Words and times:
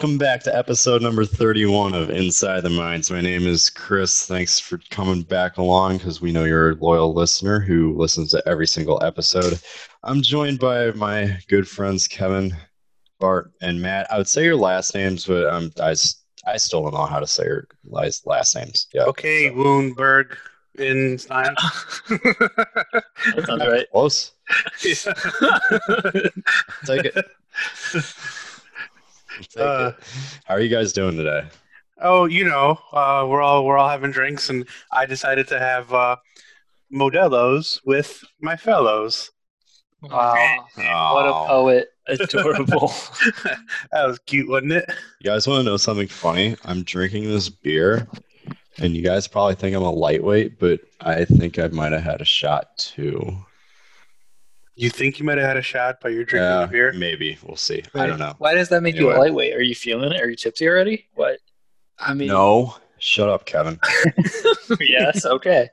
welcome 0.00 0.16
back 0.16 0.42
to 0.42 0.56
episode 0.56 1.02
number 1.02 1.26
31 1.26 1.92
of 1.92 2.08
Inside 2.08 2.62
the 2.62 2.70
Minds. 2.70 3.10
My 3.10 3.20
name 3.20 3.46
is 3.46 3.68
Chris. 3.68 4.24
Thanks 4.24 4.58
for 4.58 4.80
coming 4.88 5.20
back 5.20 5.58
along 5.58 5.98
because 5.98 6.22
we 6.22 6.32
know 6.32 6.44
you're 6.44 6.70
a 6.70 6.74
loyal 6.76 7.12
listener 7.12 7.60
who 7.60 7.94
listens 7.98 8.30
to 8.30 8.42
every 8.48 8.66
single 8.66 8.98
episode. 9.04 9.60
I'm 10.02 10.22
joined 10.22 10.58
by 10.58 10.92
my 10.92 11.38
good 11.48 11.68
friends 11.68 12.08
Kevin, 12.08 12.56
Bart, 13.18 13.52
and 13.60 13.82
Matt. 13.82 14.10
I 14.10 14.16
would 14.16 14.26
say 14.26 14.42
your 14.42 14.56
last 14.56 14.94
names, 14.94 15.26
but 15.26 15.46
um, 15.52 15.70
I, 15.78 15.90
s- 15.90 16.22
I 16.46 16.56
still 16.56 16.82
don't 16.82 16.94
know 16.94 17.04
how 17.04 17.20
to 17.20 17.26
say 17.26 17.44
your 17.44 17.68
last, 17.84 18.26
last 18.26 18.56
names. 18.56 18.86
Yeah. 18.94 19.02
Okay, 19.02 19.50
so- 19.50 19.54
Woonberg 19.56 20.34
in 20.78 21.18
Stein. 21.18 21.54
That 22.08 23.44
sounds 23.46 23.66
right. 23.66 23.86
Close. 23.92 24.32
Take 26.86 27.04
it. 27.04 27.26
Take 29.48 29.62
Uh. 29.62 29.92
How 30.44 30.54
are 30.54 30.60
you 30.60 30.68
guys 30.68 30.92
doing 30.92 31.16
today? 31.16 31.44
oh, 32.02 32.24
you 32.24 32.44
know, 32.44 32.78
uh, 32.92 33.26
we're 33.28 33.42
all 33.42 33.64
we're 33.64 33.76
all 33.76 33.88
having 33.88 34.10
drinks, 34.10 34.48
and 34.50 34.66
I 34.92 35.06
decided 35.06 35.48
to 35.48 35.58
have 35.58 35.92
uh, 35.92 36.16
Modelo's 36.92 37.80
with 37.84 38.22
my 38.40 38.56
fellows. 38.56 39.30
Wow. 40.02 40.66
What 40.76 41.26
a 41.26 41.32
poet. 41.46 41.88
Adorable. 42.06 42.88
that 43.92 44.06
was 44.06 44.18
cute, 44.20 44.48
wasn't 44.48 44.72
it? 44.72 44.90
You 45.20 45.30
guys 45.30 45.46
want 45.46 45.60
to 45.60 45.70
know 45.70 45.76
something 45.76 46.08
funny? 46.08 46.56
I'm 46.64 46.82
drinking 46.82 47.24
this 47.24 47.50
beer, 47.50 48.08
and 48.78 48.96
you 48.96 49.02
guys 49.02 49.28
probably 49.28 49.54
think 49.54 49.76
I'm 49.76 49.82
a 49.82 49.90
lightweight, 49.90 50.58
but 50.58 50.80
I 51.00 51.24
think 51.26 51.58
I 51.58 51.68
might 51.68 51.92
have 51.92 52.02
had 52.02 52.20
a 52.20 52.24
shot 52.24 52.76
too. 52.78 53.36
You 54.80 54.88
think 54.88 55.18
you 55.18 55.26
might 55.26 55.36
have 55.36 55.46
had 55.46 55.56
a 55.58 55.62
shot, 55.62 55.96
but 56.00 56.12
you're 56.12 56.24
drinking 56.24 56.48
Yeah, 56.48 56.64
a 56.64 56.66
beer. 56.66 56.92
maybe 56.94 57.36
we'll 57.44 57.56
see. 57.56 57.82
I 57.94 58.06
don't 58.06 58.18
know. 58.18 58.34
Why 58.38 58.54
does 58.54 58.70
that 58.70 58.82
make 58.82 58.94
you 58.94 59.10
Anyway. 59.10 59.14
a 59.16 59.18
lightweight? 59.20 59.54
Are 59.54 59.62
you 59.62 59.74
feeling 59.74 60.10
it? 60.12 60.22
Are 60.22 60.30
you 60.30 60.36
tipsy 60.36 60.66
already? 60.66 61.06
What? 61.14 61.38
I 61.98 62.14
mean, 62.14 62.28
No, 62.28 62.74
shut 62.98 63.28
up, 63.28 63.44
Kevin. 63.44 63.78
yes. 64.80 65.26
Okay. 65.26 65.68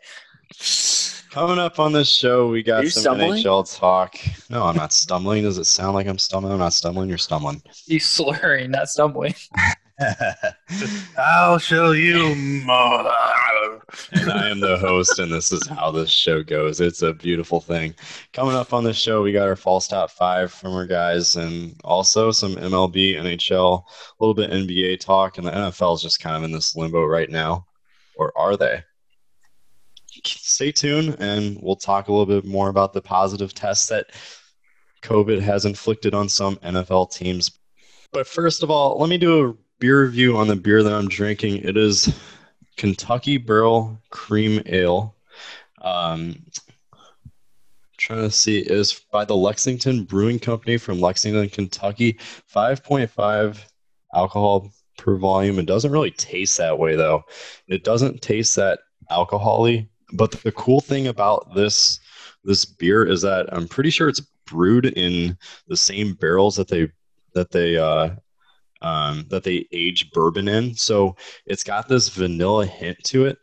Coming 1.31 1.58
up 1.59 1.80
on 1.80 1.94
this 1.94 2.09
show, 2.09 2.49
we 2.49 2.64
got 2.64 2.83
you 2.83 2.89
some 2.89 3.02
stumbling? 3.16 3.44
NHL 3.44 3.77
talk. 3.80 4.16
No, 4.49 4.64
I'm 4.64 4.75
not 4.75 4.91
stumbling. 4.91 5.44
Does 5.44 5.58
it 5.58 5.66
sound 5.66 5.94
like 5.94 6.08
I'm 6.08 6.17
stumbling? 6.17 6.52
I'm 6.53 6.59
not 6.59 6.73
stumbling. 6.73 7.08
You're 7.08 7.17
stumbling. 7.17 7.61
You 7.86 7.99
slurring, 7.99 8.71
not 8.71 8.89
stumbling. 8.89 9.36
I'll 11.17 11.57
show 11.57 11.91
you 11.91 12.35
more. 12.35 13.11
and 14.11 14.31
I 14.31 14.49
am 14.49 14.59
the 14.59 14.77
host, 14.77 15.17
and 15.17 15.31
this 15.31 15.51
is 15.51 15.65
how 15.67 15.89
this 15.89 16.11
show 16.11 16.43
goes. 16.43 16.79
It's 16.79 17.01
a 17.01 17.13
beautiful 17.13 17.59
thing. 17.59 17.95
Coming 18.31 18.55
up 18.55 18.73
on 18.73 18.83
this 18.83 18.97
show, 18.97 19.23
we 19.23 19.31
got 19.31 19.47
our 19.47 19.55
false 19.55 19.87
top 19.87 20.11
five 20.11 20.51
from 20.51 20.73
our 20.73 20.85
guys, 20.85 21.35
and 21.35 21.75
also 21.83 22.29
some 22.29 22.55
MLB, 22.55 23.15
NHL, 23.15 23.81
a 23.81 24.23
little 24.23 24.35
bit 24.35 24.51
NBA 24.51 24.99
talk, 24.99 25.39
and 25.39 25.47
the 25.47 25.51
NFL 25.51 25.95
is 25.95 26.03
just 26.03 26.19
kind 26.19 26.35
of 26.35 26.43
in 26.43 26.51
this 26.51 26.75
limbo 26.75 27.03
right 27.03 27.31
now, 27.31 27.65
or 28.17 28.31
are 28.37 28.55
they? 28.55 28.83
Stay 30.23 30.71
tuned, 30.71 31.15
and 31.19 31.57
we'll 31.59 31.75
talk 31.75 32.07
a 32.07 32.11
little 32.11 32.27
bit 32.27 32.45
more 32.45 32.69
about 32.69 32.93
the 32.93 33.01
positive 33.01 33.55
tests 33.55 33.87
that 33.87 34.11
COVID 35.01 35.41
has 35.41 35.65
inflicted 35.65 36.13
on 36.13 36.29
some 36.29 36.57
NFL 36.57 37.11
teams. 37.11 37.57
But 38.11 38.27
first 38.27 38.61
of 38.61 38.69
all, 38.69 38.99
let 38.99 39.09
me 39.09 39.17
do 39.17 39.49
a 39.49 39.53
beer 39.80 40.04
review 40.04 40.38
on 40.38 40.48
the 40.48 40.55
beer 40.55 40.83
that 40.83 40.93
I'm 40.93 41.08
drinking. 41.08 41.58
It 41.58 41.77
is 41.77 42.14
Kentucky 42.77 43.38
Barrel 43.38 43.99
Cream 44.10 44.61
Ale. 44.65 45.15
Um, 45.82 46.43
trying 47.98 48.21
to 48.21 48.32
see 48.32 48.60
is 48.60 49.02
by 49.11 49.26
the 49.26 49.36
Lexington 49.36 50.04
Brewing 50.04 50.39
Company 50.39 50.77
from 50.77 50.99
Lexington, 50.99 51.49
Kentucky. 51.49 52.14
5.5 52.54 53.58
alcohol 54.14 54.71
per 54.98 55.17
volume. 55.17 55.60
It 55.60 55.66
doesn't 55.66 55.92
really 55.92 56.11
taste 56.11 56.58
that 56.58 56.77
way 56.77 56.95
though. 56.95 57.23
It 57.67 57.83
doesn't 57.83 58.21
taste 58.21 58.55
that 58.55 58.80
alcoholy. 59.11 59.87
But 60.14 60.32
the 60.32 60.52
cool 60.54 60.82
thing 60.82 61.08
about 61.08 61.54
this 61.54 61.99
this 62.43 62.64
beer 62.66 63.05
is 63.05 63.21
that 63.23 63.48
I'm 63.52 63.67
pretty 63.67 63.89
sure 63.89 64.08
it's 64.08 64.21
brewed 64.45 64.86
in 64.86 65.37
the 65.67 65.76
same 65.76 66.14
barrels 66.14 66.55
that 66.55 66.70
they 66.70 66.89
that 67.33 67.52
they 67.52 67.77
uh, 67.77 68.11
um, 68.82 69.26
that 69.30 69.43
they 69.43 69.67
age 69.71 70.11
bourbon 70.11 70.48
in. 70.48 70.76
So 70.76 71.15
it's 71.45 71.64
got 71.64 71.88
this 71.88 72.10
vanilla 72.10 72.65
hint 72.65 72.98
to 73.05 73.26
it, 73.26 73.38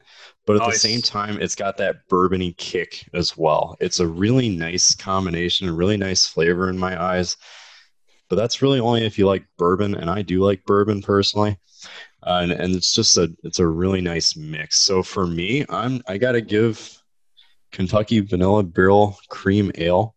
but 0.47 0.57
at 0.57 0.71
the 0.71 0.79
same 0.79 1.01
time, 1.01 1.41
it's 1.41 1.55
got 1.55 1.77
that 1.79 2.09
bourbony 2.09 2.57
kick 2.57 3.09
as 3.15 3.37
well. 3.37 3.77
It's 3.81 4.01
a 4.01 4.07
really 4.07 4.49
nice 4.49 4.95
combination, 4.95 5.69
a 5.69 5.73
really 5.73 5.97
nice 5.97 6.27
flavor 6.27 6.69
in 6.69 6.79
my 6.79 7.03
eyes. 7.03 7.37
But 8.29 8.37
that's 8.37 8.63
really 8.63 8.81
only 8.81 9.05
if 9.05 9.19
you 9.19 9.27
like 9.27 9.45
bourbon, 9.59 9.95
and 9.95 10.11
I 10.11 10.23
do 10.23 10.43
like 10.43 10.65
bourbon 10.65 11.03
personally. 11.03 11.59
Uh, 12.23 12.41
and, 12.43 12.53
and 12.53 12.75
it's 12.75 12.95
just 12.95 13.19
a 13.19 13.31
it's 13.43 13.59
a 13.59 13.67
really 13.67 14.01
nice 14.01 14.35
mix. 14.35 14.81
So 14.81 15.03
for 15.03 15.27
me, 15.27 15.67
I'm 15.69 16.03
I 16.09 16.17
gotta 16.17 16.41
give 16.41 17.03
Kentucky 17.71 18.21
Vanilla 18.21 18.63
Barrel 18.63 19.19
Cream 19.29 19.71
Ale 19.75 20.15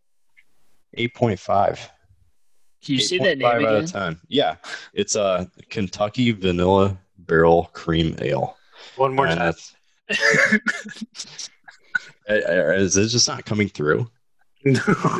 eight 0.94 1.13
point 1.16 1.39
five. 1.39 1.91
Can 2.87 2.95
you 2.95 3.01
say 3.01 3.17
that 3.19 3.37
name 3.37 3.47
8.5 3.47 3.53
out 3.53 3.61
again? 3.61 3.83
of 3.83 3.91
10. 3.91 4.19
Yeah, 4.29 4.55
it's 4.93 5.15
a 5.15 5.49
Kentucky 5.69 6.31
Vanilla 6.31 6.97
Barrel 7.19 7.69
Cream 7.73 8.15
Ale. 8.21 8.55
One 8.95 9.13
more 9.15 9.27
And 9.27 9.37
time. 9.39 9.53
that's- 10.09 11.49
Uh, 12.29 12.33
uh, 12.33 12.71
Is 12.73 12.97
it 12.97 13.07
just 13.09 13.27
not 13.27 13.45
coming 13.45 13.69
through? 13.69 14.09
No, 14.65 14.73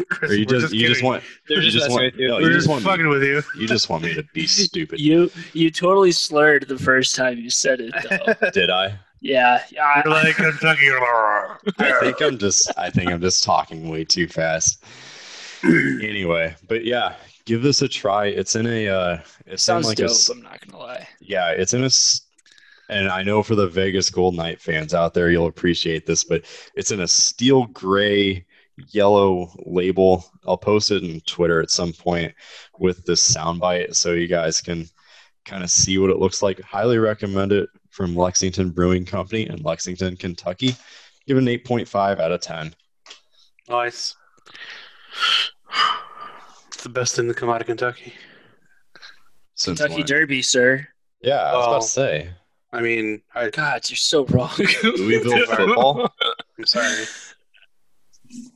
Chris, 0.10 0.32
Or 0.32 0.36
you 0.36 0.46
we're 0.50 0.60
just, 0.60 0.74
you 0.74 0.88
just 0.88 0.96
kidding. 1.00 1.06
want 1.06 1.24
They're 1.48 1.58
you 1.62 1.70
just 1.72 1.78
just 1.86 1.90
want 1.92 2.04
with 2.04 2.16
you. 2.20 2.28
no, 2.30 2.36
We're 2.36 2.42
you 2.42 2.48
just, 2.48 2.58
just 2.58 2.70
want 2.70 2.84
me, 2.84 2.90
fucking 2.90 3.08
with 3.08 3.24
you. 3.24 3.42
you 3.56 3.68
just 3.68 3.90
want 3.90 4.04
me 4.04 4.14
to 4.16 4.24
be 4.34 4.46
stupid. 4.48 5.00
You 5.00 5.32
you 5.54 5.70
totally 5.72 6.12
slurred 6.12 6.68
the 6.68 6.78
first 6.78 7.16
time 7.16 7.38
you 7.38 7.50
said 7.50 7.80
it 7.80 7.94
though. 8.10 8.50
Did 8.52 8.70
I? 8.70 8.98
yeah, 9.22 9.64
yeah. 9.72 10.02
You're 10.04 10.14
like 10.14 10.36
Kentucky. 10.36 10.90
I 10.92 11.98
think 12.02 12.22
I'm 12.22 12.38
just 12.38 12.72
I 12.78 12.90
think 12.90 13.10
I'm 13.10 13.22
just 13.22 13.44
talking 13.44 13.88
way 13.90 14.04
too 14.04 14.28
fast. 14.28 14.84
anyway, 15.64 16.56
but 16.68 16.84
yeah, 16.84 17.16
give 17.48 17.64
this 17.64 17.82
a 17.82 17.88
try. 17.88 18.28
It's 18.28 18.56
in 18.56 18.68
a 18.68 18.88
uh 18.88 19.18
it's 19.48 19.64
Sounds 19.64 19.86
in 19.86 19.90
like 19.90 19.98
dope. 19.98 20.10
a 20.10 20.12
s- 20.12 20.30
I'm 20.30 20.42
not 20.44 20.60
gonna 20.66 20.78
lie. 20.84 21.08
yeah, 21.20 21.50
it's 21.50 21.74
in 21.74 21.84
a. 21.84 21.90
and 22.94 23.08
I 23.10 23.24
know 23.24 23.42
for 23.42 23.56
the 23.56 23.68
Vegas 23.68 24.10
Gold 24.12 24.36
Knight 24.36 24.62
fans 24.62 24.94
out 24.94 25.14
there, 25.16 25.32
you'll 25.32 25.48
appreciate 25.48 26.06
this, 26.06 26.24
but 26.24 26.44
it's 26.76 26.92
in 26.92 27.00
a 27.02 27.08
steel 27.08 27.66
gray 27.68 28.46
yellow 28.90 29.50
label. 29.66 30.24
I'll 30.46 30.58
post 30.58 30.92
it 30.92 31.04
in 31.04 31.20
Twitter 31.22 31.62
at 31.62 31.72
some 31.72 31.94
point 31.94 32.34
with 32.78 33.04
this 33.06 33.28
soundbite 33.36 33.96
so 33.96 34.12
you 34.14 34.28
guys 34.28 34.62
can 34.62 34.86
kind 35.46 35.64
of 35.64 35.70
see 35.72 35.98
what 35.98 36.10
it 36.12 36.20
looks 36.20 36.42
like. 36.44 36.62
Highly 36.62 36.98
recommend 37.00 37.52
it 37.54 37.70
from 37.90 38.16
Lexington 38.16 38.70
Brewing 38.70 39.06
Company 39.06 39.48
in 39.48 39.64
Lexington, 39.64 40.16
Kentucky. 40.18 40.76
Give 41.26 41.38
it 41.38 41.42
an 41.42 41.48
8.5 41.48 42.20
out 42.20 42.32
of 42.32 42.42
10. 42.42 42.76
Nice. 43.68 44.16
It's 46.88 46.94
the 46.94 47.00
best 47.02 47.16
thing 47.18 47.28
to 47.28 47.34
come 47.34 47.50
out 47.50 47.60
of 47.60 47.68
Kentucky. 47.68 48.14
Since 49.56 49.80
Kentucky 49.82 50.00
when? 50.02 50.06
Derby, 50.06 50.42
sir. 50.42 50.88
Yeah, 51.22 51.42
I 51.42 51.58
was 51.58 51.66
about 51.68 51.82
to 51.82 51.88
say. 51.88 52.30
I 52.72 52.80
mean, 52.82 53.22
I, 53.36 53.50
God, 53.50 53.82
you're 53.90 53.98
so 53.98 54.26
wrong. 54.28 54.52
Louisville 54.84 55.46
football? 55.48 56.14
I'm 56.58 56.66
sorry. 56.66 57.04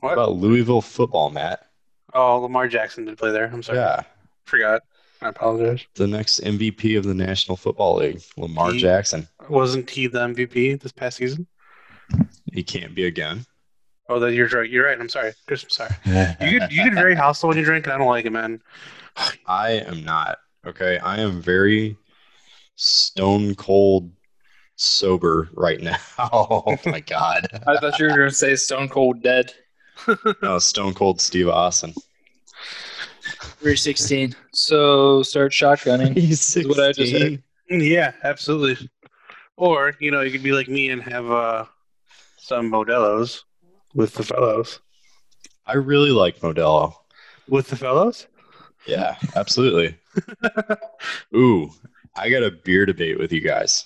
What? 0.00 0.12
about 0.14 0.32
Louisville 0.36 0.80
football, 0.80 1.28
Matt? 1.28 1.66
Oh, 2.14 2.38
Lamar 2.38 2.68
Jackson 2.68 3.04
did 3.04 3.18
play 3.18 3.32
there. 3.32 3.50
I'm 3.52 3.62
sorry. 3.62 3.78
Yeah. 3.78 4.00
Forgot. 4.46 4.80
I 5.20 5.28
apologize. 5.28 5.84
the 5.94 6.06
next 6.06 6.40
MVP 6.40 6.96
of 6.96 7.04
the 7.04 7.14
National 7.14 7.56
Football 7.58 7.96
League, 7.96 8.22
Lamar 8.38 8.72
He- 8.72 8.80
Jackson. 8.80 9.28
Wasn't 9.50 9.90
he 9.90 10.06
the 10.06 10.20
MVP 10.28 10.80
this 10.80 10.92
past 10.92 11.18
season? 11.18 11.46
He 12.50 12.62
can't 12.62 12.94
be 12.94 13.04
again. 13.04 13.44
Oh, 14.12 14.18
that 14.20 14.34
you're 14.34 14.48
right. 14.48 14.68
You're 14.68 14.86
right. 14.86 15.00
I'm 15.00 15.08
sorry. 15.08 15.32
I'm 15.48 15.56
sorry. 15.56 15.90
You 16.04 16.58
get 16.58 16.70
you 16.70 16.84
get 16.84 16.92
very 16.92 17.14
hostile 17.14 17.48
when 17.48 17.56
you 17.56 17.64
drink, 17.64 17.86
and 17.86 17.94
I 17.94 17.98
don't 17.98 18.08
like 18.08 18.26
it, 18.26 18.30
man. 18.30 18.60
I 19.46 19.70
am 19.70 20.04
not. 20.04 20.38
Okay. 20.66 20.98
I 20.98 21.20
am 21.20 21.40
very 21.40 21.96
stone 22.76 23.54
cold 23.54 24.10
sober 24.76 25.48
right 25.54 25.80
now. 25.80 25.96
oh 26.18 26.76
my 26.84 27.00
God. 27.00 27.46
I 27.66 27.78
thought 27.78 27.98
you 27.98 28.06
were 28.06 28.16
going 28.16 28.28
to 28.28 28.34
say 28.34 28.54
Stone 28.54 28.90
Cold 28.90 29.22
Dead. 29.22 29.52
No, 30.42 30.58
stone 30.58 30.92
cold 30.94 31.20
Steve 31.20 31.48
Austin. 31.48 31.94
We're 33.62 33.76
16. 33.76 34.34
So 34.52 35.22
start 35.22 35.52
shotgunning. 35.52 36.16
He's 36.16 36.54
what 36.66 36.80
I 36.80 36.92
just 36.92 37.12
16. 37.12 37.42
Yeah, 37.68 38.12
absolutely. 38.24 38.90
Or 39.56 39.94
you 40.00 40.10
know, 40.10 40.20
you 40.20 40.32
could 40.32 40.42
be 40.42 40.52
like 40.52 40.68
me 40.68 40.90
and 40.90 41.02
have 41.02 41.30
uh, 41.30 41.64
some 42.38 42.70
Modelo's 42.70 43.44
with 43.94 44.14
the 44.14 44.22
fellows. 44.22 44.80
I 45.66 45.74
really 45.74 46.10
like 46.10 46.40
Modelo. 46.40 46.94
With 47.48 47.68
the 47.68 47.76
fellows? 47.76 48.26
Yeah, 48.86 49.16
absolutely. 49.36 49.96
Ooh, 51.36 51.70
I 52.16 52.30
got 52.30 52.42
a 52.42 52.50
beer 52.50 52.86
debate 52.86 53.18
with 53.18 53.32
you 53.32 53.40
guys. 53.40 53.84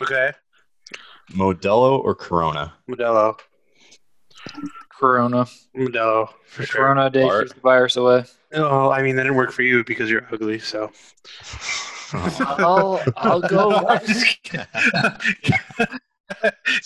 Okay, 0.00 0.32
Modelo 1.32 1.98
or 2.02 2.14
Corona? 2.14 2.72
Modelo, 2.88 3.38
Corona. 4.90 5.46
Modelo 5.76 6.28
for 6.46 6.64
sure. 6.64 6.82
Corona 6.82 7.10
day 7.10 7.22
Bart. 7.22 7.44
keeps 7.44 7.54
the 7.54 7.60
virus 7.60 7.96
away. 7.96 8.24
Oh, 8.54 8.90
I 8.90 9.02
mean 9.02 9.16
that 9.16 9.24
didn't 9.24 9.36
work 9.36 9.52
for 9.52 9.62
you 9.62 9.84
because 9.84 10.10
you're 10.10 10.26
ugly. 10.32 10.58
So 10.58 10.90
I'll, 12.12 13.02
I'll 13.16 13.40
go. 13.40 13.98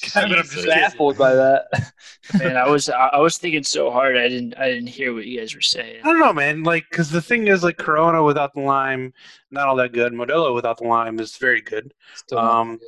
Kevin, 0.00 0.32
I'm 0.32 0.42
just 0.44 0.54
kidding. 0.54 0.70
baffled 0.70 1.18
by 1.18 1.34
that. 1.34 1.92
Man, 2.38 2.56
I 2.56 2.68
was 2.68 2.88
I 2.88 3.08
I 3.08 3.18
was 3.18 3.38
thinking 3.38 3.64
so 3.64 3.90
hard. 3.90 4.16
I 4.16 4.28
didn't 4.28 4.54
I 4.58 4.68
didn't 4.68 4.88
hear 4.88 5.14
what 5.14 5.26
you 5.26 5.40
guys 5.40 5.54
were 5.54 5.60
saying. 5.60 6.00
I 6.02 6.08
don't 6.08 6.18
know, 6.18 6.32
man. 6.32 6.62
Like, 6.62 6.84
because 6.90 7.10
the 7.10 7.22
thing 7.22 7.46
is, 7.48 7.62
like, 7.62 7.78
Corona 7.78 8.22
without 8.22 8.52
the 8.52 8.60
lime, 8.60 9.14
not 9.50 9.66
all 9.66 9.76
that 9.76 9.92
good. 9.92 10.12
Modelo 10.12 10.54
without 10.54 10.76
the 10.78 10.84
lime 10.84 11.20
is 11.20 11.36
very 11.38 11.62
good. 11.62 11.94
Still 12.14 12.38
not 12.38 12.60
Um, 12.60 12.78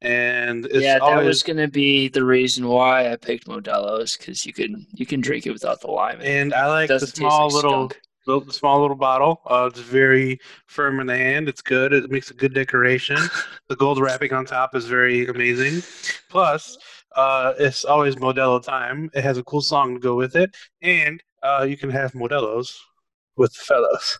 and 0.00 0.64
it's 0.66 0.76
yeah, 0.76 0.94
that 0.94 1.02
always 1.02 1.26
was 1.26 1.42
gonna 1.42 1.68
be 1.68 2.08
the 2.08 2.24
reason 2.24 2.66
why 2.66 3.12
I 3.12 3.16
picked 3.16 3.46
Modelo's 3.46 4.16
because 4.16 4.46
you 4.46 4.52
can 4.52 4.86
you 4.94 5.04
can 5.06 5.20
drink 5.20 5.46
it 5.46 5.52
without 5.52 5.80
the 5.80 5.90
lime. 5.90 6.20
And 6.22 6.54
I 6.54 6.66
like 6.68 6.88
the 6.88 7.00
small 7.00 7.46
like 7.46 7.54
little, 7.54 7.90
skunk. 7.90 8.00
Little, 8.26 8.50
small 8.50 8.80
little 8.80 8.96
bottle. 8.96 9.40
Uh, 9.46 9.68
it's 9.70 9.80
very 9.80 10.38
firm 10.66 11.00
in 11.00 11.06
the 11.06 11.16
hand. 11.16 11.48
It's 11.48 11.62
good. 11.62 11.92
It 11.92 12.10
makes 12.10 12.30
a 12.30 12.34
good 12.34 12.54
decoration. 12.54 13.18
the 13.68 13.76
gold 13.76 14.00
wrapping 14.00 14.32
on 14.32 14.44
top 14.44 14.74
is 14.74 14.86
very 14.86 15.26
amazing. 15.26 15.82
Plus, 16.28 16.76
uh, 17.14 17.54
it's 17.58 17.84
always 17.84 18.16
Modelo 18.16 18.62
time. 18.62 19.10
It 19.14 19.24
has 19.24 19.38
a 19.38 19.44
cool 19.44 19.62
song 19.62 19.94
to 19.94 20.00
go 20.00 20.16
with 20.16 20.36
it, 20.36 20.54
and 20.82 21.22
uh, 21.42 21.66
you 21.68 21.76
can 21.76 21.90
have 21.90 22.12
Modelo's 22.12 22.78
with 23.36 23.52
the 23.54 23.64
fellows. 23.64 24.18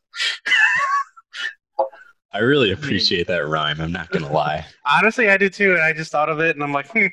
I 2.32 2.40
really 2.40 2.72
appreciate 2.72 3.26
that 3.28 3.46
rhyme. 3.46 3.80
I'm 3.80 3.92
not 3.92 4.10
gonna 4.10 4.30
lie. 4.32 4.66
Honestly, 4.84 5.30
I 5.30 5.38
do 5.38 5.48
too, 5.48 5.72
and 5.72 5.82
I 5.82 5.92
just 5.92 6.12
thought 6.12 6.28
of 6.28 6.38
it, 6.40 6.54
and 6.54 6.62
I'm 6.62 6.72
like, 6.72 6.88
hmm. 6.90 7.06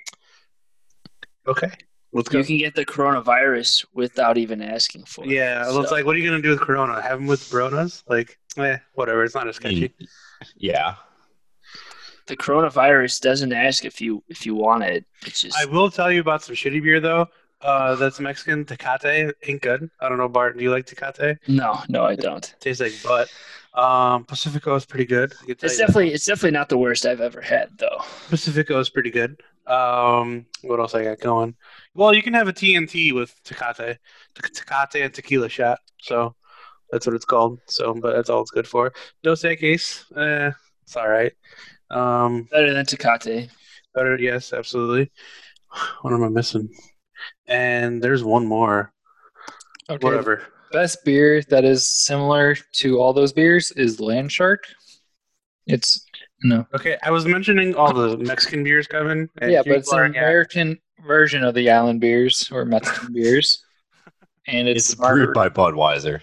okay, 1.47 1.71
let's 2.13 2.29
go. 2.29 2.37
You 2.39 2.43
can 2.45 2.57
get 2.57 2.75
the 2.75 2.85
coronavirus 2.85 3.85
without 3.93 4.37
even 4.37 4.61
asking 4.61 5.05
for 5.05 5.23
it. 5.25 5.31
yeah, 5.31 5.63
well, 5.67 5.79
it's 5.81 5.89
So- 5.89 5.95
like, 5.95 6.05
what 6.05 6.15
are 6.15 6.19
you 6.19 6.29
gonna 6.29 6.41
do 6.41 6.49
with 6.49 6.61
Corona? 6.61 7.01
Have 7.01 7.19
them 7.19 7.27
with 7.27 7.49
Coronas? 7.49 8.03
Like, 8.07 8.37
eh, 8.57 8.77
whatever. 8.93 9.23
It's 9.23 9.35
not 9.35 9.47
as 9.47 9.55
sketchy. 9.57 9.93
yeah, 10.55 10.95
the 12.27 12.37
coronavirus 12.37 13.19
doesn't 13.21 13.51
ask 13.53 13.85
if 13.85 13.99
you 14.01 14.23
if 14.29 14.45
you 14.45 14.55
want 14.55 14.83
it. 14.83 15.05
It's 15.25 15.41
just 15.41 15.57
I 15.57 15.65
will 15.65 15.89
tell 15.91 16.11
you 16.11 16.21
about 16.21 16.43
some 16.43 16.55
shitty 16.55 16.81
beer 16.81 16.99
though. 16.99 17.27
Uh, 17.61 17.95
that's 17.95 18.19
Mexican. 18.19 18.65
Tecate 18.65 19.31
ain't 19.47 19.61
good. 19.61 19.89
I 20.01 20.09
don't 20.09 20.17
know, 20.17 20.27
Bart. 20.27 20.57
Do 20.57 20.63
you 20.63 20.69
like 20.71 20.85
Tecate? 20.85 21.37
no, 21.47 21.79
no, 21.87 22.03
I 22.03 22.15
don't. 22.15 22.53
Tastes 22.59 22.81
like 22.81 22.91
butt. 23.03 23.29
Um, 23.73 24.25
Pacifico 24.25 24.75
is 24.75 24.85
pretty 24.85 25.05
good. 25.05 25.31
I 25.41 25.45
can 25.45 25.55
tell 25.55 25.65
It's 25.67 25.79
you. 25.79 25.85
definitely 25.85 26.13
it's 26.13 26.25
definitely 26.25 26.51
not 26.51 26.69
the 26.69 26.77
worst 26.77 27.05
I've 27.05 27.21
ever 27.21 27.41
had 27.41 27.69
though. 27.77 28.01
Pacifico 28.29 28.79
is 28.79 28.89
pretty 28.89 29.09
good. 29.11 29.41
Um, 29.65 30.45
what 30.61 30.79
else 30.79 30.93
I 30.93 31.03
got 31.05 31.19
going? 31.21 31.55
Well, 31.95 32.13
you 32.13 32.23
can 32.23 32.33
have 32.33 32.47
a 32.47 32.53
TNT 32.53 33.13
with 33.13 33.33
Tecate, 33.43 33.97
Tecate 34.35 35.05
and 35.05 35.13
tequila 35.13 35.49
shot. 35.49 35.79
So 36.01 36.35
that's 36.91 37.05
what 37.05 37.15
it's 37.15 37.25
called. 37.25 37.59
So, 37.67 37.93
but 37.93 38.15
that's 38.15 38.29
all 38.29 38.41
it's 38.41 38.51
good 38.51 38.67
for. 38.67 38.93
Dos 39.21 39.43
Equis, 39.43 40.03
eh, 40.17 40.51
it's 40.81 40.95
all 40.95 41.09
right. 41.09 41.33
Um, 41.91 42.47
Better 42.51 42.73
than 42.73 42.85
Tecate. 42.85 43.49
better, 43.93 44.17
yes, 44.17 44.53
absolutely. 44.53 45.11
What 46.01 46.13
am 46.13 46.23
I 46.23 46.29
missing? 46.29 46.69
And 47.47 48.01
there's 48.01 48.23
one 48.23 48.45
more. 48.45 48.91
Okay. 49.89 50.05
Whatever. 50.05 50.43
Best 50.71 51.03
beer 51.05 51.41
that 51.49 51.63
is 51.63 51.85
similar 51.85 52.55
to 52.73 52.99
all 52.99 53.13
those 53.13 53.33
beers 53.33 53.71
is 53.71 53.99
Land 53.99 54.31
Shark. 54.31 54.65
It's 55.67 56.05
no. 56.43 56.67
Okay, 56.75 56.97
I 57.03 57.11
was 57.11 57.25
mentioning 57.25 57.75
all 57.75 57.93
the 57.93 58.17
Mexican 58.17 58.63
beers, 58.63 58.87
Kevin. 58.87 59.29
yeah, 59.41 59.47
you 59.47 59.63
but 59.65 59.67
it's 59.77 59.91
an 59.91 59.99
are- 59.99 60.03
yeah. 60.07 60.19
American 60.21 60.79
version 61.05 61.43
of 61.43 61.53
the 61.55 61.69
island 61.69 61.99
beers 62.01 62.49
or 62.51 62.65
Mexican 62.65 63.13
beers. 63.13 63.63
And 64.47 64.67
it's, 64.67 64.91
it's 64.91 64.95
brewed 64.99 65.33
by 65.33 65.47
Budweiser, 65.49 66.19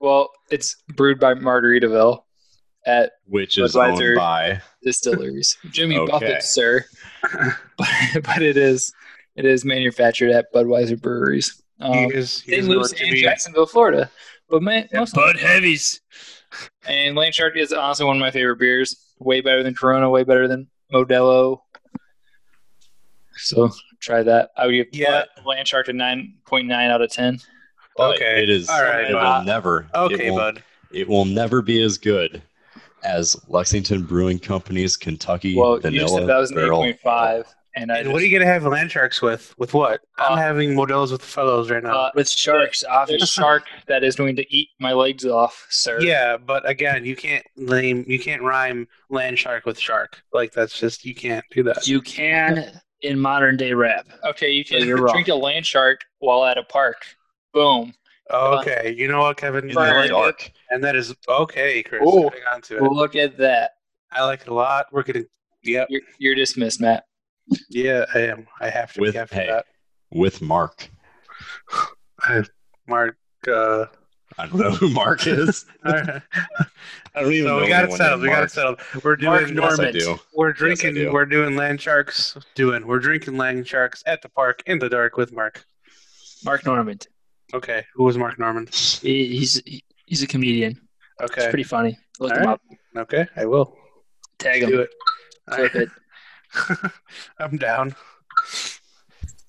well, 0.00 0.30
it's 0.50 0.76
brewed 0.94 1.18
by 1.18 1.34
Margaritaville 1.34 2.20
at 2.86 3.12
which 3.26 3.58
is 3.58 3.74
Budweiser. 3.74 4.08
owned 4.10 4.16
by. 4.16 4.62
distilleries. 4.82 5.56
Jimmy 5.72 5.98
Okay. 5.98 6.10
Buffett, 6.12 6.42
sir. 6.44 6.84
but, 7.76 7.88
but 8.22 8.42
it 8.42 8.56
is 8.56 8.92
it 9.34 9.44
is 9.44 9.64
manufactured 9.64 10.30
at 10.30 10.46
Budweiser 10.54 11.00
breweries. 11.00 11.60
Um, 11.80 11.92
He 11.92 12.04
is, 12.14 12.40
he 12.40 12.52
St. 12.52 12.62
is 12.62 12.68
Louis 12.68 12.92
and 13.00 13.10
be- 13.10 13.20
Jacksonville, 13.22 13.66
Florida. 13.66 14.08
But 14.48 14.62
man, 14.62 14.88
most 14.92 15.14
Bud 15.14 15.36
Heavies. 15.36 16.00
and 16.86 17.16
Land 17.16 17.34
Shark 17.34 17.56
is 17.56 17.72
honestly 17.72 18.06
one 18.06 18.16
of 18.16 18.20
my 18.20 18.30
favorite 18.30 18.58
beers. 18.60 18.96
Way 19.18 19.40
better 19.40 19.62
than 19.62 19.74
Corona. 19.74 20.08
Way 20.10 20.24
better 20.24 20.46
than 20.48 20.68
Modelo. 20.92 21.60
So 23.38 23.70
try 24.00 24.22
that. 24.22 24.50
I 24.56 24.66
would 24.66 24.72
give 24.72 24.86
Yeah. 24.92 25.24
Land 25.44 25.68
Shark 25.68 25.88
a 25.88 25.92
nine 25.92 26.34
point 26.46 26.66
nine 26.68 26.90
out 26.90 27.02
of 27.02 27.10
ten. 27.10 27.38
But 27.96 28.16
Okay. 28.16 28.42
it 28.42 28.50
is. 28.50 28.68
All 28.68 28.82
right, 28.82 29.10
it 29.10 29.14
will 29.14 29.20
bud. 29.20 29.46
never. 29.46 29.86
Okay, 29.94 30.26
it 30.26 30.30
will, 30.30 30.36
bud. 30.38 30.62
It 30.92 31.08
will 31.08 31.24
never 31.24 31.62
be 31.62 31.82
as 31.82 31.98
good 31.98 32.42
as 33.04 33.36
Lexington 33.48 34.02
Brewing 34.02 34.38
Company's 34.38 34.96
Kentucky 34.96 35.56
Well, 35.56 35.78
Vanilla 35.78 36.00
just 36.04 36.14
said 36.14 36.26
that 36.28 36.36
was 36.38 36.50
an 36.50 36.58
eight 36.58 36.60
Barrel. 36.62 36.78
point 36.80 37.00
five, 37.00 37.46
and 37.76 37.92
I 37.92 37.96
And 37.98 38.04
just, 38.06 38.12
what 38.12 38.22
are 38.22 38.26
you 38.26 38.36
gonna 38.38 38.50
have 38.50 38.64
land 38.64 38.90
sharks 38.90 39.22
with? 39.22 39.54
With 39.58 39.74
what? 39.74 40.00
I'm 40.18 40.32
Uh, 40.32 40.36
having 40.36 40.70
Modelo's 40.74 41.12
with 41.12 41.20
the 41.20 41.26
fellows 41.26 41.70
right 41.70 41.82
now. 41.82 41.96
uh, 41.96 42.10
With 42.14 42.28
sharks, 42.28 42.80
there's 42.80 42.92
obviously. 42.92 43.24
a 43.24 43.26
shark 43.26 43.64
that 43.86 44.02
is 44.02 44.16
going 44.16 44.34
to 44.36 44.56
eat 44.56 44.70
my 44.80 44.92
legs 44.92 45.24
off, 45.24 45.66
sir. 45.70 46.00
yeah, 46.00 46.36
but 46.36 46.68
again, 46.68 47.04
you 47.04 47.14
can't 47.14 47.44
name, 47.56 48.04
you 48.08 48.18
can't 48.18 48.42
rhyme 48.42 48.88
land 49.10 49.38
shark 49.38 49.66
with 49.66 49.78
shark. 49.78 50.22
Like 50.32 50.52
that's 50.52 50.78
just 50.78 51.04
you 51.04 51.14
can't 51.14 51.44
do 51.50 51.62
that. 51.64 51.86
You 51.86 52.00
can 52.00 52.80
in 53.02 53.18
modern 53.20 53.56
day 53.56 53.72
rap. 53.74 54.06
Okay, 54.24 54.50
you 54.50 54.64
can 54.64 54.84
you're 54.86 54.96
wrong. 54.96 55.12
drink 55.12 55.28
a 55.28 55.34
land 55.34 55.66
shark 55.66 56.00
while 56.18 56.44
at 56.44 56.58
a 56.58 56.64
park. 56.64 57.04
Boom. 57.52 57.92
Okay, 58.30 58.94
you 58.98 59.06
know 59.06 59.20
what, 59.20 59.36
Kevin? 59.36 59.70
In 59.70 59.78
I 59.78 60.06
like 60.08 60.52
and 60.70 60.82
that 60.82 60.96
is 60.96 61.14
okay, 61.28 61.82
Chris. 61.82 62.02
Ooh. 62.02 62.22
Hang 62.32 62.42
on 62.54 62.60
to 62.62 62.78
it. 62.78 62.82
Look 62.82 63.14
at 63.14 63.36
that. 63.38 63.72
I 64.10 64.24
like 64.24 64.40
it 64.42 64.48
a 64.48 64.54
lot. 64.54 64.86
We're 64.92 65.02
gonna. 65.04 65.24
Yep. 65.62 65.88
You're, 65.90 66.00
you're 66.18 66.34
dismissed, 66.34 66.80
Matt. 66.80 67.05
Yeah, 67.68 68.04
I 68.14 68.20
am. 68.20 68.46
I 68.60 68.68
have 68.70 68.92
to 68.94 69.00
With 69.00 69.14
be 69.14 69.18
after 69.18 69.34
hey, 69.36 69.46
that. 69.46 69.66
with 70.10 70.40
Mark. 70.42 70.88
I, 72.20 72.42
Mark. 72.88 73.16
Uh, 73.46 73.86
I 74.38 74.46
don't 74.46 74.58
know 74.58 74.70
who 74.72 74.90
Mark 74.90 75.26
is. 75.26 75.64
I 75.84 76.20
don't 77.14 77.32
even 77.32 77.48
so 77.48 77.56
know. 77.58 77.62
we 77.62 77.68
got 77.68 77.84
it 77.84 77.92
settled. 77.92 78.22
We 78.22 78.28
got 78.28 78.42
it 78.42 78.50
settled. 78.50 78.80
We're 79.04 79.16
Mark 79.18 79.46
doing. 79.46 79.56
Yes, 79.56 79.72
I 79.72 79.76
Normand. 79.76 79.98
do. 79.98 80.18
We're 80.34 80.48
Yes, 80.48 80.56
I 80.56 80.58
drinking. 80.58 80.94
do. 80.94 81.12
we're 81.12 81.24
doing 81.26 81.56
land 81.56 81.80
sharks. 81.80 82.36
Doing. 82.54 82.86
We're 82.86 82.98
drinking 82.98 83.36
land 83.36 83.66
sharks 83.66 84.02
at 84.06 84.22
the 84.22 84.28
park 84.28 84.62
in 84.66 84.78
the 84.78 84.88
dark 84.88 85.16
with 85.16 85.32
Mark. 85.32 85.64
Mark 86.44 86.66
Normand. 86.66 87.06
Okay, 87.54 87.84
who 87.94 88.04
was 88.04 88.18
Mark 88.18 88.38
Normand? 88.38 88.74
He, 88.74 89.36
he's 89.38 89.62
he's 90.06 90.22
a 90.22 90.26
comedian. 90.26 90.80
It's 91.20 91.30
Okay, 91.32 91.48
pretty 91.48 91.62
funny. 91.62 91.96
Look 92.18 92.32
All 92.32 92.38
him 92.38 92.44
right. 92.46 92.52
up. 92.54 92.60
okay, 92.96 93.26
I 93.36 93.46
will 93.46 93.76
Tag 94.38 94.66
do 94.66 94.74
him. 94.74 94.80
it. 94.80 94.90
Clip 95.50 95.74
it. 95.76 95.88
I'm 97.38 97.56
down. 97.56 97.94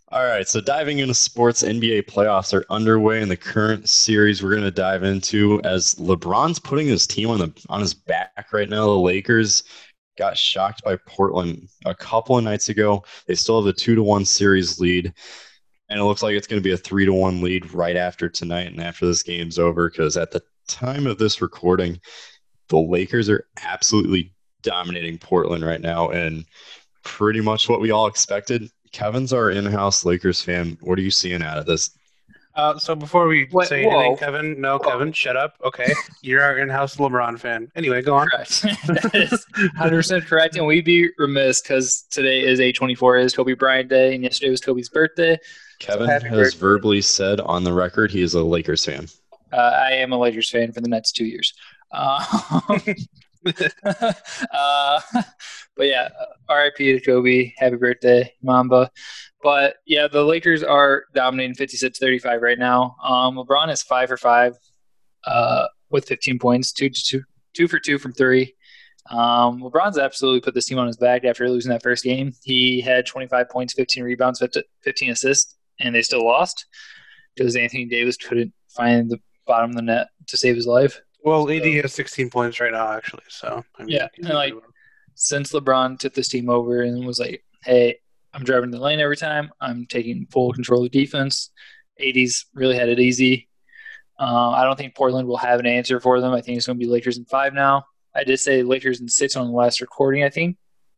All 0.09 0.25
right, 0.25 0.47
so 0.47 0.61
diving 0.61 0.99
into 0.99 1.13
sports, 1.13 1.63
NBA 1.63 2.03
playoffs 2.03 2.53
are 2.53 2.65
underway 2.69 3.21
in 3.21 3.27
the 3.27 3.35
current 3.35 3.89
series 3.89 4.41
we're 4.41 4.51
going 4.51 4.61
to 4.61 4.71
dive 4.71 5.03
into 5.03 5.59
as 5.65 5.95
LeBron's 5.95 6.59
putting 6.59 6.87
his 6.87 7.05
team 7.05 7.29
on 7.29 7.39
the 7.39 7.65
on 7.67 7.81
his 7.81 7.93
back 7.93 8.53
right 8.53 8.69
now. 8.69 8.85
The 8.85 8.91
Lakers 8.91 9.63
got 10.17 10.37
shocked 10.37 10.81
by 10.83 10.95
Portland 11.05 11.67
a 11.85 11.93
couple 11.93 12.37
of 12.37 12.45
nights 12.45 12.69
ago. 12.69 13.03
They 13.25 13.35
still 13.35 13.61
have 13.61 13.67
a 13.67 13.77
2 13.77 13.95
to 13.95 14.03
1 14.03 14.23
series 14.23 14.79
lead. 14.79 15.13
And 15.89 15.99
it 15.99 16.03
looks 16.03 16.23
like 16.23 16.35
it's 16.35 16.47
going 16.47 16.61
to 16.61 16.67
be 16.67 16.73
a 16.73 16.77
3 16.77 17.05
to 17.05 17.13
1 17.13 17.41
lead 17.41 17.73
right 17.73 17.97
after 17.97 18.29
tonight 18.29 18.67
and 18.67 18.81
after 18.81 19.05
this 19.05 19.23
game's 19.23 19.59
over 19.59 19.89
cuz 19.89 20.15
at 20.15 20.31
the 20.31 20.41
time 20.69 21.05
of 21.05 21.17
this 21.17 21.41
recording, 21.41 21.99
the 22.69 22.77
Lakers 22.77 23.29
are 23.29 23.45
absolutely 23.61 24.33
dominating 24.61 25.17
Portland 25.17 25.65
right 25.65 25.81
now 25.81 26.09
and 26.09 26.45
pretty 27.07 27.41
much 27.41 27.69
what 27.69 27.79
we 27.79 27.89
all 27.89 28.05
expected. 28.05 28.69
Kevin's 28.91 29.31
our 29.31 29.49
in-house 29.49 30.03
Lakers 30.03 30.41
fan. 30.41 30.77
What 30.81 30.99
are 30.99 31.01
you 31.01 31.11
seeing 31.11 31.41
out 31.41 31.57
of 31.57 31.65
this? 31.65 31.91
Uh, 32.53 32.77
so 32.77 32.95
before 32.95 33.27
we 33.27 33.47
Wait, 33.51 33.67
say 33.67 33.85
anything. 33.85 34.17
Kevin, 34.17 34.59
no, 34.59 34.77
Whoa. 34.77 34.89
Kevin, 34.89 35.13
shut 35.13 35.37
up. 35.37 35.55
Okay, 35.63 35.93
you're 36.21 36.41
our 36.41 36.57
in-house 36.57 36.97
LeBron 36.97 37.39
fan. 37.39 37.71
Anyway, 37.75 38.01
go 38.01 38.15
on. 38.15 38.27
Correct. 38.27 38.61
that 38.87 39.11
is 39.13 39.45
100% 39.77 40.25
correct. 40.25 40.55
And 40.57 40.65
we'd 40.65 40.83
be 40.83 41.09
remiss 41.17 41.61
because 41.61 42.03
today 42.09 42.43
is 42.43 42.59
A24, 42.59 43.23
is 43.23 43.35
Kobe 43.35 43.53
Bryant 43.53 43.89
Day, 43.89 44.15
and 44.15 44.23
yesterday 44.23 44.49
was 44.49 44.59
Kobe's 44.61 44.89
birthday. 44.89 45.37
Kevin 45.79 46.07
happy 46.07 46.27
has 46.29 46.37
birthday. 46.37 46.57
verbally 46.59 47.01
said 47.01 47.39
on 47.41 47.63
the 47.63 47.73
record 47.73 48.11
he 48.11 48.21
is 48.21 48.33
a 48.33 48.43
Lakers 48.43 48.83
fan. 48.83 49.07
Uh, 49.53 49.57
I 49.57 49.91
am 49.91 50.11
a 50.11 50.17
Lakers 50.17 50.49
fan 50.49 50.71
for 50.71 50.81
the 50.81 50.89
next 50.89 51.11
two 51.11 51.25
years. 51.25 51.53
Uh, 51.91 52.23
uh, 54.53 55.01
but 55.75 55.83
yeah, 55.83 56.09
RIP 56.49 56.77
to 56.77 56.99
Kobe. 57.01 57.53
Happy 57.57 57.75
birthday, 57.75 58.33
Mamba. 58.41 58.91
But 59.43 59.77
yeah, 59.85 60.07
the 60.07 60.23
Lakers 60.23 60.63
are 60.63 61.05
dominating 61.13 61.55
56 61.55 61.99
35 61.99 62.41
right 62.41 62.59
now. 62.59 62.95
Um, 63.03 63.35
LeBron 63.35 63.71
is 63.71 63.83
five 63.83 64.09
for 64.09 64.17
five 64.17 64.55
uh, 65.25 65.67
with 65.89 66.07
15 66.07 66.39
points, 66.39 66.71
two, 66.71 66.89
two, 66.89 67.23
two 67.53 67.67
for 67.67 67.79
two 67.79 67.97
from 67.97 68.13
three. 68.13 68.55
Um, 69.09 69.61
LeBron's 69.61 69.97
absolutely 69.97 70.41
put 70.41 70.53
this 70.53 70.65
team 70.65 70.79
on 70.79 70.87
his 70.87 70.97
back 70.97 71.23
after 71.23 71.49
losing 71.49 71.71
that 71.71 71.83
first 71.83 72.03
game. 72.03 72.33
He 72.43 72.81
had 72.81 73.05
25 73.05 73.49
points, 73.49 73.73
15 73.73 74.03
rebounds, 74.03 74.43
15 74.83 75.11
assists, 75.11 75.55
and 75.79 75.95
they 75.95 76.01
still 76.01 76.25
lost 76.25 76.65
because 77.35 77.55
Anthony 77.55 77.85
Davis 77.85 78.17
couldn't 78.17 78.53
find 78.69 79.09
the 79.09 79.19
bottom 79.45 79.69
of 79.69 79.75
the 79.75 79.81
net 79.81 80.07
to 80.27 80.37
save 80.37 80.55
his 80.55 80.67
life. 80.67 80.99
Well, 81.27 81.49
AD 81.49 81.65
has 81.65 81.93
16 81.93 82.29
points 82.29 82.59
right 82.61 82.71
now, 82.71 82.91
actually. 82.91 83.23
So 83.27 83.63
I 83.77 83.83
mean, 83.83 83.95
Yeah, 83.95 84.07
and, 84.17 84.29
like, 84.29 84.53
Since 85.15 85.51
LeBron 85.51 85.99
took 85.99 86.13
this 86.13 86.29
team 86.29 86.49
over 86.49 86.83
and 86.83 87.05
was 87.05 87.19
like, 87.19 87.43
"Hey, 87.63 87.97
I'm 88.33 88.43
driving 88.43 88.69
the 88.69 88.79
lane 88.79 88.99
every 88.99 89.17
time. 89.17 89.51
I'm 89.59 89.87
taking 89.87 90.27
full 90.27 90.53
control 90.53 90.85
of 90.85 90.91
defense." 90.91 91.49
AD's 91.99 92.45
really 92.53 92.75
had 92.75 92.87
it 92.87 92.99
easy. 92.99 93.49
Uh, 94.19 94.51
I 94.51 94.63
don't 94.63 94.77
think 94.77 94.95
Portland 94.95 95.27
will 95.27 95.37
have 95.37 95.59
an 95.59 95.65
answer 95.65 95.99
for 95.99 96.21
them. 96.21 96.33
I 96.33 96.41
think 96.41 96.57
it's 96.57 96.67
going 96.67 96.79
to 96.79 96.85
be 96.85 96.89
Lakers 96.89 97.17
in 97.17 97.25
five 97.25 97.53
now. 97.53 97.85
I 98.15 98.23
did 98.23 98.39
say 98.39 98.63
Lakers 98.63 99.01
in 99.01 99.07
six 99.07 99.35
on 99.35 99.47
the 99.47 99.53
last 99.53 99.81
recording. 99.81 100.23
I 100.23 100.29
think 100.29 100.55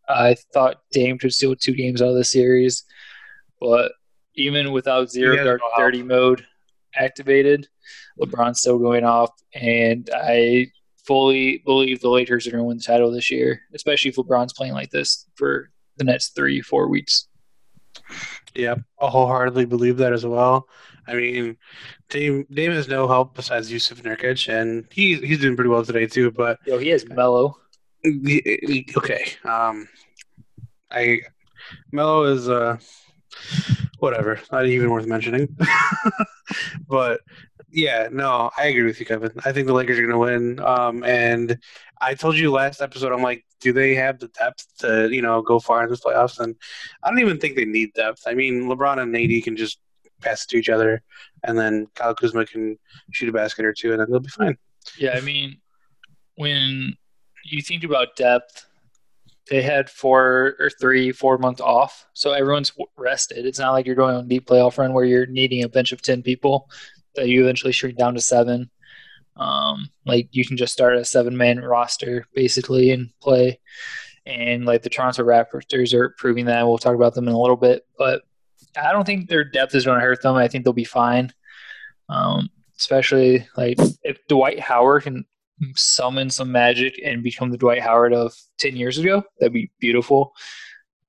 I 0.07 0.35
thought 0.53 0.81
Dame 0.91 1.17
could 1.17 1.33
steal 1.33 1.55
two 1.55 1.73
games 1.73 2.01
out 2.01 2.09
of 2.09 2.15
the 2.15 2.23
series, 2.23 2.83
but 3.59 3.93
even 4.35 4.71
without 4.73 5.09
zero 5.09 5.35
no 5.35 5.57
thirty 5.77 6.03
mode 6.03 6.45
activated, 6.95 7.67
LeBron's 8.19 8.59
still 8.59 8.79
going 8.79 9.03
off, 9.03 9.31
and 9.53 10.09
I 10.13 10.71
fully 11.05 11.61
believe 11.65 12.01
the 12.01 12.09
Lakers 12.09 12.45
are 12.45 12.51
going 12.51 12.61
to 12.61 12.65
win 12.67 12.77
the 12.77 12.83
title 12.83 13.11
this 13.11 13.31
year, 13.31 13.61
especially 13.73 14.09
if 14.09 14.15
LeBron's 14.17 14.53
playing 14.53 14.73
like 14.73 14.91
this 14.91 15.25
for 15.35 15.69
the 15.97 16.03
next 16.03 16.35
three, 16.35 16.61
four 16.61 16.87
weeks. 16.87 17.27
yeah, 18.55 18.75
I 19.01 19.07
wholeheartedly 19.07 19.65
believe 19.65 19.97
that 19.97 20.13
as 20.13 20.25
well. 20.25 20.67
I 21.07 21.15
mean, 21.15 21.57
Dame, 22.09 22.45
Dame 22.51 22.71
has 22.71 22.87
no 22.87 23.07
help 23.07 23.35
besides 23.35 23.71
Yusuf 23.71 24.03
Nurkic, 24.03 24.47
and 24.47 24.85
he 24.91 25.15
he's 25.15 25.39
doing 25.39 25.55
pretty 25.55 25.69
well 25.69 25.83
today 25.83 26.05
too. 26.05 26.31
But 26.31 26.59
Yo, 26.67 26.77
he 26.77 26.89
has 26.89 27.07
Melo. 27.07 27.57
okay, 28.05 29.25
um, 29.43 29.87
I 30.91 31.21
Melo 31.91 32.25
is 32.25 32.47
uh 32.47 32.77
whatever, 33.99 34.39
not 34.51 34.65
even 34.65 34.91
worth 34.91 35.07
mentioning. 35.07 35.55
but 36.87 37.21
yeah, 37.71 38.07
no, 38.11 38.49
I 38.57 38.67
agree 38.67 38.83
with 38.83 38.99
you, 38.99 39.05
Kevin. 39.05 39.31
I 39.45 39.51
think 39.51 39.67
the 39.67 39.73
Lakers 39.73 39.99
are 39.99 40.05
going 40.05 40.11
to 40.11 40.17
win. 40.17 40.59
Um, 40.59 41.03
and 41.03 41.57
I 42.01 42.15
told 42.15 42.37
you 42.37 42.51
last 42.51 42.81
episode, 42.81 43.11
I'm 43.11 43.21
like, 43.21 43.45
do 43.59 43.73
they 43.73 43.93
have 43.95 44.19
the 44.19 44.29
depth 44.29 44.65
to 44.79 45.09
you 45.09 45.21
know 45.21 45.41
go 45.41 45.59
far 45.59 45.83
in 45.83 45.89
this 45.89 46.01
playoffs? 46.01 46.39
And 46.39 46.55
I 47.03 47.09
don't 47.09 47.19
even 47.19 47.39
think 47.39 47.55
they 47.55 47.65
need 47.65 47.93
depth. 47.93 48.23
I 48.25 48.33
mean, 48.33 48.63
LeBron 48.63 48.99
and 48.99 49.15
AD 49.15 49.43
can 49.43 49.55
just 49.55 49.79
pass 50.21 50.45
to 50.47 50.57
each 50.57 50.69
other, 50.69 51.01
and 51.43 51.57
then 51.57 51.87
Kyle 51.95 52.15
Kuzma 52.15 52.45
can 52.45 52.77
shoot 53.11 53.29
a 53.29 53.33
basket 53.33 53.65
or 53.65 53.73
two, 53.73 53.91
and 53.91 54.01
then 54.01 54.09
they'll 54.09 54.19
be 54.19 54.29
fine. 54.29 54.57
Yeah, 54.97 55.11
I 55.15 55.21
mean, 55.21 55.57
when 56.35 56.95
you 57.43 57.61
think 57.61 57.83
about 57.83 58.15
depth, 58.15 58.65
they 59.49 59.61
had 59.61 59.89
four 59.89 60.55
or 60.59 60.69
three, 60.79 61.11
four 61.11 61.37
months 61.37 61.61
off, 61.61 62.07
so 62.13 62.31
everyone's 62.31 62.71
rested. 62.97 63.45
It's 63.45 63.59
not 63.59 63.73
like 63.73 63.85
you're 63.85 63.95
going 63.95 64.15
on 64.15 64.25
a 64.25 64.27
deep 64.27 64.47
playoff 64.47 64.77
run 64.77 64.93
where 64.93 65.05
you're 65.05 65.25
needing 65.25 65.63
a 65.63 65.69
bench 65.69 65.91
of 65.91 66.01
ten 66.01 66.23
people 66.23 66.69
that 67.15 67.27
you 67.27 67.43
eventually 67.43 67.73
shrink 67.73 67.97
down 67.97 68.13
to 68.15 68.21
seven. 68.21 68.69
Um, 69.35 69.89
like 70.05 70.27
you 70.31 70.45
can 70.45 70.57
just 70.57 70.73
start 70.73 70.97
a 70.97 71.05
seven 71.05 71.35
man 71.37 71.59
roster 71.59 72.25
basically 72.33 72.91
and 72.91 73.09
play. 73.21 73.59
And 74.25 74.65
like 74.65 74.83
the 74.83 74.89
Toronto 74.89 75.23
Raptors 75.23 75.93
are 75.93 76.09
proving 76.17 76.45
that. 76.45 76.67
We'll 76.67 76.77
talk 76.77 76.95
about 76.95 77.13
them 77.13 77.27
in 77.27 77.33
a 77.33 77.39
little 77.39 77.55
bit, 77.57 77.85
but 77.97 78.21
I 78.79 78.91
don't 78.91 79.05
think 79.05 79.29
their 79.29 79.43
depth 79.43 79.73
is 79.75 79.85
going 79.85 79.99
to 79.99 80.05
hurt 80.05 80.21
them. 80.21 80.35
I 80.35 80.47
think 80.47 80.63
they'll 80.63 80.73
be 80.73 80.83
fine. 80.83 81.31
Um, 82.09 82.49
especially 82.77 83.47
like 83.57 83.77
if 84.03 84.19
Dwight 84.27 84.59
Howard 84.59 85.03
can 85.03 85.25
summon 85.75 86.29
some 86.29 86.51
magic 86.51 86.99
and 87.03 87.23
become 87.23 87.49
the 87.49 87.57
Dwight 87.57 87.81
Howard 87.81 88.13
of 88.13 88.33
ten 88.57 88.75
years 88.75 88.97
ago, 88.97 89.23
that'd 89.39 89.53
be 89.53 89.71
beautiful. 89.79 90.33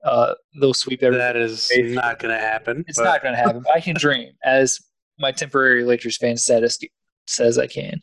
Uh, 0.05 0.35
they'll 0.61 0.73
sweep 0.73 1.03
everything. 1.03 1.21
That 1.27 1.37
is 1.37 1.71
not 1.77 2.19
going 2.21 2.35
to 2.35 2.41
happen. 2.41 2.85
It's 2.89 2.99
but- 2.99 3.05
not 3.05 3.23
going 3.23 3.35
to 3.35 3.41
happen. 3.41 3.65
I 3.75 3.81
can 3.81 3.95
dream, 3.99 4.33
as 4.45 4.81
my 5.21 5.31
temporary 5.31 5.85
Lakers 5.85 6.17
fan 6.17 6.37
status 6.37 6.79
says 7.27 7.59
I 7.59 7.67
can. 7.69 8.01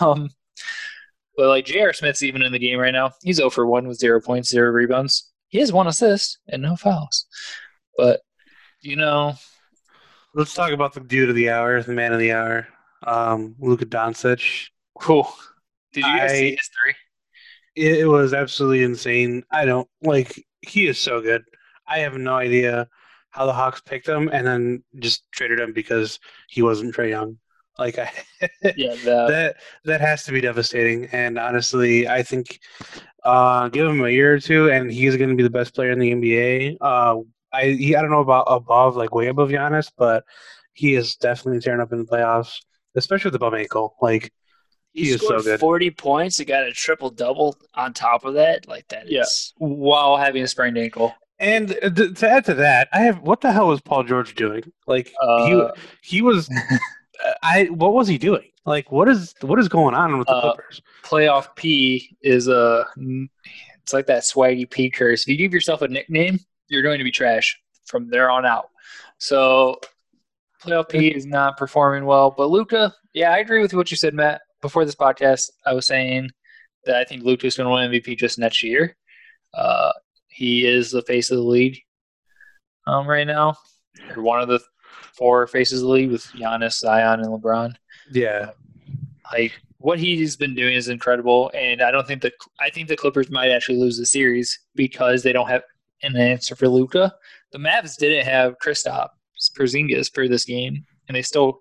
Um, 0.00 0.30
but 1.36 1.48
like 1.48 1.64
J.R. 1.66 1.92
Smith's 1.92 2.22
even 2.22 2.42
in 2.42 2.50
the 2.52 2.58
game 2.58 2.78
right 2.78 2.92
now. 2.92 3.12
He's 3.22 3.36
0 3.36 3.50
for 3.50 3.66
1 3.66 3.86
with 3.86 3.98
zero 3.98 4.20
points, 4.20 4.48
zero 4.50 4.70
rebounds. 4.70 5.30
He 5.48 5.58
has 5.60 5.72
one 5.72 5.86
assist 5.86 6.38
and 6.48 6.62
no 6.62 6.74
fouls. 6.76 7.26
But, 7.96 8.20
you 8.80 8.96
know, 8.96 9.34
Let's 10.34 10.54
talk 10.54 10.72
about 10.72 10.92
the 10.92 11.00
dude 11.00 11.30
of 11.30 11.34
the 11.36 11.50
hour, 11.50 11.82
the 11.82 11.92
man 11.92 12.12
of 12.12 12.18
the 12.20 12.32
hour, 12.32 12.68
um, 13.06 13.56
Luka 13.58 13.86
Doncic. 13.86 14.66
cool. 15.00 15.32
Did 15.92 16.04
you 16.04 16.16
guys 16.16 16.30
I- 16.32 16.34
see 16.36 16.50
his 16.50 16.70
three? 16.84 16.94
It 17.74 18.08
was 18.08 18.34
absolutely 18.34 18.82
insane. 18.82 19.42
I 19.52 19.64
don't 19.64 19.88
like. 20.02 20.44
He 20.62 20.86
is 20.88 20.98
so 20.98 21.20
good. 21.20 21.42
I 21.86 22.00
have 22.00 22.14
no 22.14 22.34
idea 22.34 22.88
how 23.38 23.46
the 23.46 23.52
Hawks 23.52 23.80
picked 23.80 24.08
him 24.08 24.28
and 24.32 24.46
then 24.46 24.82
just 24.98 25.24
traded 25.32 25.60
him 25.60 25.72
because 25.72 26.18
he 26.48 26.62
wasn't 26.62 26.94
Trae 26.94 27.10
Young. 27.10 27.38
Like 27.78 27.98
I, 27.98 28.10
Yeah, 28.76 28.94
the, 28.96 29.26
that 29.28 29.56
that 29.84 30.00
has 30.00 30.24
to 30.24 30.32
be 30.32 30.40
devastating. 30.40 31.06
And 31.12 31.38
honestly, 31.38 32.08
I 32.08 32.24
think 32.24 32.58
uh, 33.24 33.68
give 33.68 33.86
him 33.86 34.04
a 34.04 34.08
year 34.08 34.34
or 34.34 34.40
two, 34.40 34.70
and 34.70 34.90
he's 34.90 35.16
going 35.16 35.30
to 35.30 35.36
be 35.36 35.44
the 35.44 35.50
best 35.50 35.74
player 35.74 35.90
in 35.92 35.98
the 36.00 36.12
NBA. 36.12 36.76
Uh, 36.80 37.20
I 37.52 37.66
he, 37.66 37.94
I 37.96 38.02
don't 38.02 38.10
know 38.10 38.20
about 38.20 38.46
above, 38.48 38.96
like 38.96 39.14
way 39.14 39.28
above 39.28 39.50
Giannis, 39.50 39.90
but 39.96 40.24
he 40.72 40.94
is 40.94 41.16
definitely 41.16 41.60
tearing 41.60 41.80
up 41.80 41.92
in 41.92 41.98
the 41.98 42.04
playoffs, 42.04 42.56
especially 42.96 43.28
with 43.30 43.34
the 43.34 43.38
bum 43.38 43.54
ankle. 43.54 43.94
Like 44.02 44.32
He, 44.92 45.04
He 45.04 45.10
is 45.10 45.20
so 45.20 45.28
scored 45.28 45.44
good. 45.44 45.60
40 45.60 45.90
points. 45.92 46.36
He 46.36 46.44
got 46.44 46.64
a 46.64 46.72
triple 46.72 47.10
double 47.10 47.56
on 47.74 47.92
top 47.94 48.24
of 48.24 48.34
that. 48.34 48.66
Like 48.68 48.88
that 48.88 49.06
is 49.06 49.12
Yeah. 49.12 49.66
while 49.66 50.16
having 50.16 50.42
a 50.42 50.48
sprained 50.48 50.78
ankle. 50.78 51.14
And 51.40 51.68
to 51.68 52.28
add 52.28 52.44
to 52.46 52.54
that, 52.54 52.88
I 52.92 53.00
have 53.00 53.20
what 53.20 53.40
the 53.40 53.52
hell 53.52 53.68
was 53.68 53.80
Paul 53.80 54.02
George 54.04 54.34
doing? 54.34 54.64
Like 54.86 55.06
he 55.08 55.14
Uh, 55.54 55.70
he 56.02 56.20
was, 56.22 56.50
uh, 56.50 57.32
I 57.42 57.64
what 57.66 57.92
was 57.92 58.08
he 58.08 58.18
doing? 58.18 58.48
Like 58.66 58.90
what 58.90 59.08
is 59.08 59.34
what 59.42 59.58
is 59.58 59.68
going 59.68 59.94
on 59.94 60.18
with 60.18 60.26
the 60.26 60.34
Uh, 60.34 60.40
Clippers? 60.54 60.82
playoff 61.04 61.54
P 61.56 62.16
is 62.22 62.48
a 62.48 62.84
it's 62.98 63.92
like 63.92 64.06
that 64.06 64.24
swaggy 64.24 64.68
P 64.68 64.90
curse. 64.90 65.22
If 65.22 65.28
you 65.28 65.36
give 65.36 65.54
yourself 65.54 65.80
a 65.82 65.88
nickname, 65.88 66.38
you're 66.68 66.82
going 66.82 66.98
to 66.98 67.04
be 67.04 67.10
trash 67.12 67.58
from 67.86 68.08
there 68.10 68.30
on 68.30 68.44
out. 68.44 68.68
So 69.18 69.80
playoff 70.62 70.88
P 70.88 71.08
is 71.08 71.24
not 71.24 71.56
performing 71.56 72.04
well. 72.04 72.30
But 72.36 72.50
Luka, 72.50 72.92
yeah, 73.14 73.30
I 73.32 73.38
agree 73.38 73.62
with 73.62 73.72
what 73.74 73.90
you 73.90 73.96
said, 73.96 74.12
Matt. 74.14 74.42
Before 74.60 74.84
this 74.84 74.96
podcast, 74.96 75.50
I 75.64 75.72
was 75.72 75.86
saying 75.86 76.30
that 76.84 76.96
I 76.96 77.04
think 77.04 77.22
Luka's 77.22 77.56
going 77.56 77.68
to 77.68 77.72
win 77.72 77.90
MVP 78.02 78.18
just 78.18 78.38
next 78.40 78.62
year. 78.64 78.96
Uh, 79.54 79.92
he 80.38 80.64
is 80.64 80.92
the 80.92 81.02
face 81.02 81.32
of 81.32 81.36
the 81.36 81.42
league 81.42 81.80
um, 82.86 83.08
right 83.08 83.26
now, 83.26 83.56
or 84.14 84.22
one 84.22 84.40
of 84.40 84.46
the 84.46 84.60
four 85.16 85.48
faces 85.48 85.82
of 85.82 85.88
the 85.88 85.92
league 85.92 86.12
with 86.12 86.24
Giannis, 86.26 86.78
Zion, 86.78 87.18
and 87.18 87.28
LeBron. 87.28 87.74
Yeah, 88.12 88.50
like 89.32 89.52
what 89.78 89.98
he's 89.98 90.36
been 90.36 90.54
doing 90.54 90.74
is 90.74 90.88
incredible 90.88 91.50
and 91.54 91.82
i 91.82 91.90
don't 91.90 92.06
think 92.06 92.22
the 92.22 92.32
i 92.60 92.68
think 92.68 92.88
the 92.88 92.96
clippers 92.96 93.30
might 93.30 93.50
actually 93.50 93.78
lose 93.78 93.96
the 93.96 94.06
series 94.06 94.58
because 94.74 95.22
they 95.22 95.32
don't 95.32 95.48
have 95.48 95.62
an 96.02 96.16
answer 96.16 96.56
for 96.56 96.68
luka 96.68 97.14
the 97.52 97.58
mavs 97.58 97.96
didn't 97.96 98.26
have 98.26 98.58
Kristaps 98.58 99.10
Porzingis 99.56 100.12
for 100.12 100.28
this 100.28 100.44
game 100.44 100.84
and 101.06 101.16
they 101.16 101.22
still 101.22 101.60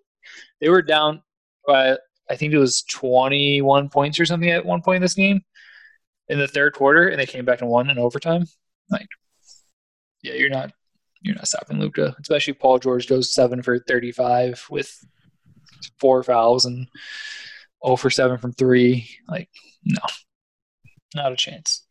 they 0.59 0.69
were 0.69 0.81
down 0.81 1.21
by 1.67 1.97
i 2.29 2.35
think 2.35 2.53
it 2.53 2.57
was 2.57 2.83
21 2.83 3.89
points 3.89 4.19
or 4.19 4.25
something 4.25 4.49
at 4.49 4.65
one 4.65 4.81
point 4.81 4.97
in 4.97 5.01
this 5.01 5.13
game 5.13 5.41
in 6.27 6.39
the 6.39 6.47
third 6.47 6.73
quarter 6.73 7.09
and 7.09 7.19
they 7.19 7.25
came 7.25 7.45
back 7.45 7.61
and 7.61 7.69
won 7.69 7.89
in 7.89 7.99
overtime 7.99 8.45
like 8.89 9.07
yeah 10.23 10.33
you're 10.33 10.49
not 10.49 10.71
you're 11.21 11.35
not 11.35 11.47
stopping 11.47 11.79
luka 11.79 12.15
especially 12.21 12.53
paul 12.53 12.79
george 12.79 13.07
goes 13.07 13.33
7 13.33 13.61
for 13.61 13.79
35 13.79 14.65
with 14.69 14.93
four 15.99 16.23
fouls 16.23 16.65
and 16.65 16.87
0 17.85 17.95
for 17.97 18.09
7 18.09 18.37
from 18.37 18.53
3. 18.53 19.07
Like, 19.27 19.49
no, 19.83 20.01
not 21.15 21.31
a 21.31 21.35
chance. 21.35 21.85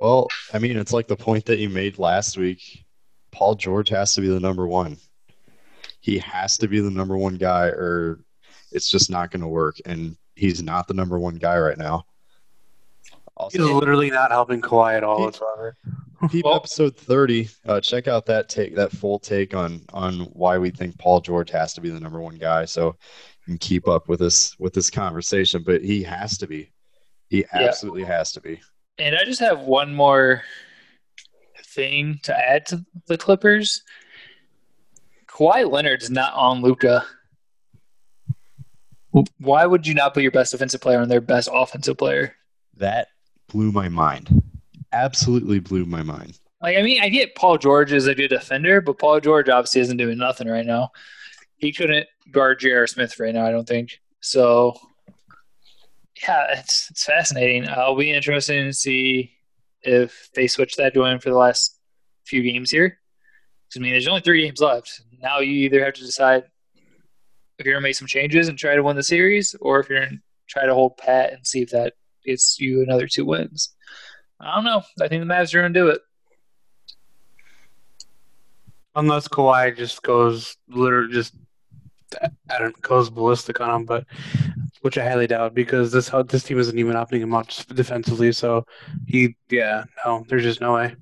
Well, 0.00 0.28
I 0.52 0.58
mean, 0.58 0.76
it's 0.76 0.92
like 0.92 1.08
the 1.08 1.16
point 1.16 1.46
that 1.46 1.58
you 1.58 1.68
made 1.68 1.98
last 1.98 2.36
week. 2.36 2.84
Paul 3.32 3.54
George 3.54 3.88
has 3.88 4.14
to 4.14 4.20
be 4.20 4.28
the 4.28 4.40
number 4.40 4.66
one. 4.66 4.96
He 6.00 6.18
has 6.18 6.58
to 6.58 6.68
be 6.68 6.80
the 6.80 6.90
number 6.90 7.16
one 7.16 7.36
guy, 7.36 7.66
or 7.66 8.20
it's 8.70 8.90
just 8.90 9.10
not 9.10 9.30
going 9.30 9.40
to 9.40 9.48
work. 9.48 9.76
And 9.86 10.16
he's 10.34 10.62
not 10.62 10.86
the 10.86 10.94
number 10.94 11.18
one 11.18 11.36
guy 11.36 11.58
right 11.58 11.78
now. 11.78 12.04
He's 13.50 13.60
literally 13.60 14.10
not 14.10 14.30
helping 14.30 14.60
Kawhi 14.60 14.96
at 14.96 15.04
all 15.04 15.18
He- 15.18 15.24
whatsoever. 15.24 15.76
peep 16.30 16.44
Well- 16.44 16.54
episode 16.56 16.96
thirty. 16.96 17.48
Uh, 17.66 17.80
check 17.80 18.06
out 18.08 18.26
that 18.26 18.48
take, 18.48 18.76
that 18.76 18.92
full 18.92 19.18
take 19.18 19.54
on 19.54 19.82
on 19.92 20.20
why 20.32 20.56
we 20.58 20.70
think 20.70 20.96
Paul 20.98 21.20
George 21.20 21.50
has 21.50 21.74
to 21.74 21.80
be 21.80 21.90
the 21.90 22.00
number 22.00 22.20
one 22.20 22.36
guy. 22.38 22.64
So 22.64 22.86
you 23.46 23.46
can 23.46 23.58
keep 23.58 23.88
up 23.88 24.08
with 24.08 24.20
this 24.20 24.58
with 24.58 24.72
this 24.72 24.88
conversation. 24.90 25.62
But 25.64 25.82
he 25.82 26.02
has 26.04 26.38
to 26.38 26.46
be. 26.46 26.70
He 27.28 27.38
Yeah. 27.40 27.46
absolutely 27.68 28.04
has 28.04 28.30
to 28.32 28.40
be. 28.40 28.60
And 28.98 29.16
I 29.16 29.24
just 29.24 29.40
have 29.40 29.60
one 29.60 29.94
more 29.94 30.42
thing 31.66 32.20
to 32.22 32.36
add 32.38 32.66
to 32.66 32.84
the 33.08 33.18
Clippers. 33.18 33.82
Kawhi 35.26 35.68
Leonard's 35.68 36.08
not 36.10 36.32
on 36.34 36.62
Luka. 36.62 37.04
Why 39.38 39.66
would 39.66 39.86
you 39.86 39.94
not 39.94 40.14
put 40.14 40.22
your 40.22 40.32
best 40.32 40.52
defensive 40.52 40.80
player 40.80 41.00
on 41.00 41.08
their 41.08 41.20
best 41.20 41.48
offensive 41.52 41.98
player? 41.98 42.36
That 42.76 43.08
blew 43.54 43.70
my 43.70 43.88
mind. 43.88 44.42
Absolutely 44.92 45.60
blew 45.60 45.86
my 45.86 46.02
mind. 46.02 46.38
Like, 46.60 46.76
I 46.76 46.82
mean, 46.82 47.00
I 47.00 47.08
get 47.08 47.36
Paul 47.36 47.56
George 47.56 47.92
is 47.92 48.08
a 48.08 48.14
good 48.14 48.28
defender, 48.28 48.80
but 48.80 48.98
Paul 48.98 49.20
George 49.20 49.48
obviously 49.48 49.80
isn't 49.82 49.96
doing 49.96 50.18
nothing 50.18 50.48
right 50.48 50.66
now. 50.66 50.90
He 51.56 51.72
couldn't 51.72 52.08
guard 52.32 52.58
J.R. 52.58 52.88
Smith 52.88 53.18
right 53.20 53.32
now, 53.32 53.46
I 53.46 53.52
don't 53.52 53.66
think. 53.66 54.00
So, 54.20 54.74
yeah, 56.26 56.58
it's 56.58 56.90
it's 56.90 57.04
fascinating. 57.04 57.68
Uh, 57.68 57.74
I'll 57.76 57.96
be 57.96 58.10
interested 58.10 58.64
to 58.64 58.72
see 58.72 59.36
if 59.82 60.30
they 60.34 60.48
switch 60.48 60.74
that 60.76 60.92
to 60.94 61.04
him 61.04 61.20
for 61.20 61.30
the 61.30 61.36
last 61.36 61.78
few 62.24 62.42
games 62.42 62.72
here. 62.72 62.98
I 63.76 63.78
mean, 63.78 63.92
there's 63.92 64.08
only 64.08 64.20
three 64.20 64.42
games 64.42 64.60
left. 64.60 65.00
Now 65.20 65.40
you 65.40 65.52
either 65.52 65.84
have 65.84 65.94
to 65.94 66.00
decide 66.00 66.44
if 67.58 67.66
you're 67.66 67.74
gonna 67.74 67.82
make 67.82 67.96
some 67.96 68.08
changes 68.08 68.48
and 68.48 68.58
try 68.58 68.74
to 68.74 68.82
win 68.82 68.96
the 68.96 69.02
series, 69.02 69.54
or 69.60 69.80
if 69.80 69.88
you're 69.88 70.04
gonna 70.04 70.18
try 70.48 70.66
to 70.66 70.74
hold 70.74 70.96
pat 70.96 71.32
and 71.32 71.46
see 71.46 71.62
if 71.62 71.70
that 71.70 71.94
gets 72.24 72.60
you 72.60 72.82
another 72.82 73.06
two 73.06 73.24
wins. 73.24 73.74
I 74.40 74.54
don't 74.54 74.64
know. 74.64 74.82
I 75.00 75.08
think 75.08 75.22
the 75.22 75.32
Mavs 75.32 75.54
are 75.54 75.62
gonna 75.62 75.74
do 75.74 75.88
it. 75.88 76.00
Unless 78.96 79.28
Kawhi 79.28 79.76
just 79.76 80.02
goes 80.02 80.56
literally 80.68 81.12
just 81.12 81.34
I 82.22 82.58
don't 82.58 82.80
goes 82.82 83.10
ballistic 83.10 83.60
on 83.60 83.70
him, 83.70 83.84
but 83.84 84.06
which 84.82 84.98
I 84.98 85.04
highly 85.08 85.26
doubt 85.26 85.54
because 85.54 85.92
this 85.92 86.10
this 86.26 86.42
team 86.42 86.58
isn't 86.58 86.78
even 86.78 86.96
opening 86.96 87.22
him 87.22 87.34
up 87.34 87.48
defensively. 87.74 88.32
So 88.32 88.66
he, 89.06 89.36
yeah, 89.50 89.84
no, 90.04 90.24
there's 90.28 90.42
just 90.42 90.60
no 90.60 90.74
way. 90.74 90.94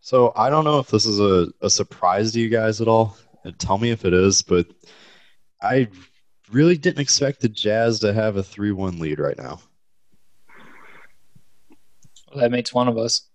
So 0.00 0.32
I 0.36 0.50
don't 0.50 0.64
know 0.64 0.78
if 0.78 0.88
this 0.88 1.06
is 1.06 1.18
a, 1.18 1.48
a 1.62 1.70
surprise 1.70 2.32
to 2.32 2.40
you 2.40 2.48
guys 2.48 2.80
at 2.80 2.88
all. 2.88 3.16
Tell 3.58 3.78
me 3.78 3.90
if 3.90 4.04
it 4.04 4.12
is, 4.12 4.42
but 4.42 4.66
I 5.62 5.88
really 6.52 6.76
didn't 6.76 7.00
expect 7.00 7.40
the 7.40 7.48
Jazz 7.48 8.00
to 8.00 8.12
have 8.12 8.36
a 8.36 8.42
3 8.42 8.72
1 8.72 8.98
lead 8.98 9.18
right 9.18 9.36
now. 9.38 9.60
Well, 12.30 12.40
that 12.42 12.50
makes 12.50 12.72
one 12.74 12.88
of 12.88 12.98
us. 12.98 13.28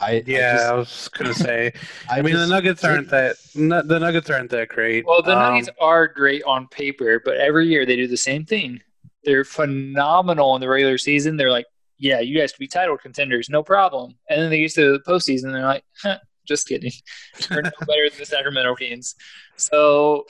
I 0.00 0.22
Yeah, 0.26 0.58
I, 0.68 0.72
I 0.72 0.74
was 0.74 1.08
gonna 1.08 1.34
say. 1.34 1.72
just, 1.74 1.84
I 2.08 2.22
mean, 2.22 2.34
the 2.34 2.46
Nuggets 2.46 2.84
aren't 2.84 3.10
that. 3.10 3.36
nu- 3.54 3.82
The 3.82 3.98
Nuggets 3.98 4.30
aren't 4.30 4.50
that 4.50 4.68
great. 4.68 5.04
Well, 5.06 5.22
the 5.22 5.32
Um, 5.32 5.38
Nuggets 5.54 5.68
are 5.80 6.06
great 6.06 6.42
on 6.44 6.68
paper, 6.68 7.20
but 7.24 7.36
every 7.36 7.66
year 7.66 7.84
they 7.84 7.96
do 7.96 8.06
the 8.06 8.16
same 8.16 8.44
thing. 8.44 8.80
They're 9.24 9.44
phenomenal 9.44 10.54
in 10.54 10.60
the 10.60 10.68
regular 10.68 10.98
season. 10.98 11.36
They're 11.36 11.50
like, 11.50 11.66
yeah, 11.98 12.20
you 12.20 12.38
guys 12.38 12.52
could 12.52 12.60
be 12.60 12.68
title 12.68 12.96
contenders, 12.96 13.50
no 13.50 13.62
problem. 13.64 14.14
And 14.30 14.40
then 14.40 14.50
they 14.50 14.60
get 14.60 14.72
to 14.74 14.92
the 14.92 15.00
postseason, 15.00 15.46
and 15.46 15.54
they're 15.54 15.62
like, 15.64 15.84
huh, 16.00 16.18
just 16.46 16.68
kidding. 16.68 16.92
We're 17.50 17.62
no 17.62 17.70
better 17.80 18.08
than 18.08 18.18
the 18.20 18.24
Sacramento 18.26 18.76
Kings. 18.76 19.16
So, 19.56 20.24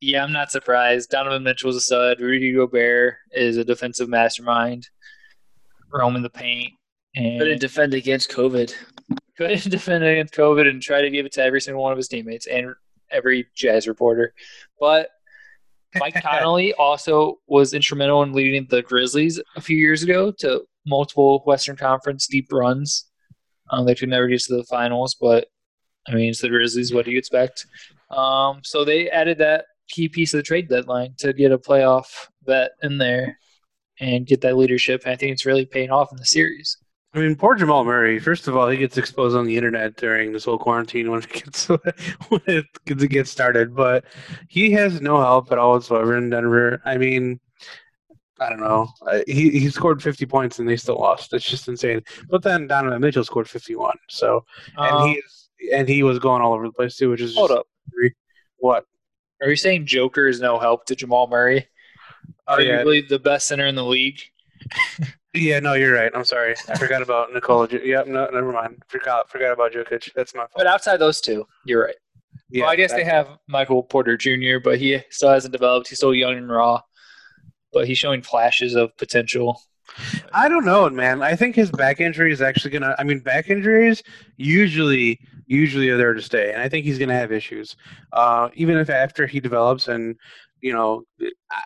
yeah, 0.00 0.22
I'm 0.24 0.32
not 0.32 0.50
surprised. 0.50 1.10
Donovan 1.10 1.42
Mitchell's 1.42 1.76
a 1.76 1.80
stud. 1.80 2.20
Rudy 2.20 2.52
Gobert 2.52 3.16
is 3.32 3.56
a 3.56 3.64
defensive 3.64 4.08
mastermind, 4.08 4.88
roaming 5.92 6.22
the 6.22 6.30
paint. 6.30 6.72
And 7.14 7.38
Couldn't 7.40 7.60
defend 7.60 7.94
against 7.94 8.30
COVID. 8.30 8.72
couldn't 9.36 9.64
defend 9.70 10.04
against 10.04 10.34
COVID 10.34 10.68
and 10.68 10.80
try 10.80 11.02
to 11.02 11.10
give 11.10 11.26
it 11.26 11.32
to 11.32 11.42
every 11.42 11.60
single 11.60 11.82
one 11.82 11.92
of 11.92 11.98
his 11.98 12.08
teammates 12.08 12.46
and 12.46 12.74
every 13.10 13.48
Jazz 13.54 13.88
reporter. 13.88 14.32
But 14.78 15.08
Mike 15.96 16.14
Conley 16.22 16.72
also 16.74 17.40
was 17.48 17.74
instrumental 17.74 18.22
in 18.22 18.32
leading 18.32 18.66
the 18.70 18.82
Grizzlies 18.82 19.40
a 19.56 19.60
few 19.60 19.76
years 19.76 20.02
ago 20.02 20.32
to 20.38 20.62
multiple 20.86 21.42
Western 21.46 21.76
Conference 21.76 22.26
deep 22.26 22.52
runs. 22.52 23.10
Um, 23.70 23.86
they 23.86 23.94
could 23.94 24.08
never 24.08 24.28
get 24.28 24.40
to 24.42 24.56
the 24.56 24.64
finals, 24.64 25.16
but 25.20 25.48
I 26.08 26.14
mean, 26.14 26.30
it's 26.30 26.40
the 26.40 26.48
Grizzlies. 26.48 26.94
What 26.94 27.04
do 27.04 27.10
you 27.10 27.18
expect? 27.18 27.66
Um, 28.10 28.60
so 28.62 28.84
they 28.84 29.10
added 29.10 29.38
that 29.38 29.66
key 29.90 30.08
piece 30.08 30.32
of 30.32 30.38
the 30.38 30.42
trade 30.42 30.68
deadline 30.68 31.14
to 31.18 31.32
get 31.32 31.52
a 31.52 31.58
playoff 31.58 32.06
vet 32.44 32.70
in 32.82 32.98
there 32.98 33.38
and 33.98 34.26
get 34.26 34.40
that 34.42 34.56
leadership. 34.56 35.02
And 35.04 35.12
I 35.12 35.16
think 35.16 35.32
it's 35.32 35.44
really 35.46 35.66
paying 35.66 35.90
off 35.90 36.10
in 36.12 36.16
the 36.18 36.24
series. 36.24 36.76
I 37.12 37.18
mean, 37.18 37.34
poor 37.34 37.56
Jamal 37.56 37.84
Murray. 37.84 38.20
First 38.20 38.46
of 38.46 38.56
all, 38.56 38.68
he 38.68 38.76
gets 38.78 38.96
exposed 38.96 39.36
on 39.36 39.44
the 39.44 39.56
internet 39.56 39.96
during 39.96 40.32
this 40.32 40.44
whole 40.44 40.58
quarantine 40.58 41.10
when 41.10 41.20
it 41.22 41.28
gets 41.32 41.68
when 41.68 42.40
it 42.46 42.66
gets- 42.86 43.02
it 43.02 43.08
gets 43.08 43.30
started. 43.30 43.74
But 43.74 44.04
he 44.48 44.70
has 44.72 45.00
no 45.00 45.18
help 45.20 45.50
at 45.50 45.58
all 45.58 45.72
whatsoever 45.72 46.16
in 46.16 46.30
Denver. 46.30 46.80
I 46.84 46.96
mean, 46.98 47.40
I 48.38 48.48
don't 48.48 48.60
know. 48.60 48.88
He 49.26 49.50
he 49.50 49.68
scored 49.70 50.00
50 50.02 50.24
points 50.26 50.60
and 50.60 50.68
they 50.68 50.76
still 50.76 50.98
lost. 51.00 51.32
It's 51.34 51.44
just 51.44 51.66
insane. 51.68 52.00
But 52.28 52.42
then 52.44 52.68
Donovan 52.68 53.00
Mitchell 53.00 53.24
scored 53.24 53.48
51. 53.48 53.96
So 54.08 54.44
and 54.78 54.96
Um, 54.96 55.08
he 55.08 55.14
is, 55.14 55.50
and 55.74 55.88
he 55.88 56.02
was 56.04 56.18
going 56.20 56.40
all 56.42 56.54
over 56.54 56.66
the 56.66 56.72
place 56.72 56.96
too, 56.96 57.10
which 57.10 57.20
is 57.20 57.34
hold 57.36 57.50
up. 57.50 57.66
what. 58.58 58.84
Are 59.42 59.48
you 59.50 59.56
saying 59.56 59.86
Joker 59.86 60.26
is 60.28 60.40
no 60.40 60.58
help 60.58 60.84
to 60.86 60.94
Jamal 60.96 61.26
Murray? 61.28 61.66
Oh 62.46 62.58
yeah, 62.58 62.82
Arguably 62.82 63.08
the 63.08 63.18
best 63.18 63.46
center 63.46 63.66
in 63.66 63.74
the 63.74 63.84
league. 63.84 64.20
yeah. 65.34 65.60
No, 65.60 65.74
you're 65.74 65.94
right. 65.94 66.10
I'm 66.14 66.24
sorry. 66.24 66.54
I 66.68 66.76
forgot 66.78 67.02
about 67.02 67.32
Nikola. 67.32 67.68
Jo- 67.68 67.78
Yep. 67.82 68.06
No, 68.08 68.26
never 68.26 68.52
mind. 68.52 68.82
Forgot 68.88 69.30
forgot 69.30 69.52
about 69.52 69.72
Jokic. 69.72 70.12
That's 70.14 70.34
my 70.34 70.40
fault. 70.42 70.52
But 70.56 70.66
outside 70.66 70.98
those 70.98 71.20
two, 71.20 71.46
you're 71.64 71.84
right. 71.84 71.96
Yeah, 72.50 72.62
well, 72.64 72.70
I 72.72 72.76
guess 72.76 72.92
they 72.92 73.04
have 73.04 73.28
Michael 73.48 73.82
Porter 73.82 74.16
Jr., 74.16 74.58
but 74.62 74.78
he 74.78 75.00
still 75.10 75.30
hasn't 75.30 75.52
developed. 75.52 75.88
He's 75.88 75.98
still 75.98 76.14
young 76.14 76.34
and 76.36 76.48
raw, 76.50 76.80
but 77.72 77.86
he's 77.86 77.98
showing 77.98 78.22
flashes 78.22 78.74
of 78.74 78.96
potential. 78.96 79.60
I 80.32 80.48
don't 80.48 80.64
know, 80.64 80.88
man. 80.90 81.22
I 81.22 81.34
think 81.36 81.54
his 81.56 81.70
back 81.70 82.00
injury 82.00 82.32
is 82.32 82.42
actually 82.42 82.72
gonna. 82.72 82.94
I 82.98 83.04
mean, 83.04 83.20
back 83.20 83.50
injuries 83.50 84.02
usually 84.36 85.20
usually 85.50 85.88
are 85.90 85.96
there 85.96 86.14
to 86.14 86.22
stay, 86.22 86.52
and 86.52 86.62
I 86.62 86.68
think 86.68 86.84
he's 86.86 86.98
gonna 86.98 87.14
have 87.18 87.32
issues. 87.32 87.76
Uh, 88.12 88.48
even 88.54 88.76
if 88.78 88.88
after 88.88 89.26
he 89.26 89.40
develops, 89.40 89.88
and 89.88 90.16
you 90.60 90.72
know, 90.72 91.04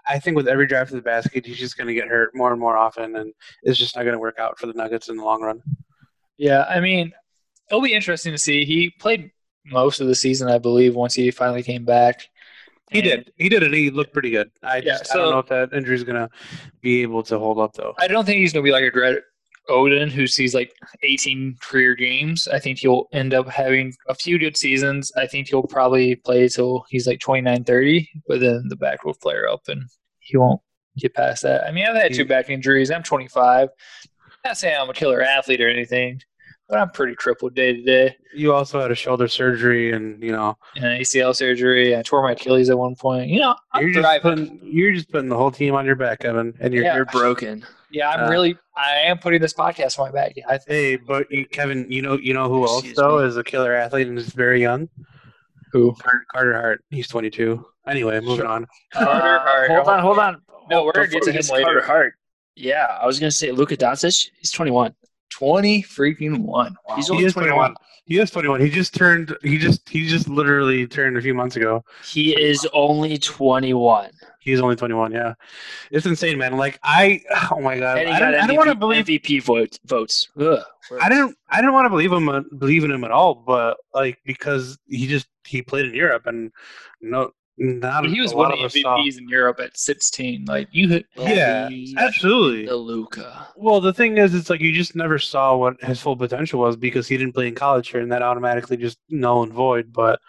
I- 0.09 0.19
think 0.21 0.37
with 0.37 0.47
every 0.49 0.67
draft 0.67 0.91
of 0.93 0.97
the 0.97 1.03
basket, 1.03 1.45
he's 1.45 1.59
just 1.59 1.77
gonna 1.77 1.93
get 1.95 2.09
hurt 2.09 2.35
more 2.35 2.51
and 2.51 2.61
more 2.61 2.77
often, 2.77 3.17
and 3.17 3.33
it's 3.63 3.79
just 3.79 3.95
not 3.95 4.05
gonna 4.05 4.19
work 4.19 4.39
out 4.39 4.59
for 4.59 4.67
the 4.67 4.73
Nuggets 4.73 5.09
in 5.09 5.17
the 5.17 5.25
long 5.25 5.43
run. 5.43 5.63
Yeah, 6.39 6.65
I 6.69 6.81
mean, 6.81 7.13
it'll 7.71 7.83
be 7.83 7.93
interesting 7.93 8.33
to 8.33 8.39
see. 8.39 8.65
He 8.65 8.91
played 8.99 9.31
most 9.67 10.01
of 10.01 10.07
the 10.07 10.15
season, 10.15 10.49
I 10.49 10.59
believe, 10.59 10.95
once 10.95 11.15
he 11.15 11.31
finally 11.31 11.63
came 11.63 11.85
back. 11.85 12.29
He 12.91 12.99
And 13.01 13.05
did. 13.09 13.33
He 13.37 13.49
did, 13.49 13.63
and 13.63 13.75
he 13.75 13.91
looked 13.91 14.13
pretty 14.13 14.31
good. 14.31 14.51
I 14.63 14.77
Yeah, 14.79 14.99
just 14.99 15.15
I 15.15 15.19
don't 15.19 15.31
know 15.31 15.39
if 15.41 15.47
that 15.49 15.73
injury 15.77 15.95
is 15.97 16.05
gonna 16.05 16.31
be 16.81 17.03
able 17.03 17.23
to 17.25 17.39
hold 17.39 17.59
up 17.59 17.73
though. 17.75 17.95
I 17.99 18.07
don't 18.09 18.25
think 18.25 18.39
he's 18.39 18.53
going 18.53 18.63
to 18.65 18.69
be 18.69 18.73
like 18.73 18.85
a 18.85 18.91
Oden 19.69 20.11
who 20.11 20.27
sees 20.27 20.55
like 20.55 20.75
18 21.03 21.57
career 21.61 21.95
games. 21.95 22.49
I 22.49 22.59
think 22.59 22.79
he'll 22.79 23.07
end 23.13 23.33
up 23.35 23.49
having 23.49 23.95
a 24.09 24.15
few 24.15 24.39
good 24.39 24.57
seasons. 24.57 25.11
I 25.17 25.27
think 25.27 25.49
he'll 25.49 25.63
probably 25.63 26.17
play 26.17 26.49
till 26.49 26.85
he's 26.89 27.07
like 27.07 27.21
29, 27.21 27.65
30, 27.65 28.09
but 28.29 28.41
then 28.41 28.65
the 28.69 28.77
back 28.77 29.05
will 29.05 29.15
flare 29.15 29.49
up 29.49 29.63
and 29.69 29.83
he 30.21 30.37
won't 30.37 30.61
get 30.99 31.15
past 31.15 31.43
that. 31.43 31.65
I 31.65 31.73
mean, 31.73 31.87
I've 31.87 31.97
had 31.97 32.15
two 32.15 32.25
back 32.25 32.51
injuries. 32.51 32.91
I'm 32.91 33.03
25. 33.03 33.69
Not 34.45 34.59
saying 34.59 34.77
I'm 34.79 34.91
a 34.91 34.95
killer 34.95 35.23
athlete 35.23 35.63
or 35.63 35.69
anything, 35.69 36.21
but 36.75 36.81
I'm 36.81 36.91
pretty 36.91 37.15
crippled 37.15 37.55
day 37.55 37.73
to 37.73 37.83
day. 37.83 38.17
You 38.35 38.53
also 38.53 38.81
had 38.81 38.91
a 38.91 38.97
shoulder 38.97 39.29
surgery, 39.29 39.93
and 39.93 40.21
you 40.21 40.33
know 40.33 40.59
And 40.75 41.01
ACL 41.01 41.35
surgery. 41.35 41.97
I 41.97 42.03
tore 42.03 42.23
my 42.23 42.33
Achilles 42.33 42.69
at 42.69 42.77
one 42.77 42.97
point. 42.97 43.29
You 43.29 43.39
know, 43.39 43.55
I'm 43.73 43.85
you're 43.85 44.03
just 44.03 44.23
putting 44.23 44.59
you're 44.61 44.93
just 44.93 45.11
putting 45.11 45.29
the 45.29 45.37
whole 45.37 45.53
team 45.53 45.75
on 45.75 45.87
your 45.87 45.95
back, 45.95 46.25
Evan, 46.25 46.53
and 46.59 46.75
you're 46.75 46.83
Yeah. 46.83 46.97
You're 46.97 47.05
broken. 47.07 47.65
yeah, 47.93 48.11
I'm 48.11 48.25
uh, 48.25 48.29
really. 48.29 48.59
I 48.77 48.91
am 49.07 49.19
putting 49.19 49.41
this 49.41 49.53
podcast 49.53 50.01
on 50.01 50.09
my 50.09 50.13
back. 50.13 50.33
Yeah, 50.35 50.47
I 50.49 50.59
Hey, 50.67 50.97
but 50.97 51.31
you, 51.31 51.47
Kevin, 51.47 51.87
you 51.89 52.03
know, 52.03 52.19
you 52.19 52.35
know 52.35 52.49
who 52.49 52.65
else 52.65 52.85
though 52.97 53.21
me. 53.21 53.27
is 53.27 53.37
a 53.37 53.45
killer 53.45 53.73
athlete 53.73 54.09
and 54.09 54.19
is 54.19 54.31
very 54.31 54.61
young. 54.61 54.89
Who? 55.71 55.95
Carter, 55.95 56.27
Carter 56.33 56.55
Hart. 56.55 56.85
He's 56.91 57.07
22. 57.07 57.65
Anyway, 57.87 58.19
moving 58.19 58.47
on. 58.47 58.67
Carter 58.93 59.39
Hart. 59.39 59.71
Hold 59.71 59.89
on, 59.89 60.01
hold 60.01 60.19
on. 60.19 60.43
No, 60.71 60.85
we're 60.85 60.93
gonna 60.93 61.07
get 61.07 61.23
to 61.23 61.31
him 61.31 61.43
later. 61.53 61.65
Carter 61.67 61.87
Hart. 61.87 62.15
Yeah, 62.57 62.99
I 63.01 63.07
was 63.07 63.21
gonna 63.21 63.31
say 63.31 63.53
Luka 63.53 63.77
Doncic. 63.77 64.31
He's 64.41 64.51
21. 64.51 64.93
20 65.39 65.83
freaking 65.83 66.39
one. 66.41 66.77
Wow. 66.89 66.97
He's 66.97 67.09
He 67.09 67.13
only 67.13 67.25
is 67.25 67.33
21. 67.33 67.57
21. 67.57 67.77
He 68.07 68.19
is 68.19 68.31
21. 68.31 68.61
He 68.61 68.69
just 68.71 68.95
turned. 68.95 69.37
He 69.43 69.59
just 69.59 69.89
he 69.89 70.07
just 70.07 70.29
literally 70.29 70.87
turned 70.87 71.17
a 71.17 71.23
few 71.23 71.35
months 71.35 71.57
ago. 71.57 71.85
He 72.05 72.39
is 72.41 72.67
only 72.73 73.17
21. 73.19 74.11
He's 74.41 74.61
only 74.61 74.77
21. 74.77 75.11
Yeah, 75.13 75.33
it's 75.91 76.05
insane, 76.05 76.37
man. 76.37 76.57
Like 76.59 76.79
I, 76.83 77.23
oh 77.51 77.61
my 77.61 77.79
god, 77.79 77.97
I 77.99 78.19
don't, 78.19 78.35
I 78.35 78.47
don't 78.47 78.57
want 78.57 78.69
to 78.69 78.75
believe. 78.75 79.07
MVP 79.07 79.43
vote, 79.43 79.79
votes. 79.87 80.29
Ugh. 80.39 80.61
I 81.01 81.09
didn't. 81.09 81.37
I 81.49 81.57
didn't 81.63 81.73
want 81.73 81.87
to 81.87 81.91
believe 81.91 82.13
him. 82.13 82.29
uh, 82.29 82.43
Believe 82.59 82.85
in 82.85 82.91
him 82.91 83.05
at 83.05 83.11
all. 83.11 83.35
But 83.35 83.79
like 83.95 84.19
because 84.27 84.79
he 84.87 85.07
just 85.07 85.27
he 85.47 85.63
played 85.63 85.87
in 85.87 85.95
Europe 85.95 86.27
and 86.27 86.53
no, 87.01 87.33
not 87.57 88.07
he 88.07 88.21
was 88.21 88.33
lot 88.33 88.53
of 88.59 88.73
saw- 88.73 88.99
MVPs 88.99 89.19
in 89.19 89.29
Europe 89.29 89.61
at 89.61 89.77
16. 89.77 90.45
Like 90.47 90.69
you, 90.73 90.89
hit, 90.89 91.07
Yeah, 91.17 91.69
absolutely. 91.97 92.67
The 92.67 92.77
Luka. 92.77 93.49
Well, 93.57 93.81
the 93.81 93.93
thing 93.93 94.19
is, 94.19 94.35
it's 94.35 94.51
like 94.51 94.61
you 94.61 94.73
just 94.73 94.97
never 94.97 95.19
saw 95.19 95.57
what 95.57 95.81
his 95.83 96.01
full 96.01 96.17
potential 96.17 96.61
was 96.61 96.77
because 96.77 97.07
he 97.07 97.17
didn't 97.17 97.35
play 97.35 97.49
in 97.49 97.55
college 97.55 97.89
here, 97.89 98.01
and 98.01 98.11
that 98.13 98.23
automatically 98.23 98.77
just 98.77 98.99
null 99.09 99.43
and 99.43 99.53
void. 99.53 99.93
But 99.93 100.21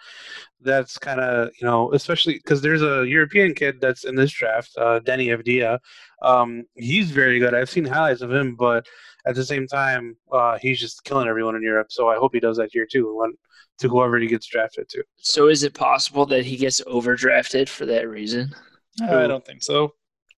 that's 0.60 0.98
kind 0.98 1.20
of 1.20 1.50
you 1.60 1.66
know, 1.66 1.92
especially 1.92 2.34
because 2.34 2.62
there's 2.62 2.82
a 2.82 3.06
European 3.06 3.54
kid 3.54 3.80
that's 3.80 4.04
in 4.04 4.14
this 4.14 4.32
draft, 4.32 4.70
uh, 4.78 5.00
Deni 5.00 5.36
Avdija. 5.36 5.78
Um, 6.22 6.64
he's 6.74 7.10
very 7.10 7.38
good. 7.38 7.54
I've 7.54 7.70
seen 7.70 7.84
highlights 7.84 8.22
of 8.22 8.32
him, 8.32 8.56
but 8.56 8.86
at 9.26 9.34
the 9.34 9.44
same 9.44 9.66
time, 9.66 10.16
uh, 10.32 10.58
he's 10.58 10.80
just 10.80 11.04
killing 11.04 11.28
everyone 11.28 11.56
in 11.56 11.62
Europe. 11.62 11.88
So 11.90 12.08
I 12.08 12.16
hope 12.16 12.32
he 12.32 12.40
does 12.40 12.56
that 12.58 12.70
here 12.72 12.86
too, 12.90 13.16
when, 13.16 13.34
to 13.78 13.88
whoever 13.88 14.18
he 14.18 14.26
gets 14.28 14.46
drafted 14.46 14.88
to. 14.90 15.02
So 15.16 15.48
is 15.48 15.62
it 15.62 15.74
possible 15.74 16.26
that 16.26 16.44
he 16.44 16.56
gets 16.56 16.80
overdrafted 16.82 17.68
for 17.68 17.86
that 17.86 18.08
reason? 18.08 18.54
I 19.02 19.26
don't 19.26 19.44
think 19.44 19.62
so. 19.62 19.92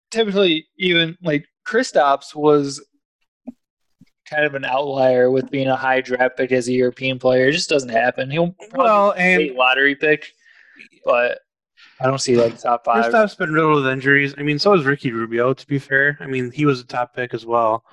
Typically, 0.10 0.68
even 0.78 1.18
like 1.22 1.46
Kristaps 1.68 2.34
was 2.34 2.84
kind 4.30 4.46
of 4.46 4.56
an 4.56 4.66
outlier 4.66 5.32
with 5.32 5.50
being 5.50 5.68
a 5.68 5.76
high 5.76 6.02
draft 6.02 6.38
pick 6.38 6.52
as 6.52 6.68
a 6.68 6.74
European 6.74 7.18
player. 7.20 7.48
It 7.48 7.54
just 7.54 7.70
doesn't 7.70 7.90
happen. 7.90 8.30
He'll 8.30 8.52
probably 8.72 8.78
Well, 8.80 9.14
be 9.14 9.20
a 9.20 9.48
and 9.50 9.56
lottery 9.56 9.96
pick. 9.96 10.34
but 11.06 11.40
I 12.00 12.06
don't 12.06 12.20
see 12.20 12.36
like 12.36 12.60
top 12.60 12.86
five. 12.86 13.06
Kristaps 13.06 13.38
been 13.38 13.54
riddled 13.54 13.84
with 13.84 13.92
injuries. 13.92 14.36
I 14.38 14.42
mean, 14.44 14.60
so 14.60 14.74
is 14.74 14.86
Ricky 14.86 15.12
Rubio. 15.12 15.54
To 15.54 15.68
be 15.68 15.80
fair, 15.80 16.18
I 16.20 16.28
mean, 16.28 16.52
he 16.52 16.66
was 16.66 16.80
a 16.82 16.86
top 16.86 17.16
pick 17.16 17.34
as 17.34 17.46
well. 17.46 17.84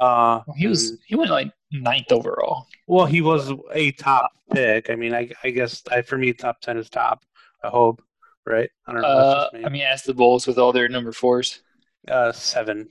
Uh, 0.00 0.40
He 0.56 0.66
was 0.66 0.90
and- 0.90 0.98
he 1.06 1.14
went 1.14 1.30
like 1.30 1.52
ninth 1.72 2.10
overall. 2.10 2.66
well, 2.86 3.06
he 3.06 3.20
was 3.20 3.52
a 3.72 3.92
top 3.92 4.32
pick. 4.52 4.90
I 4.90 4.96
mean, 4.96 5.14
I, 5.14 5.30
I 5.44 5.50
guess 5.50 5.82
I, 5.90 6.02
for 6.02 6.18
me, 6.18 6.32
top 6.32 6.60
ten 6.60 6.76
is 6.76 6.90
top. 6.90 7.24
I 7.62 7.68
hope, 7.68 8.02
right? 8.44 8.68
I 8.86 8.92
don't 8.92 9.02
know. 9.02 9.08
Uh. 9.08 9.48
I 9.64 9.68
mean, 9.68 9.82
ask 9.82 10.04
the 10.04 10.12
Bulls 10.14 10.46
with 10.46 10.58
all 10.58 10.72
their 10.72 10.88
number 10.88 11.12
fours. 11.12 11.60
uh, 12.08 12.32
seven, 12.32 12.88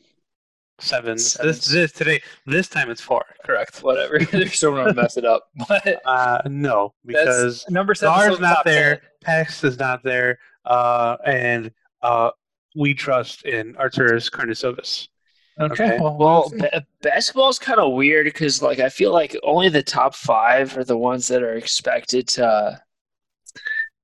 seven. 0.83 1.17
Seven. 1.17 1.47
This 1.47 1.65
this 1.65 1.91
today. 1.91 2.21
This 2.45 2.67
time 2.67 2.89
it's 2.91 3.01
four. 3.01 3.23
Correct. 3.45 3.81
Whatever. 3.83 4.19
They're 4.31 4.47
still 4.47 4.73
gonna 4.75 4.93
mess 4.93 5.17
it 5.17 5.25
up. 5.25 5.49
But 5.67 6.01
Uh, 6.05 6.41
no, 6.47 6.93
because 7.05 7.65
number 7.69 7.95
seven. 7.95 8.13
Czar's 8.15 8.39
not 8.39 8.65
there. 8.65 9.01
Pax 9.21 9.63
is 9.63 9.79
not 9.79 10.03
there. 10.03 10.39
Uh, 10.65 11.17
and 11.25 11.71
uh, 12.01 12.31
we 12.75 12.93
trust 12.93 13.45
in 13.45 13.73
Arturas 13.75 14.29
Karnisovas. 14.29 15.07
Okay. 15.59 15.83
Okay. 15.85 15.97
Well, 16.01 16.17
Well, 16.17 16.51
ba- 16.57 16.85
basketball's 17.01 17.59
kind 17.59 17.79
of 17.79 17.93
weird 17.93 18.25
because, 18.25 18.61
like, 18.63 18.79
I 18.79 18.89
feel 18.89 19.11
like 19.13 19.35
only 19.43 19.69
the 19.69 19.83
top 19.83 20.15
five 20.15 20.75
are 20.77 20.83
the 20.83 20.97
ones 20.97 21.27
that 21.27 21.43
are 21.43 21.53
expected 21.53 22.27
to 22.29 22.81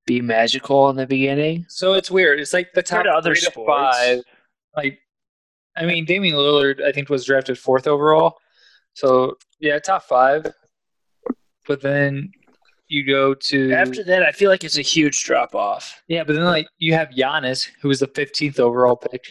be 0.05 0.21
magical 0.21 0.89
in 0.89 0.95
the 0.95 1.07
beginning. 1.07 1.65
so 1.69 1.93
it's 1.93 2.09
weird. 2.11 2.39
It's 2.39 2.53
like 2.53 2.73
the 2.73 2.81
top 2.83 2.99
Compared 3.03 3.15
other 3.15 3.35
to 3.35 3.41
sports. 3.41 3.97
five. 3.97 4.21
Like, 4.75 4.99
I 5.75 5.85
mean, 5.85 6.05
Damian 6.05 6.35
Lillard, 6.35 6.83
I 6.83 6.91
think, 6.91 7.09
was 7.09 7.25
drafted 7.25 7.57
fourth 7.57 7.87
overall. 7.87 8.37
So 8.93 9.37
yeah, 9.59 9.79
top 9.79 10.03
five. 10.03 10.45
But 11.67 11.81
then 11.81 12.31
you 12.87 13.05
go 13.05 13.33
to 13.33 13.71
After 13.71 14.03
that, 14.03 14.23
I 14.23 14.31
feel 14.31 14.49
like 14.49 14.63
it's 14.63 14.77
a 14.77 14.81
huge 14.81 15.23
drop 15.23 15.53
off. 15.55 16.01
yeah, 16.07 16.23
but 16.23 16.33
then 16.33 16.45
like 16.45 16.67
you 16.79 16.93
have 16.93 17.09
Giannis, 17.09 17.69
who 17.81 17.87
was 17.87 17.99
the 17.99 18.07
fifteenth 18.07 18.59
overall 18.59 18.95
pick. 18.97 19.23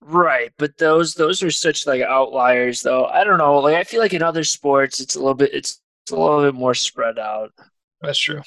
Right, 0.00 0.52
but 0.58 0.78
those 0.78 1.14
those 1.14 1.42
are 1.42 1.50
such 1.50 1.86
like 1.86 2.02
outliers, 2.02 2.82
though. 2.82 3.04
I 3.06 3.24
don't 3.24 3.38
know. 3.38 3.58
Like, 3.58 3.76
I 3.76 3.84
feel 3.84 4.00
like 4.00 4.14
in 4.14 4.22
other 4.22 4.44
sports, 4.44 5.00
it's 5.00 5.16
a 5.16 5.18
little 5.18 5.34
bit 5.34 5.52
it's, 5.52 5.80
it's 6.04 6.12
a 6.12 6.16
little 6.16 6.42
bit 6.42 6.54
more 6.54 6.74
spread 6.74 7.18
out. 7.18 7.52
That's 8.00 8.18
true. 8.18 8.42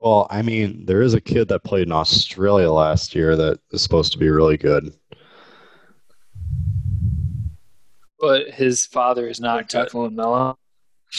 Well, 0.00 0.28
I 0.30 0.42
mean, 0.42 0.86
there 0.86 1.02
is 1.02 1.14
a 1.14 1.20
kid 1.20 1.48
that 1.48 1.64
played 1.64 1.88
in 1.88 1.92
Australia 1.92 2.70
last 2.70 3.14
year 3.14 3.34
that 3.36 3.58
is 3.72 3.82
supposed 3.82 4.12
to 4.12 4.18
be 4.18 4.30
really 4.30 4.56
good. 4.56 4.94
But 8.20 8.50
his 8.50 8.86
father 8.86 9.28
is 9.28 9.40
not 9.40 9.68
good. 9.68 9.88
Tuck 9.88 9.92
LaMelo. 9.92 10.56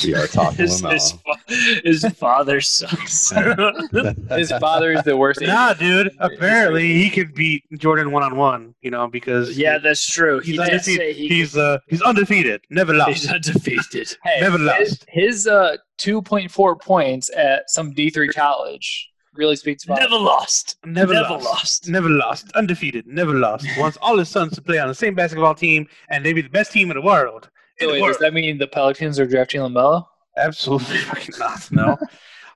We 0.04 0.13
are 0.15 0.28
talking 0.28 0.58
His, 0.58 0.80
about. 0.82 0.93
his, 0.93 1.12
fa- 1.12 1.80
his 1.84 2.06
father 2.17 2.62
sucks. 2.62 3.32
His 4.30 4.52
father 4.60 4.91
is 4.91 5.02
the 5.04 5.17
worst. 5.17 5.41
Nah, 5.41 5.73
dude. 5.73 6.12
Apparently, 6.19 6.93
he 6.93 7.10
could 7.10 7.34
beat 7.34 7.63
Jordan 7.78 8.12
one 8.12 8.21
on 8.23 8.36
one. 8.38 8.75
You 8.82 8.91
know, 8.91 9.08
because 9.08 9.58
yeah, 9.58 9.80
that's 9.80 10.06
true. 10.08 10.39
He 10.41 10.52
he's 10.52 10.60
did 10.60 10.69
undefeated. 10.69 10.99
say 10.99 11.13
he, 11.13 11.28
he's 11.28 11.58
uh 11.58 11.80
he's 11.88 12.02
undefeated, 12.04 12.62
never 12.69 12.93
lost. 12.93 13.10
he's 13.10 13.32
undefeated. 13.32 14.15
Hey, 14.23 14.41
Never 14.41 14.58
his, 14.60 14.67
lost. 14.67 15.06
his 15.10 15.47
uh, 15.47 15.78
2.4 15.99 16.82
points 16.82 17.30
at 17.36 17.69
some 17.69 17.93
D3 17.93 18.32
college 18.34 19.10
really 19.34 19.56
speaks 19.56 19.86
about 19.86 19.99
Never 19.99 20.15
lost. 20.17 20.78
Never, 20.86 21.13
Never 21.13 21.30
lost. 21.34 21.45
lost. 21.45 21.89
Never 21.89 22.10
lost. 22.10 22.52
Undefeated. 22.54 23.08
Never 23.08 23.34
lost. 23.34 23.65
Wants 23.78 23.97
all 24.02 24.17
his 24.17 24.30
sons 24.30 24.54
to 24.56 24.62
play 24.62 24.78
on 24.80 24.88
the 24.88 24.93
same 24.95 25.15
basketball 25.15 25.56
team, 25.56 25.88
and 26.10 26.23
they 26.25 26.34
be 26.34 26.41
the 26.41 26.49
best 26.49 26.71
team 26.71 26.91
in 26.91 26.95
the 26.95 27.02
world. 27.02 27.49
In 27.80 27.88
So 27.88 27.94
wait, 27.94 28.02
does 28.02 28.18
that 28.20 28.34
mean 28.34 28.58
the 28.58 28.68
Pelicans 28.68 29.20
are 29.20 29.28
drafting 29.28 29.62
LaMelo? 29.62 30.06
Absolutely 30.38 31.00
not. 31.39 31.72
No. 31.72 31.98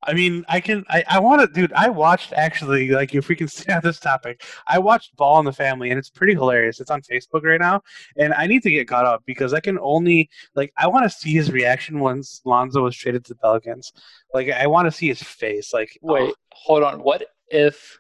I 0.05 0.13
mean, 0.13 0.45
I 0.49 0.59
can. 0.59 0.83
I, 0.89 1.03
I 1.07 1.19
want 1.19 1.41
to, 1.41 1.47
dude. 1.47 1.73
I 1.73 1.89
watched 1.89 2.33
actually, 2.33 2.89
like, 2.89 3.15
if 3.15 3.29
we 3.29 3.36
can 3.36 3.47
stay 3.49 3.73
on 3.73 3.81
this 3.83 3.99
topic, 3.99 4.43
I 4.67 4.79
watched 4.79 5.15
Ball 5.15 5.39
in 5.39 5.45
the 5.45 5.53
Family, 5.53 5.89
and 5.89 5.99
it's 5.99 6.09
pretty 6.09 6.33
hilarious. 6.33 6.79
It's 6.79 6.91
on 6.91 7.01
Facebook 7.01 7.43
right 7.43 7.59
now, 7.59 7.81
and 8.17 8.33
I 8.33 8.47
need 8.47 8.63
to 8.63 8.69
get 8.69 8.88
caught 8.88 9.05
up 9.05 9.23
because 9.25 9.53
I 9.53 9.59
can 9.59 9.79
only, 9.79 10.29
like, 10.55 10.73
I 10.77 10.88
want 10.88 11.09
to 11.09 11.09
see 11.09 11.33
his 11.33 11.51
reaction 11.51 11.99
once 11.99 12.41
Lonzo 12.45 12.83
was 12.83 12.95
traded 12.95 13.25
to 13.25 13.33
the 13.33 13.39
Pelicans. 13.39 13.93
Like, 14.33 14.49
I 14.49 14.67
want 14.67 14.88
to 14.88 14.91
see 14.91 15.07
his 15.07 15.23
face. 15.23 15.73
Like, 15.73 15.97
oh. 16.03 16.13
Wait, 16.13 16.29
oh, 16.29 16.36
hold 16.51 16.83
on. 16.83 17.01
What 17.01 17.25
if 17.47 17.99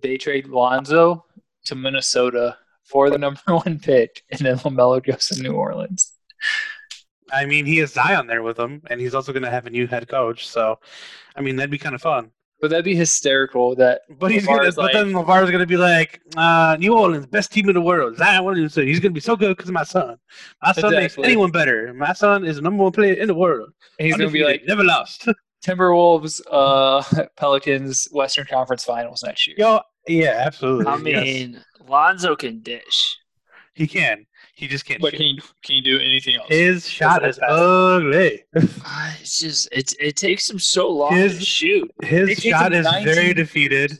they 0.00 0.16
trade 0.16 0.48
Lonzo 0.48 1.24
to 1.66 1.74
Minnesota 1.74 2.56
for 2.82 3.10
the 3.10 3.18
number 3.26 3.40
one 3.46 3.78
pick, 3.78 4.22
and 4.30 4.40
then 4.40 4.56
LaMelo 4.58 5.04
goes 5.04 5.28
to 5.28 5.42
New 5.42 5.52
Orleans? 5.52 6.15
I 7.32 7.44
mean, 7.44 7.66
he 7.66 7.78
has 7.78 7.92
Zion 7.92 8.26
there 8.26 8.42
with 8.42 8.58
him, 8.58 8.82
and 8.88 9.00
he's 9.00 9.14
also 9.14 9.32
going 9.32 9.42
to 9.42 9.50
have 9.50 9.66
a 9.66 9.70
new 9.70 9.86
head 9.86 10.08
coach. 10.08 10.46
So, 10.46 10.78
I 11.34 11.40
mean, 11.40 11.56
that'd 11.56 11.70
be 11.70 11.78
kind 11.78 11.94
of 11.94 12.02
fun. 12.02 12.30
But 12.60 12.70
that'd 12.70 12.84
be 12.86 12.94
hysterical. 12.96 13.74
That 13.76 14.00
But 14.18 14.30
he's 14.30 14.46
gonna, 14.46 14.62
LaVar's 14.62 14.76
but 14.76 14.82
like- 14.84 14.92
then 14.94 15.12
LaVar's 15.12 15.50
gonna 15.50 15.66
be 15.66 15.76
like, 15.76 16.22
uh, 16.36 16.76
New 16.80 16.96
Orleans, 16.96 17.26
best 17.26 17.52
team 17.52 17.68
in 17.68 17.74
the 17.74 17.82
world. 17.82 18.16
Zion 18.16 18.44
Williamson, 18.44 18.86
he's 18.86 18.98
gonna 18.98 19.12
be 19.12 19.20
so 19.20 19.36
good 19.36 19.54
because 19.54 19.68
of 19.68 19.74
my 19.74 19.82
son. 19.82 20.16
My 20.62 20.72
son 20.72 20.90
makes 20.92 21.18
anyone 21.18 21.50
better. 21.50 21.92
My 21.92 22.14
son 22.14 22.46
is 22.46 22.56
the 22.56 22.62
number 22.62 22.82
one 22.82 22.92
player 22.92 23.12
in 23.12 23.26
the 23.28 23.34
world. 23.34 23.70
he's 23.98 24.16
gonna 24.16 24.30
be 24.30 24.42
like 24.42 24.62
never 24.66 24.84
lost. 24.84 25.28
Timberwolves, 25.66 26.40
uh, 26.50 27.02
Pelicans, 27.36 28.08
Western 28.10 28.46
Conference 28.46 28.84
Finals 28.84 29.22
next 29.22 29.46
year. 29.46 29.56
Yo, 29.58 29.80
yeah, 30.08 30.42
absolutely. 30.46 30.86
I 30.86 30.96
yes. 30.96 31.24
mean, 31.24 31.64
Lonzo 31.86 32.36
can 32.36 32.60
dish. 32.62 33.16
he 33.74 33.86
can. 33.86 34.24
He 34.56 34.66
just 34.68 34.86
can't. 34.86 35.02
but 35.02 35.10
shoot. 35.12 35.18
can 35.18 35.26
you 35.26 35.42
can 35.62 35.76
you 35.76 35.82
do 35.82 35.98
anything 36.00 36.36
else? 36.36 36.48
His 36.48 36.88
shot 36.88 37.26
is 37.28 37.38
ugly. 37.46 38.42
Uh, 38.56 39.12
It's 39.20 39.38
just 39.38 39.68
it's 39.70 39.94
it 40.00 40.16
takes 40.16 40.48
him 40.50 40.58
so 40.58 40.88
long 40.88 41.14
His- 41.14 41.38
to 41.38 41.44
shoot. 41.44 41.90
His 42.02 42.30
It 42.30 42.40
shot 42.42 42.72
is 42.72 42.84
19 42.84 43.14
very 43.14 43.34
defeated. 43.34 43.92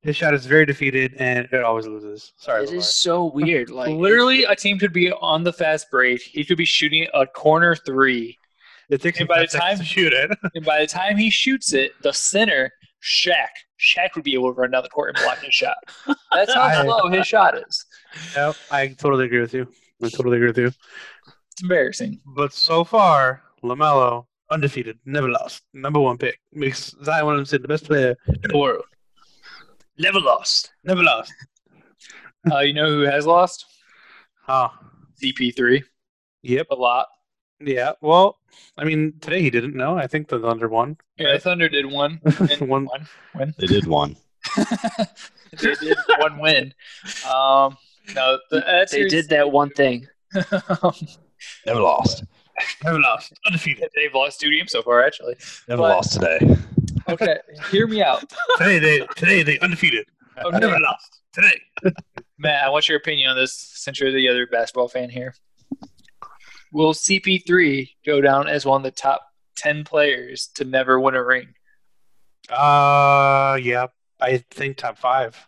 His 0.00 0.16
shot 0.16 0.32
is 0.32 0.46
very 0.46 0.64
defeated, 0.64 1.14
and 1.18 1.46
it 1.52 1.62
always 1.62 1.86
loses. 1.86 2.32
Sorry, 2.38 2.62
It 2.64 2.70
LaVar. 2.70 2.74
is 2.76 2.94
so 2.94 3.24
weird. 3.26 3.68
Like 3.68 3.90
Literally, 3.90 4.44
a 4.44 4.56
team 4.56 4.78
could 4.78 4.92
be 4.94 5.12
on 5.12 5.42
the 5.44 5.52
fast 5.52 5.90
break. 5.90 6.22
He 6.22 6.44
could 6.44 6.56
be 6.56 6.64
shooting 6.64 7.06
a 7.14 7.26
corner 7.26 7.74
three, 7.76 8.38
It 8.88 9.02
takes 9.02 9.18
him 9.18 9.24
and 9.24 9.28
by 9.28 9.34
five 9.40 9.46
the 9.46 9.50
seconds 9.58 9.68
time- 9.70 9.78
to 9.80 9.84
shoot 9.84 10.12
it. 10.14 10.30
and 10.54 10.64
by 10.64 10.80
the 10.80 10.86
time 10.86 11.18
he 11.18 11.28
shoots 11.30 11.74
it, 11.74 11.92
the 12.02 12.12
center, 12.14 12.70
Shaq, 13.02 13.48
Shaq 13.78 14.14
would 14.14 14.24
be 14.24 14.32
able 14.34 14.54
to 14.54 14.58
run 14.58 14.70
down 14.70 14.84
the 14.84 14.88
court 14.88 15.14
and 15.16 15.22
block 15.24 15.40
his 15.40 15.52
shot. 15.52 15.76
That's 16.32 16.54
how 16.54 16.60
I- 16.62 16.82
slow 16.84 17.08
his 17.10 17.26
shot 17.26 17.58
is. 17.58 17.84
yep, 18.34 18.54
I 18.70 18.86
totally 18.88 19.26
agree 19.26 19.40
with 19.40 19.52
you. 19.52 19.70
I 20.02 20.08
totally 20.08 20.36
agree 20.36 20.48
with 20.48 20.58
you. 20.58 20.66
It's 20.66 21.62
embarrassing. 21.62 22.20
But 22.36 22.52
so 22.52 22.84
far, 22.84 23.42
Lamelo 23.62 24.26
undefeated, 24.50 24.98
never 25.04 25.28
lost, 25.28 25.62
number 25.74 26.00
one 26.00 26.16
pick, 26.18 26.38
makes 26.52 26.94
Zion 27.04 27.26
Williamson 27.26 27.60
the 27.62 27.68
best 27.68 27.84
player 27.84 28.16
in 28.28 28.50
the 28.50 28.56
world. 28.58 28.84
never 29.98 30.20
lost. 30.20 30.70
Never 30.84 31.02
lost. 31.02 31.32
Uh, 32.52 32.60
you 32.60 32.72
know 32.72 32.86
who 32.88 33.00
has 33.00 33.26
lost? 33.26 33.66
Huh. 34.42 34.68
CP3 35.20 35.82
Yep. 36.42 36.68
a 36.70 36.74
lot. 36.74 37.08
Yeah. 37.60 37.92
Well, 38.00 38.38
I 38.78 38.84
mean, 38.84 39.14
today 39.20 39.42
he 39.42 39.50
didn't 39.50 39.74
know. 39.74 39.98
I 39.98 40.06
think 40.06 40.28
the 40.28 40.38
Thunder 40.38 40.68
won. 40.68 40.96
Yeah, 41.18 41.32
the 41.32 41.40
Thunder 41.40 41.68
did 41.68 41.84
one. 41.84 42.20
One- 42.60 42.86
one 42.86 43.08
win. 43.34 43.54
They 43.58 43.66
did 43.66 43.86
one. 43.88 44.16
they 44.56 45.74
did 45.74 45.96
one 46.20 46.38
win. 46.38 46.72
Um, 47.28 47.76
no, 48.14 48.38
the, 48.50 48.60
that 48.60 48.90
They 48.90 49.08
did 49.08 49.28
that 49.30 49.50
one 49.50 49.70
thing. 49.70 50.06
Never 50.34 51.80
lost. 51.80 52.24
Never 52.82 52.98
lost. 53.00 53.32
Undefeated. 53.46 53.88
They've 53.94 54.12
lost 54.14 54.40
two 54.40 54.50
games 54.50 54.72
so 54.72 54.82
far, 54.82 55.02
actually. 55.02 55.36
Never 55.68 55.82
But- 55.82 55.96
lost 55.96 56.12
today. 56.14 56.38
Okay, 57.08 57.38
hear 57.70 57.86
me 57.86 58.02
out. 58.02 58.22
today 58.58 58.78
they 58.78 59.06
today 59.16 59.42
they 59.42 59.58
undefeated. 59.60 60.06
Okay. 60.44 60.58
Never 60.60 60.78
lost. 60.78 61.20
Today. 61.32 61.60
Matt, 62.38 62.62
I 62.62 62.68
want 62.70 62.88
your 62.88 62.96
opinion 62.96 63.30
on 63.30 63.36
this 63.36 63.54
since 63.74 63.98
you're 63.98 64.12
the 64.12 64.28
other 64.28 64.46
basketball 64.46 64.86
fan 64.86 65.10
here? 65.10 65.34
Will 66.72 66.92
CP3 66.94 67.88
go 68.06 68.20
down 68.20 68.46
as 68.46 68.64
one 68.64 68.80
of 68.80 68.84
the 68.84 68.92
top 68.92 69.22
10 69.56 69.82
players 69.82 70.48
to 70.54 70.64
never 70.64 71.00
win 71.00 71.16
a 71.16 71.24
ring? 71.24 71.48
Uh 72.48 73.58
yeah. 73.60 73.86
I 74.20 74.44
think 74.52 74.76
top 74.76 74.96
five. 74.98 75.47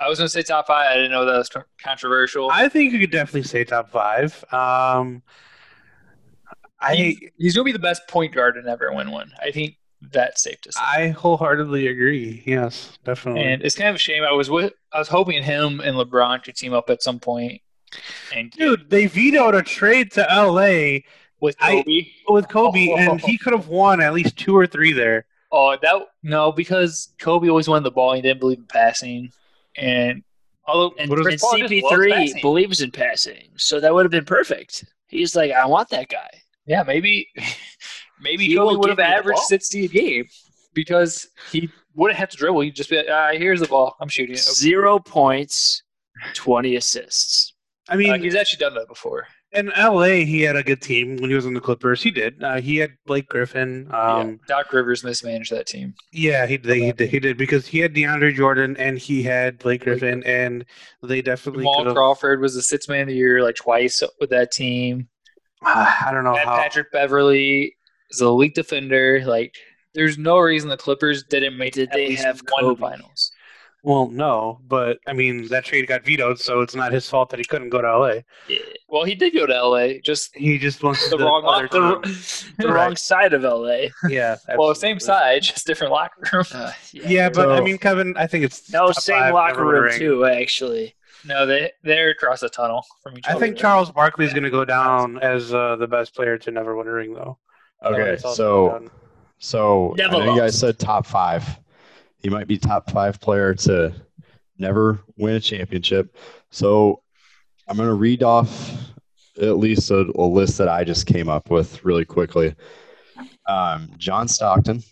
I 0.00 0.08
was 0.08 0.18
going 0.18 0.26
to 0.26 0.32
say 0.32 0.42
top 0.42 0.66
five. 0.66 0.90
I 0.90 0.94
didn't 0.94 1.10
know 1.10 1.24
that 1.26 1.36
was 1.36 1.50
controversial. 1.82 2.50
I 2.50 2.68
think 2.68 2.92
you 2.92 2.98
could 3.00 3.10
definitely 3.10 3.42
say 3.42 3.64
top 3.64 3.90
five. 3.90 4.42
Um 4.52 5.22
I 6.80 6.94
he's, 6.94 7.18
he's 7.36 7.54
going 7.54 7.64
to 7.66 7.68
be 7.68 7.72
the 7.72 7.78
best 7.78 8.08
point 8.08 8.34
guard 8.34 8.54
to 8.54 8.62
never 8.62 8.92
win 8.94 9.10
one. 9.10 9.30
I 9.42 9.50
think 9.50 9.76
that's 10.00 10.42
safe 10.42 10.60
to 10.62 10.72
say. 10.72 10.80
I 10.82 11.08
wholeheartedly 11.08 11.88
agree. 11.88 12.42
Yes, 12.46 12.98
definitely. 13.04 13.42
and 13.42 13.62
it's 13.62 13.74
kind 13.74 13.90
of 13.90 13.96
a 13.96 13.98
shame. 13.98 14.22
I 14.24 14.32
was 14.32 14.48
with, 14.48 14.72
I 14.92 14.98
was 14.98 15.08
hoping 15.08 15.42
him 15.42 15.80
and 15.80 15.94
LeBron 15.96 16.42
could 16.42 16.56
team 16.56 16.72
up 16.72 16.88
at 16.88 17.02
some 17.02 17.20
point. 17.20 17.60
And 18.34 18.50
Dude, 18.52 18.88
they 18.88 19.06
vetoed 19.06 19.54
a 19.54 19.62
trade 19.62 20.12
to 20.12 20.22
LA 20.30 21.00
with 21.40 21.56
I- 21.60 21.82
Kobe. 21.82 22.06
with 22.28 22.48
Kobe, 22.48 22.88
and 22.96 23.20
he 23.20 23.36
could 23.36 23.52
have 23.52 23.68
won 23.68 24.00
at 24.00 24.14
least 24.14 24.38
two 24.38 24.56
or 24.56 24.66
three 24.66 24.92
there. 24.92 25.26
Oh, 25.52 25.76
that 25.82 25.96
no, 26.22 26.52
because 26.52 27.12
Kobe 27.18 27.48
always 27.48 27.68
wanted 27.68 27.82
the 27.84 27.90
ball. 27.90 28.14
He 28.14 28.22
didn't 28.22 28.38
believe 28.40 28.58
in 28.58 28.66
passing, 28.66 29.32
and 29.76 30.22
although 30.66 30.94
And, 30.98 31.10
and 31.10 31.22
Chris 31.22 31.40
Paul 31.40 31.58
just 31.58 31.72
loves 31.84 31.94
CP3 31.96 32.42
believes 32.42 32.80
in 32.80 32.90
passing, 32.90 33.50
so 33.56 33.80
that 33.80 33.92
would 33.92 34.04
have 34.04 34.10
been 34.12 34.24
perfect. 34.24 34.84
He's 35.08 35.34
like, 35.34 35.52
I 35.52 35.66
want 35.66 35.88
that 35.90 36.08
guy. 36.08 36.28
yeah, 36.66 36.82
maybe 36.82 37.28
maybe 38.20 38.46
He 38.46 38.56
Kobe 38.56 38.76
would 38.76 38.88
have 38.90 38.98
give 38.98 39.04
me 39.04 39.10
the 39.10 39.16
averaged 39.18 39.40
60 39.42 39.84
a 39.84 39.88
game 39.88 40.24
because 40.74 41.28
he 41.50 41.68
wouldn't 41.94 42.18
have 42.18 42.28
to 42.30 42.36
dribble. 42.36 42.60
He'd 42.60 42.76
just 42.76 42.90
be 42.90 42.96
like, 42.98 43.06
ah, 43.10 43.30
here's 43.32 43.60
the 43.60 43.66
ball. 43.66 43.96
I'm 44.00 44.08
shooting 44.08 44.34
it. 44.34 44.38
Zero 44.40 44.98
points, 44.98 45.82
20 46.34 46.76
assists. 46.76 47.54
I 47.88 47.96
mean, 47.96 48.10
Uh, 48.10 48.18
he's 48.18 48.36
actually 48.36 48.60
done 48.60 48.74
that 48.74 48.86
before. 48.86 49.26
In 49.52 49.72
LA, 49.76 50.22
he 50.24 50.42
had 50.42 50.54
a 50.54 50.62
good 50.62 50.80
team 50.80 51.16
when 51.16 51.28
he 51.28 51.34
was 51.34 51.44
on 51.44 51.54
the 51.54 51.60
Clippers. 51.60 52.02
He 52.02 52.10
did. 52.12 52.42
Uh, 52.42 52.60
he 52.60 52.76
had 52.76 52.92
Blake 53.04 53.28
Griffin. 53.28 53.88
yeah. 53.90 54.16
Um, 54.18 54.40
Doc 54.46 54.72
Rivers 54.72 55.02
mismanaged 55.02 55.50
that 55.50 55.66
team. 55.66 55.94
yeah. 56.12 56.46
he 56.46 56.56
did. 56.56 56.76
He 56.76 56.92
did. 56.92 57.10
He 57.10 57.18
did 57.18 57.36
because 57.36 57.66
he 57.66 57.80
had 57.80 57.92
DeAndre 57.92 58.34
Jordan 58.34 58.76
and 58.76 58.96
he 58.96 59.22
had 59.22 59.58
Blake 59.58 59.82
Griffin, 59.82 60.22
and 60.24 60.64
they 61.02 61.20
definitely 61.20 61.64
Jamal. 61.64 61.92
Crawford 61.92 62.40
was 62.40 62.54
the 62.54 62.62
sixth 62.62 62.88
man 62.88 63.02
of 63.02 63.08
the 63.08 63.14
year 63.14 63.42
like 63.42 63.56
twice 63.56 64.02
with 64.20 64.30
that 64.30 64.52
team. 64.52 65.08
I 65.62 66.10
don't 66.12 66.24
know 66.24 66.34
Pat 66.34 66.46
how. 66.46 66.56
Patrick 66.56 66.92
Beverley 66.92 67.76
is 68.10 68.20
a 68.20 68.26
elite 68.26 68.54
defender. 68.54 69.22
Like, 69.26 69.54
there's 69.94 70.16
no 70.16 70.38
reason 70.38 70.68
the 70.68 70.76
Clippers 70.76 71.24
didn't 71.24 71.56
make 71.56 71.74
Did 71.74 71.88
at 71.88 71.94
they 71.94 72.08
least 72.08 72.24
have 72.24 72.40
one 72.50 72.76
finals. 72.76 73.32
Well, 73.82 74.08
no, 74.08 74.60
but 74.68 74.98
I 75.06 75.12
mean 75.14 75.48
that 75.48 75.64
trade 75.64 75.86
got 75.86 76.04
vetoed, 76.04 76.38
so 76.38 76.60
it's 76.60 76.74
not 76.74 76.92
his 76.92 77.08
fault 77.08 77.30
that 77.30 77.38
he 77.38 77.44
couldn't 77.44 77.70
go 77.70 77.80
to 77.80 77.98
LA. 77.98 78.12
Yeah. 78.48 78.58
Well, 78.88 79.04
he 79.04 79.14
did 79.14 79.32
go 79.32 79.46
to 79.46 79.52
LA, 79.68 79.98
just 80.04 80.36
He 80.36 80.58
just 80.58 80.82
wants 80.82 81.08
the 81.08 81.16
the 81.16 81.24
wrong 81.24 81.44
other 81.46 81.62
locker 81.64 81.68
team. 81.68 81.82
room. 81.82 82.02
The 82.58 82.68
Right. 82.68 82.74
wrong 82.74 82.96
side 82.96 83.32
of 83.32 83.42
LA. 83.42 83.86
Yeah. 84.08 84.36
well, 84.56 84.74
same 84.74 85.00
side, 85.00 85.42
just 85.42 85.66
different 85.66 85.92
locker 85.92 86.28
room. 86.32 86.44
Uh, 86.52 86.72
Yeah, 86.92 87.28
but 87.34 87.50
I 87.52 87.60
mean, 87.62 87.78
Kevin, 87.78 88.14
I 88.18 88.26
think 88.26 88.44
it's 88.44 88.70
no, 88.70 88.92
same 88.92 89.32
locker 89.32 89.64
room 89.64 89.84
winning. 89.84 89.98
too. 89.98 90.26
Actually, 90.26 90.94
No, 91.24 91.46
they 91.46 91.72
they're 91.82 92.10
across 92.10 92.40
the 92.40 92.50
tunnel 92.50 92.84
from 93.02 93.16
each 93.16 93.24
other. 93.24 93.32
I 93.32 93.36
other. 93.36 93.46
think 93.46 93.56
Charles 93.56 93.90
Barkley 93.90 94.26
is 94.26 94.32
going 94.34 94.44
to 94.44 94.50
go 94.50 94.64
down 94.66 95.18
as 95.20 95.54
uh, 95.54 95.76
the 95.76 95.86
best 95.88 96.14
player 96.14 96.36
to 96.38 96.50
never 96.50 96.76
win 96.76 96.86
a 96.86 96.92
ring, 96.92 97.14
though. 97.14 97.38
Okay, 97.82 98.16
That's 98.20 98.36
so 98.36 98.88
so 99.38 99.94
I 99.98 100.08
know 100.08 100.34
you 100.34 100.38
guys 100.40 100.58
said 100.58 100.78
top 100.78 101.06
five. 101.06 101.44
He 102.20 102.28
might 102.28 102.46
be 102.46 102.58
top 102.58 102.90
five 102.90 103.20
player 103.20 103.54
to 103.54 103.94
never 104.58 105.00
win 105.16 105.34
a 105.34 105.40
championship. 105.40 106.16
So 106.50 107.02
I'm 107.66 107.76
gonna 107.76 107.94
read 107.94 108.22
off 108.22 108.90
at 109.40 109.58
least 109.58 109.90
a, 109.90 110.10
a 110.16 110.26
list 110.26 110.58
that 110.58 110.68
I 110.68 110.84
just 110.84 111.06
came 111.06 111.28
up 111.28 111.50
with 111.50 111.84
really 111.84 112.04
quickly. 112.04 112.54
Um, 113.46 113.90
John 113.96 114.28
Stockton, 114.28 114.82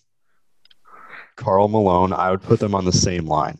Karl 1.36 1.68
Malone. 1.68 2.12
I 2.12 2.30
would 2.30 2.42
put 2.42 2.60
them 2.60 2.74
on 2.74 2.84
the 2.84 2.92
same 2.92 3.26
line. 3.26 3.58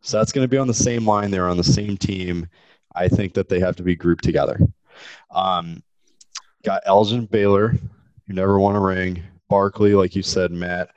So 0.00 0.18
that's 0.18 0.32
going 0.32 0.44
to 0.44 0.48
be 0.48 0.58
on 0.58 0.66
the 0.66 0.74
same 0.74 1.06
line. 1.06 1.30
They're 1.30 1.48
on 1.48 1.56
the 1.56 1.64
same 1.64 1.96
team. 1.96 2.48
I 2.94 3.08
think 3.08 3.34
that 3.34 3.48
they 3.48 3.60
have 3.60 3.76
to 3.76 3.82
be 3.82 3.96
grouped 3.96 4.24
together. 4.24 4.58
Um, 5.30 5.82
got 6.64 6.82
Elgin 6.86 7.26
Baylor, 7.26 7.68
who 8.26 8.32
never 8.32 8.58
won 8.58 8.76
a 8.76 8.80
ring. 8.80 9.22
Barkley, 9.48 9.94
like 9.94 10.14
you 10.16 10.22
said, 10.22 10.50
Matt. 10.50 10.90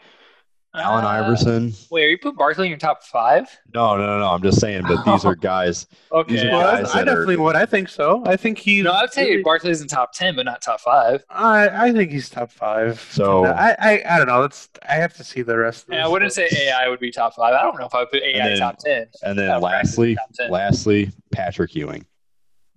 Allen 0.74 1.04
Uh, 1.04 1.08
Iverson. 1.10 1.74
Wait, 1.90 2.06
are 2.06 2.10
you 2.10 2.18
put 2.18 2.36
Barkley 2.38 2.68
in 2.68 2.70
your 2.70 2.78
top 2.80 3.04
five? 3.04 3.46
No, 3.74 3.98
no, 3.98 4.06
no, 4.06 4.20
no. 4.20 4.28
I'm 4.30 4.42
just 4.42 4.62
saying, 4.62 4.84
but 4.88 5.04
these 5.04 5.26
are 5.26 5.36
guys. 5.52 5.86
Okay. 6.14 6.34
These 6.34 6.44
are 6.46 6.50
Well, 6.52 6.62
guys 6.78 6.90
I 6.92 7.00
that 7.00 7.02
are- 7.02 7.06
definitely 7.12 7.38
would. 7.38 7.56
I 7.58 7.66
think 7.66 7.90
so. 7.90 8.24
I 8.26 8.38
think 8.38 8.58
he's. 8.58 8.86
No, 8.86 8.94
I'd 8.94 9.12
say 9.12 9.42
Barkley's 9.42 9.82
in 9.82 9.90
top 9.90 10.14
ten, 10.14 10.34
but 10.36 10.46
not 10.46 10.62
top 10.62 10.80
five. 10.80 11.26
I, 11.30 11.88
I 11.88 11.92
think 11.92 12.12
he's 12.12 12.30
top 12.30 12.52
five. 12.52 13.02
So- 13.12 13.46
I, 13.46 13.76
I, 13.80 14.04
I 14.10 14.18
don't 14.18 14.28
know. 14.28 14.40
Let's. 14.40 14.70
I 14.88 14.94
have 14.96 15.14
to 15.16 15.24
see 15.26 15.42
the 15.42 15.58
rest. 15.58 15.88
Of 15.90 15.94
And 15.94 16.02
I 16.02 16.08
wouldn't 16.08 16.32
say. 16.32 16.48
AI 16.52 16.88
would 16.88 17.00
be 17.02 17.12
top 17.12 17.36
five. 17.36 17.54
I 17.54 17.62
don't 17.64 17.78
know 17.78 17.86
if 17.88 17.94
I 17.94 18.00
would 18.00 18.12
put 18.12 18.24
AI 18.24 18.48
then- 18.50 18.58
top 18.60 18.78
ten. 18.80 19.08
And 19.24 19.38
then 19.38 19.60
lastly, 19.60 20.18
lastly, 20.50 21.12
Patrick 21.32 21.76
Ewing. 21.76 22.06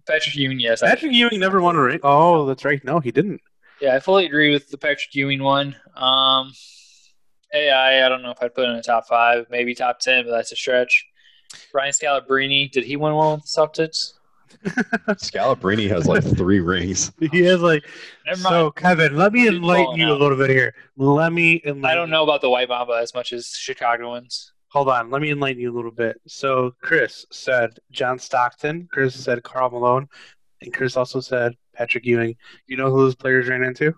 Patrick 0.07 0.35
Ewing, 0.35 0.59
yes. 0.61 0.83
I, 0.83 0.89
Patrick 0.89 1.13
Ewing 1.13 1.39
never 1.41 1.61
won 1.63 1.77
a 1.77 1.81
ring. 1.83 2.01
Oh, 2.03 2.45
that's 2.45 2.65
right. 2.65 2.83
No, 2.85 2.99
he 3.01 3.11
didn't. 3.11 3.41
yeah, 3.81 3.95
I 3.95 4.01
fully 4.01 4.27
agree 4.27 4.53
with 4.53 4.69
the 4.71 4.77
Patrick 4.77 5.15
Ewing 5.15 5.43
one. 5.43 5.77
Um, 5.97 6.53
AI, 7.55 8.05
I 8.05 8.09
don't 8.09 8.23
know 8.23 8.31
if 8.31 8.43
I'd 8.43 8.55
put 8.55 8.69
in 8.69 8.77
the 8.77 8.83
top 8.83 9.07
five, 9.07 9.47
maybe 9.51 9.75
top 9.75 10.01
ten, 10.01 10.25
but 10.25 10.33
that's 10.33 10.53
a 10.53 10.57
stretch. 10.57 11.07
Ryan 11.73 11.93
Scalabrine, 11.93 12.71
did 12.71 12.85
he 12.85 12.97
win 12.97 13.15
one 13.15 13.37
with 13.39 13.43
the 13.43 13.61
Celtics? 13.61 14.15
Scalabrine 14.65 15.89
has 15.89 16.07
like 16.07 16.25
three 16.37 16.61
rings. 16.61 17.13
He 17.19 17.41
has 17.41 17.61
like. 17.61 17.85
Never 18.27 18.41
mind. 18.43 18.53
So 18.53 18.71
Kevin, 18.73 19.17
let 19.17 19.33
me 19.33 19.49
enlighten 19.49 19.85
balling 19.85 20.01
you 20.01 20.13
a 20.13 20.15
little 20.15 20.37
bit 20.37 20.51
here. 20.51 20.75
Let 20.97 21.33
me. 21.33 21.61
Enlighten 21.65 21.85
I 21.85 21.95
don't 21.95 22.11
know 22.11 22.23
about 22.23 22.41
the 22.41 22.51
White 22.51 22.69
Mamba 22.69 22.95
as 22.95 23.15
much 23.15 23.33
as 23.33 23.49
Chicagoans. 23.49 24.53
Hold 24.69 24.89
on, 24.89 25.11
let 25.11 25.23
me 25.23 25.31
enlighten 25.31 25.61
you 25.61 25.73
a 25.73 25.77
little 25.77 25.91
bit. 25.91 26.21
So 26.27 26.75
Chris 26.81 27.27
said 27.31 27.79
John 27.93 28.19
Stockton. 28.19 28.89
Chris 28.91 29.15
said 29.15 29.43
Karl 29.43 29.71
Malone, 29.71 30.09
and 30.63 30.75
Chris 30.75 30.97
also 30.97 31.21
said 31.21 31.55
Patrick 31.75 32.05
Ewing. 32.05 32.37
You 32.67 32.77
know 32.77 32.91
who 32.91 32.99
those 32.99 33.15
players 33.15 33.49
ran 33.49 33.63
into 33.63 33.95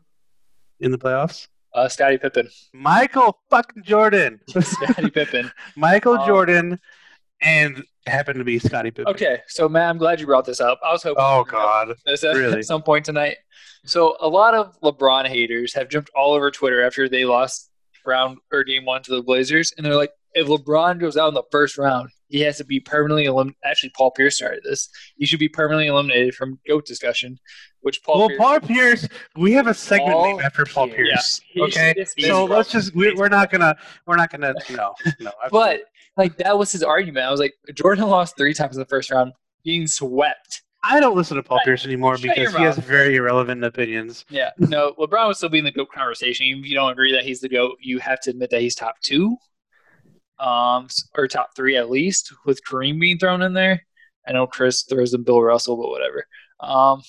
in 0.80 0.90
the 0.90 0.98
playoffs? 0.98 1.48
Uh, 1.76 1.88
Scottie 1.88 2.18
Pippen. 2.18 2.48
Michael 2.72 3.38
fucking 3.50 3.82
Jordan. 3.84 4.40
Scottie 4.60 5.10
Pippen. 5.10 5.50
Michael 5.76 6.14
Um, 6.18 6.26
Jordan, 6.26 6.80
and 7.42 7.84
happened 8.06 8.38
to 8.38 8.44
be 8.44 8.58
Scottie 8.58 8.90
Pippen. 8.90 9.10
Okay, 9.12 9.40
so 9.46 9.68
Matt, 9.68 9.90
I'm 9.90 9.98
glad 9.98 10.18
you 10.20 10.26
brought 10.26 10.46
this 10.46 10.60
up. 10.60 10.80
I 10.84 10.90
was 10.92 11.02
hoping. 11.02 11.22
Oh 11.24 11.44
God. 11.44 11.94
this 12.06 12.24
at 12.24 12.34
Really? 12.36 12.62
some 12.62 12.82
point 12.82 13.04
tonight. 13.04 13.36
So 13.84 14.16
a 14.20 14.28
lot 14.28 14.54
of 14.54 14.80
LeBron 14.80 15.26
haters 15.28 15.74
have 15.74 15.88
jumped 15.88 16.10
all 16.16 16.32
over 16.32 16.50
Twitter 16.50 16.82
after 16.82 17.08
they 17.08 17.24
lost 17.24 17.70
round 18.06 18.38
or 18.52 18.64
game 18.64 18.84
one 18.84 19.02
to 19.02 19.14
the 19.14 19.22
Blazers, 19.22 19.72
and 19.76 19.84
they're 19.84 19.96
like, 19.96 20.12
if 20.36 20.48
LeBron 20.48 21.00
goes 21.00 21.16
out 21.16 21.28
in 21.28 21.34
the 21.34 21.42
first 21.50 21.78
round, 21.78 22.10
he 22.28 22.40
has 22.40 22.58
to 22.58 22.64
be 22.64 22.78
permanently 22.78 23.24
eliminated. 23.24 23.56
Actually, 23.64 23.90
Paul 23.96 24.10
Pierce 24.10 24.36
started 24.36 24.60
this. 24.64 24.90
He 25.16 25.24
should 25.24 25.38
be 25.38 25.48
permanently 25.48 25.86
eliminated 25.86 26.34
from 26.34 26.58
GOAT 26.68 26.84
discussion, 26.84 27.38
which 27.80 28.02
Paul 28.02 28.18
Well, 28.18 28.28
Pierce. 28.28 28.38
Paul 28.38 28.60
Pierce. 28.60 29.08
We 29.36 29.52
have 29.52 29.66
a 29.66 29.72
segment 29.72 30.12
Paul 30.12 30.24
named 30.26 30.42
after 30.42 30.66
Paul 30.66 30.88
Pierce. 30.88 31.40
Yeah. 31.54 31.64
Okay, 31.64 32.04
so 32.18 32.44
let's 32.44 32.70
just 32.70 32.94
we're, 32.94 33.16
we're 33.16 33.28
not 33.28 33.50
gonna 33.50 33.74
we're 34.06 34.16
not 34.16 34.30
gonna 34.30 34.54
no 34.70 34.94
no. 35.20 35.32
But 35.50 35.80
like 36.18 36.36
that 36.36 36.58
was 36.58 36.70
his 36.70 36.82
argument. 36.82 37.24
I 37.24 37.30
was 37.30 37.40
like, 37.40 37.54
Jordan 37.74 38.06
lost 38.08 38.36
three 38.36 38.52
times 38.52 38.76
in 38.76 38.80
the 38.80 38.86
first 38.86 39.10
round, 39.10 39.32
being 39.64 39.86
swept. 39.86 40.62
I 40.82 41.00
don't 41.00 41.16
listen 41.16 41.36
to 41.36 41.42
Paul 41.42 41.60
Pierce 41.64 41.86
anymore 41.86 42.18
Shut 42.18 42.36
because 42.36 42.54
he 42.54 42.62
has 42.62 42.76
very 42.76 43.16
irrelevant 43.16 43.64
opinions. 43.64 44.26
Yeah, 44.28 44.50
no, 44.58 44.92
LeBron 44.98 45.28
would 45.28 45.36
still 45.36 45.48
be 45.48 45.58
in 45.58 45.64
the 45.64 45.72
GOAT 45.72 45.90
conversation. 45.92 46.46
If 46.46 46.66
you 46.66 46.74
don't 46.74 46.92
agree 46.92 47.12
that 47.12 47.24
he's 47.24 47.40
the 47.40 47.48
GOAT, 47.48 47.78
you 47.80 47.98
have 48.00 48.20
to 48.20 48.30
admit 48.30 48.50
that 48.50 48.60
he's 48.60 48.74
top 48.74 49.00
two, 49.00 49.36
um, 50.38 50.88
or 51.16 51.28
top 51.28 51.54
three 51.54 51.76
at 51.76 51.90
least, 51.90 52.32
with 52.44 52.64
Kareem 52.64 53.00
being 53.00 53.18
thrown 53.18 53.42
in 53.42 53.52
there. 53.52 53.82
I 54.26 54.32
know 54.32 54.46
Chris 54.46 54.82
throws 54.82 55.14
in 55.14 55.22
Bill 55.22 55.40
Russell, 55.40 55.76
but 55.76 55.88
whatever. 55.88 56.26
Um, 56.60 57.02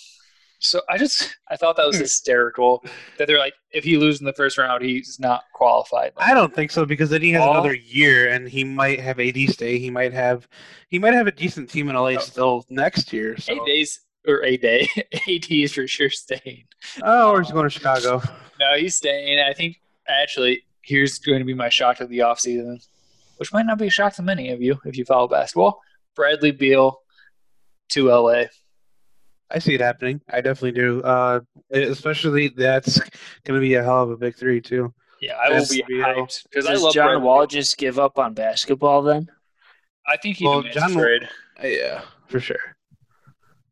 so 0.59 0.81
I 0.89 0.97
just 0.97 1.37
I 1.49 1.55
thought 1.55 1.77
that 1.77 1.87
was 1.87 1.97
hysterical 1.99 2.83
that 3.17 3.27
they're 3.27 3.39
like, 3.39 3.53
if 3.71 3.83
he 3.83 3.97
loses 3.97 4.21
in 4.21 4.25
the 4.25 4.33
first 4.33 4.57
round, 4.57 4.83
he's 4.83 5.19
not 5.19 5.43
qualified. 5.53 6.13
I 6.17 6.33
don't 6.33 6.53
think 6.53 6.71
so 6.71 6.85
because 6.85 7.09
then 7.09 7.21
he 7.21 7.31
has 7.31 7.43
another 7.43 7.75
year 7.75 8.29
and 8.29 8.47
he 8.47 8.63
might 8.63 8.99
have 8.99 9.19
AD 9.19 9.37
stay. 9.49 9.77
He 9.77 9.89
might 9.89 10.13
have 10.13 10.47
he 10.89 10.99
might 10.99 11.13
have 11.13 11.27
a 11.27 11.31
decent 11.31 11.69
team 11.69 11.89
in 11.89 11.95
LA 11.95 12.17
still 12.19 12.65
next 12.69 13.13
year. 13.13 13.37
So. 13.37 13.53
eight 13.53 13.65
days 13.65 13.99
or 14.27 14.43
a 14.43 14.57
day, 14.57 14.87
AD 15.13 15.45
is 15.49 15.73
for 15.73 15.87
sure 15.87 16.09
staying. 16.09 16.65
Oh, 17.01 17.31
or 17.31 17.41
he's 17.41 17.51
going 17.51 17.63
to 17.63 17.69
Chicago. 17.69 18.21
No, 18.59 18.77
he's 18.77 18.95
staying. 18.95 19.39
I 19.39 19.53
think 19.53 19.79
actually 20.07 20.63
here's 20.81 21.19
going 21.19 21.39
to 21.39 21.45
be 21.45 21.53
my 21.53 21.69
shock 21.69 21.99
of 21.99 22.09
the 22.09 22.19
offseason, 22.19 22.85
which 23.37 23.53
might 23.53 23.65
not 23.65 23.77
be 23.77 23.87
a 23.87 23.91
shock 23.91 24.13
to 24.15 24.21
many 24.21 24.51
of 24.51 24.61
you 24.61 24.79
if 24.85 24.97
you 24.97 25.05
follow 25.05 25.27
basketball. 25.27 25.81
Bradley 26.15 26.51
Beal 26.51 26.99
to 27.89 28.09
LA. 28.09 28.43
I 29.49 29.59
see 29.59 29.73
it 29.75 29.81
happening. 29.81 30.19
I 30.29 30.41
definitely 30.41 30.73
do. 30.73 31.01
Uh, 31.01 31.39
especially 31.71 32.49
that's 32.49 32.99
going 33.45 33.59
to 33.59 33.61
be 33.61 33.75
a 33.75 33.83
hell 33.83 34.03
of 34.03 34.11
a 34.11 34.17
big 34.17 34.35
three 34.35 34.59
too. 34.61 34.93
Yeah, 35.21 35.35
I 35.37 35.49
will 35.49 35.65
be 35.69 35.83
Beal. 35.87 36.05
hyped 36.05 36.43
because 36.49 36.65
I 36.67 36.73
love 36.73 36.93
John 36.93 37.07
Bradley 37.07 37.23
Wall 37.23 37.47
just 37.47 37.77
give 37.77 37.97
up 37.97 38.19
on 38.19 38.33
basketball 38.33 39.01
then? 39.03 39.27
I 40.05 40.17
think 40.17 40.37
he 40.37 40.45
Well, 40.45 40.63
John 40.63 40.91
a 40.91 40.95
Wall- 40.95 41.03
trade. 41.03 41.29
Uh, 41.63 41.67
yeah, 41.67 42.01
for 42.27 42.39
sure. 42.39 42.59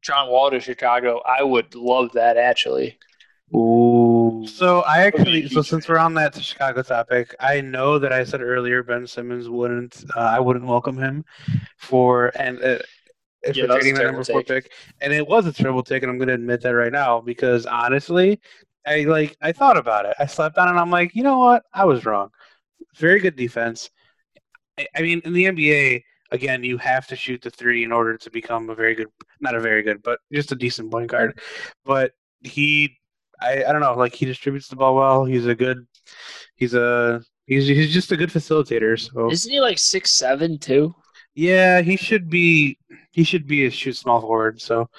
John 0.02 0.30
Wall 0.30 0.50
to 0.52 0.60
Chicago. 0.60 1.22
I 1.26 1.44
would 1.44 1.76
love 1.76 2.12
that 2.14 2.38
actually. 2.38 2.98
Ooh. 3.56 4.05
So 4.46 4.82
I 4.82 5.00
actually, 5.06 5.48
so 5.50 5.62
since 5.62 5.88
we're 5.88 5.98
on 5.98 6.14
that 6.16 6.36
Chicago 6.42 6.84
topic, 6.84 7.34
I 7.40 7.62
know 7.62 7.98
that 8.00 8.14
I 8.14 8.24
said 8.24 8.42
earlier 8.42 8.84
Ben 8.84 9.08
Simmons 9.08 9.50
wouldn't, 9.50 10.04
uh, 10.16 10.20
I 10.20 10.40
wouldn't 10.40 10.66
welcome 10.66 10.98
him 10.98 11.26
for 11.78 12.32
and 12.38 12.64
uh, 12.64 12.80
if 13.44 13.62
Yeah, 13.62 13.62
we're 13.62 13.68
that 13.68 13.76
was 13.76 13.86
a 13.86 13.86
trading 13.86 13.96
that 13.96 14.06
number 14.06 14.24
four 14.24 14.44
take. 14.44 14.46
pick, 14.46 14.72
and 15.02 15.14
it 15.14 15.28
was 15.28 15.48
a 15.48 15.54
terrible 15.54 15.84
take, 15.84 16.04
and 16.04 16.12
I'm 16.12 16.18
going 16.18 16.30
to 16.30 16.36
admit 16.36 16.62
that 16.62 16.72
right 16.72 16.92
now 16.92 17.22
because 17.22 17.66
honestly, 17.66 18.40
I 18.88 19.04
like 19.06 19.38
I 19.42 19.52
thought 19.54 19.78
about 19.78 20.06
it. 20.06 20.16
I 20.20 20.28
slept 20.28 20.58
on 20.58 20.68
it, 20.68 20.72
and 20.72 20.80
I'm 20.80 20.92
like, 20.92 21.16
you 21.16 21.24
know 21.24 21.40
what, 21.40 21.64
I 21.74 21.86
was 21.86 22.06
wrong. 22.06 22.30
Very 22.98 23.20
good 23.22 23.36
defense. 23.38 23.90
I- 24.80 24.88
I 24.96 25.02
mean, 25.02 25.22
in 25.26 25.34
the 25.34 25.46
NBA, 25.46 26.04
again, 26.32 26.64
you 26.64 26.78
have 26.78 27.08
to 27.08 27.16
shoot 27.16 27.42
the 27.42 27.50
three 27.52 27.84
in 27.84 27.92
order 27.92 28.18
to 28.18 28.30
become 28.32 28.70
a 28.70 28.76
very 28.76 28.96
good, 28.96 29.08
not 29.40 29.56
a 29.56 29.60
very 29.60 29.84
good, 29.84 30.02
but 30.04 30.20
just 30.34 30.52
a 30.52 30.56
decent 30.56 30.92
point 30.92 31.10
guard. 31.10 31.40
But 31.86 32.14
he 32.44 32.98
I, 33.46 33.64
I 33.68 33.72
don't 33.72 33.82
know, 33.82 33.94
like 33.94 34.14
he 34.16 34.26
distributes 34.26 34.68
the 34.68 34.76
ball 34.76 34.96
well. 34.96 35.26
He's 35.26 35.46
a 35.46 35.56
good 35.56 35.86
he's 36.56 36.74
a 36.74 37.22
he's 37.46 37.68
he's 37.68 37.94
just 37.94 38.12
a 38.12 38.18
good 38.18 38.30
facilitator. 38.30 39.00
So 39.00 39.32
Isn't 39.32 39.52
he 39.52 39.60
like 39.60 39.78
six 39.80 40.12
seven 40.12 40.58
too? 40.58 40.96
yeah, 41.36 41.82
he 41.82 41.96
should 41.98 42.30
be 42.30 42.78
he 43.12 43.24
should 43.24 43.46
be 43.48 43.66
a 43.66 43.70
shoot 43.72 43.96
small 43.98 44.22
forward. 44.22 44.62
So 44.62 44.90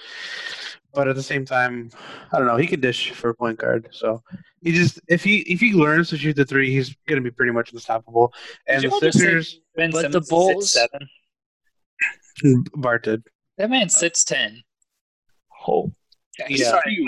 but 0.95 1.09
at 1.09 1.15
the 1.17 1.23
same 1.23 1.45
time, 1.45 1.91
I 2.33 2.39
don't 2.39 2.47
know. 2.47 2.57
He 2.57 2.67
can 2.67 2.81
dish 2.81 3.11
for 3.11 3.29
a 3.31 3.35
point 3.35 3.59
guard, 3.59 3.89
so 3.93 4.23
he 4.63 4.73
just 4.73 4.99
if 5.09 5.23
he 5.23 5.39
if 5.41 5.61
he 5.61 5.73
learns 5.75 6.09
to 6.11 6.17
shoot 6.17 6.37
the 6.37 6.45
three, 6.47 6.71
he's 6.73 6.97
going 7.07 7.23
to 7.23 7.31
be 7.31 7.35
pretty 7.35 7.53
much 7.53 7.71
unstoppable. 7.73 8.33
And 8.67 8.83
the 8.83 8.89
y'all 8.89 9.01
just 9.01 9.19
say- 9.19 9.25
Sixers, 9.27 9.61
Ben 9.77 9.91
But 9.91 10.11
the 10.13 10.23
Simmons 10.23 10.25
is 10.25 10.31
Bulls- 10.31 10.77
6'7". 12.43 12.67
Bart 12.77 13.05
did. 13.05 13.25
That 13.59 13.71
man's 13.71 13.95
six 13.95 14.25
ten. 14.25 14.63
Oh, 15.69 15.93
He's 16.47 16.61
Yeah. 16.61 16.79
huge. 16.85 17.07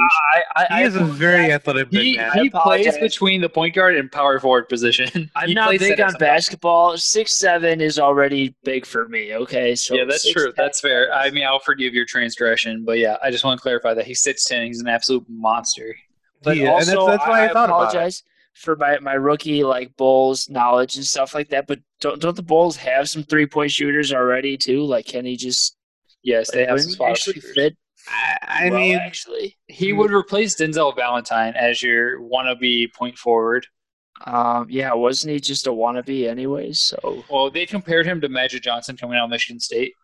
I, 0.57 0.67
I, 0.71 0.79
He 0.81 0.85
is 0.87 0.97
a 0.97 1.05
very 1.05 1.53
athletic 1.53 1.91
big 1.91 2.03
He, 2.03 2.17
man. 2.17 2.31
he 2.33 2.49
plays 2.51 2.97
between 2.99 3.41
the 3.43 3.49
point 3.49 3.75
guard 3.75 3.97
and 3.97 4.11
power 4.11 4.41
forward 4.41 4.69
position. 4.69 5.31
I'm 5.37 5.53
not 5.53 5.69
plays 5.69 5.81
big 5.81 6.01
on 6.01 6.14
basketball. 6.14 6.97
Six 6.97 7.35
seven 7.35 7.81
is 7.81 7.99
already 7.99 8.55
big 8.64 8.87
for 8.87 9.07
me. 9.09 9.35
Okay, 9.35 9.75
so 9.75 9.95
yeah, 9.95 10.05
that's 10.05 10.27
6'10" 10.27 10.33
true. 10.33 10.53
That's 10.57 10.81
fair. 10.81 11.12
I 11.12 11.31
mean, 11.31 11.45
I'll 11.47 11.59
forgive 11.59 11.93
your 11.95 12.07
transgression, 12.07 12.85
but 12.85 12.99
yeah, 12.99 13.17
I 13.23 13.31
just 13.31 13.45
want 13.45 13.59
to 13.59 13.62
clarify 13.62 13.93
that 13.95 14.07
he's 14.07 14.21
six 14.23 14.45
ten. 14.45 14.67
He's 14.67 14.81
an 14.81 14.88
absolute 14.88 15.25
monster. 15.29 15.95
But 16.43 16.57
Yeah, 16.57 16.62
and 16.69 16.73
also, 16.75 16.91
that's- 17.07 17.07
that's 17.19 17.29
why 17.29 17.41
I 17.41 17.45
I, 17.45 17.53
thought 17.53 17.69
about 17.69 17.83
it. 17.83 17.88
apologize 17.88 18.23
for 18.55 18.77
my, 18.77 18.99
my 19.01 19.12
rookie 19.14 19.62
like 19.62 19.97
Bulls 19.97 20.49
knowledge 20.49 20.97
and 20.97 21.05
stuff 21.05 21.35
like 21.35 21.49
that. 21.51 21.67
But 21.67 21.81
don't 22.01 22.21
don't 22.21 22.35
the 22.37 22.43
Bulls 22.43 22.77
have 22.77 23.09
some 23.09 23.23
three 23.25 23.47
point 23.47 23.71
shooters 23.73 24.12
already 24.12 24.57
too? 24.57 24.85
Like, 24.85 25.07
can 25.07 25.25
he 25.27 25.37
just 25.37 25.77
Yes, 26.23 26.51
they 26.51 26.61
like, 26.61 26.69
have 26.71 26.81
some 26.81 26.91
spot 26.93 27.11
actually 27.11 27.35
shooters. 27.35 27.55
fit? 27.55 27.77
I, 28.11 28.38
I 28.66 28.71
well, 28.71 28.81
mean, 28.81 28.97
actually, 28.97 29.57
He 29.66 29.92
would 29.92 30.11
replace 30.11 30.57
Denzel 30.57 30.94
Valentine 30.97 31.55
as 31.55 31.83
your 31.83 32.21
wannabe 32.21 32.92
point 32.94 33.18
forward. 33.18 33.66
um, 34.25 34.66
yeah, 34.71 34.92
wasn't 34.94 35.33
he 35.33 35.40
just 35.40 35.66
a 35.66 35.71
wannabe 35.71 36.29
anyways? 36.29 36.81
So 36.81 37.25
Well, 37.31 37.51
they 37.51 37.66
compared 37.66 38.07
him 38.07 38.21
to 38.23 38.29
Magic 38.29 38.62
Johnson 38.62 38.97
coming 38.97 39.18
out 39.18 39.25
of 39.25 39.31
Michigan 39.31 39.61
State. 39.61 39.94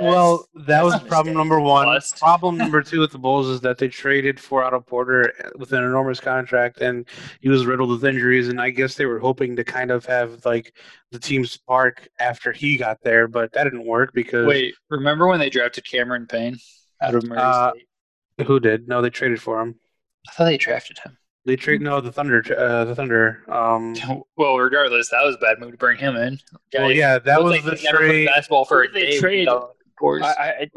well, 0.00 0.46
that 0.66 0.84
was 0.84 1.00
problem 1.04 1.36
number 1.36 1.58
one. 1.60 1.86
Bust. 1.86 2.18
Problem 2.18 2.56
number 2.56 2.82
two 2.82 3.00
with 3.00 3.10
the 3.10 3.18
Bulls 3.18 3.48
is 3.48 3.60
that 3.62 3.78
they 3.78 3.88
traded 3.88 4.38
for 4.38 4.62
Otto 4.62 4.80
Porter 4.80 5.32
with 5.56 5.72
an 5.72 5.82
enormous 5.82 6.20
contract, 6.20 6.80
and 6.80 7.08
he 7.40 7.48
was 7.48 7.66
riddled 7.66 7.90
with 7.90 8.04
injuries. 8.04 8.48
And 8.48 8.60
I 8.60 8.70
guess 8.70 8.94
they 8.94 9.06
were 9.06 9.18
hoping 9.18 9.56
to 9.56 9.64
kind 9.64 9.90
of 9.90 10.04
have 10.06 10.44
like 10.44 10.76
the 11.10 11.18
team 11.18 11.44
spark 11.44 12.08
after 12.20 12.52
he 12.52 12.76
got 12.76 12.98
there, 13.02 13.26
but 13.26 13.52
that 13.52 13.64
didn't 13.64 13.84
work 13.86 14.12
because 14.14 14.46
Wait, 14.46 14.74
remember 14.88 15.26
when 15.26 15.40
they 15.40 15.50
drafted 15.50 15.84
Cameron 15.84 16.26
Payne 16.26 16.58
out 17.02 17.14
of 17.14 17.24
Murray 17.24 17.38
Uh, 17.40 17.70
State? 17.72 18.46
who 18.46 18.60
did? 18.60 18.88
No, 18.88 19.02
they 19.02 19.10
traded 19.10 19.40
for 19.42 19.60
him. 19.60 19.76
I 20.28 20.32
thought 20.32 20.44
they 20.44 20.56
drafted 20.56 20.98
him. 21.00 21.16
They 21.44 21.56
trade 21.56 21.80
no 21.80 22.00
the 22.00 22.12
Thunder. 22.12 22.42
Uh, 22.56 22.84
the 22.84 22.94
Thunder. 22.94 23.42
Um, 23.48 23.94
Well, 24.36 24.56
regardless, 24.58 25.10
that 25.10 25.24
was 25.24 25.34
a 25.34 25.38
bad 25.38 25.58
move 25.58 25.72
to 25.72 25.76
bring 25.76 25.98
him 25.98 26.16
in. 26.16 26.38
well, 26.72 26.92
yeah, 26.92 27.18
that 27.18 27.42
was 27.42 27.52
like 27.52 27.64
the 27.64 27.74
he'd 27.76 27.84
never 27.84 27.98
played 27.98 28.08
trade. 28.10 28.26
basketball 28.26 28.64
for 28.64 28.84
a 28.84 28.88
they 28.92 29.10
day. 29.10 29.18
trade? 29.20 29.48
without 29.48 29.74
course. 29.98 30.22
I, 30.22 30.50
I, 30.50 30.68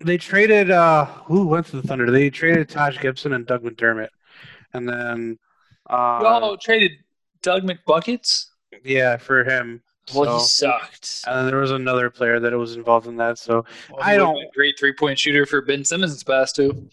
They 0.00 0.18
traded. 0.18 0.70
Uh, 0.72 1.04
who 1.04 1.46
went 1.46 1.66
to 1.66 1.80
the 1.80 1.86
Thunder? 1.86 2.10
They 2.10 2.30
traded 2.30 2.68
Taj 2.68 2.98
Gibson 3.00 3.32
and 3.32 3.46
Doug 3.46 3.62
McDermott, 3.62 4.08
and 4.72 4.88
then. 4.88 5.38
Uh, 5.88 6.18
Y'all 6.22 6.56
traded 6.56 6.92
Doug 7.42 7.62
McBuckets. 7.64 8.46
yeah, 8.84 9.16
for 9.16 9.44
him. 9.44 9.82
Well, 10.14 10.38
he 10.40 10.44
sucked. 10.44 11.22
And 11.26 11.36
then 11.38 11.46
there 11.46 11.60
was 11.60 11.70
another 11.70 12.10
player 12.10 12.40
that 12.40 12.52
was 12.52 12.76
involved 12.76 13.06
in 13.06 13.16
that. 13.16 13.38
So 13.38 13.64
Well, 13.90 14.00
I 14.02 14.16
don't- 14.16 14.34
would've 14.34 14.40
been 14.42 14.48
a 14.48 14.54
great 14.54 14.78
three 14.78 14.92
point 14.92 15.18
shooter 15.18 15.46
for 15.46 15.62
Ben 15.62 15.84
Simmons' 15.84 16.22
pass 16.24 16.52
too. 16.52 16.88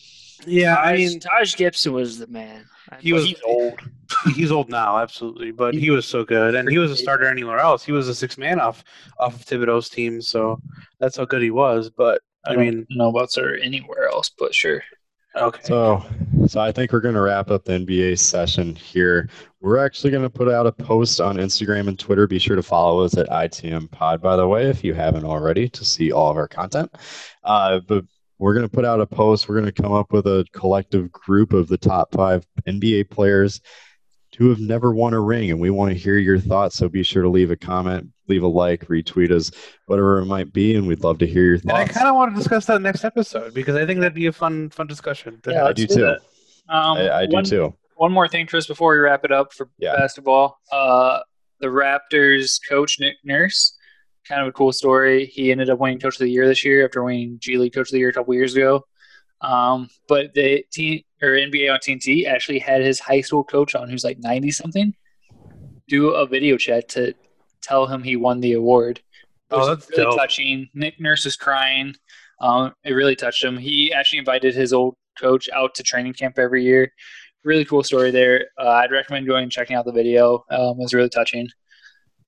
yeah, 0.45 0.76
I 0.78 0.95
mean 0.95 1.19
Taj 1.19 1.56
Gibson 1.56 1.93
was 1.93 2.17
the 2.19 2.28
man. 2.28 2.65
he 3.00 3.13
was 3.13 3.26
he's 3.26 3.41
old. 3.45 3.80
he's 4.36 4.52
old 4.52 4.69
now, 4.69 4.98
absolutely, 4.98 5.52
but 5.52 5.74
he 5.74 5.89
was 5.91 6.06
so 6.08 6.24
good, 6.24 6.56
and 6.56 6.67
he 6.69 6.78
was 6.80 6.91
a 6.91 6.95
starter 6.98 7.26
anywhere 7.26 7.60
else. 7.60 7.84
He 7.86 7.91
was 7.91 8.08
a 8.08 8.15
six 8.15 8.38
man 8.38 8.60
off 8.60 8.84
off 9.19 9.36
of 9.36 9.45
Thibodeau's 9.45 9.89
team, 9.89 10.22
so 10.22 10.60
that's 11.00 11.17
how 11.17 11.26
good 11.26 11.41
he 11.41 11.52
was. 11.52 11.89
But 11.89 12.22
I, 12.45 12.54
don't 12.54 12.63
mean, 12.63 12.88
know 12.89 13.10
about 13.10 13.32
sir 13.32 13.56
anywhere 13.62 14.08
else, 14.08 14.30
but 14.38 14.56
sure. 14.56 14.82
Okay, 15.36 15.60
So, 15.63 16.04
so 16.48 16.60
I 16.60 16.72
think 16.72 16.92
we're 16.92 17.00
going 17.00 17.15
to 17.15 17.22
wrap 17.22 17.52
up 17.52 17.65
the 17.65 17.74
NBA 17.74 18.18
session 18.20 18.76
here. 18.76 19.30
We're 19.62 19.78
actually 19.78 20.12
going 20.12 20.24
to 20.24 20.30
put 20.30 20.50
out 20.50 20.68
a 20.68 20.72
post 20.72 21.22
on 21.22 21.38
Instagram 21.38 21.88
and 21.88 22.00
Twitter. 22.00 22.28
Be 22.28 22.39
sure 22.39 22.56
to 22.56 22.63
follow 22.63 23.04
us 23.04 23.18
at 23.18 23.28
ITM 23.28 23.92
Pod, 23.92 24.22
by 24.22 24.36
the 24.36 24.48
way, 24.48 24.70
if 24.70 24.84
you 24.84 24.94
haven't 24.94 25.26
already, 25.26 25.70
to 25.70 25.86
see 25.86 26.12
all 26.12 26.32
of 26.32 26.38
our 26.38 26.48
content. 26.48 26.94
Uh, 27.44 27.80
but 27.88 28.06
we're 28.38 28.54
going 28.54 28.68
to 28.68 28.74
put 28.74 28.86
out 28.86 29.02
a 29.02 29.06
post. 29.06 29.50
We're 29.50 29.60
going 29.60 29.72
to 29.72 29.82
come 29.82 29.92
up 29.92 30.13
with 30.13 30.26
a 30.26 30.46
collective 30.54 31.12
group 31.12 31.54
of 31.54 31.68
the 31.68 31.78
top 31.78 32.13
five 32.13 32.46
NBA 32.68 33.10
players 33.10 33.62
who 34.39 34.49
have 34.49 34.60
never 34.60 34.93
won 34.93 35.13
a 35.13 35.19
ring, 35.19 35.52
and 35.52 35.60
we 35.60 35.69
want 35.69 35.91
to 35.91 35.97
hear 35.97 36.17
your 36.17 36.39
thoughts. 36.39 36.78
So 36.78 36.88
be 36.89 37.04
sure 37.04 37.21
to 37.21 37.30
leave 37.30 37.52
a 37.52 37.56
comment, 37.58 38.08
leave 38.28 38.41
a 38.41 38.47
like, 38.47 38.86
retweet 38.88 39.32
us, 39.32 39.52
whatever 39.86 40.17
it 40.19 40.25
might 40.25 40.52
be, 40.54 40.75
and 40.75 40.88
we'd 40.88 41.04
love 41.04 41.17
to 41.19 41.28
hear 41.28 41.43
your 41.43 41.56
and 41.56 41.71
I 41.73 41.86
kind 41.86 42.08
of 42.08 42.15
want 42.15 42.32
to 42.34 42.38
discuss 42.39 42.65
that 42.67 42.82
next 42.82 43.04
episode 43.04 43.54
because 43.54 43.75
I 43.75 43.86
think 43.86 43.99
that'd 43.99 44.13
be 44.15 44.28
a 44.28 44.32
fun 44.32 44.69
fun 44.69 44.88
discussion. 44.88 45.39
to 45.43 45.52
Yeah, 45.52 45.58
have. 45.58 45.67
I 45.67 45.73
do 45.73 45.86
do 45.86 45.95
too. 45.95 46.08
Um, 46.69 46.97
I, 46.97 47.12
I 47.12 47.25
do 47.25 47.34
one, 47.34 47.43
too. 47.43 47.75
One 47.97 48.12
more 48.13 48.28
thing, 48.30 48.47
Tris, 48.47 48.65
before 48.65 48.93
we 48.93 48.99
wrap 48.99 49.25
it 49.25 49.32
up 49.32 49.52
for 49.54 49.69
Yeah. 49.78 49.95
basketball. 49.97 50.58
Uh, 50.71 51.19
the 51.60 51.67
Raptors 51.67 52.62
coach 52.69 52.97
Nick 53.02 53.17
Nurse, 53.25 53.75
kind 54.25 54.41
of 54.41 54.47
a 54.47 54.52
cool 54.54 54.71
story. 54.71 55.25
He 55.25 55.52
ended 55.52 55.69
up 55.69 55.80
winning 55.80 55.99
Coach 55.99 56.15
of 56.15 56.19
the 56.19 56.30
Year 56.32 56.47
this 56.47 56.63
year 56.63 56.86
after 56.86 57.04
winning 57.04 57.38
G 57.41 57.58
League 57.58 57.73
Coach 57.73 57.89
of 57.89 57.91
the 57.91 57.99
Year 57.99 58.08
a 58.10 58.13
couple 58.13 58.34
years 58.34 58.56
ago. 58.56 58.86
Um, 59.41 59.89
but 60.08 60.34
the 60.34 60.63
team 60.71 61.02
or 61.21 61.29
NBA 61.29 61.71
on 61.73 61.79
TNT 61.79 62.25
actually 62.25 62.60
had 62.60 62.82
his 62.82 62.99
high 62.99 63.21
school 63.21 63.43
coach 63.43 63.75
on, 63.75 63.89
who's 63.89 64.03
like 64.03 64.19
ninety 64.19 64.51
something, 64.51 64.93
do 65.88 66.10
a 66.12 66.25
video 66.27 66.58
chat 66.58 66.89
to 66.89 67.13
tell 67.62 67.88
him 67.88 68.03
he 68.03 68.15
won 68.15 68.39
the 68.39 68.53
award. 68.53 68.99
It 68.99 69.03
Oh, 69.51 69.60
was 69.60 69.67
that's 69.79 69.89
really 69.91 70.03
dope. 70.03 70.17
touching. 70.17 70.69
Nick 70.73 70.99
Nurse 70.99 71.25
is 71.25 71.36
crying. 71.36 71.95
Um, 72.41 72.73
it 72.84 72.93
really 72.93 73.15
touched 73.15 73.43
him. 73.43 73.58
He 73.58 73.91
actually 73.91 74.19
invited 74.19 74.55
his 74.55 74.71
old 74.73 74.95
coach 75.19 75.49
out 75.53 75.75
to 75.75 75.84
training 75.84 76.13
camp 76.13 76.38
every 76.39 76.63
year. 76.63 76.91
Really 77.43 77.65
cool 77.65 77.84
story 77.84 78.12
there. 78.12 78.47
Uh, 78.58 78.69
I'd 78.69 78.91
recommend 78.91 79.27
going 79.27 79.43
and 79.43 79.51
checking 79.51 79.75
out 79.75 79.86
the 79.86 79.91
video. 79.91 80.45
Um, 80.49 80.71
it 80.71 80.84
was 80.84 80.93
really 80.93 81.10
touching. 81.10 81.47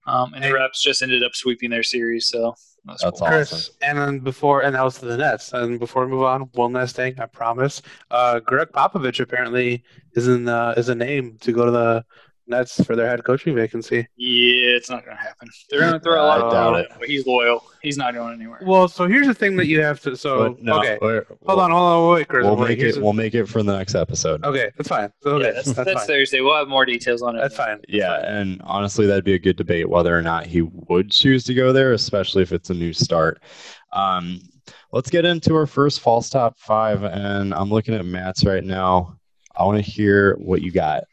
Um, 0.07 0.33
and 0.33 0.43
the 0.43 0.47
Hey. 0.47 0.53
Raps 0.53 0.83
just 0.83 1.01
ended 1.01 1.23
up 1.23 1.35
sweeping 1.35 1.69
their 1.69 1.83
series, 1.83 2.27
so 2.27 2.55
that's, 2.85 3.03
That's 3.03 3.19
cool. 3.19 3.27
awesome. 3.27 3.37
Chris, 3.37 3.69
and 3.83 3.97
then 3.97 4.19
before, 4.19 4.63
and 4.63 4.73
that 4.75 4.83
was 4.83 4.97
to 4.99 5.05
the 5.05 5.17
Nets. 5.17 5.53
And 5.53 5.79
before 5.79 6.05
we 6.05 6.11
move 6.11 6.23
on, 6.23 6.41
one 6.53 6.73
last 6.73 6.95
thing, 6.95 7.19
I 7.19 7.27
promise. 7.27 7.81
Uh, 8.09 8.39
Gregg 8.39 8.69
Popovich 8.69 9.19
apparently 9.19 9.83
is 10.15 10.27
in 10.27 10.47
uh, 10.49 10.73
is 10.75 10.89
a 10.89 10.95
name 10.95 11.37
to 11.41 11.51
go 11.51 11.65
to 11.65 11.71
the 11.71 12.05
Nets 12.47 12.83
for 12.83 12.95
their 12.95 13.07
head 13.07 13.23
coaching 13.23 13.55
vacancy. 13.55 14.07
Yeah, 14.17 14.75
it's 14.75 14.89
not 14.89 15.05
going 15.05 15.15
to 15.15 15.21
happen. 15.23 15.47
They're 15.69 15.79
going 15.81 15.93
to 15.93 15.99
throw 15.99 16.21
a 16.21 16.25
lot 16.25 16.41
I 16.41 16.45
of 16.45 16.51
doubt 16.51 16.71
money, 16.71 16.83
it. 16.83 16.91
but 16.99 17.07
he's 17.07 17.25
loyal. 17.25 17.63
He's 17.81 17.97
not 17.97 18.13
going 18.13 18.33
anywhere. 18.33 18.59
Well, 18.65 18.87
so 18.87 19.07
here's 19.07 19.27
the 19.27 19.33
thing 19.33 19.55
that 19.57 19.67
you 19.67 19.81
have 19.81 20.01
to. 20.01 20.15
So 20.17 20.49
But 20.49 20.61
no, 20.63 20.79
okay, 20.79 20.97
we're- 21.01 21.21
hold 21.45 21.59
on, 21.59 21.71
hold 21.71 21.81
on, 22.09 22.13
wait, 22.15 22.27
Chris. 22.27 22.43
We'll 22.45 22.55
wait, 22.57 22.69
make 22.69 22.79
here's 22.79 22.95
it. 22.95 22.99
the- 22.99 23.03
We'll 23.05 23.13
make 23.13 23.33
it 23.35 23.45
for 23.47 23.63
the 23.63 23.77
next 23.77 23.95
episode. 23.95 24.43
okay, 24.43 24.71
that's 24.77 24.89
fine. 24.89 25.11
Okay, 25.25 25.45
yeah, 25.45 25.51
that's, 25.53 25.71
that's, 25.71 25.85
that's, 25.85 25.99
fine. 25.99 26.07
Thursday. 26.07 26.41
We'll 26.41 26.55
have 26.57 26.67
more 26.67 26.85
details 26.85 27.21
on 27.21 27.35
it. 27.35 27.39
That's 27.41 27.55
fine. 27.55 27.77
That's 27.77 27.85
Yeah, 27.89 28.21
fine. 28.21 28.25
and 28.35 28.61
honestly, 28.65 29.05
that'd 29.07 29.23
be 29.23 29.33
a 29.35 29.39
good 29.39 29.55
debate 29.55 29.89
whether 29.89 30.17
or 30.17 30.21
not 30.21 30.45
he 30.45 30.61
would 30.61 31.11
choose 31.11 31.43
to 31.45 31.53
go 31.53 31.71
there, 31.73 31.93
especially 31.93 32.41
if 32.43 32.51
it's 32.51 32.69
a 32.69 32.73
new 32.73 32.91
start. 32.93 33.41
Um, 33.93 34.41
let's 34.91 35.09
get 35.09 35.25
into 35.25 35.55
our 35.55 35.65
first 35.67 35.99
false 35.99 36.29
top 36.29 36.57
five, 36.59 37.03
and 37.03 37.53
I'm 37.53 37.69
looking 37.69 37.93
at 37.93 38.05
Matt's 38.05 38.43
right 38.45 38.63
now. 38.63 39.17
I 39.55 39.65
want 39.65 39.83
to 39.83 39.91
hear 39.91 40.35
what 40.35 40.61
you 40.61 40.71
got. 40.71 41.03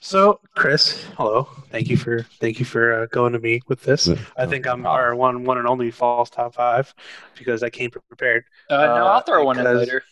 So, 0.00 0.40
Chris, 0.54 1.04
hello. 1.16 1.48
Thank 1.70 1.88
you 1.88 1.96
for 1.96 2.22
thank 2.40 2.58
you 2.58 2.64
for 2.64 3.02
uh, 3.02 3.06
going 3.06 3.32
to 3.32 3.38
me 3.38 3.60
with 3.68 3.82
this. 3.82 4.08
I 4.36 4.46
think 4.46 4.66
I'm 4.66 4.86
our 4.86 5.14
one 5.14 5.44
one 5.44 5.58
and 5.58 5.66
only 5.66 5.90
false 5.90 6.30
top 6.30 6.54
five 6.54 6.94
because 7.36 7.62
I 7.62 7.70
came 7.70 7.90
prepared. 7.90 8.44
Uh, 8.68 8.86
no, 8.86 9.06
I'll 9.06 9.20
throw 9.20 9.44
one 9.44 9.58
in 9.58 9.64
because- 9.64 9.78
later. 9.78 10.02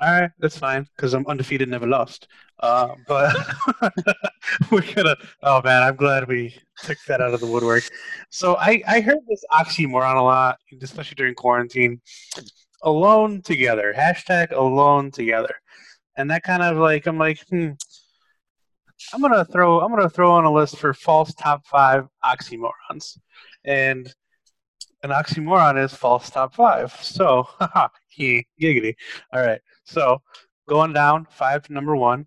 All 0.00 0.12
right, 0.12 0.30
that's 0.38 0.56
fine 0.56 0.86
because 0.94 1.12
I'm 1.12 1.26
undefeated, 1.26 1.68
never 1.68 1.88
lost. 1.88 2.28
Uh, 2.60 2.94
but 3.08 3.34
we're 4.70 4.94
gonna. 4.94 5.16
Oh 5.42 5.60
man, 5.62 5.82
I'm 5.82 5.96
glad 5.96 6.28
we 6.28 6.54
took 6.84 6.98
that 7.08 7.20
out 7.20 7.34
of 7.34 7.40
the 7.40 7.46
woodwork. 7.46 7.82
So 8.30 8.56
I 8.56 8.80
I 8.86 9.00
heard 9.00 9.18
this 9.28 9.44
oxymoron 9.52 10.16
a 10.16 10.22
lot, 10.22 10.58
especially 10.80 11.16
during 11.16 11.34
quarantine. 11.34 12.00
Alone 12.82 13.42
together. 13.42 13.92
Hashtag 13.96 14.52
alone 14.52 15.10
together, 15.10 15.56
and 16.16 16.30
that 16.30 16.44
kind 16.44 16.62
of 16.62 16.76
like 16.76 17.06
I'm 17.06 17.18
like 17.18 17.40
hmm. 17.48 17.70
I'm 19.12 19.20
gonna 19.20 19.44
throw 19.44 19.80
I'm 19.80 19.90
gonna 19.90 20.08
throw 20.08 20.32
on 20.32 20.44
a 20.44 20.52
list 20.52 20.76
for 20.76 20.92
false 20.92 21.34
top 21.34 21.66
five 21.66 22.06
oxymorons, 22.24 23.18
and 23.64 24.12
an 25.02 25.10
oxymoron 25.10 25.82
is 25.82 25.94
false 25.94 26.30
top 26.30 26.54
five. 26.54 26.92
So, 27.02 27.48
he 28.08 28.46
giggity. 28.60 28.94
All 29.32 29.40
right. 29.44 29.60
So 29.84 30.20
going 30.68 30.92
down 30.92 31.26
five 31.30 31.62
to 31.64 31.72
number 31.72 31.96
one. 31.96 32.26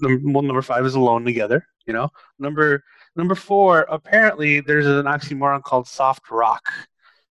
Number, 0.00 0.32
well, 0.32 0.42
number 0.42 0.62
five 0.62 0.84
is 0.86 0.94
alone 0.94 1.24
together. 1.24 1.64
You 1.86 1.92
know, 1.94 2.10
number 2.38 2.82
number 3.16 3.34
four. 3.34 3.86
Apparently, 3.88 4.60
there's 4.60 4.86
an 4.86 5.06
oxymoron 5.06 5.62
called 5.62 5.88
soft 5.88 6.30
rock. 6.30 6.62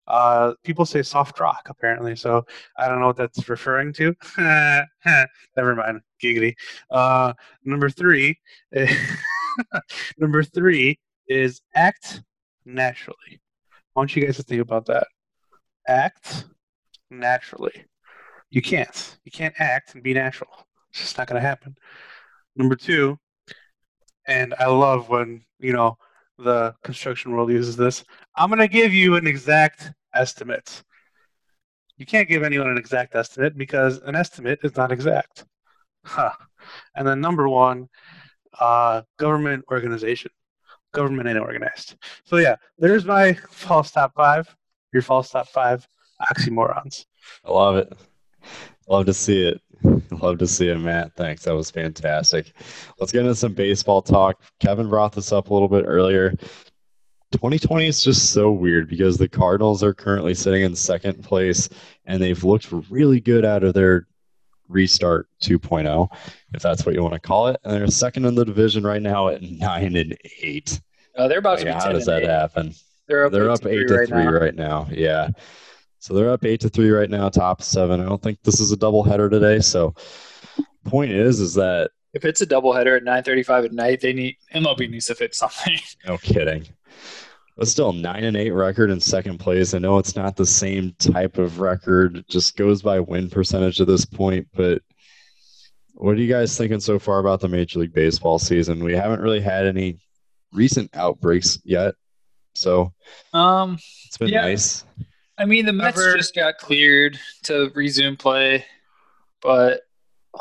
Uh, 0.06 0.54
people 0.62 0.86
say 0.86 1.02
soft 1.02 1.38
rock 1.40 1.66
apparently, 1.68 2.14
so 2.14 2.44
I 2.78 2.88
don't 2.88 3.00
know 3.00 3.08
what 3.08 3.16
that's 3.16 3.48
referring 3.48 3.92
to. 3.94 4.14
Never 5.56 5.74
mind, 5.74 6.00
giggity. 6.22 6.54
Uh, 6.90 7.32
number 7.64 7.90
three, 7.90 8.38
number 10.18 10.42
three 10.42 10.98
is 11.28 11.60
act 11.74 12.22
naturally. 12.64 13.40
I 13.70 14.00
want 14.00 14.14
you 14.14 14.24
guys 14.24 14.36
to 14.36 14.42
think 14.42 14.60
about 14.60 14.86
that. 14.86 15.06
Act 15.88 16.44
naturally. 17.10 17.84
You 18.50 18.62
can't. 18.62 19.18
You 19.24 19.32
can't 19.32 19.54
act 19.58 19.94
and 19.94 20.02
be 20.02 20.14
natural. 20.14 20.50
It's 20.90 21.00
just 21.00 21.18
not 21.18 21.26
going 21.26 21.40
to 21.40 21.46
happen. 21.46 21.76
Number 22.54 22.76
two, 22.76 23.18
and 24.26 24.54
I 24.58 24.66
love 24.66 25.08
when 25.08 25.44
you 25.58 25.72
know 25.72 25.98
the 26.38 26.74
construction 26.82 27.32
world 27.32 27.50
uses 27.50 27.76
this. 27.76 28.04
I'm 28.36 28.48
going 28.48 28.60
to 28.60 28.68
give 28.68 28.92
you 28.92 29.16
an 29.16 29.26
exact 29.26 29.90
estimate. 30.14 30.82
You 31.96 32.06
can't 32.06 32.28
give 32.28 32.42
anyone 32.42 32.68
an 32.68 32.78
exact 32.78 33.14
estimate 33.14 33.56
because 33.56 33.98
an 33.98 34.14
estimate 34.14 34.60
is 34.62 34.76
not 34.76 34.92
exact. 34.92 35.44
Huh. 36.04 36.32
And 36.94 37.06
then 37.06 37.20
number 37.20 37.48
one, 37.48 37.88
uh, 38.58 39.02
government 39.18 39.64
organization. 39.70 40.30
Government 40.92 41.28
ain't 41.28 41.38
organized. 41.38 41.96
So 42.24 42.36
yeah, 42.36 42.56
there's 42.78 43.04
my 43.04 43.32
false 43.50 43.90
top 43.90 44.14
five. 44.14 44.54
Your 44.92 45.02
false 45.02 45.30
top 45.30 45.48
five 45.48 45.86
oxymorons. 46.22 47.04
I 47.44 47.50
love 47.50 47.76
it. 47.76 47.92
Love 48.88 49.06
to 49.06 49.14
see 49.14 49.48
it. 49.48 49.60
Love 50.22 50.38
to 50.38 50.46
see 50.46 50.68
it, 50.68 50.78
Matt. 50.78 51.14
Thanks. 51.16 51.44
That 51.44 51.54
was 51.54 51.70
fantastic. 51.70 52.52
Let's 52.98 53.12
get 53.12 53.22
into 53.22 53.34
some 53.34 53.52
baseball 53.54 54.02
talk. 54.02 54.42
Kevin 54.60 54.88
brought 54.88 55.12
this 55.12 55.32
up 55.32 55.50
a 55.50 55.52
little 55.52 55.68
bit 55.68 55.84
earlier. 55.86 56.34
2020 57.32 57.86
is 57.88 58.02
just 58.02 58.30
so 58.30 58.50
weird 58.52 58.88
because 58.88 59.18
the 59.18 59.28
Cardinals 59.28 59.82
are 59.82 59.92
currently 59.92 60.32
sitting 60.34 60.62
in 60.62 60.74
second 60.76 61.22
place 61.24 61.68
and 62.06 62.22
they've 62.22 62.42
looked 62.44 62.72
really 62.88 63.20
good 63.20 63.44
out 63.44 63.64
of 63.64 63.74
their 63.74 64.06
restart 64.68 65.28
2.0, 65.42 66.08
if 66.54 66.62
that's 66.62 66.86
what 66.86 66.94
you 66.94 67.02
want 67.02 67.14
to 67.14 67.20
call 67.20 67.48
it. 67.48 67.60
And 67.64 67.74
they're 67.74 67.86
second 67.88 68.24
in 68.24 68.34
the 68.34 68.44
division 68.44 68.84
right 68.84 69.02
now 69.02 69.28
at 69.28 69.42
nine 69.42 69.96
and 69.96 70.16
eight. 70.40 70.80
Uh, 71.16 71.28
they're 71.28 71.38
about 71.38 71.58
to 71.58 71.64
Yeah, 71.66 71.72
be 71.74 71.78
how 71.80 71.86
10 71.86 71.94
does 71.94 72.06
that 72.06 72.22
eight. 72.22 72.28
happen? 72.28 72.72
They're 73.08 73.26
up 73.26 73.32
They're 73.32 73.44
eight 73.44 73.50
up 73.50 73.60
to 73.60 73.68
eight 73.68 73.74
three 73.76 73.86
to 73.88 73.94
right 73.96 74.08
three 74.08 74.24
now. 74.24 74.30
right 74.30 74.54
now. 74.54 74.88
Yeah. 74.90 75.28
So 76.06 76.14
they're 76.14 76.30
up 76.30 76.44
eight 76.44 76.60
to 76.60 76.68
three 76.68 76.90
right 76.90 77.10
now, 77.10 77.28
top 77.28 77.60
seven. 77.60 78.00
I 78.00 78.04
don't 78.04 78.22
think 78.22 78.40
this 78.44 78.60
is 78.60 78.70
a 78.70 78.76
doubleheader 78.76 79.28
today. 79.28 79.58
So 79.58 79.92
point 80.84 81.10
is, 81.10 81.40
is 81.40 81.54
that 81.54 81.90
If 82.14 82.24
it's 82.24 82.40
a 82.40 82.46
doubleheader 82.46 82.96
at 82.96 83.02
9:35 83.02 83.64
at 83.64 83.72
night, 83.72 84.00
they 84.02 84.12
need 84.12 84.36
MLB 84.54 84.88
needs 84.88 85.06
to 85.06 85.16
fix 85.16 85.36
something. 85.36 85.76
no 86.06 86.16
kidding. 86.18 86.64
But 87.56 87.66
still 87.66 87.92
nine 87.92 88.22
and 88.22 88.36
eight 88.36 88.52
record 88.52 88.90
in 88.90 89.00
second 89.00 89.38
place. 89.38 89.74
I 89.74 89.78
know 89.78 89.98
it's 89.98 90.14
not 90.14 90.36
the 90.36 90.46
same 90.46 90.94
type 91.00 91.38
of 91.38 91.58
record, 91.58 92.18
it 92.18 92.28
just 92.28 92.56
goes 92.56 92.82
by 92.82 93.00
win 93.00 93.28
percentage 93.28 93.80
at 93.80 93.88
this 93.88 94.04
point. 94.04 94.46
But 94.54 94.82
what 95.94 96.12
are 96.12 96.20
you 96.20 96.32
guys 96.32 96.56
thinking 96.56 96.78
so 96.78 97.00
far 97.00 97.18
about 97.18 97.40
the 97.40 97.48
Major 97.48 97.80
League 97.80 97.94
Baseball 97.94 98.38
season? 98.38 98.84
We 98.84 98.92
haven't 98.92 99.22
really 99.22 99.40
had 99.40 99.66
any 99.66 99.98
recent 100.52 100.88
outbreaks 100.94 101.58
yet. 101.64 101.96
So 102.54 102.92
Um, 103.32 103.76
it's 104.06 104.18
been 104.18 104.28
Yeah. 104.28 104.42
nice. 104.42 104.84
I 105.38 105.44
mean, 105.44 105.66
the 105.66 105.72
Mets 105.72 106.02
just 106.14 106.34
got 106.34 106.58
cleared 106.58 107.18
to 107.44 107.70
resume 107.74 108.16
play, 108.16 108.64
but 109.42 109.82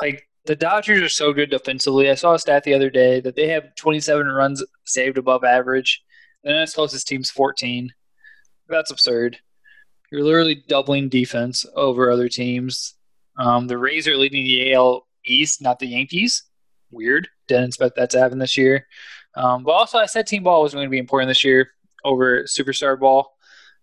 like 0.02 0.28
the 0.46 0.56
Dodgers 0.56 1.02
are 1.02 1.10
so 1.10 1.34
good 1.34 1.50
defensively. 1.50 2.10
I 2.10 2.16
saw 2.16 2.34
a 2.34 2.40
stat 2.40 2.64
the 2.64 2.74
other 2.74 2.90
day 2.90 3.20
that 3.22 3.36
they 3.36 3.48
have 3.50 3.76
27 3.76 4.28
runs 4.28 4.64
saved 4.86 5.18
above 5.18 5.44
average. 5.44 6.02
The 6.44 6.54
next 6.54 6.76
closest 6.76 7.08
team's 7.08 7.32
14. 7.32 7.92
That's 8.70 8.92
absurd. 8.92 9.38
You're 10.12 10.24
literally 10.24 10.64
doubling 10.68 11.10
defense 11.10 11.66
over 11.76 12.12
other 12.12 12.30
teams. 12.30 12.96
Um, 13.38 13.68
the 13.68 13.78
Rays 13.78 14.08
are 14.08 14.16
leading 14.16 14.44
the 14.46 14.74
AL 14.74 15.08
East, 15.26 15.62
not 15.62 15.80
the 15.80 15.88
Yankees. 15.88 16.44
Weird. 16.92 17.28
Didn't 17.48 17.66
expect 17.66 17.96
that 17.98 18.12
to 18.12 18.20
happen 18.20 18.40
this 18.40 18.58
year. 18.58 18.88
Um, 19.36 19.64
but 19.64 19.72
also, 19.72 19.98
I 19.98 20.06
said 20.06 20.28
team 20.28 20.44
ball 20.44 20.64
was 20.64 20.74
going 20.74 20.86
to 20.86 20.92
be 20.92 21.00
important 21.00 21.30
this 21.30 21.44
year 21.44 21.70
over 22.06 22.44
superstar 22.44 22.98
ball. 22.98 23.36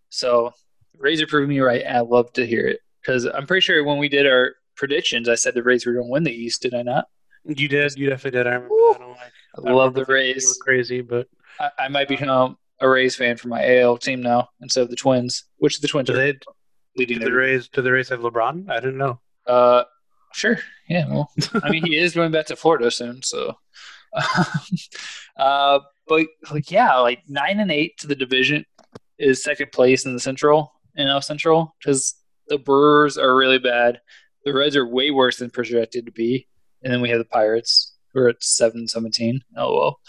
So 0.08 0.52
Rays 0.98 1.20
are 1.22 1.26
proving 1.26 1.48
me 1.48 1.60
right, 1.60 1.84
I 1.86 2.00
love 2.00 2.32
to 2.34 2.46
hear 2.46 2.66
it 2.66 2.80
because 3.00 3.24
I'm 3.24 3.46
pretty 3.46 3.62
sure 3.62 3.82
when 3.84 3.98
we 3.98 4.08
did 4.08 4.26
our 4.26 4.54
predictions, 4.76 5.28
I 5.28 5.34
said 5.34 5.54
the 5.54 5.62
Rays 5.62 5.86
were 5.86 5.92
going 5.92 6.06
to 6.06 6.12
win 6.12 6.24
the 6.24 6.32
East. 6.32 6.62
Did 6.62 6.74
I 6.74 6.82
not? 6.82 7.06
You 7.44 7.68
did. 7.68 7.96
You 7.96 8.08
definitely 8.08 8.38
did. 8.38 8.46
I 8.46 8.54
remember. 8.54 8.74
Woo. 8.74 8.92
that. 8.92 9.02
I'm 9.02 9.08
like, 9.10 9.66
I 9.66 9.72
love 9.72 9.94
the 9.94 10.04
Rays. 10.04 10.58
Crazy, 10.60 11.00
but 11.00 11.26
I, 11.58 11.70
I 11.78 11.88
might 11.88 12.08
become 12.08 12.56
a 12.80 12.88
Rays 12.88 13.16
fan 13.16 13.36
for 13.36 13.48
my 13.48 13.78
AL 13.78 13.98
team 13.98 14.22
now 14.22 14.48
instead 14.60 14.82
of 14.82 14.90
the 14.90 14.96
Twins, 14.96 15.44
which 15.58 15.80
the 15.80 15.88
Twins 15.88 16.06
do 16.06 16.14
are 16.14 16.16
they? 16.16 16.38
leading. 16.96 17.18
Do 17.18 17.26
the 17.26 17.32
Rays? 17.32 17.68
Do 17.68 17.82
the 17.82 17.92
Rays 17.92 18.08
have 18.10 18.20
LeBron? 18.20 18.70
I 18.70 18.76
didn't 18.76 18.98
know. 18.98 19.20
Uh, 19.46 19.84
sure. 20.32 20.58
Yeah. 20.88 21.08
Well, 21.08 21.30
I 21.62 21.70
mean, 21.70 21.84
he 21.86 21.96
is 21.96 22.14
going 22.14 22.32
back 22.32 22.46
to 22.46 22.56
Florida 22.56 22.90
soon, 22.90 23.22
so. 23.22 23.54
uh, 25.36 25.80
but 26.06 26.26
like, 26.50 26.70
yeah, 26.70 26.96
like 26.98 27.22
nine 27.28 27.60
and 27.60 27.70
eight 27.70 27.96
to 27.98 28.06
the 28.06 28.14
division 28.14 28.64
is 29.18 29.42
second 29.42 29.72
place 29.72 30.04
in 30.04 30.12
the 30.12 30.20
Central, 30.20 30.71
NL 30.98 31.22
Central, 31.22 31.74
because 31.78 32.14
the 32.48 32.58
Brewers 32.58 33.18
are 33.18 33.36
really 33.36 33.58
bad. 33.58 34.00
The 34.44 34.52
Reds 34.52 34.76
are 34.76 34.86
way 34.86 35.10
worse 35.10 35.38
than 35.38 35.50
projected 35.50 36.06
to 36.06 36.12
be, 36.12 36.46
and 36.82 36.92
then 36.92 37.00
we 37.00 37.10
have 37.10 37.18
the 37.18 37.24
Pirates 37.24 37.94
who 38.12 38.20
are 38.20 38.28
at 38.28 38.42
seven 38.42 38.88
seventeen. 38.88 39.42
Oh 39.56 39.74
well. 39.74 40.00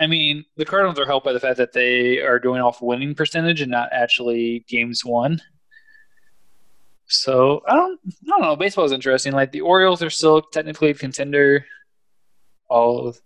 I 0.00 0.06
mean, 0.06 0.44
the 0.56 0.66
Cardinals 0.66 0.98
are 0.98 1.06
helped 1.06 1.24
by 1.24 1.32
the 1.32 1.40
fact 1.40 1.56
that 1.56 1.72
they 1.72 2.20
are 2.20 2.38
doing 2.38 2.60
off 2.60 2.82
winning 2.82 3.14
percentage 3.14 3.62
and 3.62 3.70
not 3.70 3.88
actually 3.92 4.64
games 4.68 5.04
won. 5.04 5.40
So 7.06 7.62
I 7.66 7.74
don't, 7.74 7.98
I 8.06 8.28
don't 8.28 8.42
know. 8.42 8.56
Baseball 8.56 8.84
is 8.84 8.92
interesting. 8.92 9.32
Like 9.32 9.52
the 9.52 9.62
Orioles 9.62 10.02
are 10.02 10.10
still 10.10 10.42
technically 10.42 10.90
a 10.90 10.94
contender. 10.94 11.64
All 12.68 13.08
of 13.08 13.20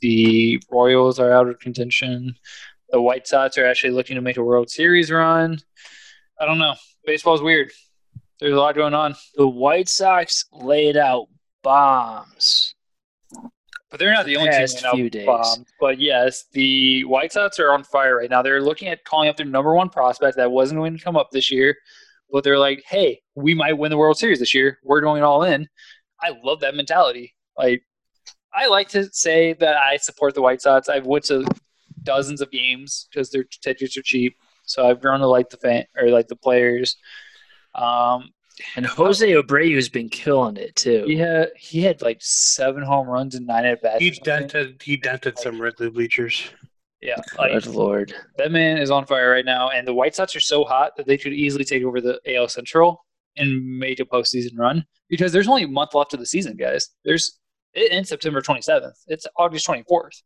the 0.00 0.60
Royals 0.70 1.20
are 1.20 1.32
out 1.32 1.48
of 1.48 1.60
contention. 1.60 2.36
The 2.94 3.02
White 3.02 3.26
Sox 3.26 3.58
are 3.58 3.66
actually 3.66 3.90
looking 3.90 4.14
to 4.14 4.20
make 4.22 4.36
a 4.36 4.44
World 4.44 4.70
Series 4.70 5.10
run. 5.10 5.58
I 6.38 6.46
don't 6.46 6.60
know. 6.60 6.74
Baseball's 7.04 7.42
weird. 7.42 7.72
There's 8.38 8.52
a 8.52 8.56
lot 8.56 8.76
going 8.76 8.94
on, 8.94 9.16
The 9.34 9.48
White 9.48 9.88
Sox 9.88 10.44
laid 10.52 10.96
out 10.96 11.26
bombs. 11.64 12.72
but 13.90 13.98
they're 13.98 14.12
not 14.12 14.26
the 14.26 14.36
only 14.36 14.48
team 14.50 14.60
laying 14.92 15.06
out 15.06 15.10
days. 15.10 15.26
bombs. 15.26 15.64
But 15.80 15.98
yes, 15.98 16.44
the 16.52 17.02
White 17.02 17.32
Sox 17.32 17.58
are 17.58 17.72
on 17.72 17.82
fire 17.82 18.16
right 18.16 18.30
now. 18.30 18.42
They're 18.42 18.62
looking 18.62 18.86
at 18.86 19.04
calling 19.04 19.28
up 19.28 19.36
their 19.36 19.44
number 19.44 19.74
one 19.74 19.88
prospect 19.88 20.36
that 20.36 20.52
wasn't 20.52 20.78
going 20.78 20.96
to 20.96 21.02
come 21.02 21.16
up 21.16 21.32
this 21.32 21.50
year, 21.50 21.76
but 22.30 22.44
they're 22.44 22.60
like, 22.60 22.84
"Hey, 22.86 23.22
we 23.34 23.54
might 23.54 23.72
win 23.76 23.90
the 23.90 23.96
World 23.98 24.18
Series 24.18 24.38
this 24.38 24.54
year. 24.54 24.78
We're 24.84 25.00
going 25.00 25.24
all 25.24 25.42
in." 25.42 25.68
I 26.20 26.32
love 26.44 26.60
that 26.60 26.76
mentality. 26.76 27.34
Like, 27.58 27.82
I 28.52 28.68
like 28.68 28.88
to 28.90 29.08
say 29.12 29.54
that 29.54 29.74
I 29.76 29.96
support 29.96 30.34
the 30.36 30.42
White 30.42 30.62
Sox. 30.62 30.88
I've 30.88 31.06
went 31.06 31.24
to 31.24 31.44
dozens 32.04 32.40
of 32.40 32.50
games 32.50 33.08
because 33.10 33.30
their 33.30 33.44
tickets 33.44 33.96
are 33.96 34.02
cheap, 34.02 34.36
so 34.64 34.86
I've 34.88 35.00
grown 35.00 35.20
to 35.20 35.26
like 35.26 35.50
the 35.50 35.56
fan 35.56 35.84
or 35.96 36.08
like 36.08 36.28
the 36.28 36.36
players. 36.36 36.96
Um, 37.74 38.30
And 38.76 38.86
Jose 38.86 39.28
Abreu 39.28 39.74
has 39.74 39.88
been 39.88 40.08
killing 40.08 40.56
it 40.56 40.76
too. 40.76 41.04
he 41.06 41.16
had 41.16 41.50
he 41.56 41.82
had 41.82 42.02
like 42.02 42.18
seven 42.20 42.82
home 42.82 43.08
runs 43.08 43.34
and 43.34 43.46
nine 43.46 43.64
at 43.64 43.82
bats. 43.82 44.00
He 44.00 44.10
dented. 44.10 44.80
He 44.82 44.96
dented 44.96 45.38
some 45.38 45.60
Wrigley 45.60 45.90
bleachers. 45.90 46.50
Yeah, 47.02 47.20
like, 47.38 47.52
Good 47.52 47.66
lord. 47.66 48.14
That 48.38 48.50
man 48.50 48.78
is 48.78 48.90
on 48.90 49.04
fire 49.04 49.30
right 49.30 49.44
now, 49.44 49.68
and 49.68 49.86
the 49.86 49.92
White 49.92 50.14
Sox 50.14 50.34
are 50.34 50.40
so 50.40 50.64
hot 50.64 50.92
that 50.96 51.06
they 51.06 51.18
could 51.18 51.34
easily 51.34 51.64
take 51.64 51.82
over 51.82 52.00
the 52.00 52.18
AL 52.26 52.48
Central 52.48 53.04
and 53.36 53.78
make 53.78 54.00
a 54.00 54.04
postseason 54.04 54.56
run 54.56 54.86
because 55.10 55.30
there's 55.32 55.48
only 55.48 55.64
a 55.64 55.68
month 55.68 55.92
left 55.92 56.14
of 56.14 56.20
the 56.20 56.24
season, 56.26 56.56
guys. 56.56 56.88
There's 57.04 57.38
it 57.74 57.92
ends 57.92 58.08
September 58.08 58.40
27th. 58.40 58.92
It's 59.08 59.26
August 59.36 59.66
24th. 59.66 60.22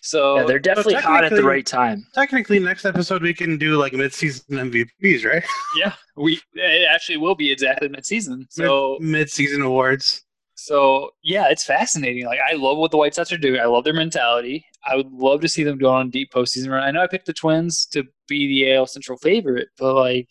So 0.00 0.36
Yeah, 0.36 0.44
they're 0.44 0.58
definitely 0.58 0.94
hot 0.94 1.24
at 1.24 1.32
the 1.32 1.42
right 1.42 1.66
time. 1.66 2.06
Technically, 2.14 2.58
next 2.58 2.84
episode 2.84 3.22
we 3.22 3.34
can 3.34 3.58
do 3.58 3.76
like 3.76 3.92
mid-season 3.92 4.56
MVPs, 4.56 5.24
right? 5.24 5.44
yeah, 5.76 5.92
we 6.16 6.40
it 6.54 6.88
actually 6.90 7.18
will 7.18 7.34
be 7.34 7.50
exactly 7.50 7.88
mid-season. 7.88 8.46
So 8.50 8.96
Mid- 9.00 9.10
mid-season 9.10 9.62
awards. 9.62 10.24
So 10.54 11.10
yeah, 11.22 11.48
it's 11.50 11.64
fascinating. 11.64 12.26
Like 12.26 12.40
I 12.40 12.54
love 12.54 12.78
what 12.78 12.90
the 12.90 12.96
White 12.96 13.14
Sox 13.14 13.30
are 13.32 13.38
doing. 13.38 13.60
I 13.60 13.66
love 13.66 13.84
their 13.84 13.92
mentality. 13.94 14.64
I 14.84 14.96
would 14.96 15.10
love 15.12 15.40
to 15.42 15.48
see 15.48 15.62
them 15.62 15.78
go 15.78 15.90
on 15.90 16.08
a 16.08 16.10
deep 16.10 16.32
postseason 16.32 16.70
run. 16.70 16.82
I 16.82 16.90
know 16.90 17.02
I 17.02 17.06
picked 17.06 17.26
the 17.26 17.32
Twins 17.32 17.86
to 17.92 18.04
be 18.26 18.48
the 18.48 18.74
AL 18.74 18.86
Central 18.86 19.18
favorite, 19.18 19.68
but 19.78 19.94
like, 19.94 20.30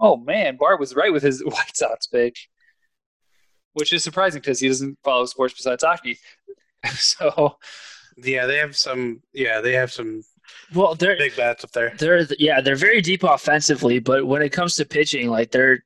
oh 0.00 0.16
man, 0.16 0.56
Bart 0.56 0.80
was 0.80 0.94
right 0.94 1.12
with 1.12 1.22
his 1.22 1.42
White 1.44 1.76
Sox 1.76 2.06
pick, 2.06 2.36
which 3.74 3.92
is 3.92 4.02
surprising 4.02 4.40
because 4.40 4.60
he 4.60 4.68
doesn't 4.68 4.98
follow 5.04 5.26
sports 5.26 5.54
besides 5.54 5.84
hockey. 5.84 6.18
so 6.94 7.56
Yeah, 8.16 8.46
they 8.46 8.56
have 8.58 8.76
some. 8.76 9.22
Yeah, 9.32 9.60
they 9.60 9.72
have 9.74 9.92
some 9.92 10.22
Well, 10.74 10.94
they're 10.94 11.16
big 11.16 11.36
bats 11.36 11.64
up 11.64 11.72
there. 11.72 11.94
they're 11.98 12.26
yeah 12.38 12.60
they're 12.60 12.76
very 12.76 13.00
deep 13.00 13.22
offensively, 13.22 13.98
but 13.98 14.26
when 14.26 14.42
it 14.42 14.50
comes 14.50 14.76
to 14.76 14.84
pitching, 14.84 15.28
like 15.28 15.50
they're 15.50 15.84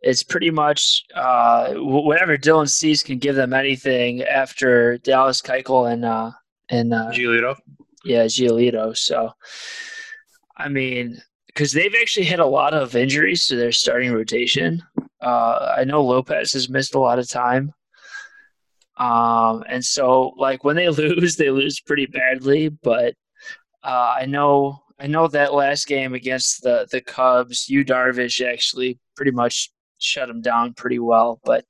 it's 0.00 0.22
pretty 0.22 0.50
much 0.50 1.04
uh, 1.14 1.74
whatever 1.74 2.36
Dylan 2.36 2.68
Cease 2.68 3.02
can 3.02 3.18
give 3.18 3.34
them 3.34 3.52
anything 3.52 4.22
after 4.22 4.98
Dallas 4.98 5.42
Keuchel 5.42 5.92
and 5.92 6.04
uh, 6.04 6.30
and 6.70 6.94
uh, 6.94 7.10
Giolito. 7.10 7.56
yeah 8.04 8.24
Giolito. 8.24 8.96
So 8.96 9.32
I 10.56 10.68
mean, 10.68 11.20
because 11.48 11.72
they've 11.72 11.94
actually 12.00 12.26
had 12.26 12.40
a 12.40 12.46
lot 12.46 12.74
of 12.74 12.94
injuries 12.94 13.46
to 13.46 13.56
their 13.56 13.72
starting 13.72 14.12
rotation. 14.12 14.82
Uh, 15.20 15.74
I 15.78 15.84
know 15.84 16.04
Lopez 16.04 16.52
has 16.52 16.68
missed 16.68 16.94
a 16.94 17.00
lot 17.00 17.18
of 17.18 17.28
time. 17.28 17.72
Um, 18.96 19.64
and 19.68 19.84
so 19.84 20.32
like 20.36 20.64
when 20.64 20.76
they 20.76 20.88
lose, 20.88 21.36
they 21.36 21.50
lose 21.50 21.80
pretty 21.80 22.06
badly. 22.06 22.68
But 22.68 23.14
uh, 23.82 24.14
I 24.20 24.26
know 24.26 24.82
I 24.98 25.06
know 25.06 25.28
that 25.28 25.54
last 25.54 25.86
game 25.86 26.14
against 26.14 26.62
the 26.62 26.86
the 26.90 27.00
Cubs, 27.00 27.68
Yu 27.68 27.84
Darvish 27.84 28.44
actually 28.46 28.98
pretty 29.16 29.30
much 29.30 29.70
shut 29.98 30.28
them 30.28 30.40
down 30.40 30.74
pretty 30.74 30.98
well. 30.98 31.40
But 31.44 31.64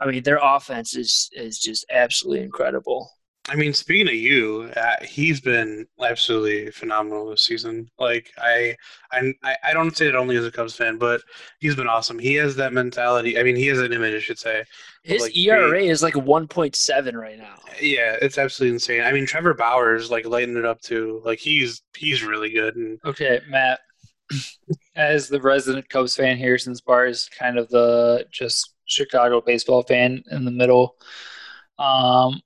I 0.00 0.06
mean, 0.06 0.22
their 0.22 0.40
offense 0.42 0.96
is 0.96 1.28
is 1.32 1.58
just 1.58 1.86
absolutely 1.90 2.44
incredible. 2.44 3.10
I 3.48 3.56
mean, 3.56 3.72
speaking 3.72 4.08
of 4.08 4.14
Yu, 4.14 4.70
uh, 4.76 4.96
he's 5.02 5.40
been 5.40 5.86
absolutely 6.00 6.70
phenomenal 6.70 7.30
this 7.30 7.42
season. 7.42 7.90
Like 7.98 8.30
I, 8.38 8.76
I, 9.10 9.32
I 9.64 9.72
don't 9.72 9.96
say 9.96 10.08
it 10.08 10.14
only 10.14 10.36
as 10.36 10.44
a 10.44 10.50
Cubs 10.50 10.76
fan, 10.76 10.98
but 10.98 11.22
he's 11.58 11.74
been 11.74 11.88
awesome. 11.88 12.18
He 12.18 12.34
has 12.34 12.56
that 12.56 12.72
mentality. 12.72 13.38
I 13.38 13.42
mean, 13.42 13.56
he 13.56 13.66
has 13.68 13.80
an 13.80 13.92
image, 13.92 14.14
I 14.14 14.20
should 14.20 14.38
say. 14.38 14.64
His 15.02 15.22
like, 15.22 15.36
ERA 15.36 15.82
is 15.82 16.02
like 16.02 16.14
1.7 16.14 17.14
right 17.14 17.38
now. 17.38 17.56
Yeah, 17.80 18.16
it's 18.20 18.36
absolutely 18.36 18.74
insane. 18.74 19.02
I 19.02 19.12
mean, 19.12 19.24
Trevor 19.24 19.54
Bauer's 19.54 20.10
like 20.10 20.26
lighting 20.26 20.56
it 20.56 20.66
up 20.66 20.80
too. 20.82 21.22
Like 21.24 21.38
he's 21.38 21.82
he's 21.96 22.22
really 22.22 22.50
good. 22.50 22.76
And 22.76 22.98
Okay, 23.06 23.40
Matt, 23.48 23.80
as 24.96 25.28
the 25.28 25.40
resident 25.40 25.88
Cubs 25.88 26.14
fan 26.14 26.36
here, 26.36 26.58
since 26.58 26.82
Bar 26.82 27.06
is 27.06 27.30
kind 27.38 27.58
of 27.58 27.68
the 27.70 28.26
just 28.30 28.74
Chicago 28.84 29.40
baseball 29.40 29.82
fan 29.82 30.22
in 30.30 30.44
the 30.44 30.50
middle, 30.50 30.96
um, 31.78 32.40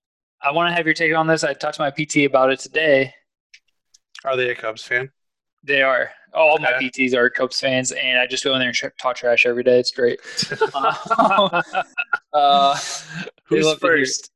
I 0.44 0.50
want 0.50 0.70
to 0.70 0.74
have 0.74 0.86
your 0.86 0.94
take 0.94 1.14
on 1.14 1.26
this. 1.26 1.44
I 1.44 1.52
talked 1.54 1.76
to 1.76 1.82
my 1.82 1.90
PT 1.90 2.26
about 2.26 2.50
it 2.50 2.58
today. 2.58 3.12
are 4.24 4.36
they 4.36 4.50
a 4.50 4.54
Cubs 4.54 4.82
fan? 4.82 5.10
They 5.64 5.82
are. 5.82 6.10
All 6.34 6.58
my 6.58 6.72
PTs 6.72 7.14
are 7.14 7.30
Cubs 7.30 7.60
fans, 7.60 7.92
and 7.92 8.18
I 8.18 8.26
just 8.26 8.42
go 8.42 8.52
in 8.54 8.58
there 8.58 8.68
and 8.68 8.76
tr- 8.76 8.88
talk 9.00 9.16
trash 9.16 9.46
every 9.46 9.62
day. 9.62 9.78
It's 9.78 9.92
great. 9.92 10.18
uh, 12.32 12.76
Who's 13.44 13.66
love 13.66 13.78
to 13.80 13.86
hear- 13.86 13.98
first? 13.98 14.30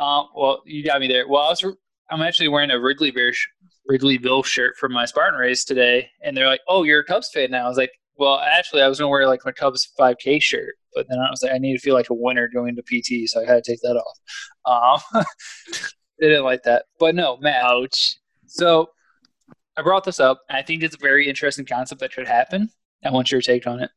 Um, 0.00 0.28
well, 0.34 0.62
you 0.64 0.82
got 0.82 1.00
me 1.00 1.08
there. 1.08 1.28
Well, 1.28 1.42
I 1.44 1.50
was, 1.50 1.64
I'm 2.10 2.22
actually 2.22 2.48
wearing 2.48 2.70
a 2.70 2.80
Wrigley 2.80 3.10
Bear, 3.10 3.32
sh- 3.32 3.46
Wrigleyville 3.88 4.44
shirt 4.44 4.76
from 4.76 4.92
my 4.92 5.04
Spartan 5.04 5.38
race 5.38 5.64
today, 5.64 6.08
and 6.22 6.36
they're 6.36 6.46
like, 6.48 6.60
"Oh, 6.66 6.82
you're 6.82 7.00
a 7.00 7.04
Cubs 7.04 7.30
fan 7.32 7.50
now." 7.50 7.66
I 7.66 7.68
was 7.68 7.78
like, 7.78 7.92
"Well, 8.18 8.38
actually, 8.40 8.82
I 8.82 8.88
was 8.88 8.98
gonna 8.98 9.10
wear 9.10 9.26
like 9.26 9.44
my 9.44 9.52
Cubs 9.52 9.90
5K 9.98 10.40
shirt, 10.42 10.74
but 10.94 11.06
then 11.08 11.18
I 11.18 11.30
was 11.30 11.42
like, 11.42 11.52
I 11.52 11.58
need 11.58 11.74
to 11.74 11.78
feel 11.78 11.94
like 11.94 12.10
a 12.10 12.14
winner 12.14 12.48
going 12.48 12.76
to 12.76 12.82
PT, 12.82 13.28
so 13.28 13.40
I 13.42 13.46
had 13.46 13.64
to 13.64 13.70
take 13.72 13.80
that 13.82 14.02
off." 14.66 15.02
Um, 15.14 15.24
they 16.18 16.28
didn't 16.28 16.44
like 16.44 16.64
that, 16.64 16.86
but 16.98 17.14
no, 17.14 17.36
Matt. 17.38 17.64
Ouch. 17.64 18.16
So 18.46 18.90
I 19.78 19.82
brought 19.82 20.02
this 20.02 20.18
up, 20.18 20.42
I 20.50 20.62
think 20.62 20.82
it's 20.82 20.96
a 20.96 21.00
very 21.00 21.28
interesting 21.28 21.64
concept 21.64 22.00
that 22.00 22.12
could 22.12 22.26
happen. 22.26 22.68
I 23.04 23.10
want 23.10 23.30
your 23.30 23.40
take 23.40 23.64
on 23.68 23.80
it. 23.80 23.90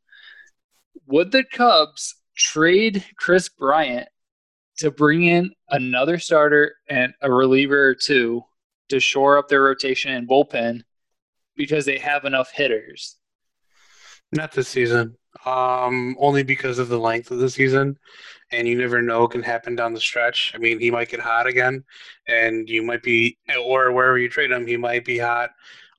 Would 1.07 1.31
the 1.31 1.43
Cubs 1.43 2.13
trade 2.37 3.03
Kris 3.17 3.49
Bryant 3.49 4.07
to 4.77 4.91
bring 4.91 5.23
in 5.23 5.51
another 5.69 6.19
starter 6.19 6.75
and 6.87 7.13
a 7.23 7.31
reliever 7.31 7.87
or 7.87 7.95
two 7.95 8.43
to 8.89 8.99
shore 8.99 9.39
up 9.39 9.47
their 9.47 9.63
rotation 9.63 10.11
and 10.11 10.29
bullpen 10.29 10.81
because 11.55 11.85
they 11.85 11.97
have 11.97 12.25
enough 12.25 12.51
hitters? 12.51 13.17
Not 14.31 14.51
this 14.51 14.67
season. 14.67 15.15
Um, 15.45 16.15
only 16.19 16.43
because 16.43 16.77
of 16.77 16.89
the 16.89 16.99
length 16.99 17.31
of 17.31 17.39
the 17.39 17.49
season, 17.49 17.97
and 18.51 18.67
you 18.67 18.77
never 18.77 19.01
know 19.01 19.21
what 19.21 19.31
can 19.31 19.41
happen 19.41 19.75
down 19.75 19.93
the 19.93 19.99
stretch. 19.99 20.51
I 20.53 20.57
mean, 20.57 20.79
he 20.79 20.91
might 20.91 21.09
get 21.09 21.19
hot 21.19 21.47
again, 21.47 21.83
and 22.27 22.69
you 22.69 22.83
might 22.83 23.01
be, 23.01 23.37
or 23.65 23.91
wherever 23.91 24.17
you 24.17 24.29
trade 24.29 24.51
him, 24.51 24.67
he 24.67 24.77
might 24.77 25.05
be 25.05 25.17
hot 25.17 25.49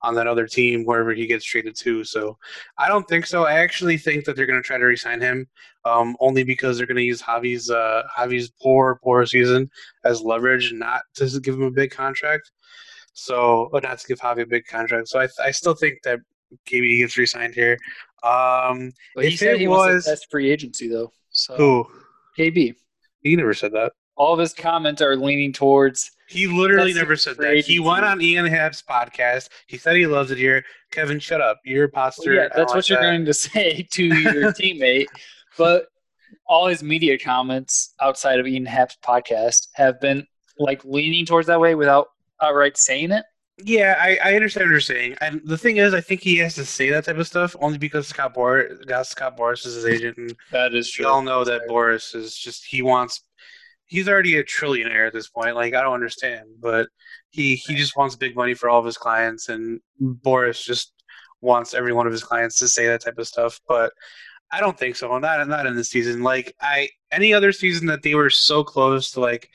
on 0.02 0.14
that 0.14 0.26
other 0.26 0.46
team 0.46 0.84
wherever 0.84 1.12
he 1.12 1.26
gets 1.26 1.44
traded 1.44 1.76
to. 1.76 2.04
So, 2.04 2.36
I 2.78 2.88
don't 2.88 3.08
think 3.08 3.26
so. 3.26 3.44
I 3.44 3.54
actually 3.54 3.96
think 3.96 4.24
that 4.24 4.36
they're 4.36 4.46
going 4.46 4.62
to 4.62 4.66
try 4.66 4.78
to 4.78 4.84
resign 4.84 5.20
him, 5.20 5.48
um, 5.84 6.16
only 6.20 6.44
because 6.44 6.76
they're 6.76 6.86
going 6.86 6.96
to 6.96 7.02
use 7.02 7.22
Javi's 7.22 7.70
uh, 7.70 8.02
Javi's 8.16 8.50
poor 8.62 9.00
poor 9.02 9.24
season 9.26 9.70
as 10.04 10.20
leverage, 10.22 10.72
not 10.72 11.02
to 11.14 11.40
give 11.40 11.54
him 11.54 11.62
a 11.62 11.70
big 11.70 11.90
contract. 11.90 12.52
So, 13.14 13.70
not 13.82 13.98
to 13.98 14.06
give 14.06 14.20
Javi 14.20 14.42
a 14.42 14.46
big 14.46 14.66
contract. 14.66 15.08
So, 15.08 15.20
I 15.20 15.28
I 15.42 15.50
still 15.50 15.74
think 15.74 16.02
that 16.04 16.20
KB 16.66 16.98
gets 16.98 17.16
re-signed 17.16 17.54
here. 17.54 17.78
Um, 18.22 18.92
But 19.14 19.24
he 19.24 19.36
said 19.36 19.54
it 19.54 19.60
he 19.60 19.68
was 19.68 19.94
was- 19.94 20.04
that's 20.04 20.24
free 20.26 20.50
agency 20.50 20.88
though. 20.88 21.12
So 21.30 21.56
who? 21.56 21.86
KB, 22.38 22.74
He 23.22 23.36
never 23.36 23.54
said 23.54 23.72
that. 23.72 23.92
all 24.16 24.32
of 24.32 24.38
his 24.38 24.52
comments 24.54 25.00
are 25.02 25.16
leaning 25.16 25.52
towards 25.52 26.10
He 26.28 26.46
literally 26.46 26.92
never 26.94 27.16
said 27.16 27.36
that. 27.38 27.52
He 27.52 27.58
agency. 27.58 27.80
went 27.80 28.04
on 28.04 28.20
Ian 28.22 28.46
Happ's 28.46 28.82
podcast. 28.82 29.48
He 29.66 29.76
said 29.78 29.96
he 29.96 30.06
loves 30.06 30.30
it 30.30 30.38
here. 30.38 30.64
Kevin, 30.90 31.18
shut 31.18 31.40
up. 31.40 31.58
You're 31.64 31.84
a 31.84 31.88
poster. 31.88 32.30
Well, 32.30 32.42
yeah, 32.42 32.48
that's 32.54 32.70
like 32.70 32.76
what 32.76 32.88
you're 32.88 32.98
that. 33.00 33.04
going 33.10 33.24
to 33.26 33.34
say 33.48 33.86
to 33.92 34.04
your 34.04 34.52
teammate. 34.52 35.06
But 35.58 35.86
all 36.46 36.66
his 36.66 36.82
media 36.82 37.18
comments 37.18 37.94
outside 38.00 38.38
of 38.40 38.46
Ian 38.46 38.64
Happ's 38.66 38.96
podcast 39.04 39.68
have 39.74 40.00
been 40.00 40.26
like 40.58 40.84
leaning 40.84 41.24
towards 41.26 41.46
that 41.48 41.60
way 41.60 41.74
without 41.74 42.08
outright 42.40 42.76
saying 42.76 43.10
it. 43.12 43.24
Yeah, 43.64 43.96
I, 43.98 44.18
I 44.22 44.34
understand 44.34 44.66
what 44.66 44.72
you're 44.72 44.80
saying. 44.80 45.16
And 45.20 45.40
the 45.44 45.58
thing 45.58 45.76
is, 45.76 45.94
I 45.94 46.00
think 46.00 46.20
he 46.20 46.38
has 46.38 46.54
to 46.56 46.64
say 46.64 46.90
that 46.90 47.04
type 47.04 47.16
of 47.18 47.26
stuff 47.26 47.54
only 47.60 47.78
because 47.78 48.08
Scott 48.08 48.34
Boras, 48.34 48.84
got 48.86 49.06
Scott 49.06 49.36
Boras 49.36 49.66
is 49.66 49.74
his 49.74 49.84
agent, 49.84 50.16
and 50.18 50.34
That 50.50 50.74
is 50.74 50.90
true. 50.90 51.04
we 51.04 51.10
all 51.10 51.22
know 51.22 51.44
that 51.44 51.62
Boras 51.68 52.14
is 52.14 52.36
just 52.36 52.64
he 52.64 52.82
wants. 52.82 53.22
He's 53.86 54.08
already 54.08 54.36
a 54.36 54.44
trillionaire 54.44 55.06
at 55.06 55.12
this 55.12 55.28
point. 55.28 55.54
Like 55.54 55.74
I 55.74 55.82
don't 55.82 55.94
understand, 55.94 56.46
but 56.60 56.88
he 57.30 57.56
he 57.56 57.74
just 57.74 57.96
wants 57.96 58.16
big 58.16 58.34
money 58.34 58.54
for 58.54 58.68
all 58.70 58.78
of 58.80 58.86
his 58.86 58.96
clients, 58.96 59.48
and 59.48 59.80
Boras 60.00 60.62
just 60.62 60.92
wants 61.40 61.74
every 61.74 61.92
one 61.92 62.06
of 62.06 62.12
his 62.12 62.24
clients 62.24 62.58
to 62.60 62.68
say 62.68 62.86
that 62.86 63.02
type 63.02 63.18
of 63.18 63.26
stuff. 63.28 63.60
But 63.68 63.92
I 64.50 64.60
don't 64.60 64.78
think 64.78 64.96
so. 64.96 65.18
Not 65.18 65.46
not 65.48 65.66
in 65.66 65.76
this 65.76 65.90
season. 65.90 66.22
Like 66.22 66.54
I 66.60 66.88
any 67.10 67.34
other 67.34 67.52
season 67.52 67.86
that 67.88 68.02
they 68.02 68.14
were 68.14 68.30
so 68.30 68.64
close 68.64 69.10
to 69.12 69.20
like 69.20 69.50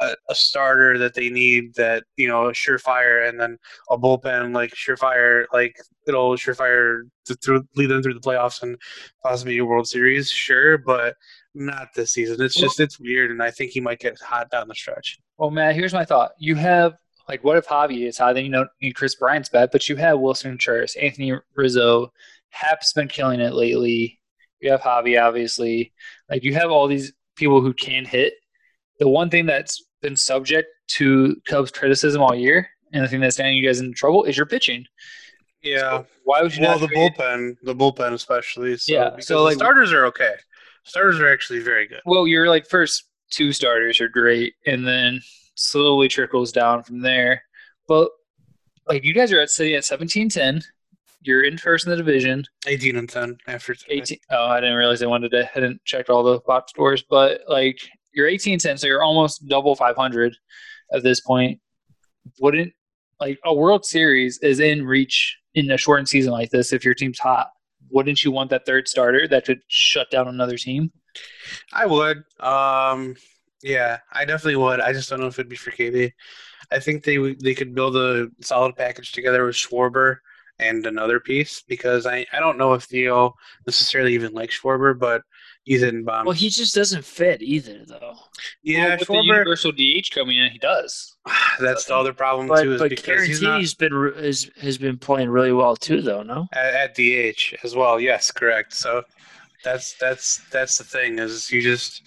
a, 0.00 0.14
a 0.28 0.34
starter 0.34 0.98
that 0.98 1.14
they 1.14 1.28
need 1.28 1.74
that 1.74 2.04
you 2.16 2.28
know 2.28 2.44
surefire, 2.46 3.28
and 3.28 3.40
then 3.40 3.58
a 3.90 3.98
bullpen 3.98 4.54
like 4.54 4.72
surefire, 4.74 5.44
like 5.52 5.76
it'll 6.06 6.36
surefire 6.36 7.02
to 7.26 7.34
through 7.36 7.66
lead 7.76 7.90
them 7.90 8.02
through 8.02 8.14
the 8.14 8.20
playoffs 8.20 8.62
and 8.62 8.78
possibly 9.22 9.58
a 9.58 9.64
World 9.64 9.88
Series. 9.88 10.30
Sure, 10.30 10.78
but 10.78 11.14
not 11.54 11.88
this 11.94 12.12
season. 12.12 12.40
It's 12.40 12.56
just 12.56 12.80
it's 12.80 13.00
weird, 13.00 13.30
and 13.30 13.42
I 13.42 13.50
think 13.50 13.72
he 13.72 13.80
might 13.80 14.00
get 14.00 14.20
hot 14.20 14.50
down 14.50 14.68
the 14.68 14.74
stretch. 14.74 15.18
Well, 15.38 15.50
Matt, 15.50 15.74
here's 15.74 15.94
my 15.94 16.04
thought. 16.04 16.32
You 16.38 16.54
have 16.54 16.94
like, 17.28 17.42
what 17.42 17.56
if 17.56 17.66
Javi 17.66 18.06
is 18.06 18.18
hot? 18.18 18.34
Then 18.34 18.44
you 18.44 18.52
don't 18.52 18.70
need 18.80 18.94
Kris 18.94 19.16
Bryant's 19.16 19.48
bad, 19.48 19.70
but 19.72 19.88
you 19.88 19.96
have 19.96 20.18
Willson 20.18 20.50
Contreras, 20.50 20.96
Anthony 20.96 21.32
Rizzo, 21.54 22.12
Happ's 22.50 22.92
been 22.92 23.08
killing 23.08 23.40
it 23.40 23.52
lately. 23.52 24.18
You 24.60 24.70
have 24.70 24.80
Javi, 24.80 25.22
obviously. 25.22 25.92
Like 26.30 26.42
you 26.44 26.54
have 26.54 26.70
all 26.70 26.88
these 26.88 27.12
people 27.36 27.60
who 27.60 27.74
can 27.74 28.04
hit. 28.04 28.34
The 28.98 29.08
one 29.08 29.28
thing 29.28 29.46
that's 29.46 29.84
been 30.06 30.16
subject 30.16 30.68
to 30.88 31.34
Cubs 31.48 31.72
criticism 31.72 32.22
all 32.22 32.34
year, 32.34 32.68
and 32.92 33.02
the 33.02 33.08
thing 33.08 33.20
that's 33.20 33.34
standing 33.36 33.56
you 33.58 33.66
guys 33.66 33.80
in 33.80 33.92
trouble 33.92 34.22
is 34.24 34.36
your 34.36 34.46
pitching. 34.46 34.84
Yeah. 35.62 36.04
Why 36.24 36.42
would 36.42 36.54
you 36.54 36.62
Well, 36.62 36.78
the 36.78 36.86
trade- 36.86 37.12
bullpen, 37.18 37.56
the 37.64 37.74
bullpen 37.74 38.12
especially. 38.12 38.76
So, 38.76 38.92
Yeah, 38.92 39.10
because 39.10 39.26
so, 39.26 39.38
the 39.38 39.42
like- 39.42 39.56
starters 39.56 39.92
are 39.92 40.06
okay. 40.06 40.34
Starters 40.84 41.18
are 41.18 41.28
actually 41.32 41.58
very 41.58 41.88
good. 41.88 42.00
Well, 42.06 42.28
your 42.28 42.48
like 42.48 42.68
first 42.68 43.04
two 43.30 43.52
starters 43.52 44.00
are 44.00 44.08
great, 44.08 44.54
and 44.66 44.86
then 44.86 45.20
slowly 45.56 46.06
trickles 46.06 46.52
down 46.52 46.84
from 46.84 47.00
there. 47.00 47.42
But 47.88 48.10
like 48.86 49.02
you 49.04 49.12
guys 49.12 49.32
are 49.32 49.40
at 49.40 49.50
sitting 49.50 49.74
at 49.74 49.84
seventeen 49.84 50.28
ten. 50.28 50.62
You're 51.22 51.42
in 51.42 51.58
first 51.58 51.84
in 51.86 51.90
the 51.90 51.96
division. 51.96 52.44
18 52.68 52.94
and 52.94 53.08
10 53.08 53.38
after 53.48 53.74
today. 53.74 53.94
18 53.94 54.18
oh 54.30 54.46
i 54.46 54.60
didn't 54.60 54.76
realize 54.76 55.00
they 55.00 55.06
wanted 55.06 55.30
to 55.32 55.50
i 55.56 55.60
didn't 55.60 55.80
check 55.84 56.08
all 56.08 56.22
the 56.22 56.38
box 56.46 56.70
scores 56.70 57.02
but 57.02 57.40
like 57.48 57.80
you're 58.16 58.26
18 58.26 58.58
cents 58.58 58.80
so 58.80 58.86
you're 58.88 59.04
almost 59.04 59.46
double 59.46 59.76
500 59.76 60.36
at 60.92 61.02
this 61.02 61.20
point 61.20 61.60
wouldn't 62.40 62.72
like 63.20 63.38
a 63.44 63.54
world 63.54 63.84
series 63.84 64.38
is 64.38 64.60
in 64.60 64.84
reach 64.84 65.38
in 65.54 65.70
a 65.70 65.76
shortened 65.76 66.08
season 66.08 66.32
like 66.32 66.50
this 66.50 66.72
if 66.72 66.84
your 66.84 66.94
team's 66.94 67.18
hot 67.18 67.50
wouldn't 67.90 68.24
you 68.24 68.32
want 68.32 68.50
that 68.50 68.66
third 68.66 68.88
starter 68.88 69.28
that 69.28 69.44
could 69.44 69.60
shut 69.68 70.10
down 70.10 70.26
another 70.26 70.56
team 70.56 70.90
I 71.72 71.86
would. 71.86 72.18
Um, 72.40 73.16
yeah, 73.62 73.98
I 74.12 74.24
definitely 74.24 74.56
would. 74.56 74.80
I 74.80 74.92
just 74.92 75.08
don't 75.08 75.20
know 75.20 75.26
if 75.26 75.38
it'd 75.38 75.48
be 75.48 75.56
for 75.56 75.70
KD. 75.70 76.12
I 76.70 76.80
think 76.80 77.04
they 77.04 77.34
they 77.34 77.54
could 77.54 77.74
build 77.74 77.96
a 77.96 78.28
solid 78.40 78.76
package 78.76 79.12
together 79.12 79.44
with 79.44 79.54
Schwarber 79.54 80.18
and 80.58 80.86
another 80.86 81.20
piece 81.20 81.62
because 81.62 82.06
I, 82.06 82.26
I 82.32 82.40
don't 82.40 82.58
know 82.58 82.72
if 82.74 82.84
Theo 82.84 83.34
necessarily 83.66 84.14
even 84.14 84.32
likes 84.32 84.60
Schwarber, 84.60 84.98
but 84.98 85.22
he's 85.66 85.82
in 85.82 86.04
bomb. 86.04 86.24
Well, 86.24 86.34
he 86.34 86.48
just 86.48 86.74
doesn't 86.74 87.04
fit 87.04 87.42
either, 87.42 87.84
though. 87.86 88.14
yeah, 88.62 88.88
Well, 88.88 88.98
with 88.98 89.08
the 89.08 89.22
universal 89.22 89.72
dh 89.72 90.10
coming 90.10 90.38
in 90.38 90.50
he 90.50 90.58
does 90.58 91.16
That's 91.60 91.84
the 91.84 91.94
other 91.94 92.14
problem 92.14 92.46
But 92.48 92.62
too, 92.62 92.72
is 92.72 92.80
but 92.80 92.90
because 92.90 93.26
he's 93.26 93.42
not 93.42 93.60
Caratini's 93.60 93.74
been 93.74 94.12
is, 94.16 94.50
has 94.60 94.78
been 94.78 94.96
playing 94.96 95.28
really 95.28 95.52
well 95.52 95.76
too, 95.76 96.00
though. 96.00 96.22
No. 96.22 96.48
at, 96.54 96.74
at 96.74 96.94
DH 96.94 97.54
as 97.62 97.74
well. 97.76 98.00
Yes, 98.00 98.30
correct. 98.30 98.72
So 98.72 99.02
that's 99.64 99.94
that's 99.98 100.38
that's 100.50 100.78
the 100.78 100.84
thing 100.84 101.18
is 101.18 101.50
you 101.50 101.60
just 101.60 102.02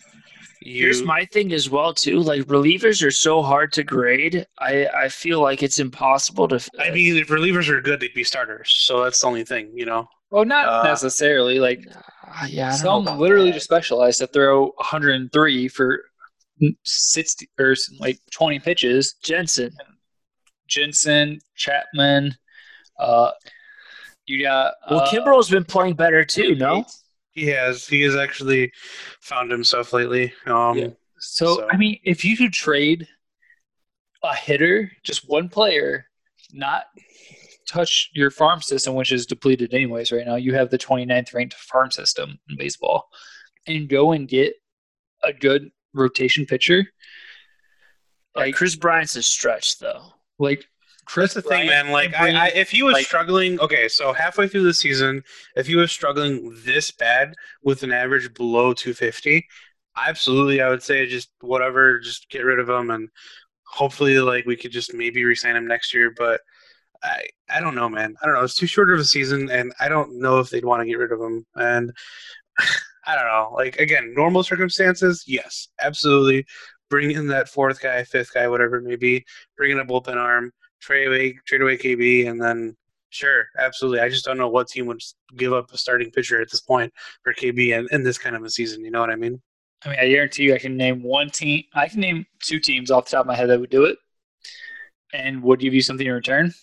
you 0.61 0.83
Here's 0.83 1.03
my 1.03 1.25
thing 1.25 1.53
as 1.53 1.69
well 1.69 1.93
too. 1.93 2.19
Like 2.19 2.41
relievers 2.43 3.05
are 3.05 3.11
so 3.11 3.41
hard 3.41 3.71
to 3.73 3.83
grade. 3.83 4.45
I 4.59 4.87
I 4.87 5.09
feel 5.09 5.41
like 5.41 5.63
it's 5.63 5.79
impossible 5.79 6.47
to. 6.49 6.59
I 6.79 6.91
mean, 6.91 7.17
if 7.17 7.27
relievers 7.29 7.69
are 7.69 7.81
good, 7.81 7.99
they'd 7.99 8.13
be 8.13 8.23
starters. 8.23 8.71
So 8.73 9.03
that's 9.03 9.21
the 9.21 9.27
only 9.27 9.45
thing, 9.45 9.71
you 9.73 9.85
know. 9.85 10.07
well 10.31 10.45
not 10.45 10.67
Uh, 10.67 10.83
necessarily 10.83 11.59
like 11.59 11.85
uh, 12.41 12.45
yeah, 12.47 12.75
I 12.79 12.83
don't 12.83 13.05
know 13.05 13.11
some 13.11 13.19
literally 13.19 13.51
that. 13.51 13.53
just 13.53 13.65
specialize 13.65 14.17
to 14.19 14.27
throw 14.27 14.65
103 14.77 15.67
for 15.69 16.03
60 16.83 17.49
or 17.59 17.75
like 17.99 18.19
20 18.31 18.59
pitches 18.59 19.15
Jansen. 19.23 19.71
Jansen, 20.67 21.39
Chapman. 21.55 22.35
Uh, 22.99 23.31
you 24.25 24.43
got 24.43 24.73
Well, 24.89 25.01
uh, 25.01 25.07
Kimbrel's 25.11 25.49
been 25.49 25.65
playing 25.65 25.95
better 25.95 26.23
too. 26.23 26.55
No. 26.55 26.85
He 27.39 27.45
He 27.45 27.51
has. 27.51 27.87
He 27.87 28.01
has 28.01 28.15
actually 28.15 28.71
found 29.21 29.51
himself 29.51 29.93
lately. 29.93 30.33
Um, 30.45 30.77
Yeah. 30.77 30.87
So, 31.19 31.55
So- 31.55 31.67
I 31.69 31.77
mean, 31.77 31.99
if 32.03 32.23
you 32.23 32.37
could 32.37 32.53
trade 32.53 33.07
a 34.23 34.35
hitter, 34.35 34.91
just 35.03 35.27
one 35.29 35.49
player, 35.49 36.07
not 36.51 36.85
touch 37.67 38.09
your 38.13 38.31
farm 38.31 38.61
system, 38.61 38.95
which 38.95 39.11
is 39.11 39.25
depleted 39.25 39.73
anyways 39.73 40.11
right 40.11 40.25
now. 40.25 40.35
You 40.35 40.53
have 40.55 40.69
the 40.69 40.77
29th 40.77 41.33
ranked 41.33 41.53
farm 41.53 41.91
system 41.91 42.39
in 42.49 42.57
baseball, 42.57 43.09
and 43.67 43.87
go 43.87 44.11
and 44.13 44.27
get 44.27 44.55
a 45.23 45.31
good 45.31 45.69
rotation 45.93 46.45
pitcher. 46.45 46.85
Like 48.35 48.55
Kris 48.55 48.75
Bryant's 48.75 49.15
a 49.15 49.23
stretch 49.23 49.79
though. 49.79 50.13
Like 50.39 50.65
That's 51.15 51.33
the 51.33 51.41
thing, 51.41 51.67
Bryant 51.67 51.87
man. 51.87 51.91
Like, 51.91 52.13
I, 52.15 52.45
I, 52.45 52.47
if 52.49 52.69
he 52.69 52.83
was 52.83 52.93
like- 52.93 53.05
struggling, 53.05 53.59
okay, 53.59 53.87
so 53.87 54.13
halfway 54.13 54.47
through 54.47 54.63
the 54.63 54.73
season, 54.73 55.23
if 55.55 55.67
he 55.67 55.75
was 55.75 55.91
struggling 55.91 56.55
this 56.65 56.91
bad 56.91 57.33
with 57.63 57.83
an 57.83 57.91
average 57.91 58.33
below 58.33 58.73
250, 58.73 59.47
absolutely, 59.97 60.61
I 60.61 60.69
would 60.69 60.83
say 60.83 61.05
just 61.07 61.29
whatever, 61.41 61.99
just 61.99 62.29
get 62.29 62.45
rid 62.45 62.59
of 62.59 62.69
him, 62.69 62.91
and 62.91 63.09
hopefully, 63.63 64.19
like, 64.19 64.45
we 64.45 64.55
could 64.55 64.71
just 64.71 64.93
maybe 64.93 65.23
resign 65.23 65.55
him 65.55 65.67
next 65.67 65.93
year. 65.93 66.13
But 66.15 66.41
I, 67.03 67.25
I 67.49 67.59
don't 67.59 67.75
know, 67.75 67.89
man. 67.89 68.15
I 68.21 68.25
don't 68.25 68.35
know. 68.35 68.43
It's 68.43 68.55
too 68.55 68.67
short 68.67 68.91
of 68.91 68.99
a 68.99 69.05
season, 69.05 69.49
and 69.49 69.73
I 69.79 69.89
don't 69.89 70.19
know 70.19 70.39
if 70.39 70.49
they'd 70.49 70.65
want 70.65 70.81
to 70.81 70.87
get 70.87 70.97
rid 70.97 71.11
of 71.11 71.21
him. 71.21 71.45
And 71.55 71.91
I 73.05 73.15
don't 73.15 73.25
know. 73.25 73.51
Like, 73.55 73.77
again, 73.77 74.13
normal 74.15 74.43
circumstances, 74.43 75.23
yes, 75.25 75.69
absolutely. 75.81 76.45
Bring 76.89 77.11
in 77.11 77.27
that 77.27 77.49
fourth 77.49 77.81
guy, 77.81 78.03
fifth 78.03 78.33
guy, 78.33 78.47
whatever 78.47 78.77
it 78.77 78.83
may 78.83 78.95
be. 78.95 79.25
Bring 79.57 79.71
in 79.71 79.79
a 79.79 79.85
bullpen 79.85 80.17
arm 80.17 80.51
trade 80.79 81.07
away 81.07 81.39
trade 81.45 81.61
away 81.61 81.77
KB 81.77 82.27
and 82.27 82.41
then 82.41 82.75
sure, 83.09 83.47
absolutely. 83.57 83.99
I 83.99 84.09
just 84.09 84.25
don't 84.25 84.37
know 84.37 84.49
what 84.49 84.67
team 84.67 84.85
would 84.87 85.01
give 85.35 85.53
up 85.53 85.71
a 85.71 85.77
starting 85.77 86.11
pitcher 86.11 86.41
at 86.41 86.49
this 86.51 86.61
point 86.61 86.93
for 87.23 87.33
KB 87.33 87.77
in, 87.77 87.87
in 87.91 88.03
this 88.03 88.17
kind 88.17 88.35
of 88.35 88.43
a 88.43 88.49
season. 88.49 88.83
You 88.83 88.91
know 88.91 89.01
what 89.01 89.09
I 89.09 89.15
mean? 89.15 89.41
I 89.85 89.89
mean, 89.89 89.99
I 89.99 90.09
guarantee 90.09 90.43
you, 90.43 90.55
I 90.55 90.59
can 90.59 90.75
name 90.75 91.01
one 91.01 91.29
team. 91.29 91.63
I 91.73 91.87
can 91.87 92.01
name 92.01 92.25
two 92.41 92.59
teams 92.59 92.91
off 92.91 93.05
the 93.05 93.11
top 93.11 93.21
of 93.21 93.27
my 93.27 93.35
head 93.35 93.49
that 93.49 93.59
would 93.59 93.69
do 93.69 93.85
it, 93.85 93.97
and 95.13 95.41
would 95.43 95.61
you 95.61 95.69
give 95.69 95.75
you 95.75 95.81
something 95.81 96.05
in 96.05 96.13
return. 96.13 96.53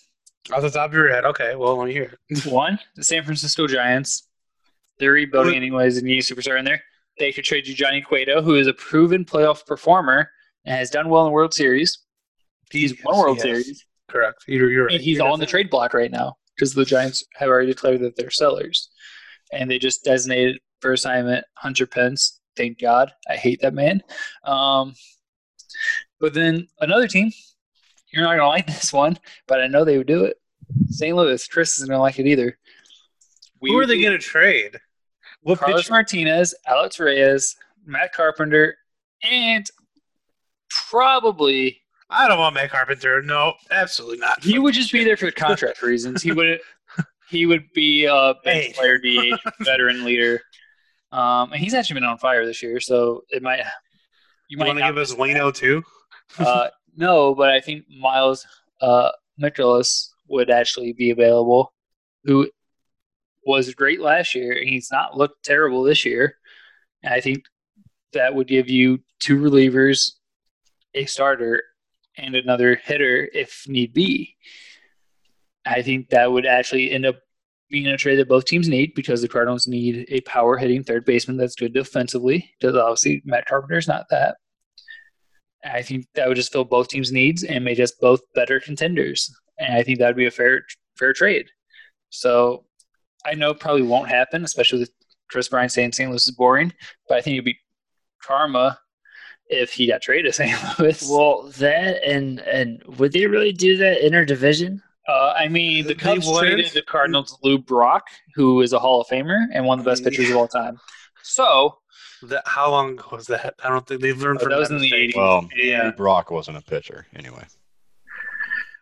Off 0.53 0.61
the 0.61 0.69
top 0.69 0.89
of 0.89 0.93
your 0.93 1.09
head, 1.09 1.25
okay. 1.25 1.55
Well, 1.55 1.75
let 1.77 1.87
me 1.87 1.93
hear. 1.93 2.17
One, 2.45 2.79
the 2.95 3.03
San 3.03 3.23
Francisco 3.23 3.67
Giants. 3.67 4.27
They're 4.99 5.11
rebuilding 5.11 5.55
anyways 5.55 5.97
and 5.97 6.07
you 6.07 6.15
need 6.15 6.23
a 6.23 6.25
superstar 6.25 6.57
in 6.57 6.65
there. 6.65 6.81
They 7.19 7.31
could 7.31 7.43
trade 7.43 7.67
you 7.67 7.73
Johnny 7.73 8.01
Cueto, 8.01 8.41
who 8.41 8.55
is 8.55 8.67
a 8.67 8.73
proven 8.73 9.25
playoff 9.25 9.65
performer 9.65 10.31
and 10.65 10.75
has 10.75 10.89
done 10.89 11.09
well 11.09 11.23
in 11.23 11.27
the 11.27 11.31
World 11.31 11.53
Series. 11.53 11.99
He's 12.71 12.93
won 13.03 13.17
World 13.17 13.37
Yes, 13.37 13.43
Series. 13.43 13.85
Correct. 14.09 14.43
You're, 14.47 14.71
you're 14.71 14.85
right. 14.85 14.95
And 14.95 15.03
he's 15.03 15.17
You're 15.17 15.27
on 15.27 15.39
the 15.39 15.45
trade 15.45 15.69
block 15.69 15.93
right 15.93 16.11
now 16.11 16.37
because 16.55 16.73
the 16.73 16.85
Giants 16.85 17.23
have 17.35 17.49
already 17.49 17.67
declared 17.67 18.01
that 18.01 18.15
they're 18.15 18.29
sellers. 18.29 18.89
And 19.51 19.69
they 19.69 19.79
just 19.79 20.03
designated 20.03 20.59
for 20.81 20.93
assignment 20.93 21.45
Hunter 21.55 21.87
Pence. 21.87 22.39
Thank 22.55 22.79
God. 22.79 23.11
I 23.29 23.35
hate 23.35 23.61
that 23.61 23.73
man. 23.73 24.01
Um, 24.43 24.93
but 26.19 26.33
then 26.33 26.67
another 26.79 27.07
team, 27.07 27.31
you're 28.11 28.23
not 28.23 28.35
going 28.35 28.39
to 28.39 28.47
like 28.47 28.67
this 28.67 28.91
one, 28.91 29.19
but 29.47 29.61
I 29.61 29.67
know 29.67 29.85
they 29.85 29.97
would 29.97 30.07
do 30.07 30.25
it. 30.25 30.37
St. 30.89 31.15
Louis. 31.15 31.47
Chris 31.47 31.75
isn't 31.75 31.87
going 31.87 31.97
to 31.97 32.01
like 32.01 32.19
it 32.19 32.27
either. 32.27 32.57
We 33.61 33.71
Who 33.71 33.79
are 33.79 33.85
they 33.85 34.01
going 34.01 34.13
to 34.13 34.17
trade? 34.17 34.79
What 35.41 35.59
Carlos 35.59 35.83
pitcher? 35.83 35.93
Martinez, 35.93 36.55
Alex 36.67 36.99
Reyes, 36.99 37.55
Matt 37.85 38.13
Carpenter, 38.13 38.77
and 39.23 39.65
probably 40.69 41.81
I 42.09 42.27
don't 42.27 42.39
want 42.39 42.55
Matt 42.55 42.71
Carpenter. 42.71 43.21
No, 43.21 43.53
absolutely 43.69 44.19
not. 44.19 44.43
he 44.43 44.59
would 44.59 44.73
just 44.73 44.91
be 44.91 45.03
there 45.03 45.17
for 45.17 45.29
contract 45.31 45.81
reasons. 45.81 46.23
He 46.23 46.31
would 46.31 46.59
he 47.29 47.45
would 47.45 47.65
be 47.73 48.05
a 48.05 48.33
bench 48.43 48.75
player, 48.75 48.97
DH, 48.97 49.39
veteran 49.61 50.05
leader. 50.05 50.41
Um, 51.11 51.51
and 51.51 51.61
he's 51.61 51.73
actually 51.73 51.95
been 51.95 52.09
on 52.09 52.17
fire 52.17 52.45
this 52.45 52.61
year, 52.61 52.79
so 52.79 53.23
it 53.29 53.41
might 53.41 53.59
you 53.59 53.63
You 54.49 54.57
might 54.57 54.67
want 54.67 54.79
to 54.79 54.85
give 54.85 54.97
us 54.97 55.13
Waino 55.13 55.53
too? 55.53 55.83
Uh, 56.37 56.67
no, 56.95 57.33
but 57.35 57.49
I 57.49 57.61
think 57.61 57.85
Miles 57.89 58.45
uh, 58.81 59.09
Mikolas 59.41 60.09
would 60.27 60.49
actually 60.49 60.93
be 60.93 61.11
available, 61.11 61.73
who 62.23 62.49
was 63.45 63.73
great 63.73 64.01
last 64.01 64.35
year, 64.35 64.51
and 64.51 64.67
he's 64.69 64.89
not 64.91 65.15
looked 65.17 65.43
terrible 65.43 65.83
this 65.83 66.05
year. 66.05 66.35
And 67.03 67.13
I 67.13 67.21
think 67.21 67.43
that 68.13 68.35
would 68.35 68.47
give 68.47 68.69
you 68.69 68.99
two 69.19 69.37
relievers, 69.37 70.11
a 70.93 71.05
starter, 71.05 71.63
and 72.17 72.35
another 72.35 72.75
hitter 72.75 73.29
if 73.33 73.65
need 73.67 73.93
be. 73.93 74.35
I 75.65 75.81
think 75.81 76.09
that 76.09 76.31
would 76.31 76.45
actually 76.45 76.91
end 76.91 77.05
up 77.05 77.17
being 77.69 77.87
a 77.87 77.97
trade 77.97 78.17
that 78.17 78.29
both 78.29 78.45
teams 78.45 78.67
need 78.67 78.93
because 78.95 79.21
the 79.21 79.27
Cardinals 79.27 79.67
need 79.67 80.05
a 80.09 80.21
power 80.21 80.57
hitting 80.57 80.83
third 80.83 81.05
baseman 81.05 81.37
that's 81.37 81.55
good 81.55 81.73
defensively. 81.73 82.49
Because 82.59 82.75
obviously 82.75 83.21
Matt 83.25 83.45
Carpenter's 83.47 83.87
not 83.87 84.05
that. 84.09 84.37
I 85.65 85.81
think 85.81 86.05
that 86.15 86.27
would 86.27 86.37
just 86.37 86.51
fill 86.51 86.63
both 86.63 86.87
teams' 86.87 87.11
needs 87.11 87.43
and 87.43 87.65
make 87.65 87.79
us 87.79 87.91
both 87.91 88.21
better 88.33 88.59
contenders. 88.59 89.33
And 89.59 89.73
I 89.73 89.83
think 89.83 89.99
that 89.99 90.07
would 90.07 90.15
be 90.15 90.27
a 90.27 90.31
fair 90.31 90.61
fair 90.97 91.13
trade. 91.13 91.47
So 92.09 92.65
I 93.25 93.33
know 93.33 93.53
probably 93.53 93.81
won't 93.81 94.09
happen, 94.09 94.43
especially 94.43 94.79
with 94.79 94.91
Kris 95.29 95.49
Bryant 95.49 95.71
saying 95.71 95.91
St. 95.91 96.09
Louis 96.09 96.25
is 96.25 96.35
boring. 96.35 96.71
But 97.09 97.17
I 97.17 97.21
think 97.21 97.33
it'd 97.33 97.45
be 97.45 97.59
karma 98.23 98.79
if 99.49 99.71
he 99.71 99.87
got 99.87 100.01
traded 100.01 100.25
to 100.25 100.33
St. 100.33 100.55
Louis. 100.79 101.07
Well, 101.09 101.43
that 101.57 102.03
and 102.07 102.39
and 102.41 102.83
would 102.97 103.11
they 103.13 103.25
really 103.27 103.51
do 103.53 103.77
that 103.77 104.01
interdivision? 104.01 104.81
Uh, 105.07 105.33
I 105.37 105.47
mean, 105.47 105.83
the 105.87 105.93
They 105.93 105.99
Cubs 105.99 106.29
traded 106.37 106.71
the 106.73 106.81
Cardinals 106.81 107.37
Lou 107.41 107.57
Brock, 107.57 108.03
who 108.35 108.59
is 108.61 108.73
a 108.73 108.79
Hall 108.79 108.99
of 109.01 109.07
Famer 109.07 109.47
and 109.53 109.65
one 109.65 109.79
of 109.79 109.85
the 109.85 109.91
best 109.91 110.03
pitchers 110.03 110.29
of 110.29 110.35
all 110.35 110.49
time. 110.49 110.77
So 111.23 111.77
That, 112.23 112.43
how 112.45 112.69
long 112.71 112.99
was 113.11 113.27
that? 113.27 113.53
I 113.63 113.69
don't 113.69 113.87
think 113.87 114.01
they've 114.01 114.21
learned 114.21 114.39
Oh, 114.39 114.43
from 114.43 114.51
that 114.51 114.59
was 114.59 114.69
in 114.69 114.77
the 114.79 114.81
mistake. 114.81 115.13
80s. 115.13 115.17
Well, 115.17 115.49
Yeah. 115.55 115.91
Brock 115.91 116.29
wasn't 116.29 116.57
a 116.57 116.61
pitcher 116.61 117.05
anyway. 117.15 117.45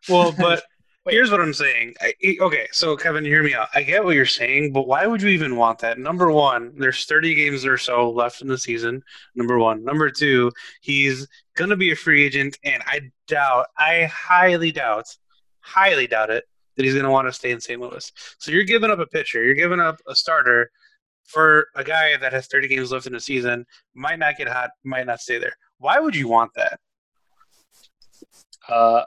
Well, 0.09 0.31
but 0.31 0.49
Wait. 0.49 0.59
Here's 1.07 1.31
what 1.31 1.41
I'm 1.41 1.53
saying. 1.53 1.93
I, 2.01 2.13
I- 2.23 2.37
okay, 2.41 2.67
so 2.71 2.95
Kevin, 2.97 3.23
hear 3.25 3.43
me 3.43 3.53
out. 3.53 3.67
I 3.73 3.83
get 3.83 4.03
what 4.03 4.15
you're 4.15 4.25
saying, 4.25 4.73
but 4.73 4.87
why 4.87 5.05
would 5.05 5.21
you 5.21 5.29
even 5.29 5.55
want 5.55 5.79
that? 5.79 5.99
Number 5.99 6.31
one, 6.31 6.73
there's 6.77 7.05
30 7.05 7.35
games 7.35 7.65
or 7.65 7.77
so 7.77 8.09
left 8.11 8.41
in 8.41 8.47
the 8.47 8.57
season. 8.57 9.03
Number 9.35 9.57
one. 9.59 9.83
Number 9.83 10.09
two, 10.09 10.51
he's 10.81 11.27
going 11.55 11.69
to 11.69 11.75
be 11.75 11.91
a 11.91 11.95
free 11.95 12.25
agent, 12.25 12.57
and 12.63 12.81
I 12.85 13.01
doubt, 13.27 13.67
I 13.77 14.05
highly 14.05 14.71
doubt, 14.71 15.05
highly 15.59 16.07
doubt 16.07 16.29
it, 16.31 16.45
that 16.75 16.83
he's 16.83 16.93
going 16.93 17.05
to 17.05 17.11
want 17.11 17.27
to 17.27 17.33
stay 17.33 17.51
in 17.51 17.61
St. 17.61 17.79
Louis. 17.79 18.11
So 18.39 18.51
you're 18.51 18.63
giving 18.63 18.91
up 18.91 18.99
a 18.99 19.07
pitcher, 19.07 19.43
you're 19.43 19.53
giving 19.53 19.79
up 19.79 19.99
a 20.07 20.15
starter 20.15 20.69
for 21.25 21.67
a 21.75 21.83
guy 21.83 22.17
that 22.17 22.33
has 22.33 22.47
30 22.47 22.67
games 22.67 22.91
left 22.91 23.07
in 23.07 23.13
the 23.13 23.19
season, 23.19 23.65
might 23.95 24.19
not 24.19 24.37
get 24.37 24.47
hot, 24.47 24.69
might 24.83 25.07
not 25.07 25.19
stay 25.19 25.37
there. 25.39 25.53
Why 25.79 25.99
would 25.99 26.15
you 26.15 26.27
want 26.27 26.51
that? 26.55 26.79
uh, 28.67 29.03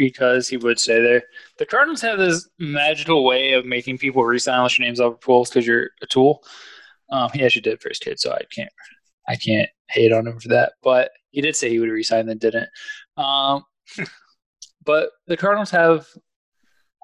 because 0.00 0.48
he 0.48 0.56
would 0.56 0.80
stay 0.80 0.98
there. 1.02 1.22
The 1.58 1.66
Cardinals 1.66 2.00
have 2.00 2.18
this 2.18 2.48
magical 2.58 3.22
way 3.22 3.52
of 3.52 3.66
making 3.66 3.98
people 3.98 4.24
resign 4.24 4.56
unless 4.56 4.78
your 4.78 4.86
name's 4.86 4.98
Albert 4.98 5.20
Pujols 5.20 5.50
because 5.50 5.66
you're 5.66 5.90
a 6.00 6.06
tool. 6.06 6.42
Um, 7.10 7.28
he 7.34 7.44
actually 7.44 7.60
did 7.60 7.82
for 7.82 7.90
his 7.90 7.98
kid, 7.98 8.18
so 8.18 8.32
I 8.32 8.40
can't 8.50 8.72
I 9.28 9.36
can't 9.36 9.68
hate 9.90 10.10
on 10.10 10.26
him 10.26 10.40
for 10.40 10.48
that. 10.48 10.72
But 10.82 11.10
he 11.32 11.42
did 11.42 11.54
say 11.54 11.68
he 11.68 11.78
would 11.78 11.90
resign, 11.90 12.24
then 12.24 12.38
didn't. 12.38 12.70
Um, 13.18 13.62
but 14.86 15.10
the 15.26 15.36
Cardinals 15.36 15.70
have. 15.70 16.06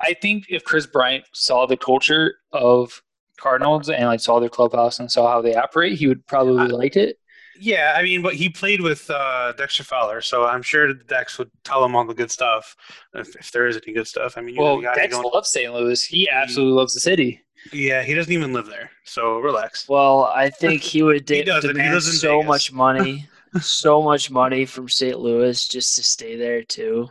I 0.01 0.15
think 0.15 0.47
if 0.49 0.65
Kris 0.65 0.87
Bryant 0.87 1.25
saw 1.35 1.67
the 1.67 1.77
culture 1.77 2.37
of 2.53 3.03
Cardinals 3.39 3.91
and 3.91 4.07
like 4.07 4.21
saw 4.21 4.41
their 4.41 4.49
clubhouse 4.49 5.01
and 5.01 5.13
saw 5.13 5.31
how 5.31 5.43
they 5.43 5.55
operate, 5.55 5.99
he 5.99 6.07
would 6.07 6.27
probably 6.27 6.73
I- 6.73 6.79
like 6.79 6.97
it. 6.97 7.19
Yeah, 7.61 7.95
I 7.97 8.03
mean, 8.03 8.23
but 8.23 8.35
he 8.35 8.49
played 8.49 8.81
with 8.81 9.09
uh, 9.11 9.53
Dexter 9.57 9.85
Fowler, 9.85 10.21
so 10.21 10.45
I'm 10.47 10.63
sure 10.63 10.93
Dex 10.93 11.39
would 11.39 11.51
tell 11.65 11.85
him 11.85 11.95
all 11.97 12.05
the 12.05 12.15
good 12.15 12.31
stuff 12.31 12.77
if, 13.15 13.35
if 13.37 13.51
there 13.53 13.67
is 13.67 13.77
any 13.85 13.95
good 13.95 14.07
stuff. 14.07 14.37
I 14.37 14.41
mean, 14.43 14.55
you 14.57 14.61
Well, 14.63 14.81
Dex 14.81 15.15
going, 15.15 15.31
loves 15.33 15.51
St. 15.51 15.73
Louis. 15.73 16.03
He 16.03 16.29
absolutely 16.29 16.75
loves 16.75 16.95
the 16.95 17.01
city. 17.01 17.43
yeah, 17.73 18.03
he 18.03 18.15
doesn't 18.15 18.33
even 18.33 18.53
live 18.53 18.67
there, 18.67 18.91
so 19.05 19.39
relax. 19.39 19.89
Well, 19.89 20.25
I 20.35 20.51
think 20.51 20.83
he 20.83 21.03
would 21.03 21.29
He 21.29 21.43
de- 21.45 21.55
He 21.55 21.61
demand 21.61 21.95
in 21.95 22.01
so 22.01 22.37
Vegas. 22.39 22.47
much 22.49 22.73
money, 22.73 23.27
so 23.61 24.03
much 24.03 24.31
money 24.31 24.65
from 24.67 24.89
St. 24.89 25.19
Louis 25.19 25.67
just 25.67 25.97
to 25.97 26.03
stay 26.03 26.37
there 26.37 26.63
too. 26.63 27.09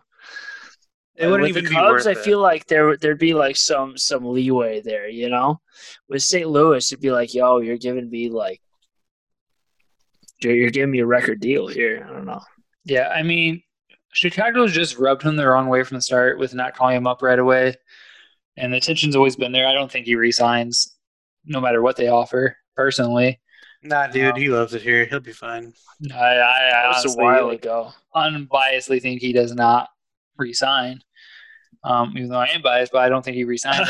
It 1.17 1.27
wouldn't 1.27 1.43
With 1.43 1.49
even 1.51 1.63
the 1.63 1.69
be 1.69 1.75
Cubs, 1.75 2.07
I 2.07 2.11
it. 2.11 2.17
feel 2.19 2.39
like 2.41 2.67
there 2.67 2.87
would- 2.87 2.99
there'd 3.01 3.17
be 3.17 3.33
like 3.33 3.55
some 3.55 3.97
some 3.97 4.25
leeway 4.25 4.81
there, 4.81 5.07
you 5.07 5.29
know. 5.29 5.61
With 6.09 6.21
St. 6.23 6.47
Louis, 6.49 6.91
it'd 6.91 7.01
be 7.01 7.11
like, 7.11 7.33
"Yo, 7.33 7.59
you're 7.61 7.77
giving 7.77 8.09
me 8.09 8.29
like, 8.29 8.59
you're, 10.41 10.55
you're 10.55 10.69
giving 10.71 10.91
me 10.91 10.99
a 10.99 11.05
record 11.05 11.39
deal 11.39 11.67
here." 11.67 12.05
I 12.07 12.13
don't 12.13 12.25
know. 12.25 12.41
Yeah, 12.83 13.09
I 13.09 13.23
mean, 13.23 13.61
Chicago's 14.13 14.73
just 14.73 14.97
rubbed 14.97 15.23
him 15.23 15.35
the 15.35 15.47
wrong 15.47 15.67
way 15.67 15.83
from 15.83 15.95
the 15.95 16.01
start 16.01 16.37
with 16.39 16.53
not 16.53 16.75
calling 16.75 16.95
him 16.97 17.07
up 17.07 17.21
right 17.21 17.39
away. 17.39 17.75
And 18.57 18.73
the 18.73 18.79
tension's 18.79 19.15
always 19.15 19.35
been 19.35 19.51
there. 19.51 19.67
I 19.67 19.73
don't 19.73 19.91
think 19.91 20.05
he 20.05 20.15
resigns 20.15 20.95
no 21.45 21.59
matter 21.59 21.81
what 21.81 21.97
they 21.97 22.07
offer, 22.07 22.55
personally. 22.75 23.41
Nah, 23.83 24.07
dude, 24.07 24.33
um, 24.33 24.39
he 24.39 24.47
loves 24.47 24.73
it 24.73 24.81
here. 24.81 25.05
He'll 25.05 25.19
be 25.19 25.33
fine. 25.33 25.73
I, 26.13 26.15
I, 26.15 26.29
I 26.29 26.69
That 26.71 26.87
was 26.87 26.95
a 26.95 26.99
honestly, 27.09 27.23
while 27.23 27.49
ago. 27.49 27.91
unbiasedly 28.15 29.01
think 29.01 29.21
he 29.21 29.33
does 29.33 29.53
not 29.53 29.89
resign. 30.37 31.01
Um, 31.85 32.13
even 32.17 32.29
though 32.29 32.39
I 32.39 32.47
am 32.47 32.63
biased, 32.63 32.91
but 32.91 33.03
I 33.03 33.09
don't 33.09 33.23
think 33.23 33.37
he 33.37 33.43
resigned. 33.43 33.87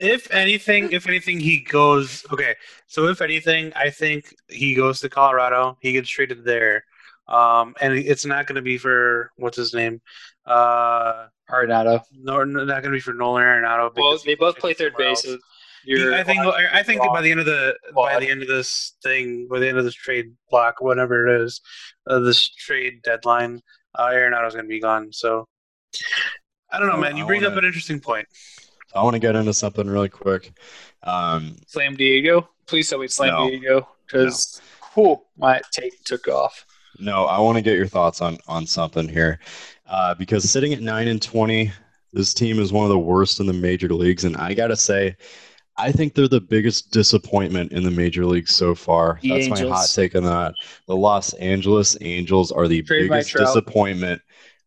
if 0.00 0.30
anything, 0.30 0.92
if 0.92 1.08
anything, 1.08 1.40
he 1.40 1.58
goes 1.58 2.24
okay. 2.32 2.54
So 2.86 3.08
if 3.08 3.20
anything, 3.20 3.72
I 3.74 3.90
think 3.90 4.32
he 4.48 4.74
goes 4.74 5.00
to 5.00 5.08
Colorado. 5.08 5.76
He 5.80 5.92
gets 5.92 6.08
traded 6.08 6.44
there, 6.44 6.84
um, 7.26 7.74
and 7.80 7.94
it's 7.94 8.24
not 8.24 8.46
going 8.46 8.56
to 8.56 8.62
be 8.62 8.78
for 8.78 9.32
what's 9.36 9.56
his 9.56 9.74
name, 9.74 10.00
uh, 10.46 11.26
Arenado. 11.50 12.00
no, 12.12 12.44
not 12.44 12.66
going 12.66 12.84
to 12.84 12.90
be 12.90 13.00
for 13.00 13.14
Nolan 13.14 13.42
Arenado. 13.42 13.92
Well, 13.96 14.12
because 14.12 14.22
they 14.22 14.36
both 14.36 14.58
play 14.58 14.74
third 14.74 14.94
base. 14.96 15.26
else. 15.26 15.40
I 15.84 16.22
think 16.22 16.46
I 16.46 16.82
think 16.84 17.02
by 17.02 17.22
the 17.22 17.30
end 17.32 17.40
of 17.40 17.46
the 17.46 17.76
by 17.92 18.20
the 18.20 18.30
end 18.30 18.42
of 18.42 18.46
this 18.46 18.94
thing, 19.02 19.48
by 19.50 19.58
the 19.58 19.68
end 19.68 19.78
of 19.78 19.84
this 19.84 19.94
trade 19.94 20.26
block, 20.48 20.76
whatever 20.80 21.26
it 21.26 21.42
is, 21.42 21.60
uh, 22.06 22.20
this 22.20 22.48
trade 22.48 23.02
deadline, 23.02 23.60
uh, 23.98 24.10
Arenado's 24.12 24.54
going 24.54 24.66
to 24.66 24.68
be 24.68 24.80
gone. 24.80 25.12
So 25.12 25.48
I 26.70 26.78
don't 26.78 26.88
know, 26.88 26.96
man. 26.96 27.16
You 27.16 27.24
I 27.24 27.26
bring 27.26 27.42
up 27.44 27.50
wanna- 27.50 27.58
an 27.60 27.64
interesting 27.66 28.00
point. 28.00 28.26
I 28.94 29.02
want 29.02 29.14
to 29.14 29.20
get 29.20 29.36
into 29.36 29.54
something 29.54 29.88
really 29.88 30.10
quick. 30.10 30.52
Um, 31.02 31.56
Slam 31.66 31.96
Diego. 31.96 32.48
Please 32.66 32.90
tell 32.90 32.98
me 32.98 33.06
it's 33.06 33.16
Slam 33.16 33.30
No. 33.30 33.48
Diego 33.48 33.88
because 34.06 34.60
my 35.38 35.60
take 35.70 36.04
took 36.04 36.28
off. 36.28 36.66
no, 37.00 37.24
I 37.24 37.38
want 37.40 37.56
to 37.56 37.62
get 37.62 37.76
your 37.76 37.86
thoughts 37.86 38.20
on 38.20 38.36
on 38.46 38.66
something 38.66 39.08
here, 39.08 39.40
uh, 39.86 40.14
because 40.14 40.48
sitting 40.50 40.74
at 40.74 40.80
nine 40.82 41.08
and 41.08 41.20
twenty, 41.22 41.72
this 42.12 42.34
team 42.34 42.58
is 42.60 42.70
one 42.72 42.84
of 42.84 42.90
the 42.90 42.98
worst 42.98 43.40
in 43.40 43.46
the 43.46 43.52
major 43.54 43.88
leagues, 43.88 44.24
and 44.24 44.36
I 44.36 44.52
gotta 44.52 44.76
say, 44.76 45.16
I 45.78 45.90
think 45.90 46.14
they're 46.14 46.28
the 46.28 46.40
biggest 46.40 46.90
disappointment 46.92 47.72
in 47.72 47.82
the 47.84 47.90
major 47.90 48.26
leagues 48.26 48.54
so 48.54 48.74
far. 48.74 49.18
The 49.22 49.30
That's 49.30 49.48
my 49.48 49.68
hot 49.68 49.88
take 49.92 50.14
on 50.14 50.24
that. 50.24 50.52
The 50.86 50.96
Los 50.96 51.32
Angeles 51.34 51.96
Angels 52.02 52.52
are 52.52 52.68
the 52.68 52.82
Trade 52.82 53.08
biggest 53.08 53.32
disappointment 53.34 54.20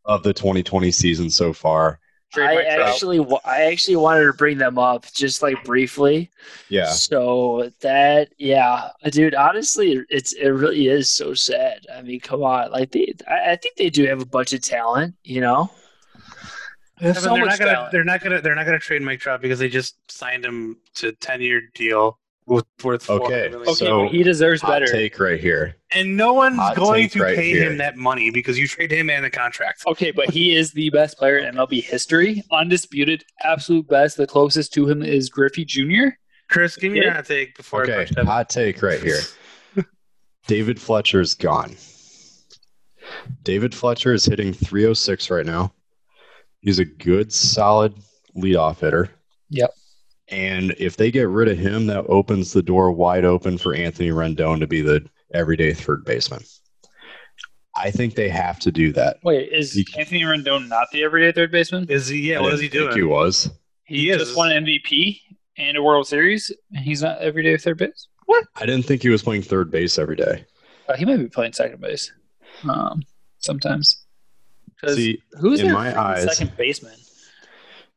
of 0.05 0.23
the 0.23 0.33
2020 0.33 0.91
season 0.91 1.29
so 1.29 1.53
far. 1.53 1.99
I 2.37 2.63
actually, 2.63 3.19
wa- 3.19 3.39
I 3.45 3.63
actually 3.63 3.95
wanted 3.95 4.25
to 4.25 4.33
bring 4.33 4.57
them 4.57 4.77
up 4.77 5.05
just 5.13 5.41
like 5.41 5.63
briefly. 5.63 6.29
Yeah, 6.67 6.89
So 6.89 7.71
that, 7.79 8.29
yeah, 8.37 8.89
dude. 9.09 9.35
Honestly, 9.35 10.03
it's 10.09 10.33
it 10.33 10.49
really 10.49 10.87
is 10.87 11.09
so 11.09 11.33
sad. 11.33 11.85
I 11.95 12.01
mean, 12.01 12.19
come 12.19 12.43
on, 12.43 12.71
like 12.71 12.91
they, 12.91 13.13
I, 13.27 13.51
I 13.51 13.55
think 13.55 13.77
they 13.77 13.89
do 13.89 14.05
have 14.07 14.21
a 14.21 14.25
bunch 14.25 14.51
of 14.51 14.61
talent. 14.61 15.15
You 15.23 15.41
know, 15.41 15.71
They 16.99 17.07
have 17.07 17.17
Evan, 17.17 17.29
so 17.29 17.35
they're 17.35 17.45
not 17.45 17.59
gonna 17.59 17.89
they're 17.91 18.03
not 18.03 18.21
gonna 18.21 18.41
they're 18.41 18.55
not 18.55 18.65
gonna 18.65 18.79
trade 18.79 19.01
Mike 19.01 19.19
Trout 19.21 19.41
because 19.41 19.59
they 19.59 19.69
just 19.69 19.95
signed 20.11 20.43
him 20.43 20.77
to 20.95 21.13
ten 21.13 21.39
year 21.41 21.61
deal 21.73 22.05
with 22.07 22.15
worth 22.47 23.09
Okay, 23.09 23.49
$400 23.49 23.51
million. 23.51 23.55
Okay, 23.61 23.73
So, 23.73 24.07
he 24.09 24.21
deserves 24.23 24.61
hot 24.61 24.69
better. 24.81 24.85
take 24.87 25.19
right 25.19 25.39
here. 25.39 25.75
and 25.91 26.15
no 26.15 26.33
one's 26.33 26.57
Hot 26.57 26.75
going 26.75 27.09
to 27.09 27.21
right 27.23 27.35
pay 27.35 27.49
here. 27.49 27.63
him 27.71 27.77
that 27.79 27.97
money 27.97 28.29
because 28.29 28.57
you 28.59 28.67
trade 28.67 28.91
him 28.91 29.09
and 29.09 29.25
the 29.25 29.29
contract. 29.31 29.83
Okay, 29.87 30.11
but 30.11 30.29
he 30.29 30.55
is 30.55 30.71
the 30.71 30.89
best 30.91 31.17
player 31.17 31.37
in 31.39 31.55
MLB 31.55 31.83
history, 31.83 32.43
undisputed, 32.51 33.23
absolute 33.43 33.87
best. 33.87 34.17
The 34.17 34.27
closest 34.27 34.73
to 34.73 34.87
him 34.87 35.01
is 35.01 35.29
Griffey 35.29 35.65
Jr. 35.65 36.09
Chris, 36.49 36.75
give 36.75 36.91
me 36.91 36.99
your 37.01 37.11
hot 37.11 37.25
take 37.25 37.55
before 37.57 37.81
I 37.81 37.83
Okay, 37.85 37.95
punch 37.95 38.11
Evan. 38.11 38.25
hot 38.27 38.49
take 38.49 38.81
right 38.83 39.01
here. 39.01 39.19
David 40.47 40.79
Fletcher's 40.79 41.33
gone. 41.33 41.75
David 43.43 43.73
Fletcher 43.73 44.13
is 44.13 44.25
hitting 44.25 44.53
306 44.53 45.29
right 45.31 45.45
now. 45.45 45.73
He's 46.61 46.79
a 46.79 46.85
good, 46.85 47.31
solid 47.33 47.95
leadoff 48.35 48.79
hitter. 48.79 49.09
Yep. 49.49 49.71
And 50.29 50.73
if 50.79 50.97
they 50.97 51.11
get 51.11 51.27
rid 51.29 51.47
of 51.49 51.57
him, 51.57 51.87
that 51.87 52.05
opens 52.07 52.51
the 52.53 52.63
door 52.63 52.91
wide 52.91 53.25
open 53.25 53.57
for 53.57 53.75
Anthony 53.75 54.09
Rendon 54.09 54.59
to 54.59 54.67
be 54.67 54.81
the 54.81 55.07
everyday 55.33 55.73
third 55.73 56.03
baseman. 56.03 56.41
I 57.77 57.91
think 57.91 58.15
they 58.15 58.29
have 58.29 58.59
to 58.61 58.71
do 58.71 58.91
that. 58.93 59.17
Wait, 59.23 59.51
is 59.51 59.73
He- 59.73 59.85
Anthony 59.97 60.21
Rendon 60.21 60.67
not 60.69 60.87
the 60.91 61.03
everyday 61.03 61.31
third 61.31 61.51
baseman? 61.51 61.85
Is 61.89 62.07
he? 62.07 62.31
Yeah. 62.31 62.39
I 62.39 62.41
What 62.41 62.53
is 62.53 62.61
he 62.61 62.69
didn't 62.69 62.87
think 62.87 62.95
doing? 62.95 63.07
He 63.07 63.13
was. 63.13 63.51
He, 63.85 63.97
He 63.99 64.09
is. 64.11 64.17
just 64.19 64.35
won 64.37 64.49
MVP 64.51 65.19
and 65.57 65.77
a 65.77 65.83
World 65.83 66.07
Series, 66.07 66.51
and 66.73 66.83
he's 66.83 67.01
not 67.01 67.19
everyday 67.19 67.57
third 67.57 67.77
base. 67.77 68.07
What? 68.25 68.45
I 68.55 68.65
didn't 68.65 68.85
think 68.85 69.03
he 69.03 69.09
was 69.09 69.21
playing 69.21 69.43
third 69.43 69.69
base 69.69 69.99
every 69.99 70.15
day. 70.15 70.45
Uh, 70.89 70.95
he 70.95 71.05
might 71.05 71.17
be 71.17 71.27
playing 71.27 71.53
second 71.53 71.81
base, 71.81 72.11
um, 72.67 73.03
sometimes. 73.39 74.05
'Cause 74.81 74.95
See, 74.95 75.21
who's 75.39 75.59
in 75.61 75.71
my 75.71 75.97
eyes- 75.99 76.23
second 76.37 76.55
baseman? 76.57 76.93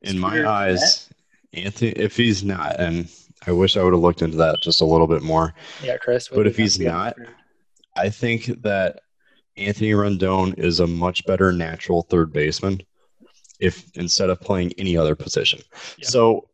in 0.03 0.19
my 0.19 0.31
Scooter 0.31 0.47
eyes, 0.47 1.08
Anthony, 1.53 1.93
if 1.93 2.17
he's 2.17 2.45
not, 2.45 2.79
and 2.79 3.09
I 3.47 3.53
wish 3.53 3.77
I 3.77 3.83
would 3.83 3.93
have 3.93 4.03
looked 4.03 4.23
into 4.23 4.37
that 4.39 4.61
just 4.63 4.81
a 4.81 4.85
little 4.85 5.07
bit 5.07 5.23
more. 5.23 5.55
Yeah, 5.83 5.97
Chris. 5.97 6.29
But 6.29 6.47
if 6.47 6.57
he's 6.57 6.79
not, 6.79 7.17
I 7.97 8.11
think 8.11 8.63
that 8.63 9.01
Anthony 9.57 9.93
Rendon 9.93 10.59
is 10.59 10.81
a 10.81 10.87
much 10.87 11.25
better 11.27 11.53
natural 11.53 12.03
third 12.03 12.33
baseman 12.33 12.83
if 13.61 13.85
instead 13.95 14.31
of 14.31 14.41
playing 14.41 14.73
any 14.79 14.97
other 14.97 15.15
position. 15.17 15.61
Yeah. 15.97 16.09
So 16.09 16.49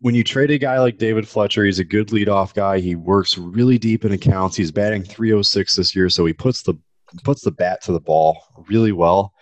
when 0.00 0.14
you 0.14 0.22
trade 0.22 0.50
a 0.50 0.58
guy 0.58 0.78
like 0.78 0.98
David 0.98 1.26
Fletcher, 1.26 1.64
he's 1.64 1.78
a 1.78 1.84
good 1.84 2.08
leadoff 2.08 2.54
guy. 2.54 2.78
He 2.78 2.94
works 2.94 3.38
really 3.38 3.78
deep 3.78 4.04
in 4.04 4.12
accounts. 4.12 4.56
He's 4.56 4.70
batting 4.70 5.02
306 5.02 5.76
this 5.76 5.96
year, 5.96 6.08
so 6.08 6.24
he 6.26 6.32
puts 6.32 6.62
the 6.62 6.74
puts 7.22 7.42
the 7.42 7.50
bat 7.50 7.82
to 7.82 7.92
the 7.92 8.00
ball 8.00 8.38
really 8.68 8.92
well. 8.92 9.32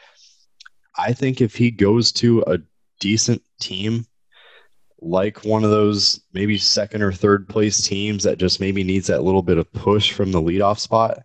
I 0.96 1.12
think 1.12 1.40
if 1.40 1.54
he 1.56 1.70
goes 1.70 2.12
to 2.12 2.42
a 2.46 2.58
decent 3.00 3.42
team 3.60 4.06
like 5.02 5.44
one 5.44 5.64
of 5.64 5.70
those 5.70 6.20
maybe 6.32 6.56
second 6.56 7.02
or 7.02 7.12
third 7.12 7.48
place 7.48 7.80
teams 7.82 8.22
that 8.22 8.38
just 8.38 8.60
maybe 8.60 8.84
needs 8.84 9.08
that 9.08 9.24
little 9.24 9.42
bit 9.42 9.58
of 9.58 9.72
push 9.72 10.12
from 10.12 10.30
the 10.30 10.40
leadoff 10.40 10.78
spot, 10.78 11.18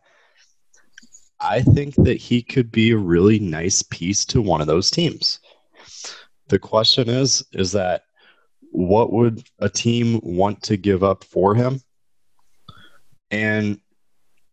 I 1.40 1.62
think 1.62 1.96
that 1.96 2.18
he 2.18 2.42
could 2.42 2.72
be 2.72 2.92
a 2.92 2.98
really 2.98 3.40
nice 3.40 3.84
piece 3.84 4.26
to 4.26 4.42
one 4.42 4.62
of 4.62 4.68
those 4.68 4.90
teams. 4.90 5.40
The 6.48 6.58
question 6.58 7.08
is, 7.08 7.46
is 7.54 7.72
that 7.74 8.04
what 8.72 9.14
would 9.14 9.48
a 9.60 9.70
team 9.70 10.20
want 10.24 10.64
to 10.64 10.78
give 10.78 11.04
up 11.04 11.24
for 11.24 11.54
him? 11.54 11.82
And 13.30 13.80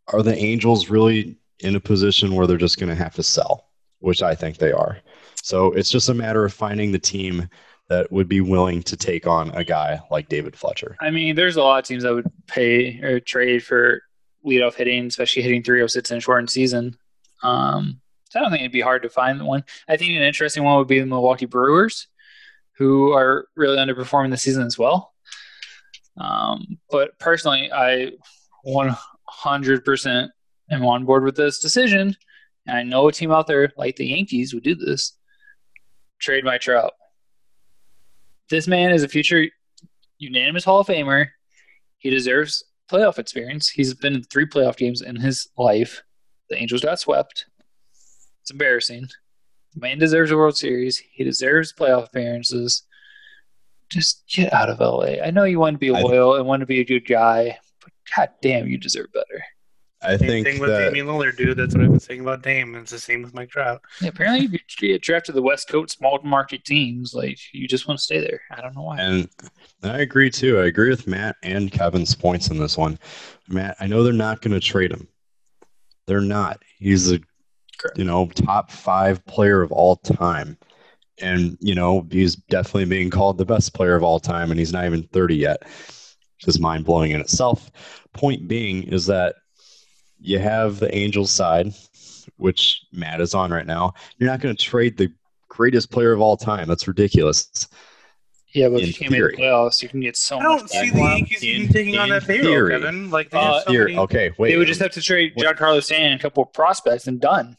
are 0.09 0.23
the 0.23 0.37
Angels 0.37 0.91
really 0.91 1.39
in 1.61 1.77
a 1.77 1.81
position 1.81 2.35
where 2.35 2.47
they're 2.47 2.59
just 2.59 2.79
going 2.79 2.91
to 2.91 3.03
have 3.03 3.15
to 3.15 3.23
sell, 3.23 3.71
which 4.01 4.23
I 4.23 4.35
think 4.35 4.59
they 4.59 4.73
are. 4.73 4.99
So 5.43 5.73
it's 5.73 5.91
just 5.91 6.09
a 6.09 6.15
matter 6.15 6.45
of 6.45 6.53
finding 6.53 6.93
the 6.93 6.99
team 6.99 7.49
that 7.89 8.11
would 8.11 8.29
be 8.29 8.41
willing 8.41 8.83
to 8.83 8.97
take 8.97 9.27
on 9.27 9.51
a 9.51 9.65
guy 9.65 10.01
like 10.11 10.29
David 10.29 10.57
Fletcher. 10.57 10.97
I 11.01 11.11
mean, 11.11 11.37
there's 11.37 11.57
a 11.57 11.63
lot 11.63 11.81
of 11.81 11.85
teams 11.85 12.03
that 12.03 12.15
would 12.15 12.31
pay 12.47 13.01
or 13.03 13.21
trade 13.21 13.63
for 13.63 14.03
leadoff 14.45 14.75
hitting, 14.75 15.07
especially 15.07 15.43
hitting 15.43 15.63
306 15.63 16.11
in 16.11 16.19
a 16.19 16.21
shortened 16.21 16.51
season. 16.51 16.97
Um, 17.43 18.01
so 18.31 18.39
I 18.39 18.43
don't 18.43 18.51
think 18.51 18.63
it'd 18.63 18.73
be 18.73 18.81
hard 18.81 19.03
to 19.03 19.11
find 19.11 19.43
one. 19.43 19.65
I 19.89 19.97
think 19.97 20.11
an 20.11 20.23
interesting 20.23 20.65
one 20.65 20.79
would 20.79 20.89
be 20.89 20.99
the 20.99 21.07
Milwaukee 21.07 21.47
Brewers, 21.47 22.09
who 22.79 23.13
are 23.13 23.47
really 23.55 23.77
underperforming 23.77 24.31
this 24.31 24.43
season 24.43 24.67
as 24.67 24.79
well. 24.79 25.13
Um, 26.17 26.79
but 26.91 27.19
personally, 27.19 27.71
I 27.73 28.13
100% 28.67 30.29
am 30.71 30.87
on 30.87 31.05
board 31.05 31.25
with 31.25 31.37
this 31.37 31.61
decision. 31.61 32.17
And 32.67 32.77
I 32.77 32.83
know 32.83 33.09
a 33.09 33.13
team 33.13 33.31
out 33.31 33.47
there 33.47 33.73
like 33.77 33.97
the 33.97 34.07
Yankees 34.07 34.55
would 34.55 34.65
do 34.65 34.75
this. 34.75 35.17
Trade 36.19 36.45
my 36.45 36.59
Trout. 36.59 36.93
This 38.51 38.67
man 38.67 38.93
is 38.93 39.03
a 39.03 39.09
future 39.09 39.47
unanimous 40.19 40.65
Hall 40.65 40.81
of 40.81 40.87
Famer. 40.87 41.29
He 41.99 42.11
deserves 42.11 42.65
playoff 42.91 43.19
experience. 43.19 43.69
He's 43.69 43.95
been 43.95 44.15
in 44.15 44.23
three 44.25 44.47
playoff 44.47 44.77
games 44.77 45.01
in 45.03 45.17
his 45.17 45.49
life. 45.57 46.03
The 46.51 46.57
Angels 46.61 46.83
got 46.83 47.01
swept. 47.01 47.47
It's 48.43 48.51
embarrassing. 48.51 49.09
The 49.75 49.81
man 49.81 49.99
deserves 49.99 50.31
a 50.31 50.37
World 50.37 50.57
Series. 50.57 50.99
He 50.99 51.25
deserves 51.25 51.73
playoff 51.73 52.07
appearances. 52.09 52.83
Just 53.91 54.25
get 54.29 54.53
out 54.53 54.69
of 54.69 54.81
LA. 54.81 55.23
I 55.25 55.31
know 55.31 55.45
you 55.45 55.59
want 55.59 55.75
to 55.75 55.79
be 55.79 55.95
I- 55.95 56.01
loyal 56.01 56.37
and 56.37 56.47
want 56.47 56.61
to 56.61 56.67
be 56.67 56.81
a 56.81 56.85
good 56.85 57.07
guy, 57.07 57.59
but 57.83 57.93
god 58.15 58.29
damn, 58.43 58.67
you 58.67 58.77
deserve 58.79 59.13
better. 59.13 59.45
I 60.05 60.17
Same 60.17 60.29
think 60.29 60.47
thing 60.47 60.61
with 60.61 60.71
that 60.71 60.87
Damian 60.87 61.07
Lillard, 61.07 61.37
dude. 61.37 61.57
That's 61.57 61.75
what 61.75 61.85
I've 61.85 61.91
been 61.91 62.01
saying 62.01 62.21
about 62.21 62.43
Dame. 62.43 62.75
It's 62.75 62.91
the 62.91 62.99
same 62.99 63.23
with 63.23 63.35
Mike 63.35 63.51
Trout. 63.51 63.81
Yeah, 64.01 64.09
apparently, 64.09 64.47
if 64.47 64.83
you 64.83 64.89
get 64.89 65.03
drafted 65.03 65.35
to 65.35 65.41
the 65.41 65.43
West 65.43 65.69
Coast 65.69 65.97
small 65.99 66.19
market 66.23 66.65
teams, 66.65 67.15
like 67.15 67.39
you 67.53 67.67
just 67.67 67.89
want 67.89 67.99
to 67.99 68.05
stay 68.05 68.21
there. 68.21 68.41
I 68.51 68.61
don't 68.61 68.75
know 68.75 68.83
why. 68.83 69.01
And 69.01 69.29
and 69.83 69.93
I 69.93 69.99
agree 70.01 70.31
too. 70.31 70.61
I 70.61 70.67
agree 70.67 70.91
with 70.91 71.07
Matt 71.07 71.37
and 71.43 71.71
Kevin's 71.71 72.15
points 72.15 72.49
in 72.49 72.59
this 72.59 72.77
one. 72.77 72.99
Matt, 73.49 73.77
I 73.81 73.87
know 73.87 74.03
they're 74.03 74.13
not 74.13 74.41
going 74.41 74.55
to 74.55 74.61
trade 74.61 74.93
him. 74.93 75.09
They're 76.07 76.21
not. 76.21 76.63
He's 76.79 77.11
a 77.11 77.21
Correct. 77.79 77.99
you 77.99 78.05
know 78.05 78.27
top 78.27 78.71
five 78.71 79.25
player 79.27 79.63
of 79.63 79.73
all 79.73 79.97
time, 79.97 80.59
and 81.21 81.57
you 81.61 81.75
know 81.75 82.07
he's 82.11 82.37
definitely 82.37 82.87
being 82.87 83.11
called 83.11 83.39
the 83.39 83.45
best 83.45 83.75
player 83.75 83.95
of 83.95 84.03
all 84.03 84.21
time, 84.21 84.51
and 84.51 84.59
he's 84.59 84.73
not 84.73 84.85
even 84.85 85.03
thirty 85.05 85.37
yet, 85.37 85.63
which 85.65 86.49
is 86.49 86.61
mind 86.61 86.85
blowing 86.85 87.13
in 87.13 87.21
itself. 87.21 87.71
Point 88.13 88.47
being 88.47 88.85
is 88.85 89.07
that 89.07 89.37
you 90.25 90.39
have 90.39 90.79
the 90.81 90.93
Angels 90.95 91.31
side, 91.31 91.73
which 92.39 92.83
Matt 92.93 93.21
is 93.21 93.35
on 93.35 93.51
right 93.53 93.67
now. 93.67 93.95
You're 94.19 94.31
not 94.31 94.41
going 94.41 94.57
to 94.57 94.63
trade 94.63 94.97
the 94.97 95.13
greatest 95.49 95.91
player 95.91 96.13
of 96.13 96.21
all 96.21 96.37
time. 96.37 96.67
That's 96.67 96.89
ridiculous. 96.89 97.69
yeah, 98.55 98.69
but 98.69 98.77
in 98.77 98.83
if 98.83 98.87
you 98.89 98.95
can't 98.95 99.11
make 99.11 99.19
theory. 99.19 99.35
the 99.37 99.43
playoffs, 99.43 99.83
you 99.83 99.89
can 99.89 100.01
get 100.01 100.17
so 100.17 100.39
I 100.39 100.43
don't 100.43 100.61
back 100.61 100.69
see 100.71 100.89
for 100.91 100.95
the 100.97 101.03
'em. 101.03 101.07
Yankees 101.19 101.43
In- 101.43 101.49
even 101.49 101.73
taking 101.73 101.99
on 101.99 102.09
that 102.09 102.25
payroll, 102.25 102.45
theory. 102.45 102.71
Kevin. 102.73 103.11
Like 103.11 103.31
they 103.31 103.39
Uh, 103.39 103.55
have 103.55 103.63
so 103.65 103.73
many. 103.73 103.97
okay, 103.99 104.33
wait. 104.39 104.51
They 104.51 104.57
would 104.57 104.67
just 104.67 104.81
have 104.81 104.93
to 104.93 105.03
trade 105.03 105.33
What- 105.35 105.47
Giancarlo 105.57 105.83
Stanton 105.83 106.13
and 106.13 106.21
a 106.21 106.23
couple 106.23 106.43
of 106.45 106.53
prospects 106.53 107.07
and 107.07 107.21
done. 107.21 107.57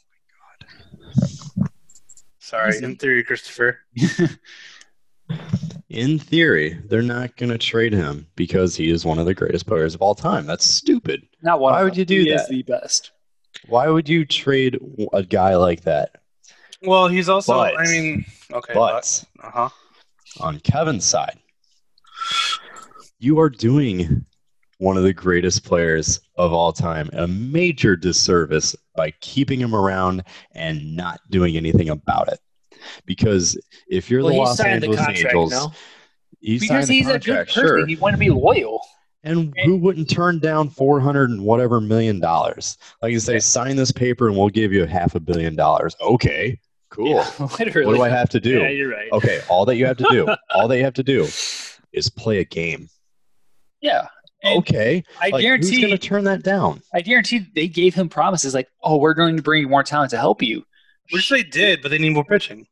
Sorry, 2.40 2.78
in 2.78 2.96
theory, 2.96 3.24
Christopher. 3.24 3.80
In 5.96 6.20
theory, 6.20 6.78
they're 6.90 7.02
not 7.02 7.38
going 7.38 7.52
to 7.52 7.58
trade 7.58 7.94
him 7.94 8.28
because 8.36 8.76
he 8.76 8.90
is 8.90 9.06
one 9.06 9.18
of 9.18 9.26
the 9.26 9.34
greatest 9.34 9.66
players 9.66 9.96
of 9.96 10.02
all 10.02 10.14
time. 10.14 10.46
That's 10.46 10.66
stupid. 10.66 11.26
Not 11.42 11.62
one. 11.62 11.72
Why 11.72 11.84
would 11.84 11.96
you 11.96 12.04
do 12.04 12.22
he 12.22 12.32
Is 12.32 12.42
that? 12.42 12.50
the 12.50 12.64
best. 12.64 13.12
Why 13.70 13.88
would 13.88 14.10
you 14.10 14.26
trade 14.26 14.78
a 15.14 15.24
guy 15.24 15.56
like 15.56 15.84
that? 15.84 16.18
Well, 16.82 17.08
he's 17.08 17.30
also. 17.30 17.54
But- 17.54 17.80
I 17.80 17.86
mean, 17.86 18.26
okay, 18.52 18.74
But 18.74 19.24
uh 19.42 19.52
huh. 19.52 19.70
on 20.42 20.60
Kevin's 20.60 21.06
side, 21.06 21.40
you 23.20 23.40
are 23.40 23.50
doing 23.50 24.26
one 24.80 24.98
of 24.98 25.04
the 25.04 25.14
greatest 25.14 25.64
players 25.64 26.20
of 26.36 26.52
all 26.52 26.74
time 26.74 27.10
a 27.14 27.26
major 27.26 27.96
disservice 27.96 28.76
by 28.98 29.12
keeping 29.22 29.62
him 29.62 29.74
around 29.74 30.26
and 30.52 30.94
not 30.98 31.22
doing 31.30 31.56
anything 31.56 31.88
about 31.88 32.28
it. 32.28 32.40
Because 33.06 33.58
if 33.88 34.10
you're 34.10 34.22
Well, 34.24 34.34
the 34.34 34.40
Los 34.40 34.58
signed 34.58 34.82
the 34.84 34.88
Angeles 34.88 34.98
contract, 35.06 35.26
Angels, 35.36 35.52
no? 35.52 35.72
he 36.40 36.60
Because 36.60 36.68
signed 36.70 36.88
the 36.88 36.94
he's 36.94 37.08
a 37.10 37.20
good 37.20 37.48
person. 37.48 37.64
sure. 37.64 37.88
He 37.88 37.96
wanted 37.96 38.18
to 38.18 38.20
be 38.20 38.30
loyal. 38.30 38.82
And 39.24 39.54
who 39.64 39.78
wouldn't 39.78 40.08
turn 40.08 40.38
down 40.40 40.70
four 40.70 41.00
hundred 41.00 41.32
and 41.32 41.44
whatever 41.44 41.82
million 41.82 42.20
dollars? 42.20 42.78
Like 43.02 43.12
you 43.12 43.20
say, 43.20 43.40
sign 43.40 43.76
this 43.76 43.92
paper 43.92 44.28
and 44.28 44.38
we'll 44.38 44.50
give 44.50 44.72
you 44.72 44.86
half 44.86 45.16
a 45.16 45.20
billion 45.20 45.56
dollars. 45.56 45.96
Okay, 46.00 46.60
cool. 46.92 47.24
Literally. 47.60 47.88
What 47.88 47.96
do 47.96 48.02
I 48.04 48.10
have 48.10 48.30
to 48.30 48.40
do? 48.40 48.60
Yeah, 48.60 48.70
you're 48.70 48.92
right. 48.92 49.12
Okay, 49.12 49.42
all 49.50 49.66
that 49.66 49.78
you 49.78 49.88
have 49.88 49.98
to 49.98 50.06
do, 50.12 50.28
all 50.54 50.68
that 50.68 50.78
you 50.78 50.84
have 50.84 50.94
to 50.94 51.04
do 51.04 51.24
is 51.92 52.08
play 52.16 52.38
a 52.38 52.44
game. 52.46 52.88
Yeah. 53.82 54.08
And 54.44 54.60
Okay, 54.60 55.04
I 55.20 55.30
like, 55.30 55.34
who's 55.34 55.42
guarantee. 55.42 55.82
going 55.82 55.92
to 55.94 55.98
turn 55.98 56.24
that 56.26 56.44
down? 56.44 56.84
I 56.94 57.02
guarantee 57.02 57.48
they 57.56 57.68
gave 57.68 57.96
him 57.96 58.10
promises 58.10 58.54
like, 58.54 58.68
"Oh, 58.84 58.98
we're 58.98 59.16
going 59.16 59.38
to 59.38 59.42
bring 59.42 59.64
you 59.64 59.70
more 59.70 59.82
talent 59.82 60.12
to 60.12 60.18
help 60.18 60.44
you." 60.44 60.64
Which 61.12 61.30
they 61.30 61.42
did, 61.42 61.82
but 61.82 61.90
they 61.90 61.98
need 61.98 62.14
more 62.14 62.26
pitching. 62.26 62.68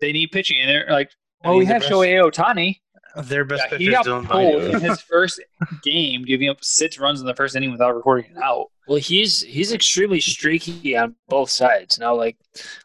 They 0.00 0.12
need 0.12 0.28
pitching, 0.32 0.58
and 0.60 0.68
they're 0.70 0.86
like, 0.90 1.10
I 1.44 1.48
"Well, 1.48 1.58
mean, 1.58 1.60
we 1.60 1.66
have 1.66 1.82
best- 1.82 1.92
Shohei 1.92 2.30
Ohtani." 2.30 2.76
Their 3.24 3.44
best 3.44 3.62
Yeah, 3.64 3.68
pitcher 3.78 3.90
is 3.90 4.06
Dylan 4.06 4.28
pulled 4.28 4.62
in 4.74 4.80
his 4.80 5.00
first 5.10 5.42
game, 5.82 6.24
giving 6.24 6.48
up 6.50 6.62
six 6.62 6.98
runs 6.98 7.20
in 7.20 7.26
the 7.26 7.34
first 7.34 7.56
inning 7.56 7.72
without 7.72 7.96
recording 7.96 8.30
it 8.30 8.36
out. 8.42 8.66
Well, 8.86 8.98
he's 8.98 9.40
he's 9.42 9.72
extremely 9.72 10.20
streaky 10.20 10.96
on 10.96 11.16
both 11.28 11.50
sides. 11.50 11.98
Now, 11.98 12.14
like, 12.14 12.36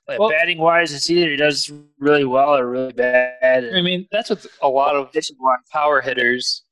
like 0.07 0.20
Well- 0.20 0.30
batting 0.30 0.57
wise, 0.57 0.91
it's 0.93 1.09
either 1.09 1.30
he 1.30 1.36
does 1.36 1.72
really 1.99 2.24
well 2.26 2.55
or 2.55 2.68
really 2.68 2.93
bad. 2.93 3.74
I 3.76 3.82
mean, 3.82 4.07
that's 4.11 4.30
what 4.32 4.43
a 4.61 4.68
lot 4.68 4.95
of 4.95 5.11
pitching 5.11 5.38
wise, 5.39 5.59
power 5.72 6.01
hitters. 6.01 6.64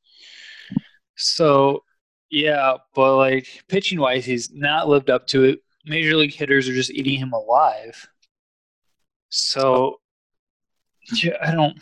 So, 1.16 1.84
yeah, 2.32 2.78
but 2.96 3.16
like 3.18 3.64
pitching 3.68 4.00
wise, 4.00 4.26
he's 4.26 4.50
not 4.52 4.88
lived 4.90 5.10
up 5.12 5.28
to 5.28 5.44
it. 5.44 5.60
Major 5.86 6.16
league 6.16 6.34
hitters 6.34 6.68
are 6.68 6.74
just 6.74 6.90
eating 6.92 7.20
him 7.20 7.34
alive. 7.34 8.08
So, 9.30 10.01
yeah, 11.14 11.38
I 11.42 11.52
don't, 11.52 11.78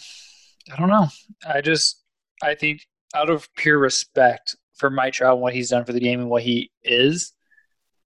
I 0.72 0.76
don't 0.78 0.90
know. 0.90 1.08
I 1.48 1.62
just, 1.62 2.04
I 2.42 2.56
think 2.56 2.86
out 3.16 3.30
of 3.30 3.48
pure 3.56 3.78
respect 3.80 4.56
for 4.76 4.90
Mike 4.90 5.14
Trout 5.14 5.34
and 5.34 5.42
what 5.42 5.54
he's 5.54 5.70
done 5.70 5.86
for 5.86 5.94
the 5.94 6.00
game 6.00 6.20
and 6.22 6.30
what 6.30 6.44
he 6.44 6.72
is, 6.84 7.34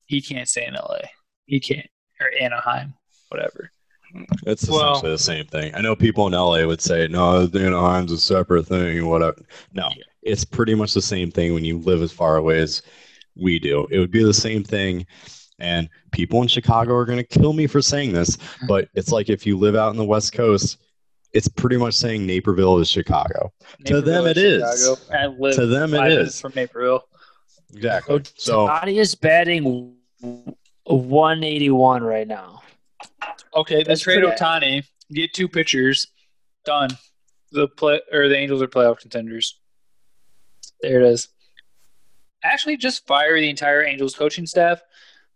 he 0.06 0.22
can't 0.22 0.48
stay 0.48 0.66
in 0.66 0.74
LA. 0.74 1.00
He 1.46 1.60
can't, 1.60 1.88
or 2.22 2.30
Anaheim, 2.40 2.94
whatever. 3.30 3.72
It's 4.46 4.68
Well- 4.68 4.92
essentially 4.94 5.12
the 5.12 5.18
same 5.18 5.46
thing. 5.46 5.76
I 5.76 5.82
know 5.82 5.96
people 5.96 6.28
in 6.28 6.34
LA 6.34 6.66
would 6.66 6.82
say, 6.82 7.08
"No, 7.08 7.50
Anaheim's 7.54 8.12
a 8.12 8.18
separate 8.18 8.66
thing." 8.66 9.06
Whatever. 9.06 9.40
No, 9.74 9.90
it's 10.24 10.44
pretty 10.44 10.74
much 10.76 10.94
the 10.94 11.02
same 11.02 11.32
thing 11.32 11.54
when 11.54 11.64
you 11.64 11.78
live 11.78 12.02
as 12.02 12.12
far 12.12 12.38
away 12.38 12.60
as 12.60 12.82
we 13.36 13.60
do. 13.60 13.88
It 13.92 14.00
would 14.00 14.12
be 14.12 14.24
the 14.24 14.34
same 14.34 14.64
thing. 14.64 15.06
And 15.60 15.90
people 16.12 16.42
in 16.42 16.48
Chicago 16.48 16.94
are 16.96 17.06
going 17.06 17.20
to 17.20 17.40
kill 17.40 17.54
me 17.54 17.68
for 17.68 17.82
saying 17.82 18.14
this, 18.14 18.38
but 18.68 18.90
it's 18.96 19.12
like 19.12 19.30
if 19.30 19.46
you 19.46 19.58
live 19.58 19.76
out 19.76 19.92
in 19.92 19.98
the 19.98 20.06
West 20.06 20.34
Coast, 20.34 20.78
it's 21.34 21.48
pretty 21.48 21.78
much 21.78 21.94
saying 21.94 22.26
Naperville 22.26 22.80
is 22.80 22.90
Chicago. 22.90 23.52
To 23.86 24.02
them 24.02 24.26
Naperville, 24.26 24.28
it 24.28 24.38
is. 24.38 24.84
Chicago. 24.84 25.18
I 25.18 25.28
live 25.28 25.56
To 25.56 25.66
them, 25.68 25.94
it 25.94 25.98
five 25.98 26.12
is. 26.12 26.18
minutes 26.18 26.42
from 26.42 26.54
Naperville. 26.56 27.04
Exactly. 27.74 28.16
Oh, 28.16 28.22
so 28.36 28.68
Ohtani 28.68 29.00
is 29.00 29.14
batting 29.16 29.94
181 30.86 32.04
right 32.04 32.28
now. 32.28 32.62
Okay, 33.56 33.78
let's 33.78 33.88
That's 33.88 34.02
trade 34.02 34.24
Ohtani. 34.24 34.84
Get 35.12 35.34
two 35.34 35.48
pitchers. 35.48 36.08
Done. 36.66 36.90
The 37.52 37.68
play 37.68 38.02
or 38.12 38.28
the 38.30 38.36
Angels 38.38 38.62
are 38.62 38.68
playoff 38.68 39.00
contenders. 39.00 39.60
There 40.82 41.02
it 41.02 41.08
is. 41.12 41.30
Actually, 42.44 42.78
just 42.78 43.06
fire 43.08 43.40
the 43.40 43.50
entire 43.50 43.84
Angels 43.84 44.16
coaching 44.16 44.46
staff. 44.46 44.82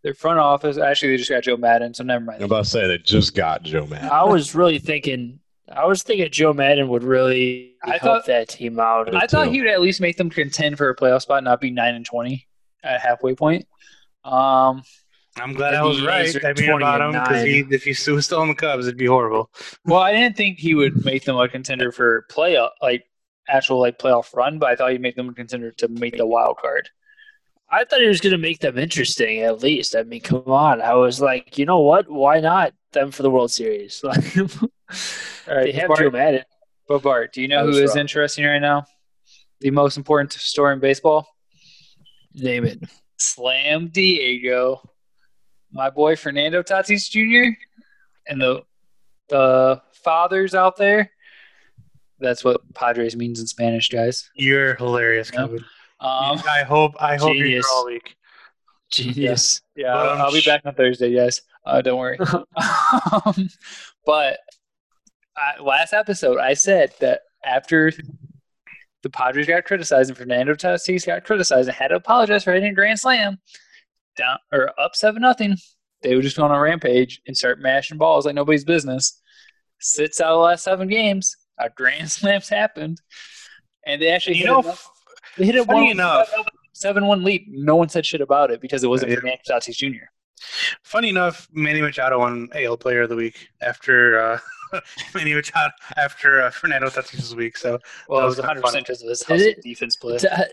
Their 0.03 0.13
front 0.13 0.39
office. 0.39 0.77
Actually, 0.77 1.11
they 1.11 1.17
just 1.17 1.29
got 1.29 1.43
Joe 1.43 1.57
Maddon, 1.57 1.93
so 1.93 2.03
never 2.03 2.23
mind. 2.23 2.39
I'm 2.39 2.45
about 2.45 2.65
to 2.65 2.69
say 2.69 2.87
they 2.87 2.97
just 2.97 3.35
got 3.35 3.63
Joe 3.63 3.85
Maddon. 3.87 4.09
I 4.09 4.23
was 4.23 4.53
really 4.53 4.77
thinking, 4.79 5.39
I 5.72 5.86
was 5.86 6.03
thinking 6.03 6.30
Joe 6.32 6.53
Maddon 6.53 6.89
would 6.89 7.03
really 7.03 7.76
I 7.84 7.91
help 7.91 8.01
thought- 8.01 8.26
that 8.28 8.49
team 8.49 8.80
out. 8.80 9.14
I 9.16 9.28
thought 9.28 9.45
too. 9.45 9.51
he 9.51 9.61
would 9.61 9.70
at 9.70 9.82
least 9.82 10.01
make 10.01 10.18
them 10.18 10.30
contend 10.30 10.78
for 10.78 10.89
a 10.89 10.95
playoff 10.95 11.22
spot, 11.22 11.43
not 11.43 11.61
be 11.61 11.72
nine 11.72 11.95
and 11.95 12.05
twenty 12.05 12.47
at 12.84 12.99
halfway 13.01 13.34
point. 13.36 13.66
Um, 14.26 14.84
I'm 15.38 15.53
glad 15.53 15.74
I 15.74 15.84
was 15.84 16.01
right. 16.01 16.30
I 16.45 16.53
mean, 16.53 16.70
about 16.72 17.01
him 17.01 17.11
because 17.11 17.28
20 17.28 17.49
he, 17.51 17.59
and 17.61 17.74
if 17.74 17.84
he 17.84 18.11
was 18.11 18.26
still 18.26 18.39
on 18.41 18.49
the 18.49 18.55
Cubs, 18.55 18.86
it'd 18.88 18.97
be 18.97 19.05
horrible. 19.07 19.49
well, 19.86 19.99
I 20.01 20.11
didn't 20.11 20.38
think 20.38 20.59
he 20.59 20.76
would 20.76 21.03
make 21.05 21.24
them 21.26 21.38
a 21.38 21.47
contender 21.49 21.91
for 21.91 22.26
playoff, 22.30 22.70
like 22.82 23.03
actual 23.47 23.80
like 23.80 23.97
playoff 23.97 24.34
run, 24.36 24.59
but 24.59 24.70
I 24.70 24.76
thought 24.76 24.91
he'd 24.91 25.01
make 25.01 25.16
them 25.16 25.30
a 25.30 25.34
contender 25.34 25.72
to 25.72 25.88
make 25.88 26.18
the 26.18 26.26
wild 26.28 26.57
card. 26.57 26.89
I 27.70 27.84
thought 27.86 28.01
he 28.01 28.07
was 28.07 28.22
going 28.22 28.32
to 28.34 28.38
make 28.38 28.59
them 28.59 28.78
interesting 28.78 29.39
at 29.39 29.64
least. 29.64 29.95
I 29.95 30.03
mean, 30.03 30.22
come 30.22 30.43
on. 30.45 30.82
I 30.82 30.93
was 30.93 31.20
like, 31.20 31.57
you 31.57 31.66
know 31.66 31.80
what? 31.80 32.07
Why 32.09 32.39
not 32.39 32.74
them 32.91 33.09
for 33.09 33.24
the 33.24 33.32
World 33.32 33.51
Series? 33.51 34.03
Like, 35.47 35.47
All 35.49 35.55
right, 35.55 35.65
they 35.65 35.71
have 35.79 35.87
Bart- 35.87 35.99
Joe 35.99 36.09
Maddon. 36.11 36.43
But 36.87 37.01
Bart, 37.01 37.33
do 37.33 37.41
you 37.41 37.47
know 37.47 37.59
I 37.59 37.61
who 37.61 37.67
was 37.67 37.77
is 37.79 37.89
wrong. 37.91 37.99
interesting 37.99 38.45
right 38.45 38.59
now? 38.59 38.85
The 39.61 39.71
most 39.71 39.97
important 39.97 40.33
story 40.33 40.73
in 40.73 40.79
baseball? 40.79 41.27
Name 42.33 42.65
it. 42.65 42.79
Slam 43.17 43.87
Diego. 43.87 44.81
My 45.71 45.89
boy 45.89 46.15
Fernando 46.15 46.61
Tatis 46.61 47.09
Jr. 47.09 47.57
and 48.27 48.41
the 48.41 48.61
the 49.29 49.81
fathers 50.03 50.53
out 50.53 50.75
there. 50.77 51.09
That's 52.19 52.43
what 52.43 52.61
Padres 52.73 53.15
means 53.15 53.39
in 53.39 53.47
Spanish, 53.47 53.89
guys. 53.89 54.29
You're 54.35 54.75
hilarious, 54.75 55.31
Yep. 55.33 55.39
Kevin. 55.41 55.59
Um, 55.99 56.41
I 56.49 56.63
hope 56.67 56.93
I 56.99 57.15
hope 57.17 57.35
you're 57.35 57.47
here 57.47 57.61
all 57.73 57.85
week. 57.85 58.15
Genius. 58.91 59.61
yeah, 59.75 59.93
But, 59.93 60.09
I'll, 60.09 60.21
I'll 60.27 60.31
be 60.31 60.41
back 60.45 60.61
on 60.65 60.75
Thursday, 60.75 61.15
guys. 61.15 61.41
Uh, 61.65 61.81
don't 61.81 61.97
worry. 61.97 62.19
um, 63.25 63.49
but 64.05 64.37
I, 65.38 65.61
last 65.61 65.93
episode, 65.93 66.38
I 66.39 66.53
said 66.53 66.93
that 66.99 67.21
after 67.45 67.91
the 69.01 69.09
Padres 69.09 69.47
got 69.47 69.65
criticized 69.65 70.09
and 70.09 70.17
Fernando 70.17 70.53
Tatis 70.53 71.05
got 71.05 71.23
criticized 71.25 71.67
and 71.67 71.75
had 71.75 71.89
to 71.89 71.95
apologize 71.95 72.43
for 72.43 72.53
hitting 72.53 72.71
a 72.71 72.75
grand 72.75 72.99
slam, 72.99 73.38
down 74.15 74.38
or 74.51 74.71
up 74.79 74.95
seven 74.95 75.21
nothing, 75.21 75.57
they 76.03 76.15
would 76.15 76.23
just 76.23 76.38
go 76.38 76.43
on 76.43 76.51
a 76.51 76.59
rampage 76.59 77.21
and 77.27 77.36
start 77.36 77.59
mashing 77.59 77.97
balls 77.97 78.25
like 78.25 78.36
nobody's 78.36 78.63
business. 78.65 79.19
Sits 79.79 80.21
out 80.21 80.31
the 80.34 80.38
last 80.38 80.63
seven 80.63 80.88
games, 80.88 81.36
a 81.59 81.69
grand 81.69 82.11
slams 82.11 82.47
happened, 82.49 83.01
and 83.86 84.01
they 84.01 84.09
actually 84.09 84.38
You 84.38 84.45
hit 84.45 84.47
know, 84.51 84.59
a- 84.71 84.77
they 85.38 85.45
hit 85.45 85.65
funny 85.65 85.81
one 85.81 85.91
enough- 85.91 86.31
seven 86.73 87.05
one 87.07 87.23
lead. 87.23 87.45
No 87.49 87.75
one 87.75 87.89
said 87.89 88.05
shit 88.05 88.21
about 88.21 88.51
it 88.51 88.61
because 88.61 88.84
it 88.84 88.88
wasn't 88.88 89.11
Yeah. 89.11 89.17
Fernando 89.19 89.41
Tatis 89.49 89.75
Jr. 89.75 90.05
Funny 90.84 91.09
enough, 91.09 91.47
Manny 91.51 91.81
Machado 91.81 92.19
won 92.19 92.49
AL 92.53 92.77
Player 92.77 93.03
of 93.03 93.09
the 93.09 93.15
Week 93.15 93.47
after 93.61 94.19
uh, 94.19 94.39
Manny 95.15 95.34
Machado 95.34 95.71
after 95.97 96.41
uh, 96.41 96.49
Fernando 96.51 96.88
Tatis' 96.89 97.36
week. 97.36 97.57
So 97.57 97.80
Well, 98.07 98.19
That 98.21 98.26
was 98.28 98.38
was 98.38 98.45
kinda 98.45 98.61
100 98.61 98.61
funny. 98.61 98.84
percent 98.84 98.88
because 98.88 99.01
of 99.03 99.09
his 99.09 99.19
Did 99.19 99.28
hustle 99.28 99.47
it- 99.47 99.61
defense 99.63 99.95
play. 99.95 100.17
Ta- 100.17 100.45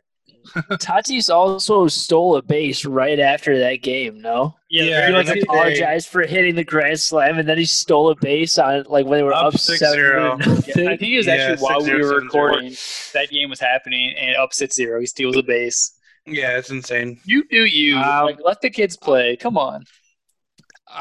Tatis 0.76 1.28
also 1.32 1.86
stole 1.86 2.36
a 2.36 2.42
base 2.42 2.86
right 2.86 3.18
after 3.20 3.58
that 3.58 3.82
game. 3.82 4.22
No, 4.22 4.54
Yeah, 4.70 4.84
Yeah, 4.84 5.06
the 5.10 5.12
like 5.18 5.42
apologized 5.42 6.08
for 6.08 6.22
hitting 6.26 6.54
the 6.54 6.64
grand 6.64 6.98
slam, 6.98 7.38
and 7.38 7.46
then 7.46 7.58
he 7.58 7.66
stole 7.66 8.10
a 8.10 8.14
base 8.16 8.56
on 8.56 8.84
like 8.88 9.04
when 9.06 9.18
they 9.18 9.22
were 9.22 9.34
Up 9.34 9.46
up, 9.48 9.54
6-0. 9.54 9.76
seven. 9.76 10.38
nothing. 10.38 10.88
I 10.88 10.96
think 10.96 11.12
it 11.12 11.16
was 11.18 11.26
Yeah, 11.26 11.34
actually 11.34 11.58
while 11.62 11.82
we 11.82 11.92
were 11.92 12.20
7-0. 12.20 12.22
recording 12.22 12.76
that 13.12 13.28
game 13.30 13.50
was 13.50 13.60
happening 13.60 14.14
and 14.16 14.34
up 14.36 14.52
6-0. 14.52 15.00
He 15.00 15.06
steals 15.06 15.36
a 15.36 15.42
base. 15.42 15.92
yeah, 16.26 16.56
it's 16.56 16.70
insane. 16.70 17.20
You 17.24 17.44
do 17.50 17.66
you. 17.66 17.98
Um, 17.98 18.24
like, 18.26 18.38
let 18.42 18.62
the 18.62 18.70
kids 18.70 18.96
play. 18.96 19.36
Come 19.36 19.58
on. 19.58 19.84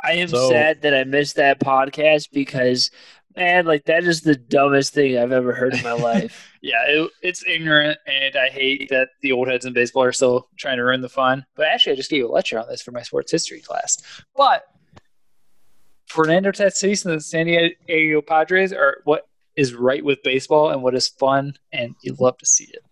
I 0.04 0.14
am 0.14 0.28
So- 0.28 0.50
sad 0.50 0.82
that 0.84 0.94
I 0.94 1.04
missed 1.04 1.36
that 1.38 1.60
podcast 1.60 2.30
because, 2.32 2.92
man, 3.36 3.66
like 3.66 3.86
that 3.86 4.04
is 4.04 4.22
the 4.22 4.36
dumbest 4.36 4.94
thing 4.94 5.18
I've 5.18 5.32
ever 5.32 5.54
heard 5.54 5.74
in 5.74 5.84
my 5.84 5.92
life. 6.12 6.48
Yeah, 6.62 6.84
it, 6.88 7.12
it's 7.22 7.44
ignorant, 7.48 7.98
and 8.06 8.36
I 8.36 8.50
hate 8.50 8.90
that 8.90 9.10
the 9.22 9.32
old 9.32 9.48
heads 9.48 9.66
in 9.66 9.74
baseball 9.74 10.04
are 10.04 10.12
still 10.12 10.48
trying 10.58 10.78
to 10.78 10.84
ruin 10.84 11.02
the 11.02 11.10
fun. 11.10 11.46
But 11.56 11.68
actually, 11.68 11.94
I 11.94 11.96
just 11.96 12.10
gave 12.12 12.24
a 12.26 12.28
lecture 12.28 12.60
on 12.60 12.68
this 12.68 12.82
for 12.82 12.92
my 12.92 13.02
sports 13.02 13.32
history 13.32 13.62
class. 13.62 13.98
But 14.36 14.64
Fernando 16.08 16.52
Tatis 16.52 17.06
and 17.06 17.16
the 17.16 17.22
San 17.22 17.46
Diego 17.46 18.22
Padres 18.22 18.74
are 18.74 18.98
what 19.06 19.28
is 19.56 19.74
right 19.74 20.04
with 20.04 20.22
baseball 20.24 20.70
and 20.72 20.82
what 20.84 20.96
is 20.96 21.08
fun, 21.08 21.54
and 21.72 21.96
you 22.04 22.16
love 22.20 22.38
to 22.40 22.46
see 22.46 22.66
it. 22.74 22.84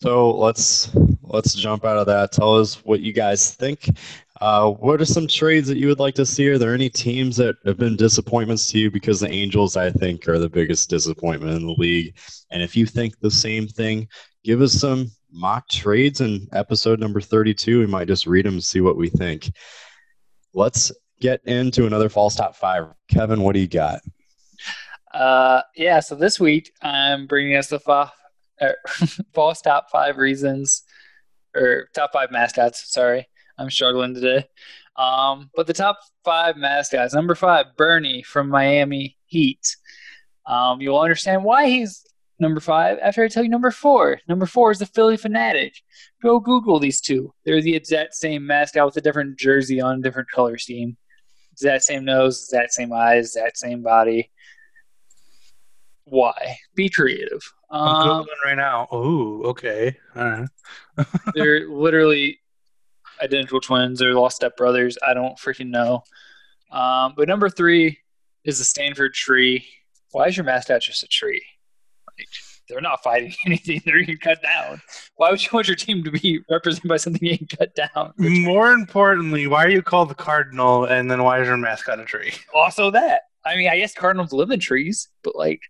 So 0.00 0.30
let's 0.36 0.90
let's 1.22 1.54
jump 1.54 1.84
out 1.84 1.96
of 1.96 2.06
that. 2.06 2.32
Tell 2.32 2.58
us 2.58 2.84
what 2.84 3.00
you 3.00 3.12
guys 3.12 3.54
think. 3.54 3.88
Uh, 4.40 4.70
what 4.70 5.00
are 5.00 5.04
some 5.04 5.26
trades 5.26 5.68
that 5.68 5.76
you 5.76 5.86
would 5.86 6.00
like 6.00 6.14
to 6.14 6.26
see? 6.26 6.48
Are 6.48 6.58
there 6.58 6.74
any 6.74 6.88
teams 6.88 7.36
that 7.36 7.56
have 7.64 7.76
been 7.76 7.96
disappointments 7.96 8.66
to 8.72 8.78
you? 8.78 8.90
Because 8.90 9.20
the 9.20 9.30
Angels, 9.30 9.76
I 9.76 9.90
think, 9.90 10.26
are 10.26 10.38
the 10.38 10.48
biggest 10.48 10.90
disappointment 10.90 11.54
in 11.54 11.66
the 11.66 11.74
league. 11.78 12.16
And 12.50 12.62
if 12.62 12.76
you 12.76 12.86
think 12.86 13.18
the 13.20 13.30
same 13.30 13.68
thing, 13.68 14.08
give 14.42 14.62
us 14.62 14.72
some 14.72 15.10
mock 15.30 15.68
trades 15.68 16.20
in 16.20 16.48
episode 16.52 16.98
number 16.98 17.20
32. 17.20 17.80
We 17.80 17.86
might 17.86 18.08
just 18.08 18.26
read 18.26 18.46
them 18.46 18.54
and 18.54 18.64
see 18.64 18.80
what 18.80 18.96
we 18.96 19.08
think. 19.08 19.52
Let's 20.54 20.92
get 21.20 21.40
into 21.44 21.86
another 21.86 22.08
false 22.08 22.34
top 22.34 22.56
five. 22.56 22.86
Kevin, 23.08 23.42
what 23.42 23.54
do 23.54 23.60
you 23.60 23.68
got? 23.68 24.00
Uh, 25.14 25.62
yeah. 25.76 26.00
So 26.00 26.14
this 26.14 26.40
week 26.40 26.72
I'm 26.82 27.26
bringing 27.26 27.56
us 27.56 27.68
the 27.68 27.78
fa- 27.78 28.12
er, 28.60 28.76
false 29.34 29.60
top 29.60 29.90
five 29.90 30.16
reasons, 30.16 30.82
or 31.54 31.88
top 31.94 32.12
five 32.12 32.30
mascots. 32.30 32.92
Sorry, 32.92 33.28
I'm 33.58 33.70
struggling 33.70 34.14
today. 34.14 34.46
Um, 34.96 35.50
but 35.54 35.66
the 35.66 35.72
top 35.72 35.98
five 36.24 36.56
mascots. 36.56 37.14
Number 37.14 37.34
five, 37.34 37.66
Burnie 37.76 38.22
from 38.22 38.48
Miami 38.48 39.16
Heat. 39.26 39.76
Um, 40.46 40.80
you'll 40.80 41.00
understand 41.00 41.44
why 41.44 41.66
he's 41.68 42.04
number 42.38 42.60
five 42.60 42.98
after 43.00 43.22
I 43.22 43.28
tell 43.28 43.42
you 43.42 43.48
number 43.48 43.70
four. 43.70 44.18
Number 44.28 44.46
four 44.46 44.70
is 44.70 44.78
the 44.80 44.86
Phillie 44.86 45.16
Phanatic. 45.16 45.72
Go 46.22 46.40
Google 46.40 46.78
these 46.80 47.00
two. 47.00 47.32
They're 47.44 47.62
the 47.62 47.74
exact 47.76 48.14
same 48.14 48.46
mascot 48.46 48.84
with 48.86 48.96
a 48.96 49.00
different 49.00 49.38
jersey 49.38 49.80
on, 49.80 49.98
a 49.98 50.02
different 50.02 50.30
color 50.30 50.58
scheme. 50.58 50.96
Exact 51.52 51.84
same 51.84 52.04
nose, 52.04 52.42
exact 52.42 52.72
same 52.72 52.92
eyes, 52.92 53.26
exact 53.36 53.58
same 53.58 53.82
body. 53.82 54.30
Why? 56.04 56.56
Be 56.74 56.88
creative. 56.88 57.40
I'm 57.70 57.80
Um, 57.94 58.08
googling 58.24 58.44
right 58.44 58.56
now. 58.56 58.88
Oh, 58.90 59.42
okay. 59.44 59.96
All 60.16 60.24
right. 60.24 60.48
they're 61.34 61.68
literally 61.68 62.40
identical 63.22 63.60
twins. 63.60 63.98
They're 63.98 64.14
lost 64.14 64.36
step 64.36 64.56
brothers. 64.56 64.98
I 65.06 65.14
don't 65.14 65.36
freaking 65.38 65.68
know. 65.68 66.02
Um, 66.70 67.14
but 67.16 67.28
number 67.28 67.48
three 67.48 67.98
is 68.44 68.58
the 68.58 68.64
Stanford 68.64 69.14
tree. 69.14 69.64
Why 70.10 70.26
is 70.26 70.36
your 70.36 70.44
mascot 70.44 70.82
just 70.82 71.02
a 71.02 71.06
tree? 71.06 71.42
Like, 72.18 72.28
they're 72.68 72.80
not 72.80 73.02
fighting 73.02 73.34
anything. 73.46 73.82
They're 73.84 74.00
getting 74.00 74.18
cut 74.18 74.42
down. 74.42 74.80
Why 75.16 75.30
would 75.30 75.42
you 75.42 75.50
want 75.52 75.68
your 75.68 75.76
team 75.76 76.02
to 76.04 76.10
be 76.10 76.40
represented 76.50 76.88
by 76.88 76.96
something 76.96 77.20
getting 77.28 77.46
cut 77.46 77.74
down? 77.74 78.12
More 78.16 78.72
importantly, 78.72 79.46
why 79.46 79.64
are 79.64 79.70
you 79.70 79.82
called 79.82 80.08
the 80.10 80.14
Cardinal 80.14 80.84
and 80.84 81.10
then 81.10 81.22
why 81.22 81.40
is 81.40 81.48
your 81.48 81.56
mascot 81.56 82.00
a 82.00 82.04
tree? 82.04 82.32
Also, 82.54 82.90
that. 82.90 83.22
I 83.44 83.56
mean, 83.56 83.68
I 83.68 83.78
guess 83.78 83.92
cardinals 83.94 84.32
live 84.32 84.50
in 84.50 84.60
trees, 84.60 85.08
but 85.24 85.34
like, 85.34 85.60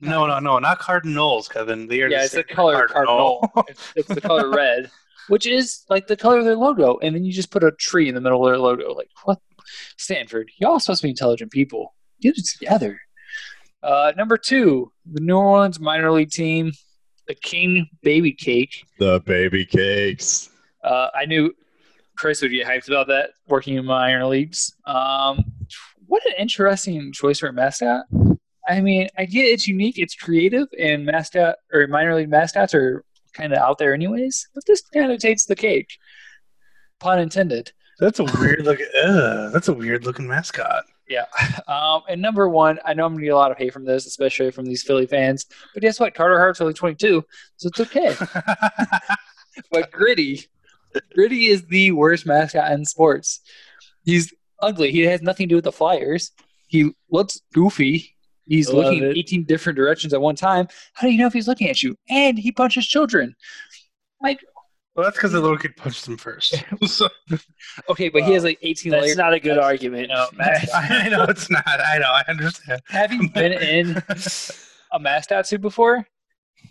No, 0.00 0.26
no, 0.26 0.40
no, 0.40 0.58
not 0.58 0.80
Cardinals, 0.80 1.48
Kevin. 1.48 1.86
They 1.86 2.02
are 2.02 2.08
yeah, 2.08 2.24
it's 2.24 2.34
the 2.34 2.42
color 2.42 2.88
cardinal. 2.88 3.48
it's, 3.68 3.92
it's 3.94 4.08
the 4.08 4.20
color 4.20 4.50
red, 4.54 4.90
which 5.28 5.46
is 5.46 5.84
like 5.88 6.06
the 6.06 6.16
color 6.16 6.38
of 6.38 6.44
their 6.44 6.56
logo. 6.56 6.98
And 6.98 7.14
then 7.14 7.24
you 7.24 7.32
just 7.32 7.50
put 7.50 7.64
a 7.64 7.72
tree 7.72 8.08
in 8.08 8.14
the 8.14 8.20
middle 8.20 8.46
of 8.46 8.50
their 8.50 8.58
logo. 8.58 8.92
Like, 8.94 9.10
what? 9.24 9.38
Stanford, 9.96 10.50
y'all 10.58 10.80
supposed 10.80 11.00
to 11.00 11.06
be 11.06 11.10
intelligent 11.10 11.52
people. 11.52 11.94
Get 12.20 12.36
it 12.38 12.46
together. 12.46 13.00
Uh, 13.82 14.12
number 14.16 14.36
two, 14.36 14.92
the 15.10 15.20
New 15.20 15.36
Orleans 15.36 15.80
minor 15.80 16.10
league 16.12 16.30
team, 16.30 16.72
the 17.26 17.34
King 17.34 17.88
Baby 18.02 18.32
Cake. 18.32 18.84
The 18.98 19.20
baby 19.20 19.64
cakes. 19.64 20.50
Uh, 20.84 21.08
I 21.14 21.24
knew 21.24 21.52
Chris 22.16 22.42
would 22.42 22.50
get 22.50 22.66
hyped 22.66 22.88
about 22.88 23.08
that 23.08 23.30
working 23.48 23.76
in 23.76 23.84
minor 23.84 24.26
leagues. 24.26 24.74
Um, 24.86 25.44
what 26.06 26.24
an 26.26 26.34
interesting 26.38 27.12
choice 27.12 27.38
for 27.38 27.48
a 27.48 27.52
mascot. 27.52 28.04
I 28.68 28.80
mean, 28.80 29.08
I 29.18 29.24
get 29.24 29.46
it's 29.46 29.66
unique, 29.66 29.98
it's 29.98 30.14
creative, 30.14 30.68
and 30.78 31.04
mascot 31.04 31.56
or 31.72 31.86
minor 31.88 32.14
league 32.14 32.28
mascots 32.28 32.74
are 32.74 33.04
kind 33.32 33.52
of 33.52 33.58
out 33.58 33.78
there 33.78 33.94
anyways. 33.94 34.48
But 34.54 34.64
this 34.66 34.82
kind 34.92 35.12
of 35.12 35.18
takes 35.18 35.44
the 35.44 35.56
cake. 35.56 35.90
Pun 37.00 37.18
intended. 37.18 37.72
That's 37.98 38.18
a 38.18 38.24
weird 38.24 38.64
looking. 38.64 38.86
That's 39.52 39.68
a 39.68 39.72
weird 39.72 40.04
looking 40.04 40.26
mascot. 40.26 40.84
Yeah. 41.08 41.26
Um, 41.68 42.02
and 42.08 42.22
number 42.22 42.48
one, 42.48 42.78
I 42.84 42.94
know 42.94 43.04
I'm 43.04 43.12
gonna 43.12 43.24
get 43.24 43.34
a 43.34 43.36
lot 43.36 43.50
of 43.50 43.58
hate 43.58 43.72
from 43.72 43.84
this, 43.84 44.06
especially 44.06 44.50
from 44.50 44.64
these 44.64 44.82
Philly 44.82 45.06
fans. 45.06 45.46
But 45.74 45.82
guess 45.82 46.00
what? 46.00 46.14
Carter 46.14 46.38
Hart's 46.38 46.60
only 46.60 46.74
22, 46.74 47.24
so 47.56 47.68
it's 47.68 47.80
okay. 47.80 48.16
but 49.70 49.90
Gritty, 49.90 50.48
Gritty 51.14 51.46
is 51.46 51.64
the 51.66 51.90
worst 51.92 52.24
mascot 52.24 52.72
in 52.72 52.84
sports. 52.84 53.40
He's 54.04 54.32
ugly. 54.60 54.90
He 54.90 55.00
has 55.00 55.22
nothing 55.22 55.48
to 55.48 55.52
do 55.52 55.56
with 55.56 55.64
the 55.64 55.72
Flyers. 55.72 56.32
He 56.68 56.92
looks 57.10 57.40
goofy. 57.52 58.11
He's 58.46 58.68
Love 58.68 58.84
looking 58.84 59.04
it. 59.04 59.16
18 59.16 59.44
different 59.44 59.76
directions 59.76 60.12
at 60.12 60.20
one 60.20 60.34
time. 60.36 60.68
How 60.94 61.06
do 61.06 61.12
you 61.12 61.18
know 61.18 61.26
if 61.26 61.32
he's 61.32 61.48
looking 61.48 61.68
at 61.68 61.82
you? 61.82 61.96
And 62.08 62.38
he 62.38 62.50
punches 62.52 62.86
children. 62.86 63.34
Like, 64.20 64.40
well, 64.94 65.04
that's 65.04 65.16
because 65.16 65.32
the 65.32 65.40
little 65.40 65.56
kid 65.56 65.76
punched 65.76 66.06
him 66.06 66.16
first. 66.18 66.62
So- 66.86 67.08
okay, 67.88 68.08
but 68.10 68.24
he 68.24 68.32
has 68.34 68.44
like 68.44 68.58
18 68.62 68.92
That's 68.92 69.04
layers. 69.04 69.16
not 69.16 69.32
a 69.32 69.40
good 69.40 69.56
argument. 69.58 70.08
No, 70.08 70.26
Matt, 70.36 70.68
I 70.74 71.08
know 71.08 71.24
it's 71.24 71.50
not. 71.50 71.64
I 71.66 71.98
know. 71.98 72.10
I 72.10 72.22
understand. 72.28 72.80
having 72.88 73.28
been 73.28 73.52
in 73.52 74.02
a 74.92 74.98
mascot 75.00 75.46
suit 75.46 75.60
before, 75.62 76.06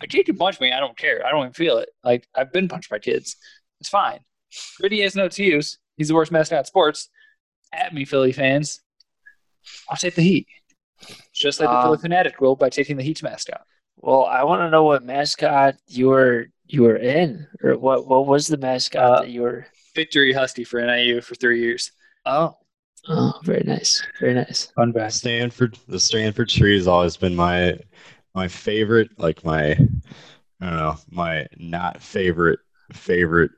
a 0.00 0.06
kid 0.06 0.26
can 0.26 0.36
punch 0.36 0.60
me. 0.60 0.72
I 0.72 0.78
don't 0.78 0.96
care. 0.96 1.26
I 1.26 1.30
don't 1.30 1.40
even 1.40 1.52
feel 1.52 1.78
it. 1.78 1.88
Like 2.04 2.28
I've 2.34 2.52
been 2.52 2.68
punched 2.68 2.90
by 2.90 2.98
kids. 3.00 3.36
It's 3.80 3.88
fine. 3.88 4.20
Gritty 4.78 5.00
has 5.02 5.16
no 5.16 5.24
excuse. 5.24 5.78
He's 5.96 6.08
the 6.08 6.14
worst 6.14 6.30
mascot 6.30 6.60
in 6.60 6.64
sports. 6.64 7.08
At 7.72 7.92
me, 7.92 8.04
Philly 8.04 8.32
fans. 8.32 8.80
I'll 9.88 9.96
take 9.96 10.14
the 10.14 10.22
Heat. 10.22 10.46
Just 11.42 11.58
like 11.58 11.68
the 11.68 11.76
Um, 11.76 11.82
Phillie 11.82 11.98
Phanatic 12.08 12.40
will 12.40 12.54
by 12.54 12.68
taking 12.70 12.96
the 12.96 13.02
Heat's 13.02 13.22
mascot. 13.22 13.62
Well, 13.96 14.24
I 14.26 14.44
want 14.44 14.60
to 14.60 14.70
know 14.70 14.84
what 14.84 15.02
mascot 15.02 15.74
you 15.88 16.08
were 16.08 16.46
you 16.66 16.82
were 16.84 16.96
in, 16.96 17.48
or 17.64 17.76
what 17.76 18.06
what 18.06 18.26
was 18.28 18.46
the 18.46 18.56
mascot 18.56 19.02
Uh, 19.02 19.20
that 19.22 19.30
you 19.30 19.42
were? 19.42 19.66
Victory 19.94 20.32
Husky 20.32 20.62
for 20.62 20.80
NIU 20.80 21.20
for 21.20 21.34
three 21.34 21.60
years. 21.60 21.90
Oh, 22.24 22.54
oh, 23.08 23.32
very 23.42 23.64
nice, 23.66 24.02
very 24.20 24.34
nice. 24.34 24.72
Fun 24.76 24.92
fact. 24.92 25.14
Stanford, 25.14 25.76
the 25.88 25.98
Stanford 25.98 26.48
tree 26.48 26.76
has 26.76 26.86
always 26.86 27.16
been 27.16 27.34
my 27.34 27.76
my 28.34 28.46
favorite. 28.46 29.10
Like 29.18 29.44
my, 29.44 29.72
I 29.72 29.76
don't 30.60 30.76
know, 30.76 30.96
my 31.10 31.48
not 31.58 32.00
favorite 32.00 32.60
favorite 32.92 33.50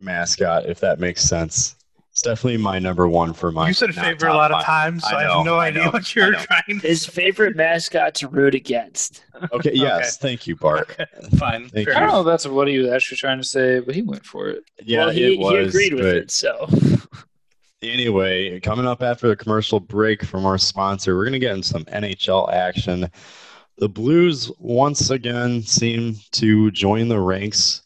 mascot, 0.00 0.66
if 0.66 0.80
that 0.80 1.00
makes 1.00 1.22
sense. 1.22 1.76
It's 2.20 2.26
definitely 2.26 2.58
my 2.58 2.78
number 2.78 3.08
one 3.08 3.32
for 3.32 3.50
my. 3.50 3.68
you 3.68 3.72
said 3.72 3.94
favorite 3.94 4.28
a 4.28 4.32
top 4.32 4.36
lot 4.36 4.50
of 4.50 4.56
five. 4.58 4.66
times, 4.66 5.04
so 5.04 5.16
I 5.16 5.20
I, 5.20 5.36
have 5.36 5.46
no 5.46 5.56
I 5.56 5.68
idea 5.68 5.84
know, 5.86 5.90
what 5.90 6.14
you're 6.14 6.34
trying 6.34 6.78
to 6.78 6.86
His 6.86 7.06
favorite 7.06 7.56
mascot 7.56 8.14
to 8.16 8.28
root 8.28 8.54
against. 8.54 9.24
Okay, 9.52 9.70
yes, 9.72 10.18
thank 10.18 10.46
you, 10.46 10.54
Bart. 10.54 10.90
Okay, 10.90 11.06
fine. 11.38 11.70
Thank 11.70 11.88
Fair 11.88 11.96
I 11.96 12.00
don't 12.00 12.10
know 12.10 12.20
if 12.20 12.26
that's 12.26 12.46
what 12.46 12.68
he 12.68 12.76
was 12.76 12.90
actually 12.90 13.16
trying 13.16 13.38
to 13.38 13.44
say, 13.44 13.80
but 13.80 13.94
he 13.94 14.02
went 14.02 14.26
for 14.26 14.50
it. 14.50 14.64
Yeah, 14.84 15.06
well, 15.06 15.08
he, 15.14 15.32
it 15.32 15.38
was. 15.38 15.52
he 15.52 15.88
agreed 15.88 15.94
with 15.94 16.02
but 16.02 16.16
it. 16.16 16.30
So 16.30 16.68
Anyway, 17.82 18.60
coming 18.60 18.86
up 18.86 19.02
after 19.02 19.28
the 19.28 19.36
commercial 19.36 19.80
break 19.80 20.22
from 20.22 20.44
our 20.44 20.58
sponsor, 20.58 21.16
we're 21.16 21.24
going 21.24 21.32
to 21.32 21.38
get 21.38 21.54
in 21.54 21.62
some 21.62 21.86
NHL 21.86 22.52
action. 22.52 23.10
The 23.78 23.88
Blues 23.88 24.52
once 24.58 25.08
again 25.08 25.62
seem 25.62 26.16
to 26.32 26.70
join 26.70 27.08
the 27.08 27.18
ranks 27.18 27.84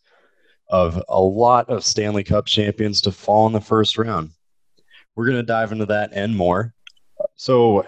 of 0.75 1.01
a 1.09 1.21
lot 1.21 1.71
of 1.71 1.85
Stanley 1.85 2.25
Cup 2.25 2.47
champions 2.47 3.01
to 3.03 3.13
fall 3.13 3.47
in 3.47 3.53
the 3.53 3.61
first 3.61 3.97
round. 3.97 4.31
We're 5.15 5.27
going 5.27 5.37
to 5.37 5.45
dive 5.45 5.71
into 5.71 5.87
that 5.87 6.11
and 6.13 6.35
more. 6.35 6.75
So, 7.37 7.87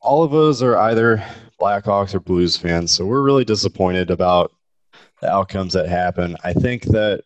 all 0.00 0.24
of 0.24 0.34
us 0.34 0.62
are 0.62 0.76
either 0.76 1.24
Blackhawks 1.60 2.12
or 2.12 2.18
Blues 2.18 2.56
fans, 2.56 2.90
so 2.90 3.06
we're 3.06 3.22
really 3.22 3.44
disappointed 3.44 4.10
about 4.10 4.50
the 5.20 5.30
outcomes 5.30 5.74
that 5.74 5.88
happen. 5.88 6.36
I 6.42 6.52
think 6.52 6.82
that 6.86 7.22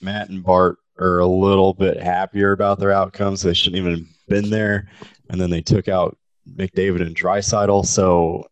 Matt 0.00 0.28
and 0.28 0.42
Bart 0.42 0.78
are 0.98 1.20
a 1.20 1.26
little 1.28 1.72
bit 1.72 2.02
happier 2.02 2.50
about 2.50 2.80
their 2.80 2.90
outcomes. 2.90 3.42
They 3.42 3.54
shouldn't 3.54 3.80
even 3.80 4.08
been 4.26 4.50
there, 4.50 4.88
and 5.30 5.40
then 5.40 5.50
they 5.50 5.62
took 5.62 5.86
out 5.86 6.18
McDavid 6.56 7.00
and 7.00 7.14
Draisaitl. 7.14 7.86
So, 7.86 8.48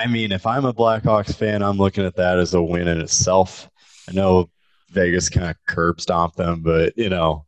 I 0.00 0.06
mean, 0.06 0.32
if 0.32 0.46
I'm 0.46 0.64
a 0.64 0.72
Blackhawks 0.72 1.34
fan, 1.34 1.62
I'm 1.62 1.76
looking 1.76 2.04
at 2.06 2.16
that 2.16 2.38
as 2.38 2.54
a 2.54 2.62
win 2.62 2.88
in 2.88 3.00
itself. 3.00 3.68
I 4.08 4.12
know 4.12 4.48
Vegas 4.90 5.28
kind 5.28 5.50
of 5.50 5.56
curb 5.66 6.00
stomped 6.00 6.36
them, 6.36 6.62
but 6.62 6.96
you 6.96 7.10
know, 7.10 7.44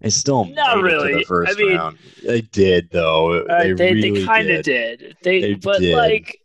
they 0.00 0.10
still 0.10 0.46
Not 0.46 0.78
it 0.78 0.82
really. 0.82 1.14
the 1.14 1.24
first 1.24 1.52
I 1.52 1.54
mean- 1.62 1.76
round. 1.76 1.98
They 2.24 2.40
did 2.40 2.90
though. 2.90 3.44
uh, 3.46 3.62
they 3.62 3.72
they 3.72 4.00
they, 4.10 4.24
kind 4.24 4.50
of 4.50 4.64
did. 4.64 4.98
did. 4.98 5.16
They, 5.22 5.40
They 5.40 5.54
but 5.54 5.78
did. 5.78 5.96
like 5.96 6.40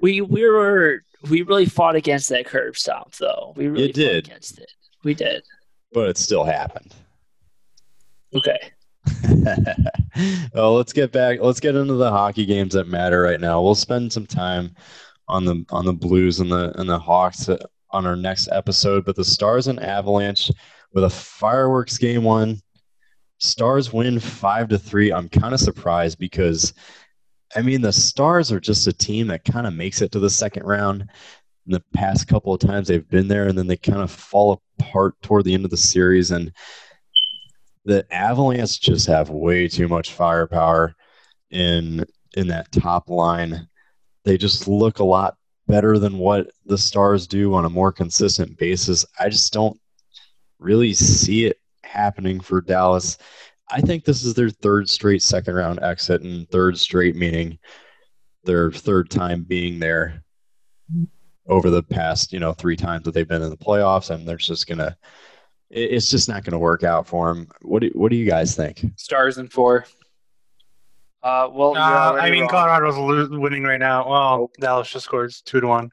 we 0.00 0.20
we 0.20 0.46
were 0.48 1.02
we 1.28 1.42
really 1.42 1.66
fought 1.66 1.96
against 1.96 2.28
that 2.28 2.46
curb 2.46 2.76
stomp 2.76 3.12
though. 3.16 3.52
We 3.56 3.66
really 3.66 3.88
You 3.88 3.92
did. 3.92 4.24
fought 4.26 4.30
against 4.32 4.58
it. 4.60 4.70
We 5.04 5.14
did. 5.14 5.42
but 5.92 6.08
it 6.08 6.16
still 6.18 6.44
happened. 6.44 6.94
Okay. 8.34 8.58
well, 10.54 10.74
let's 10.74 10.92
get 10.92 11.12
back. 11.12 11.40
Let's 11.40 11.60
get 11.60 11.76
into 11.76 11.94
the 11.94 12.10
hockey 12.10 12.46
games 12.46 12.74
that 12.74 12.88
matter 12.88 13.20
right 13.22 13.40
now. 13.40 13.62
We'll 13.62 13.74
spend 13.74 14.12
some 14.12 14.26
time 14.26 14.74
on 15.28 15.44
the 15.44 15.64
on 15.70 15.84
the 15.84 15.92
Blues 15.92 16.40
and 16.40 16.50
the 16.50 16.72
and 16.80 16.88
the 16.88 16.98
Hawks 16.98 17.48
on 17.90 18.06
our 18.06 18.16
next 18.16 18.48
episode. 18.52 19.04
But 19.04 19.16
the 19.16 19.24
Stars 19.24 19.66
and 19.66 19.80
Avalanche 19.80 20.50
with 20.92 21.04
a 21.04 21.10
fireworks 21.10 21.98
game 21.98 22.24
one. 22.24 22.60
Stars 23.38 23.92
win 23.92 24.18
five 24.18 24.68
to 24.68 24.78
three. 24.78 25.12
I'm 25.12 25.28
kind 25.28 25.54
of 25.54 25.60
surprised 25.60 26.18
because, 26.18 26.74
I 27.54 27.62
mean, 27.62 27.80
the 27.80 27.92
Stars 27.92 28.50
are 28.50 28.58
just 28.58 28.86
a 28.88 28.92
team 28.92 29.28
that 29.28 29.44
kind 29.44 29.66
of 29.66 29.74
makes 29.74 30.02
it 30.02 30.10
to 30.12 30.18
the 30.18 30.30
second 30.30 30.64
round. 30.64 31.02
in 31.66 31.72
the 31.72 31.82
past 31.94 32.26
couple 32.26 32.52
of 32.52 32.60
times 32.60 32.88
they've 32.88 33.08
been 33.08 33.28
there, 33.28 33.46
and 33.46 33.56
then 33.56 33.66
they 33.66 33.76
kind 33.76 34.00
of 34.00 34.10
fall 34.10 34.60
apart 34.80 35.14
toward 35.22 35.44
the 35.44 35.54
end 35.54 35.64
of 35.64 35.70
the 35.70 35.76
series. 35.76 36.32
And 36.32 36.52
the 37.88 38.04
Avalanche 38.12 38.82
just 38.82 39.06
have 39.06 39.30
way 39.30 39.66
too 39.66 39.88
much 39.88 40.12
firepower 40.12 40.94
in 41.50 42.04
in 42.36 42.48
that 42.48 42.70
top 42.70 43.08
line. 43.08 43.66
They 44.24 44.36
just 44.36 44.68
look 44.68 44.98
a 44.98 45.04
lot 45.04 45.38
better 45.66 45.98
than 45.98 46.18
what 46.18 46.50
the 46.66 46.76
Stars 46.76 47.26
do 47.26 47.54
on 47.54 47.64
a 47.64 47.70
more 47.70 47.90
consistent 47.90 48.58
basis. 48.58 49.06
I 49.18 49.30
just 49.30 49.54
don't 49.54 49.80
really 50.58 50.92
see 50.92 51.46
it 51.46 51.56
happening 51.82 52.40
for 52.40 52.60
Dallas. 52.60 53.16
I 53.70 53.80
think 53.80 54.04
this 54.04 54.22
is 54.22 54.34
their 54.34 54.50
third 54.50 54.90
straight 54.90 55.22
second 55.22 55.54
round 55.54 55.78
exit, 55.82 56.20
and 56.20 56.46
third 56.50 56.78
straight 56.78 57.16
meaning 57.16 57.58
their 58.44 58.70
third 58.70 59.08
time 59.08 59.44
being 59.44 59.78
there 59.78 60.22
over 61.46 61.70
the 61.70 61.82
past, 61.82 62.34
you 62.34 62.38
know, 62.38 62.52
three 62.52 62.76
times 62.76 63.04
that 63.04 63.14
they've 63.14 63.26
been 63.26 63.42
in 63.42 63.48
the 63.48 63.56
playoffs, 63.56 64.10
and 64.10 64.28
they're 64.28 64.36
just 64.36 64.66
gonna. 64.66 64.94
It's 65.70 66.08
just 66.10 66.28
not 66.28 66.44
going 66.44 66.52
to 66.52 66.58
work 66.58 66.82
out 66.82 67.06
for 67.06 67.30
him. 67.30 67.48
What 67.62 67.80
do 67.82 67.90
What 67.94 68.10
do 68.10 68.16
you 68.16 68.26
guys 68.26 68.56
think? 68.56 68.84
Stars 68.96 69.38
and 69.38 69.52
four. 69.52 69.84
Uh, 71.22 71.48
well, 71.52 71.76
Uh, 71.76 72.12
I 72.14 72.30
mean, 72.30 72.42
wrong. 72.42 72.50
Colorado's 72.50 72.96
lo- 72.96 73.38
winning 73.38 73.64
right 73.64 73.80
now. 73.80 74.08
Well, 74.08 74.50
Dallas 74.60 74.90
just 74.90 75.04
scores 75.04 75.40
two 75.42 75.60
to 75.60 75.66
one. 75.66 75.90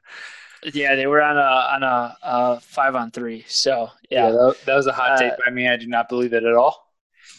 Yeah, 0.72 0.94
they 0.94 1.06
were 1.06 1.20
on 1.20 1.36
a 1.36 1.40
on 1.40 1.82
a 1.82 2.16
uh, 2.22 2.58
five 2.60 2.94
on 2.96 3.10
three. 3.10 3.44
So 3.48 3.90
Yeah, 4.08 4.26
yeah, 4.26 4.30
that, 4.32 4.56
that 4.64 4.74
was 4.74 4.86
a 4.86 4.92
hot 4.92 5.12
Uh, 5.12 5.18
take 5.18 5.32
by 5.44 5.50
me. 5.50 5.68
I 5.68 5.76
do 5.76 5.86
not 5.86 6.08
believe 6.08 6.32
it 6.32 6.42
at 6.44 6.54
all. 6.54 6.86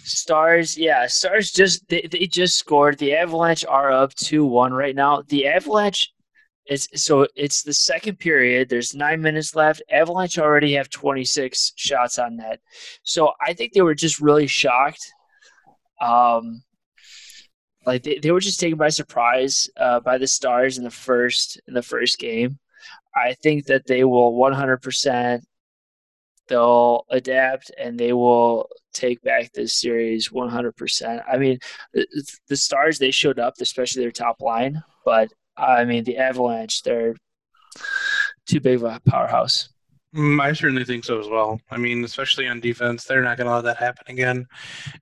Stars. 0.03 0.77
Yeah, 0.77 1.07
Stars 1.07 1.51
just 1.51 1.88
they, 1.89 2.07
they 2.11 2.27
just 2.27 2.57
scored. 2.57 2.97
The 2.99 3.15
Avalanche 3.15 3.65
are 3.65 3.91
up 3.91 4.13
two 4.13 4.45
one 4.45 4.73
right 4.73 4.95
now. 4.95 5.23
The 5.27 5.47
Avalanche 5.47 6.13
is 6.70 6.88
so 6.95 7.28
it's 7.36 7.63
the 7.63 7.74
second 7.74 8.20
period. 8.20 8.70
There's 8.70 8.95
nine 8.95 9.22
minutes 9.22 9.55
left. 9.55 9.82
Avalanche 9.91 10.38
already 10.38 10.74
have 10.74 10.89
26 10.89 11.74
shots 11.76 12.20
on 12.20 12.38
net. 12.38 12.59
So 13.03 13.32
I 13.41 13.53
think 13.53 13.74
they 13.74 13.82
were 13.82 13.95
just 13.95 14.20
really 14.20 14.47
shocked. 14.47 15.13
Um, 16.01 16.63
like 17.86 18.03
they, 18.03 18.20
they 18.20 18.32
were 18.32 18.41
just 18.41 18.59
taken 18.59 18.78
by 18.78 18.89
surprise 18.89 19.70
uh, 19.78 19.99
by 20.01 20.18
the 20.18 20.28
Stars 20.28 20.78
in 20.78 20.84
the 20.84 20.91
first 20.91 21.59
in 21.68 21.74
the 21.74 21.82
first 21.82 22.20
game. 22.20 22.59
I 23.15 23.34
think 23.34 23.65
that 23.65 23.88
they 23.88 24.03
will 24.03 24.34
100% 24.34 25.41
they'll 26.47 27.05
adapt 27.09 27.72
and 27.78 27.99
they 27.99 28.13
will 28.13 28.70
take 28.93 29.22
back 29.22 29.51
this 29.53 29.74
series 29.74 30.30
100%. 30.30 31.24
I 31.28 31.38
mean, 31.38 31.59
the, 31.93 32.07
the 32.47 32.55
Stars 32.55 32.99
they 32.99 33.11
showed 33.11 33.39
up, 33.39 33.55
especially 33.59 34.03
their 34.03 34.11
top 34.11 34.41
line, 34.41 34.82
but 35.05 35.32
I 35.58 35.86
mean 35.86 36.03
the 36.03 36.18
Avalanche 36.18 36.84
they're 36.84 37.16
too 38.47 38.60
big 38.60 38.78
of 38.78 38.84
a 38.84 39.01
powerhouse. 39.05 39.70
Mm, 40.16 40.41
I 40.41 40.53
certainly 40.53 40.86
think 40.86 41.03
so 41.03 41.20
as 41.20 41.28
well. 41.28 41.60
I 41.70 41.78
mean, 41.78 42.03
especially 42.03 42.47
on 42.47 42.60
defense, 42.60 43.03
they're 43.03 43.22
not 43.22 43.38
going 43.38 43.47
to 43.47 43.53
let 43.53 43.66
that 43.66 43.78
happen 43.78 44.05
again. 44.08 44.47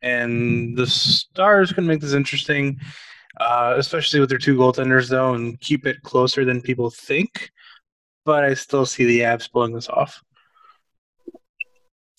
And 0.01 0.75
the 0.75 0.87
Stars 0.87 1.71
can 1.71 1.85
make 1.85 2.01
this 2.01 2.13
interesting, 2.13 2.79
uh, 3.39 3.75
especially 3.77 4.19
with 4.19 4.29
their 4.29 4.39
two 4.39 4.57
goaltenders, 4.57 5.07
though, 5.07 5.35
and 5.35 5.59
keep 5.61 5.85
it 5.85 6.01
closer 6.01 6.43
than 6.43 6.61
people 6.61 6.89
think. 6.89 7.51
But 8.25 8.43
I 8.43 8.55
still 8.55 8.85
see 8.85 9.05
the 9.05 9.19
Avs 9.21 9.49
pulling 9.49 9.73
this 9.73 9.89
off. 9.89 10.21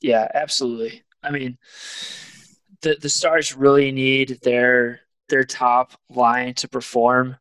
Yeah, 0.00 0.28
absolutely. 0.32 1.02
I 1.22 1.32
mean, 1.32 1.58
the 2.82 2.96
the 3.00 3.08
Stars 3.08 3.56
really 3.56 3.90
need 3.90 4.38
their 4.42 5.00
their 5.28 5.44
top 5.44 5.92
line 6.08 6.54
to 6.54 6.68
perform, 6.68 7.36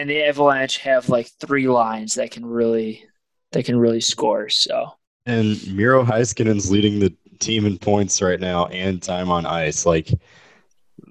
and 0.00 0.08
the 0.08 0.22
Avalanche 0.24 0.78
have 0.78 1.08
like 1.08 1.28
three 1.40 1.68
lines 1.68 2.14
that 2.14 2.30
can 2.30 2.44
really 2.46 3.04
that 3.52 3.64
can 3.64 3.78
really 3.78 4.00
score. 4.00 4.48
So 4.48 4.92
And 5.26 5.56
Miro 5.74 6.04
Heiskanen's 6.04 6.70
leading 6.70 6.98
the 7.00 7.14
team 7.38 7.66
in 7.66 7.78
points 7.78 8.20
right 8.22 8.40
now 8.40 8.66
and 8.66 9.02
time 9.02 9.30
on 9.30 9.44
ice. 9.46 9.84
Like 9.86 10.08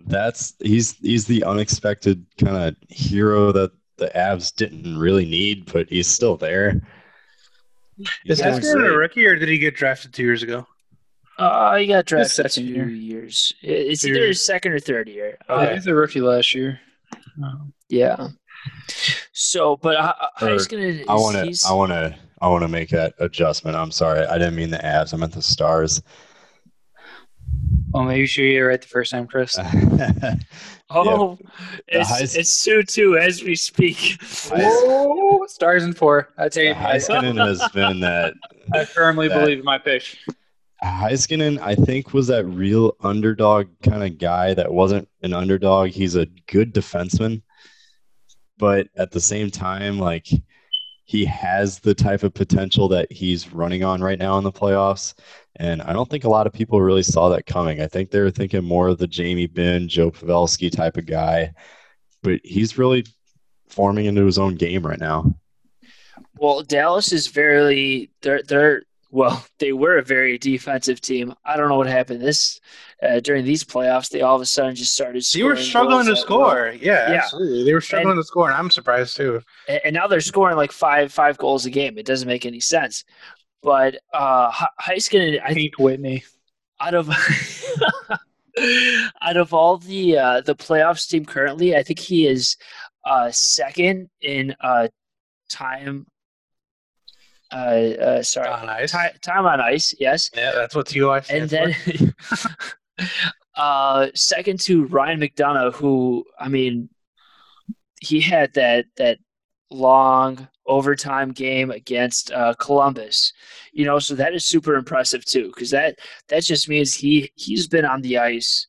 that's 0.05 0.53
he's 0.59 0.93
he's 0.97 1.25
the 1.25 1.43
unexpected 1.43 2.25
kind 2.39 2.55
of 2.57 2.75
hero 2.89 3.51
that 3.51 3.71
the 3.97 4.09
Avs 4.15 4.55
didn't 4.55 4.97
really 4.97 5.25
need, 5.25 5.71
but 5.71 5.87
he's 5.89 6.07
still 6.07 6.37
there. 6.37 6.81
Is 7.99 8.07
He's 8.23 8.39
doing 8.39 8.53
Heiskanen 8.61 8.93
a 8.93 8.97
rookie 8.97 9.25
or 9.25 9.35
did 9.35 9.49
he 9.49 9.57
get 9.57 9.75
drafted 9.75 10.13
two 10.13 10.23
years 10.23 10.41
ago? 10.43 10.65
uh, 11.37 11.75
he 11.77 11.87
got 11.87 12.05
drafted 12.05 12.31
second 12.31 12.67
two 12.67 12.73
year. 12.73 12.87
years. 12.87 13.53
It's 13.61 14.01
Two 14.01 14.09
either 14.09 14.19
years. 14.19 14.37
his 14.37 14.45
second 14.45 14.71
or 14.71 14.79
third 14.79 15.07
year. 15.09 15.37
Yeah, 15.49 15.55
Okay. 15.55 15.73
he's 15.75 15.87
a 15.87 15.93
rookie 15.93 16.21
last 16.21 16.53
year. 16.55 16.79
Yeah. 17.89 18.27
So, 19.33 19.77
but 19.77 19.95
uh, 19.95 20.13
Or, 20.41 20.47
Heiskanen 20.49 21.01
is 21.01 21.05
I 21.07 21.13
want 21.15 21.35
to 21.35 21.67
I 21.67 21.73
want 21.73 21.91
to 21.91 22.15
I 22.41 22.47
want 22.49 22.63
to 22.63 22.67
make 22.67 22.89
that 22.89 23.13
adjustment. 23.19 23.75
I'm 23.77 23.91
sorry. 23.91 24.25
I 24.25 24.37
didn't 24.37 24.55
mean 24.55 24.69
the 24.71 24.83
abs. 24.85 25.13
I 25.13 25.17
meant 25.17 25.33
the 25.33 25.41
Stars. 25.41 26.01
Well, 27.91 28.03
maybe 28.03 28.19
you 28.21 28.25
should 28.27 28.41
get 28.43 28.55
it 28.55 28.63
right 28.63 28.81
the 28.81 28.87
first 28.87 29.11
time, 29.11 29.27
Chris. 29.27 29.57
Oh, 30.91 31.37
it's, 31.87 32.09
Heis- 32.09 32.35
it's 32.35 32.63
two 32.63 32.81
two 32.81 33.15
as 33.15 33.43
we 33.43 33.55
speak. 33.55 33.95
Heis- 33.97 34.49
Whoa, 34.51 35.45
stars 35.45 35.83
and 35.83 35.95
four. 35.95 36.29
I 36.35 36.49
tell 36.49 36.63
you, 36.63 36.71
I, 36.71 36.95
Heiskanen 36.95 37.37
has 37.45 37.61
been 37.73 37.99
that 37.99 38.33
I 38.73 38.85
firmly 38.85 39.27
that- 39.27 39.39
believe 39.39 39.59
in 39.59 39.65
my 39.65 39.77
pitch. 39.77 40.17
Heiskanen, 40.83 41.59
I 41.59 41.75
think, 41.75 42.11
was 42.13 42.25
that 42.27 42.45
real 42.45 42.95
underdog 43.01 43.67
kind 43.83 44.01
of 44.03 44.17
guy 44.17 44.55
that 44.55 44.73
wasn't 44.73 45.07
an 45.21 45.33
underdog. 45.33 45.89
He's 45.89 46.15
a 46.15 46.25
good 46.47 46.73
defenseman, 46.73 47.43
but 48.59 48.87
at 48.95 49.09
the 49.09 49.21
same 49.21 49.49
time, 49.49 49.97
like 49.97 50.27
he 51.05 51.25
has 51.25 51.79
the 51.79 51.95
type 51.95 52.21
of 52.21 52.35
potential 52.35 52.87
that 52.89 53.11
he's 53.11 53.51
running 53.51 53.83
on 53.83 53.99
right 53.99 54.19
now 54.19 54.37
in 54.37 54.43
the 54.43 54.51
playoffs. 54.51 55.15
And 55.55 55.81
I 55.81 55.91
don't 55.91 56.07
think 56.07 56.23
a 56.23 56.29
lot 56.29 56.45
of 56.45 56.53
people 56.53 56.79
really 56.79 57.01
saw 57.01 57.29
that 57.29 57.47
coming. 57.47 57.81
I 57.81 57.87
think 57.87 58.11
they 58.11 58.19
were 58.19 58.29
thinking 58.29 58.63
more 58.63 58.89
of 58.89 58.99
the 58.99 59.07
Jamie 59.07 59.47
Benn, 59.47 59.89
Joe 59.89 60.11
Pavelski 60.11 60.71
type 60.71 60.97
of 60.97 61.07
guy, 61.07 61.51
but 62.21 62.39
he's 62.43 62.77
really 62.77 63.05
forming 63.69 64.05
into 64.05 64.23
his 64.23 64.37
own 64.37 64.53
game 64.53 64.85
right 64.85 64.99
now. 64.99 65.33
Well, 66.37 66.61
Dallas 66.61 67.11
is 67.11 67.25
very 67.27 68.11
they're 68.21 68.43
they're 68.43 68.83
well 69.11 69.45
they 69.59 69.73
were 69.73 69.97
a 69.97 70.03
very 70.03 70.37
defensive 70.37 71.01
team. 71.01 71.33
I 71.45 71.57
don't 71.57 71.69
know 71.69 71.77
what 71.77 71.87
happened 71.87 72.21
this 72.21 72.59
uh, 73.01 73.19
during 73.21 73.45
these 73.45 73.63
playoffs. 73.63 74.09
They 74.09 74.21
all 74.21 74.35
of 74.35 74.41
a 74.41 74.45
sudden 74.45 74.75
just 74.75 74.93
started. 74.93 75.23
They 75.33 75.43
were 75.43 75.55
struggling 75.55 76.05
to 76.05 76.11
goals 76.13 76.23
at 76.23 76.29
will. 76.29 76.45
score. 76.45 76.75
Yeah, 76.79 77.11
Yeah. 77.11 77.21
absolutely. 77.23 77.63
They 77.63 77.73
were 77.73 77.81
struggling 77.81 78.11
And- 78.17 78.19
to 78.23 78.27
score, 78.27 78.49
and 78.49 78.57
I'm 78.57 78.69
surprised 78.69 79.15
too. 79.17 79.41
and, 79.67 79.81
and 79.85 79.93
now 79.93 80.07
they're 80.07 80.21
scoring 80.21 80.57
like 80.57 80.71
five 80.71 81.11
five 81.11 81.37
goals 81.37 81.65
a 81.65 81.69
game. 81.69 81.97
It 81.97 82.05
doesn't 82.05 82.27
make 82.27 82.45
any 82.45 82.59
sense. 82.59 83.03
But 83.61 83.97
uh, 84.13 84.51
He- 84.51 84.93
Heiskanen, 84.95 85.41
I 85.43 85.53
Pete 85.53 85.77
Whitney. 85.79 86.23
out 86.79 86.93
of 86.93 87.09
out 89.21 89.37
of 89.37 89.53
all 89.53 89.77
the 89.77 90.17
uh, 90.17 90.41
the 90.41 90.55
playoffs 90.55 91.07
team 91.07 91.25
currently, 91.25 91.75
I 91.75 91.83
think 91.83 91.99
he 91.99 92.27
is 92.27 92.57
uh, 93.05 93.31
second 93.31 94.09
in 94.21 94.55
uh, 94.61 94.87
time. 95.49 96.05
Uh, 97.51 97.55
uh, 97.55 98.23
sorry, 98.23 98.47
On 98.47 98.69
ice. 98.69 98.91
Ti- 98.91 99.17
time 99.21 99.45
on 99.45 99.59
ice. 99.59 99.93
Yes, 99.99 100.29
Yeah, 100.35 100.51
that's 100.53 100.75
what 100.75 100.93
you 100.93 101.03
TOI 101.03 101.21
and 101.29 101.49
then 101.49 101.75
uh, 103.55 104.07
second 104.13 104.59
to 104.61 104.85
Ryan 104.85 105.19
McDonagh, 105.19 105.73
who 105.73 106.25
I 106.39 106.47
mean, 106.47 106.89
he 108.01 108.21
had 108.21 108.53
that 108.53 108.85
that 108.97 109.17
long 109.71 110.47
overtime 110.65 111.31
game 111.31 111.71
against 111.71 112.31
uh, 112.31 112.53
Columbus. 112.59 113.33
You 113.73 113.85
know, 113.85 113.99
so 113.99 114.15
that 114.15 114.33
is 114.33 114.45
super 114.45 114.75
impressive 114.75 115.25
too, 115.25 115.47
because 115.47 115.71
that 115.71 115.99
that 116.29 116.43
just 116.43 116.69
means 116.69 116.93
he 116.93 117.31
he's 117.35 117.67
been 117.67 117.85
on 117.85 118.01
the 118.01 118.19
ice 118.19 118.67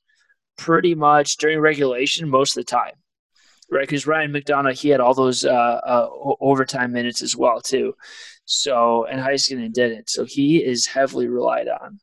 pretty 0.58 0.94
much 0.94 1.36
during 1.36 1.58
regulation 1.60 2.28
most 2.28 2.56
of 2.56 2.60
the 2.60 2.70
time, 2.70 2.92
right? 3.70 3.86
Because 3.86 4.06
Ryan 4.06 4.32
McDonagh 4.32 4.78
he 4.78 4.88
had 4.88 5.00
all 5.00 5.14
those 5.14 5.44
uh, 5.44 5.80
uh, 5.84 6.08
overtime 6.40 6.92
minutes 6.92 7.22
as 7.22 7.36
well 7.36 7.60
too. 7.60 7.94
So 8.52 9.04
and 9.04 9.20
Heiskanen 9.20 9.72
didn't, 9.72 10.10
so 10.10 10.24
he 10.24 10.58
is 10.58 10.84
heavily 10.84 11.28
relied 11.28 11.68
on. 11.68 12.00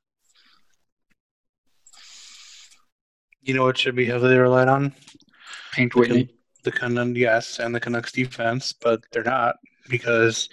You 3.42 3.54
know 3.54 3.66
what 3.66 3.78
should 3.78 3.98
be 3.98 4.06
heavily 4.06 4.38
relied 4.38 4.70
on? 4.70 4.96
Pete 5.74 5.94
Whitney. 5.94 6.30
The 6.64 6.72
Canucks, 6.72 7.18
yes, 7.18 7.60
and 7.60 7.76
the 7.76 7.82
Canucks 7.82 8.14
defense, 8.14 8.72
but 8.72 9.02
they're 9.12 9.24
not 9.24 9.58
because 9.90 10.48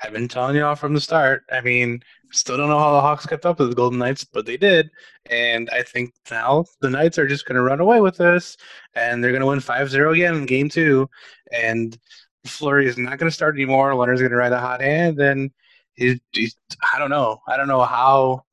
I've 0.00 0.12
been 0.12 0.28
telling 0.28 0.54
you 0.54 0.64
all 0.64 0.76
from 0.76 0.94
the 0.94 1.00
start. 1.00 1.42
I 1.50 1.60
mean, 1.60 2.04
still 2.30 2.56
don't 2.56 2.68
know 2.68 2.78
how 2.78 2.92
the 2.92 3.00
Hawks 3.00 3.26
kept 3.26 3.44
up 3.44 3.58
with 3.58 3.70
the 3.70 3.74
Golden 3.74 3.98
Knights, 3.98 4.22
but 4.22 4.46
they 4.46 4.56
did. 4.56 4.90
And 5.28 5.68
I 5.70 5.82
think 5.82 6.14
now 6.30 6.66
the 6.80 6.90
Knights 6.90 7.18
are 7.18 7.26
just 7.26 7.46
going 7.46 7.56
to 7.56 7.62
run 7.62 7.80
away 7.80 8.00
with 8.00 8.16
this, 8.16 8.56
and 8.94 9.22
they're 9.22 9.32
going 9.32 9.40
to 9.40 9.46
win 9.48 9.58
5 9.58 9.90
0 9.90 10.12
again 10.12 10.36
in 10.36 10.46
game 10.46 10.68
two. 10.68 11.10
And 11.52 11.98
Fleury 12.44 12.86
is 12.86 12.98
not 12.98 13.18
going 13.18 13.30
to 13.30 13.34
start 13.34 13.54
anymore. 13.54 13.92
Lehner's 13.92 14.20
going 14.20 14.32
to 14.32 14.36
ride 14.36 14.50
the 14.50 14.58
hot 14.58 14.80
hand, 14.80 15.20
and 15.20 15.50
he, 15.94 16.20
he, 16.32 16.50
I 16.94 16.98
don't 16.98 17.10
know. 17.10 17.40
I 17.48 17.56
don't 17.56 17.68
know 17.68 17.82
how. 17.82 18.44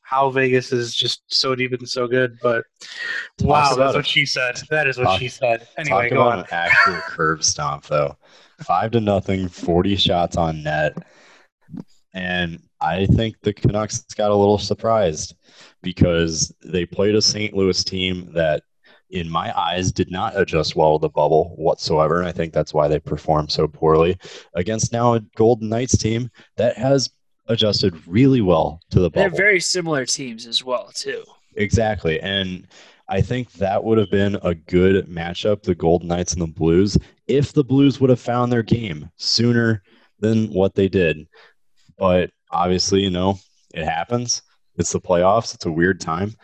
How 0.00 0.30
Vegas 0.30 0.72
is 0.72 0.94
just 0.94 1.20
so 1.26 1.54
deep 1.54 1.74
and 1.74 1.86
so 1.86 2.06
good, 2.06 2.38
but 2.42 2.64
wow, 3.42 3.74
that's 3.74 3.92
it. 3.92 3.98
what 3.98 4.06
she 4.06 4.24
said. 4.24 4.58
That 4.70 4.86
is 4.86 4.96
what 4.96 5.04
Talk- 5.04 5.20
she 5.20 5.28
said. 5.28 5.68
Anyway, 5.76 6.08
go 6.08 6.22
about 6.22 6.32
on. 6.32 6.38
an 6.38 6.46
actual 6.50 6.98
curve 7.02 7.44
stomp, 7.44 7.84
though. 7.84 8.16
Five 8.64 8.92
to 8.92 9.00
nothing, 9.00 9.48
40 9.48 9.96
shots 9.96 10.38
on 10.38 10.62
net. 10.62 10.96
And 12.14 12.62
I 12.80 13.04
think 13.04 13.36
the 13.42 13.52
Canucks 13.52 14.00
got 14.14 14.30
a 14.30 14.34
little 14.34 14.56
surprised 14.56 15.34
because 15.82 16.54
they 16.64 16.86
played 16.86 17.14
a 17.14 17.20
St. 17.20 17.52
Louis 17.52 17.84
team 17.84 18.32
that, 18.32 18.62
in 19.10 19.28
my 19.28 19.58
eyes, 19.58 19.90
did 19.90 20.10
not 20.10 20.38
adjust 20.38 20.76
well 20.76 20.98
to 20.98 21.02
the 21.02 21.08
bubble 21.08 21.54
whatsoever. 21.56 22.18
And 22.18 22.28
I 22.28 22.32
think 22.32 22.52
that's 22.52 22.74
why 22.74 22.88
they 22.88 22.98
performed 22.98 23.50
so 23.50 23.66
poorly 23.66 24.18
against 24.54 24.92
now 24.92 25.14
a 25.14 25.20
Golden 25.36 25.68
Knights 25.68 25.96
team 25.96 26.30
that 26.56 26.76
has 26.76 27.10
adjusted 27.46 28.06
really 28.06 28.40
well 28.40 28.80
to 28.90 29.00
the 29.00 29.10
bubble. 29.10 29.30
They're 29.30 29.36
very 29.36 29.60
similar 29.60 30.04
teams 30.04 30.46
as 30.46 30.62
well, 30.62 30.90
too. 30.94 31.24
Exactly. 31.56 32.20
And 32.20 32.66
I 33.08 33.22
think 33.22 33.52
that 33.52 33.82
would 33.82 33.96
have 33.96 34.10
been 34.10 34.36
a 34.42 34.54
good 34.54 35.06
matchup, 35.06 35.62
the 35.62 35.74
Golden 35.74 36.08
Knights 36.08 36.34
and 36.34 36.42
the 36.42 36.46
Blues, 36.46 36.98
if 37.26 37.54
the 37.54 37.64
Blues 37.64 38.00
would 38.00 38.10
have 38.10 38.20
found 38.20 38.52
their 38.52 38.62
game 38.62 39.10
sooner 39.16 39.82
than 40.20 40.52
what 40.52 40.74
they 40.74 40.88
did. 40.88 41.26
But 41.96 42.30
obviously, 42.50 43.00
you 43.00 43.10
know, 43.10 43.38
it 43.72 43.84
happens. 43.84 44.42
It's 44.76 44.92
the 44.92 45.00
playoffs. 45.00 45.54
It's 45.54 45.66
a 45.66 45.72
weird 45.72 46.00
time. 46.00 46.36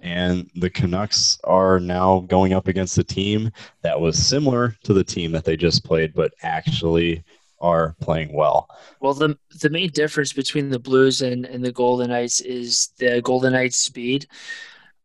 And 0.00 0.48
the 0.54 0.70
Canucks 0.70 1.38
are 1.44 1.80
now 1.80 2.20
going 2.20 2.52
up 2.52 2.68
against 2.68 2.98
a 2.98 3.04
team 3.04 3.50
that 3.82 4.00
was 4.00 4.16
similar 4.16 4.76
to 4.84 4.94
the 4.94 5.04
team 5.04 5.32
that 5.32 5.44
they 5.44 5.56
just 5.56 5.84
played, 5.84 6.14
but 6.14 6.32
actually 6.42 7.24
are 7.60 7.96
playing 8.00 8.32
well. 8.32 8.68
Well, 9.00 9.14
the 9.14 9.36
the 9.60 9.70
main 9.70 9.90
difference 9.90 10.32
between 10.32 10.70
the 10.70 10.78
Blues 10.78 11.22
and, 11.22 11.44
and 11.46 11.64
the 11.64 11.72
Golden 11.72 12.10
Knights 12.10 12.40
is 12.40 12.90
the 12.98 13.20
Golden 13.22 13.52
Knights' 13.52 13.78
speed. 13.78 14.26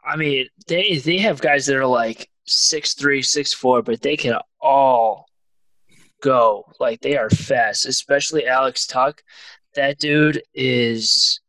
I 0.06 0.16
mean, 0.16 0.48
they 0.68 0.98
they 0.98 1.18
have 1.20 1.42
guys 1.42 1.66
that 1.66 1.78
are 1.78 1.86
like 1.86 2.30
six 2.46 2.94
three, 2.94 3.22
six 3.22 3.54
four, 3.54 3.82
but 3.82 4.02
they 4.02 4.18
can 4.18 4.38
all 4.60 5.28
go. 6.22 6.72
Like 6.80 7.02
they 7.02 7.18
are 7.18 7.30
fast, 7.30 7.86
especially 7.86 8.48
Alex 8.48 8.86
Tuch. 8.88 9.20
That 9.76 9.98
dude 9.98 10.44
is 10.54 11.40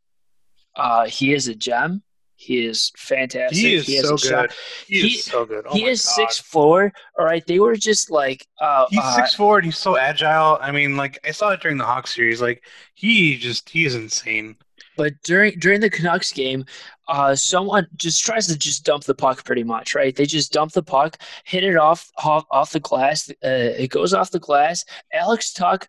uh 0.76 1.06
he 1.06 1.32
is 1.32 1.48
a 1.48 1.54
gem. 1.54 2.02
He 2.44 2.66
is 2.66 2.92
fantastic. 2.96 3.56
He 3.58 3.74
is 3.74 3.86
has 3.86 4.06
so 4.08 4.16
good. 4.16 4.52
He, 4.86 5.00
He- 5.00 5.14
is 5.14 5.24
so 5.24 5.46
good. 5.46 5.64
Oh 5.66 5.72
he 5.72 5.86
is 5.86 6.02
six 6.02 6.38
four. 6.38 6.92
All 7.18 7.24
right, 7.24 7.44
they 7.46 7.58
were 7.58 7.74
just 7.74 8.10
like 8.10 8.46
uh, 8.60 8.84
He's 8.90 9.00
uh, 9.02 9.16
six 9.16 9.34
four 9.34 9.56
and 9.56 9.64
he's 9.64 9.78
so 9.78 9.96
agile. 9.96 10.58
I 10.60 10.70
mean, 10.70 10.96
like 10.96 11.18
I 11.26 11.30
saw 11.30 11.50
it 11.50 11.60
during 11.60 11.78
the 11.78 11.84
Hawks 11.86 12.14
series. 12.14 12.42
Like 12.42 12.64
he 12.94 13.38
just 13.38 13.68
he 13.70 13.86
is 13.86 13.94
insane. 13.94 14.56
But 14.96 15.14
during 15.24 15.58
during 15.58 15.80
the 15.80 15.88
Canucks 15.90 16.32
game, 16.32 16.66
uh, 17.08 17.34
someone 17.34 17.86
just 17.96 18.22
tries 18.22 18.46
to 18.48 18.58
just 18.58 18.84
dump 18.84 19.04
the 19.04 19.14
puck 19.14 19.44
pretty 19.44 19.64
much, 19.64 19.94
right? 19.94 20.14
They 20.14 20.26
just 20.26 20.52
dump 20.52 20.72
the 20.72 20.82
puck, 20.82 21.16
hit 21.44 21.64
it 21.64 21.76
off 21.76 22.10
off, 22.18 22.44
off 22.50 22.72
the 22.72 22.80
glass. 22.80 23.30
Uh, 23.30 23.72
it 23.82 23.90
goes 23.90 24.12
off 24.12 24.30
the 24.30 24.38
glass. 24.38 24.84
Alex 25.12 25.52
Tuch 25.52 25.86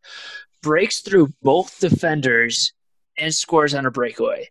breaks 0.64 1.02
through 1.02 1.30
both 1.44 1.80
defenders 1.80 2.74
and 3.18 3.34
scores 3.34 3.76
on 3.76 3.86
a 3.86 3.92
breakaway. 3.92 4.50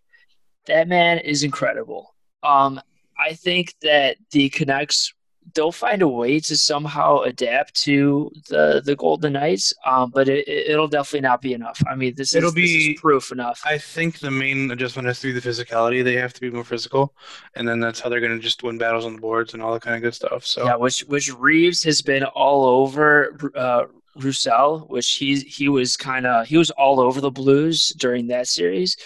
That 0.66 0.89
man 0.89 1.19
is 1.19 1.43
incredible. 1.43 2.15
Um, 2.43 2.81
I 3.19 3.35
think 3.35 3.74
that 3.82 4.16
the 4.31 4.49
Canucks 4.49 5.12
they'll 5.55 5.73
find 5.73 6.01
a 6.03 6.09
way 6.09 6.41
to 6.41 6.57
somehow 6.57 7.20
adapt 7.20 7.74
to 7.74 8.31
the 8.49 8.82
the 8.85 8.97
Golden 8.97 9.35
Knights, 9.35 9.73
um, 9.85 10.11
but 10.11 10.28
it, 10.28 10.49
it'll 10.49 10.89
definitely 10.89 11.20
not 11.20 11.43
be 11.43 11.53
enough. 11.53 11.81
I 11.89 11.95
mean, 11.95 12.15
this 12.16 12.35
It'll 12.35 12.51
this 12.51 12.70
is 12.70 12.86
be- 12.86 12.99
proof 13.01 13.31
enough. 13.32 13.62
I 13.65 13.78
think 13.78 14.20
the 14.20 14.31
main 14.31 14.70
adjustment 14.70 15.07
has 15.07 15.20
to 15.20 15.32
be 15.32 15.39
the 15.39 15.47
physicality. 15.47 16.03
They 16.03 16.15
have 16.15 16.32
to 16.35 16.41
be 16.41 16.51
more 16.51 16.65
physical, 16.65 17.15
and 17.55 17.69
then 17.69 17.81
that's 17.81 18.01
how 18.01 18.09
they're 18.09 18.20
going 18.20 18.36
to 18.36 18.43
just 18.43 18.62
win 18.62 18.78
battles 18.78 19.05
on 19.05 19.15
the 19.15 19.20
boards 19.20 19.55
and 19.55 19.62
all 19.62 19.73
that 19.74 19.82
kind 19.82 19.97
of 19.97 20.03
good 20.03 20.15
stuff. 20.15 20.47
So 20.47 20.65
Yeah, 20.65 20.77
which 20.77 21.01
which 21.01 21.32
Reaves 21.35 21.82
has 21.85 22.01
been 22.01 22.24
all 22.24 22.65
over 22.65 23.36
uh, 23.55 23.85
Roussel, 24.16 24.86
which 24.89 25.12
he 25.12 25.41
he 25.41 25.69
was 25.69 25.97
kind 25.97 26.27
of 26.27 26.47
he 26.47 26.57
was 26.57 26.70
all 26.70 27.01
over 27.01 27.20
the 27.20 27.31
Blues 27.31 27.89
during 27.99 28.28
that 28.28 28.49
series, 28.49 28.97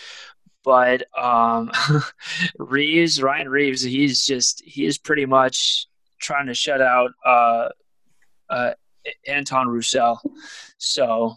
but 0.68 1.02
um, 1.18 1.70
Reaves 2.58 3.22
Ryan 3.22 3.48
Reaves 3.48 3.80
he's 3.82 4.22
just 4.26 4.62
he 4.66 4.84
is 4.84 4.98
pretty 4.98 5.24
much 5.24 5.86
trying 6.20 6.44
to 6.46 6.52
shut 6.52 6.82
out 6.82 7.10
uh, 7.24 7.68
uh, 8.50 8.72
Anton 9.26 9.68
Roussel. 9.68 10.20
So 10.76 11.34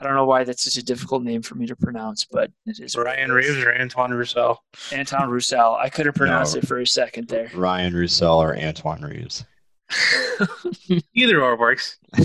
I 0.00 0.04
don't 0.04 0.16
know 0.16 0.24
why 0.26 0.42
that's 0.42 0.64
such 0.64 0.78
a 0.78 0.84
difficult 0.84 1.22
name 1.22 1.42
for 1.42 1.54
me 1.54 1.66
to 1.68 1.76
pronounce, 1.76 2.24
but 2.24 2.50
it 2.66 2.80
is 2.80 2.96
Ryan 2.96 3.30
is. 3.30 3.36
Reaves 3.36 3.58
or 3.64 3.72
Antoine 3.72 4.10
Roussel. 4.12 4.56
Anton 4.90 5.30
Roussel. 5.30 5.76
I 5.76 5.88
couldn't 5.88 6.16
pronounce 6.16 6.54
No. 6.54 6.58
it 6.58 6.66
for 6.66 6.80
a 6.80 6.86
second 6.88 7.28
there. 7.28 7.52
Ryan 7.54 7.94
Roussel 7.94 8.42
or 8.42 8.56
Antoine 8.58 9.02
Reaves. 9.02 9.44
Either 11.14 11.40
or 11.40 11.56
works. 11.56 11.98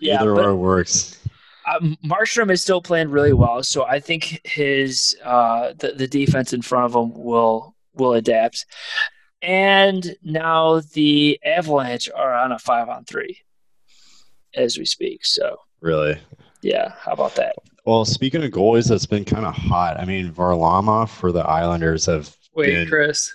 Yeah, 0.00 0.20
Either 0.20 0.34
but- 0.34 0.44
or 0.44 0.54
works. 0.54 1.19
Um, 1.72 1.96
Markstrom 2.04 2.50
is 2.50 2.62
still 2.62 2.80
playing 2.82 3.10
really 3.10 3.32
well, 3.32 3.62
so 3.62 3.84
I 3.84 4.00
think 4.00 4.40
his 4.44 5.16
uh, 5.24 5.72
the 5.78 5.92
the 5.92 6.08
defense 6.08 6.52
in 6.52 6.62
front 6.62 6.86
of 6.86 6.94
him 6.94 7.14
will 7.14 7.74
will 7.94 8.14
adapt. 8.14 8.66
And 9.42 10.16
now 10.22 10.80
the 10.94 11.38
Avalanche 11.44 12.08
are 12.14 12.34
on 12.34 12.52
a 12.52 12.58
five 12.58 12.88
on 12.88 13.04
three 13.04 13.38
as 14.54 14.76
we 14.78 14.84
speak. 14.84 15.24
So 15.24 15.56
Really. 15.80 16.18
yeah, 16.62 16.92
how 16.98 17.12
about 17.12 17.34
that? 17.36 17.54
Well, 17.86 18.04
speaking 18.04 18.44
of 18.44 18.50
goalies, 18.50 18.88
that's 18.88 19.06
been 19.06 19.24
kind 19.24 19.46
of 19.46 19.54
hot. 19.54 19.98
I 19.98 20.04
mean, 20.04 20.30
Varlamov 20.32 21.08
for 21.08 21.32
the 21.32 21.40
Islanders 21.40 22.04
have 22.06 22.36
Wait, 22.54 22.66
been 22.66 22.88
Chris, 22.88 23.32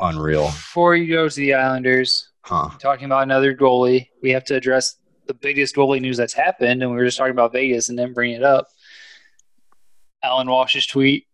unreal, 0.00 0.46
before 0.46 0.96
you 0.96 1.14
go 1.14 1.28
to 1.28 1.36
the 1.36 1.54
Islanders, 1.54 2.30
huh? 2.42 2.70
talking 2.80 3.04
about 3.06 3.22
another 3.22 3.54
goalie, 3.54 4.08
we 4.22 4.30
have 4.30 4.44
to 4.46 4.56
address 4.56 4.96
the 5.28 5.34
biggest 5.34 5.76
goalie 5.76 6.00
news 6.00 6.16
that's 6.16 6.32
happened, 6.32 6.82
and 6.82 6.90
we 6.90 6.96
were 6.96 7.04
just 7.04 7.18
talking 7.18 7.30
about 7.32 7.52
Vegas 7.52 7.88
and 7.90 7.98
then 7.98 8.12
bring 8.12 8.32
it 8.32 8.42
up. 8.42 8.66
Alan 10.24 10.48
Walsh's 10.48 10.86
tweet 10.86 11.26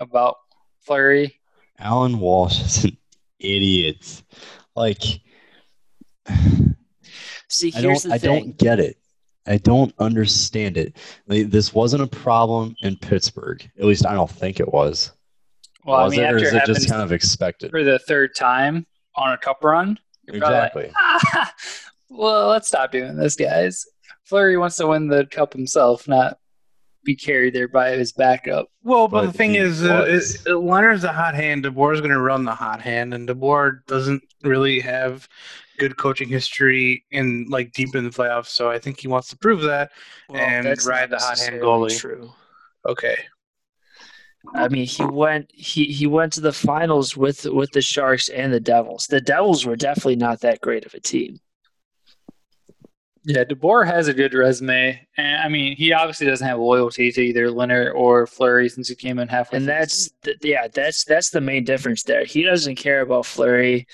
about 0.00 0.36
Fleury. 0.80 1.38
Alan 1.78 2.18
Walsh 2.18 2.60
is 2.60 2.84
an 2.84 2.96
idiot. 3.38 4.22
Like, 4.74 5.02
See, 7.48 7.72
I 7.76 7.80
here's 7.80 8.02
don't, 8.02 8.08
the 8.08 8.14
I 8.14 8.18
don't 8.18 8.56
get 8.58 8.80
it. 8.80 8.96
I 9.46 9.58
don't 9.58 9.92
understand 9.98 10.76
it. 10.76 10.96
Like, 11.26 11.50
this 11.50 11.74
wasn't 11.74 12.02
a 12.02 12.06
problem 12.06 12.74
in 12.82 12.96
Pittsburgh. 12.96 13.68
At 13.78 13.84
least 13.84 14.06
I 14.06 14.14
don't 14.14 14.30
think 14.30 14.60
it 14.60 14.72
was. 14.72 15.12
Well, 15.84 16.04
was 16.04 16.14
I 16.14 16.16
mean, 16.16 16.26
it, 16.26 16.32
or 16.32 16.36
is 16.38 16.52
it 16.52 16.62
it 16.62 16.66
just 16.66 16.88
kind 16.88 17.02
of 17.02 17.12
expected? 17.12 17.70
for 17.70 17.82
the 17.82 17.98
third 17.98 18.34
time 18.34 18.86
on 19.16 19.32
a 19.32 19.38
cup 19.38 19.62
run, 19.62 19.98
you're 20.28 20.40
probably 20.40 20.58
like, 20.58 20.72
Exactly. 20.76 20.92
"Ah, 20.96 21.52
well, 22.12 22.48
let's 22.48 22.68
stop 22.68 22.92
doing 22.92 23.16
this, 23.16 23.36
guys. 23.36 23.84
Fleury 24.24 24.56
wants 24.56 24.76
to 24.76 24.86
win 24.86 25.08
the 25.08 25.26
cup 25.26 25.52
himself, 25.52 26.06
not 26.06 26.38
be 27.04 27.16
carried 27.16 27.54
there 27.54 27.68
by 27.68 27.90
his 27.90 28.12
backup. 28.12 28.68
Well, 28.84 29.08
but, 29.08 29.22
But 29.22 29.32
the 29.32 29.38
thing 29.38 29.50
he 29.50 29.58
is, 29.58 29.82
uh, 29.82 30.06
was. 30.08 30.34
it, 30.36 30.40
it, 30.46 30.54
Lehner's 30.54 31.02
the 31.02 31.12
hot 31.12 31.34
hand. 31.34 31.64
DeBoer 31.64 31.94
is 31.94 32.00
going 32.00 32.12
to 32.12 32.20
run 32.20 32.44
the 32.44 32.54
hot 32.54 32.80
hand, 32.80 33.12
and 33.14 33.28
DeBoer 33.28 33.84
doesn't 33.86 34.22
really 34.42 34.80
have 34.80 35.28
good 35.78 35.96
coaching 35.96 36.28
history 36.28 37.04
in 37.10 37.46
like 37.48 37.72
deep 37.72 37.94
in 37.94 38.04
the 38.04 38.10
playoffs. 38.10 38.48
So 38.48 38.70
I 38.70 38.78
think 38.78 39.00
he 39.00 39.08
wants 39.08 39.28
to 39.28 39.36
prove 39.36 39.62
that. 39.62 39.90
and 40.32 40.66
that's 40.66 40.86
ride 40.86 41.10
the 41.10 41.18
hot 41.18 41.38
hand 41.38 41.56
necessarily 41.56 41.90
goalie. 41.90 41.98
True. 41.98 42.32
Okay, 42.86 43.16
I 44.54 44.68
mean, 44.68 44.86
he 44.86 45.04
went 45.04 45.50
he 45.52 45.84
he 45.84 46.06
went 46.06 46.32
to 46.34 46.40
the 46.40 46.52
finals 46.52 47.16
with 47.16 47.44
with 47.46 47.70
the 47.72 47.82
Sharks 47.82 48.28
and 48.28 48.52
the 48.52 48.60
Devils. 48.60 49.06
The 49.06 49.20
Devils 49.20 49.64
were 49.64 49.76
definitely 49.76 50.16
not 50.16 50.40
that 50.40 50.60
great 50.60 50.84
of 50.84 50.94
a 50.94 51.00
team. 51.00 51.38
Yeah, 53.24 53.44
DeBoer 53.44 53.86
has 53.86 54.08
a 54.08 54.14
good 54.14 54.34
resume, 54.34 55.06
and 55.16 55.36
I 55.42 55.48
mean, 55.48 55.76
he 55.76 55.92
obviously 55.92 56.26
doesn't 56.26 56.46
have 56.46 56.58
loyalty 56.58 57.12
to 57.12 57.20
either 57.20 57.48
Lehner 57.48 57.94
or 57.94 58.26
Fleury 58.26 58.68
since 58.68 58.88
he 58.88 58.96
came 58.96 59.18
in 59.20 59.28
halfway. 59.28 59.58
and 59.58 59.66
through 59.66 59.74
the 59.74 59.78
that's 59.78 60.10
th- 60.24 60.36
yeah 60.42 60.66
that's 60.68 61.04
that's 61.04 61.30
the 61.30 61.40
main 61.40 61.64
difference 61.64 62.02
there 62.02 62.24
he 62.24 62.42
doesn't 62.42 62.76
care 62.76 63.00
about 63.00 63.26
Fleury 63.26 63.86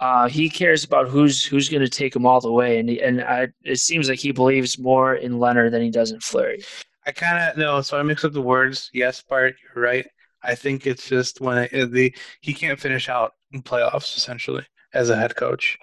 uh, 0.00 0.28
he 0.28 0.48
cares 0.50 0.84
about 0.84 1.08
who's 1.08 1.44
who's 1.44 1.68
going 1.68 1.82
to 1.82 1.88
take 1.88 2.14
him 2.14 2.26
all 2.26 2.40
the 2.40 2.52
way 2.52 2.78
and 2.78 2.90
and 2.90 3.22
I, 3.22 3.48
it 3.64 3.78
seems 3.78 4.08
like 4.08 4.18
he 4.18 4.32
believes 4.32 4.78
more 4.78 5.14
in 5.14 5.34
Lehner 5.34 5.70
than 5.70 5.82
he 5.82 5.90
does 5.90 6.10
in 6.10 6.20
Fleury 6.20 6.62
I 7.06 7.12
kind 7.12 7.38
of 7.50 7.56
no. 7.56 7.80
So 7.82 7.98
I 7.98 8.02
mix 8.02 8.24
up 8.24 8.32
the 8.32 8.42
words. 8.42 8.90
Yes, 8.92 9.22
Bart, 9.22 9.54
you're 9.62 9.82
right. 9.82 10.06
I 10.42 10.54
think 10.54 10.86
it's 10.86 11.08
just 11.08 11.40
when 11.40 11.58
I, 11.58 11.68
the 11.84 12.14
he 12.40 12.52
can't 12.52 12.80
finish 12.80 13.08
out 13.08 13.32
in 13.52 13.62
playoffs 13.62 14.16
essentially 14.16 14.66
as 14.92 15.08
a 15.10 15.16
head 15.16 15.36
coach. 15.36 15.78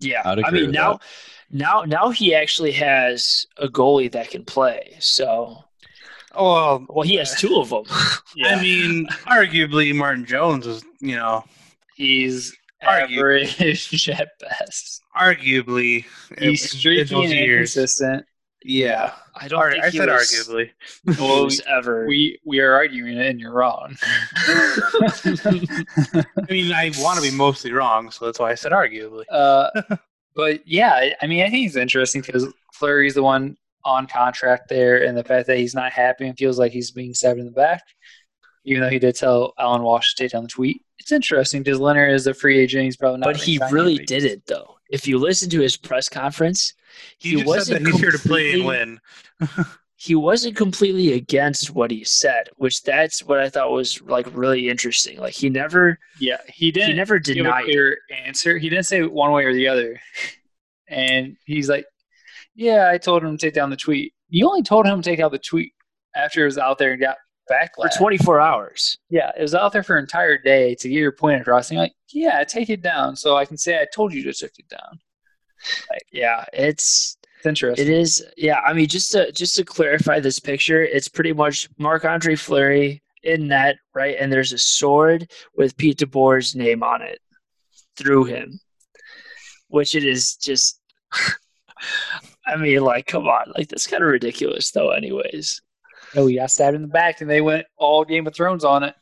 Yeah 0.00 0.22
I'd 0.24 0.42
i 0.44 0.50
mean 0.50 0.66
with 0.66 0.74
now 0.74 0.94
that. 0.94 1.02
now 1.50 1.82
now 1.86 2.10
he 2.10 2.34
actually 2.34 2.72
has 2.72 3.46
a 3.58 3.68
goalie 3.68 4.10
that 4.12 4.30
can 4.30 4.44
play 4.44 4.96
so 4.98 5.64
Oh, 6.32 6.52
well, 6.54 6.86
well 6.88 7.02
he 7.06 7.16
has 7.16 7.34
two 7.34 7.56
of 7.56 7.70
them 7.70 7.82
Yeah. 8.36 8.54
I 8.56 8.62
mean, 8.62 9.08
arguably 9.26 9.92
Martin 9.92 10.24
Jones 10.24 10.64
is 10.66 10.84
you 11.00 11.16
know 11.16 11.44
he's 11.96 12.56
Argue. 12.86 13.18
average 13.18 14.08
at 14.08 14.28
best. 14.38 15.02
arguably 15.16 16.04
He's 16.38 16.70
streaky 16.70 17.14
and 17.16 17.30
years. 17.32 17.76
inconsistent. 17.76 18.26
Yeah, 18.62 19.12
i 19.36 19.48
don't 19.48 19.58
Ar- 19.58 19.72
think 19.72 19.84
I 19.84 19.90
he 19.90 19.98
said 19.98 20.08
was, 20.08 20.30
arguably. 20.30 20.70
Well, 21.18 21.44
was 21.44 21.60
ever 21.66 22.06
We 22.06 22.38
we 22.44 22.60
are 22.60 22.74
arguing 22.74 23.16
it, 23.16 23.26
and 23.26 23.40
you're 23.40 23.52
wrong. 23.52 23.96
I 24.36 26.24
mean, 26.50 26.72
I 26.72 26.92
want 26.98 27.16
to 27.16 27.22
be 27.30 27.36
mostly 27.36 27.72
wrong, 27.72 28.10
so 28.10 28.26
that's 28.26 28.38
why 28.38 28.50
I 28.50 28.54
said 28.54 28.72
arguably. 28.72 29.24
Uh, 29.30 29.96
but 30.34 30.66
yeah, 30.66 30.92
I- 30.94 31.14
I 31.22 31.26
mean, 31.26 31.44
I 31.44 31.50
think 31.50 31.66
it's 31.66 31.76
interesting 31.76 32.22
because 32.22 32.46
Fleury's 32.74 33.14
the 33.14 33.22
one 33.22 33.56
on 33.84 34.06
contract 34.06 34.68
there, 34.68 35.04
and 35.04 35.16
the 35.16 35.24
fact 35.24 35.46
that 35.46 35.58
he's 35.58 35.74
not 35.74 35.92
happy 35.92 36.26
and 36.26 36.36
feels 36.36 36.58
like 36.58 36.72
he's 36.72 36.90
being 36.90 37.14
stabbed 37.14 37.38
in 37.40 37.46
the 37.46 37.50
back, 37.52 37.82
even 38.64 38.82
though 38.82 38.90
he 38.90 38.98
did 38.98 39.14
tell 39.16 39.54
Alan 39.58 39.82
Walsh 39.82 40.14
to 40.14 40.22
take 40.22 40.32
down 40.32 40.42
the 40.42 40.48
tweet. 40.48 40.82
It's 40.98 41.12
interesting 41.12 41.62
because 41.62 41.80
Lehner 41.80 42.12
is 42.12 42.26
a 42.26 42.34
free 42.34 42.58
agent. 42.58 42.84
He's 42.84 42.96
probably 42.98 43.20
not. 43.20 43.26
But 43.26 43.38
he 43.38 43.58
really 43.70 43.96
did 43.98 44.24
it 44.24 44.44
though. 44.46 44.76
If 44.90 45.06
you 45.08 45.18
listen 45.18 45.48
to 45.50 45.60
his 45.60 45.76
press 45.78 46.10
conference, 46.10 46.74
He, 47.18 47.30
He 47.30 47.36
just 47.36 47.46
wasn't 47.46 47.86
he's 47.86 47.98
here 48.00 48.10
to 48.10 48.18
play 48.18 48.52
and 48.52 48.62
completely- 48.62 48.98
win. 49.48 49.66
he 49.96 50.14
wasn't 50.14 50.56
completely 50.56 51.12
against 51.12 51.74
what 51.74 51.90
he 51.90 52.04
said, 52.04 52.48
which 52.56 52.82
that's 52.82 53.22
what 53.22 53.38
I 53.38 53.50
thought 53.50 53.70
was 53.70 54.00
like 54.02 54.26
really 54.32 54.68
interesting. 54.68 55.18
Like 55.18 55.34
he 55.34 55.50
never 55.50 55.98
Yeah, 56.18 56.38
he 56.46 56.66
he 56.66 56.70
didn't 56.72 56.90
He 56.90 56.96
never 56.96 57.18
denied 57.18 57.66
your 57.66 57.96
answer. 58.24 58.56
He 58.58 58.68
didn't 58.70 58.86
say 58.86 59.02
one 59.02 59.32
way 59.32 59.44
or 59.44 59.54
the 59.54 59.68
other. 59.68 60.00
And 60.92 61.36
he's 61.44 61.68
like, 61.68 61.84
"Yeah, 62.56 62.90
I 62.92 62.98
told 62.98 63.22
him 63.22 63.36
to 63.36 63.46
take 63.46 63.54
down 63.54 63.70
the 63.70 63.76
tweet. 63.76 64.12
You 64.28 64.48
only 64.48 64.64
told 64.64 64.86
him 64.86 65.00
to 65.00 65.08
take 65.08 65.20
out 65.20 65.30
the 65.30 65.38
tweet 65.38 65.72
after 66.16 66.42
it 66.42 66.46
was 66.46 66.58
out 66.58 66.78
there 66.78 66.90
and 66.90 67.00
got 67.00 67.16
backlash 67.48 67.92
for 67.92 67.98
24 67.98 68.40
hours. 68.40 68.98
Yeah, 69.08 69.30
it 69.38 69.42
was 69.42 69.54
out 69.54 69.72
there 69.72 69.84
for 69.84 69.96
an 69.98 70.02
entire 70.02 70.36
day 70.36 70.74
to 70.76 70.88
get 70.88 70.96
your 70.98 71.12
point 71.12 71.40
across. 71.40 71.70
And 71.70 71.76
you're 71.76 71.84
like, 71.84 71.92
yeah, 72.12 72.42
take 72.42 72.70
it 72.70 72.82
down, 72.82 73.14
so 73.14 73.36
I 73.36 73.44
can 73.44 73.56
say 73.56 73.78
I 73.80 73.86
told 73.94 74.12
you 74.12 74.24
to 74.24 74.32
take 74.32 74.58
it 74.58 74.68
down. 74.68 74.98
Yeah, 76.12 76.44
it's 76.52 77.16
It's 77.38 77.46
interesting. 77.46 77.86
it 77.86 77.92
is. 77.92 78.24
Yeah, 78.36 78.60
I 78.60 78.72
mean 78.72 78.88
just 78.88 79.12
to 79.12 79.30
just 79.32 79.56
to 79.56 79.64
clarify 79.64 80.20
this 80.20 80.38
picture, 80.38 80.82
it's 80.82 81.08
pretty 81.08 81.32
much 81.32 81.68
Marc 81.78 82.04
Andre 82.04 82.34
Fleury 82.36 83.02
in 83.22 83.48
net, 83.48 83.76
right? 83.94 84.16
And 84.18 84.32
there's 84.32 84.52
a 84.52 84.58
sword 84.58 85.30
with 85.54 85.76
Pete 85.76 85.98
DeBoer's 85.98 86.54
name 86.54 86.82
on 86.82 87.02
it 87.02 87.20
through 87.96 88.24
him, 88.24 88.60
which 89.68 89.94
it 89.94 90.04
is 90.04 90.36
just. 90.36 90.80
I 92.46 92.56
mean, 92.56 92.80
like, 92.82 93.06
come 93.06 93.26
on, 93.28 93.52
like 93.56 93.68
that's 93.68 93.86
kind 93.86 94.02
of 94.02 94.10
ridiculous, 94.10 94.70
though. 94.70 94.90
Anyways, 94.90 95.60
Oh, 96.16 96.26
he 96.26 96.36
got 96.36 96.50
stabbed 96.50 96.74
in 96.74 96.82
the 96.82 96.88
back, 96.88 97.20
and 97.20 97.30
they 97.30 97.40
went 97.40 97.66
all 97.76 98.04
Game 98.04 98.26
of 98.26 98.34
Thrones 98.34 98.64
on 98.64 98.82
it. 98.82 98.94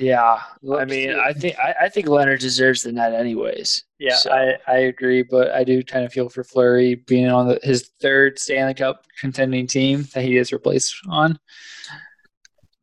Yeah. 0.00 0.40
I 0.78 0.84
mean, 0.86 1.12
I 1.12 1.34
think 1.34 1.58
I, 1.58 1.74
I 1.82 1.88
think 1.90 2.06
Lehner 2.06 2.38
deserves 2.38 2.82
the 2.82 2.90
net, 2.92 3.12
anyways. 3.12 3.84
Yeah, 3.98 4.16
So- 4.16 4.32
I, 4.32 4.56
I 4.66 4.76
agree, 4.78 5.22
but 5.22 5.50
I 5.50 5.62
do 5.62 5.82
kind 5.82 6.06
of 6.06 6.12
feel 6.12 6.30
for 6.30 6.42
Fleury 6.42 6.94
being 6.94 7.28
on 7.28 7.48
the, 7.48 7.60
his 7.62 7.90
third 8.00 8.38
Stanley 8.38 8.72
Cup 8.74 9.04
contending 9.20 9.66
team 9.66 10.06
that 10.14 10.24
he 10.24 10.38
is 10.38 10.52
replaced 10.52 10.94
on. 11.08 11.38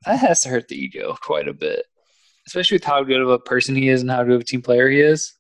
That 0.05 0.19
has 0.19 0.41
to 0.43 0.49
hurt 0.49 0.67
the 0.67 0.75
ego 0.77 1.17
quite 1.21 1.47
a 1.47 1.53
bit, 1.53 1.85
especially 2.45 2.75
with 2.75 2.83
how 2.83 3.03
good 3.03 3.19
of 3.21 3.29
a 3.29 3.39
person 3.39 3.75
he 3.75 3.89
is 3.89 4.01
and 4.01 4.11
how 4.11 4.23
good 4.23 4.35
of 4.35 4.41
a 4.41 4.45
team 4.45 4.61
player 4.61 4.87
he 4.87 5.01
is. 5.01 5.33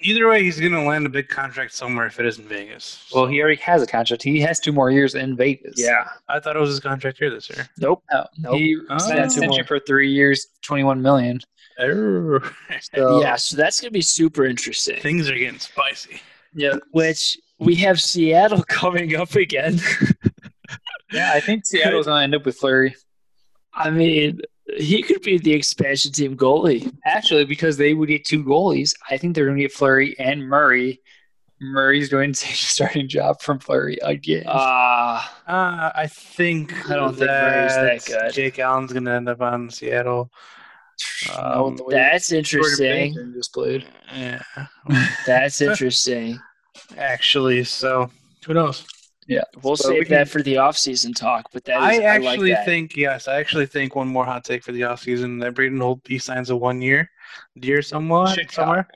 Either 0.00 0.28
way, 0.28 0.42
he's 0.42 0.58
going 0.60 0.72
to 0.72 0.82
land 0.82 1.06
a 1.06 1.08
big 1.08 1.28
contract 1.28 1.72
somewhere 1.72 2.06
if 2.06 2.18
it 2.20 2.26
isn't 2.26 2.46
Vegas. 2.48 3.08
Well, 3.14 3.26
he 3.26 3.40
already 3.40 3.60
has 3.62 3.80
a 3.80 3.86
contract. 3.86 4.22
He 4.22 4.40
has 4.40 4.60
two 4.60 4.72
more 4.72 4.90
years 4.90 5.14
in 5.14 5.36
Vegas. 5.36 5.74
Yeah. 5.76 6.04
I 6.28 6.40
thought 6.40 6.56
it 6.56 6.58
was 6.58 6.70
his 6.70 6.80
contract 6.80 7.18
here 7.18 7.30
this 7.30 7.48
year. 7.48 7.68
Nope. 7.78 8.02
No, 8.12 8.26
Nope. 8.38 8.54
he 8.56 8.76
Oh. 8.90 8.98
signed 8.98 9.18
an 9.20 9.30
Two 9.30 9.46
more. 9.46 9.64
for 9.64 9.78
three 9.80 10.10
years, 10.12 10.48
twenty-one 10.62 11.00
million. 11.00 11.40
Err. 11.78 12.40
So, 12.94 13.20
yeah. 13.22 13.36
So 13.36 13.56
that's 13.56 13.80
gonna 13.80 13.90
be 13.92 14.00
super 14.02 14.44
interesting. 14.44 15.00
Things 15.00 15.28
are 15.30 15.36
getting 15.38 15.58
spicy. 15.60 16.20
yeah, 16.54 16.76
Which 16.90 17.38
we 17.58 17.74
have 17.76 18.00
Seattle 18.00 18.62
coming 18.68 19.14
up 19.16 19.34
again. 19.36 19.78
yeah. 21.12 21.32
I 21.32 21.40
think 21.40 21.64
Seattle's 21.66 22.06
gonna 22.06 22.24
end 22.24 22.34
up 22.34 22.44
with 22.44 22.56
Fleury. 22.56 22.94
I 23.72 23.90
mean, 23.90 24.40
he 24.76 25.02
could 25.02 25.22
be 25.22 25.38
the 25.38 25.52
expansion 25.52 26.12
team 26.12 26.36
goalie. 26.36 26.92
Actually, 27.04 27.44
because 27.44 27.76
they 27.76 27.94
would 27.94 28.08
get 28.08 28.24
two 28.24 28.42
goalies, 28.44 28.94
I 29.10 29.16
think 29.18 29.34
they're 29.34 29.44
going 29.46 29.56
to 29.56 29.62
get 29.62 29.72
Fleury 29.72 30.14
and 30.18 30.48
Murray. 30.48 31.00
Murray's 31.60 32.08
going 32.08 32.32
to 32.32 32.40
take 32.40 32.50
the 32.52 32.56
starting 32.66 33.08
job 33.08 33.40
from 33.40 33.58
Fleury 33.58 33.96
again. 34.02 34.44
Uh 34.46 35.22
Uh, 35.46 35.90
I 35.94 36.08
think 36.10 36.90
I 36.90 36.96
don't 36.96 37.14
think 37.14 37.30
Murray's 37.30 37.74
that 37.74 38.04
good. 38.04 38.32
Jake 38.34 38.58
Allen's 38.58 38.92
going 38.92 39.04
to 39.04 39.12
end 39.12 39.28
up 39.28 39.40
on 39.40 39.70
Seattle. 39.70 40.30
Oh, 41.36 41.66
Um, 41.68 41.78
that's 41.88 42.32
interesting. 42.32 43.14
Just 43.34 43.52
played. 43.52 43.84
yeah, 44.14 44.42
That's 45.26 45.60
interesting. 45.68 46.38
actually, 46.98 47.64
so 47.64 48.10
who 48.46 48.54
knows? 48.54 48.84
Yeah, 49.26 49.42
we'll 49.62 49.76
So 49.76 49.90
we 49.90 49.96
save 50.00 50.06
can- 50.08 50.16
that 50.18 50.28
for 50.28 50.42
the 50.42 50.54
offseason 50.56 51.14
talk, 51.14 51.46
but 51.52 51.64
that 51.64 51.78
is, 51.78 52.00
I 52.00 52.02
I, 52.04 52.16
like 52.18 52.28
actually 52.34 52.50
that. 52.50 52.64
think 52.66 52.96
yes. 52.96 53.26
I 53.28 53.36
actually 53.40 53.66
think 53.66 53.94
one 53.96 54.08
more 54.08 54.24
hot 54.24 54.44
take 54.44 54.62
for 54.62 54.72
the 54.72 54.82
offseason 54.82 55.40
that 55.40 55.54
Braden 55.54 55.78
Holtby 55.78 56.20
signs 56.20 56.50
a 56.50 56.56
one 56.56 56.82
year 56.82 57.10
deal 57.58 57.82
somewhat 57.82 58.38
somewhere. 58.50 58.86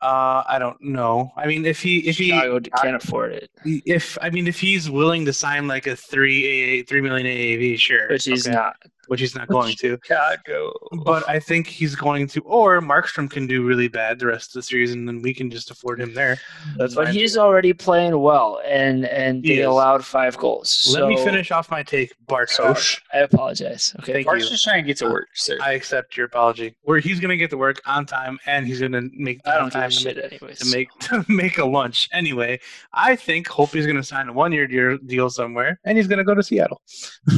Uh, 0.00 0.44
I 0.46 0.58
don't 0.60 0.80
know. 0.80 1.32
I 1.36 1.46
mean, 1.46 1.64
if 1.66 1.82
he 1.82 2.08
if 2.08 2.16
he 2.18 2.30
can't 2.30 2.94
afford 2.96 3.32
it, 3.32 3.50
if 3.64 4.16
I 4.22 4.30
mean 4.30 4.46
if 4.46 4.60
he's 4.60 4.88
willing 4.88 5.24
to 5.24 5.32
sign 5.32 5.66
like 5.66 5.86
a 5.88 5.96
three 5.96 6.44
a 6.46 6.82
three 6.84 7.00
million 7.00 7.26
AAV, 7.26 7.78
sure, 7.78 8.08
which 8.08 8.24
he's 8.24 8.46
okay, 8.46 8.54
not. 8.54 8.76
Which 9.08 9.20
he's 9.20 9.34
not 9.34 9.48
going 9.48 9.74
to. 9.76 9.98
Chicago. 10.04 10.72
But 11.04 11.28
I 11.28 11.38
think 11.40 11.66
he's 11.66 11.94
going 11.96 12.26
to, 12.28 12.40
or 12.42 12.80
Markstrom 12.80 13.28
can 13.30 13.46
do 13.46 13.64
really 13.66 13.88
bad 13.88 14.18
the 14.18 14.26
rest 14.26 14.50
of 14.50 14.54
the 14.54 14.62
series, 14.62 14.92
and 14.92 15.06
then 15.08 15.20
we 15.22 15.34
can 15.34 15.50
just 15.50 15.70
afford 15.70 16.00
him 16.00 16.14
there. 16.14 16.38
That's 16.76 16.94
But 16.94 17.06
fine. 17.06 17.14
he's 17.14 17.36
already 17.36 17.72
playing 17.72 18.18
well, 18.20 18.60
and 18.66 19.04
and 19.06 19.44
He 19.44 19.56
they 19.56 19.60
is. 19.62 19.66
allowed 19.66 20.04
five 20.04 20.36
goals. 20.36 20.88
Let 20.96 21.08
me 21.08 21.16
finish 21.22 21.50
off 21.50 21.70
my 21.70 21.82
take, 21.82 22.12
Bartosz. 22.26 23.00
I 23.12 23.18
apologize. 23.18 23.94
Okay. 24.00 24.12
Thank 24.12 24.26
Mark's 24.26 24.44
you. 24.44 24.50
just 24.50 24.64
trying 24.64 24.82
to 24.84 24.86
get 24.86 24.96
to 24.98 25.06
work, 25.06 25.28
sir. 25.34 25.58
I 25.62 25.72
accept 25.72 26.16
your 26.16 26.26
apology. 26.26 26.74
Where 26.82 26.98
he's 27.00 27.20
going 27.20 27.30
to 27.30 27.36
get 27.36 27.50
to 27.50 27.56
work 27.58 27.80
on 27.86 28.06
time, 28.06 28.38
and 28.46 28.66
he's 28.66 28.80
going 28.80 28.92
to 28.92 29.08
make 29.14 29.40
I 29.46 29.54
don't 29.56 29.64
give 29.64 29.72
time 29.72 29.84
a 29.84 29.90
to 29.90 29.94
shit 29.94 30.18
anyways. 30.18 30.58
to 30.60 30.66
make 30.76 30.88
to 31.00 31.24
make 31.28 31.58
a 31.58 31.64
lunch. 31.64 32.08
Anyway, 32.12 32.60
I 32.92 33.16
think 33.16 33.46
Holtby's 33.48 33.86
going 33.86 33.96
to 33.96 34.02
sign 34.04 34.28
a 34.28 34.32
one 34.32 34.52
year 34.52 34.66
deal, 34.66 34.98
deal 34.98 35.30
somewhere, 35.30 35.80
and 35.84 35.96
he's 35.96 36.06
going 36.06 36.18
to 36.18 36.24
go 36.24 36.34
to 36.34 36.42
Seattle. 36.42 36.82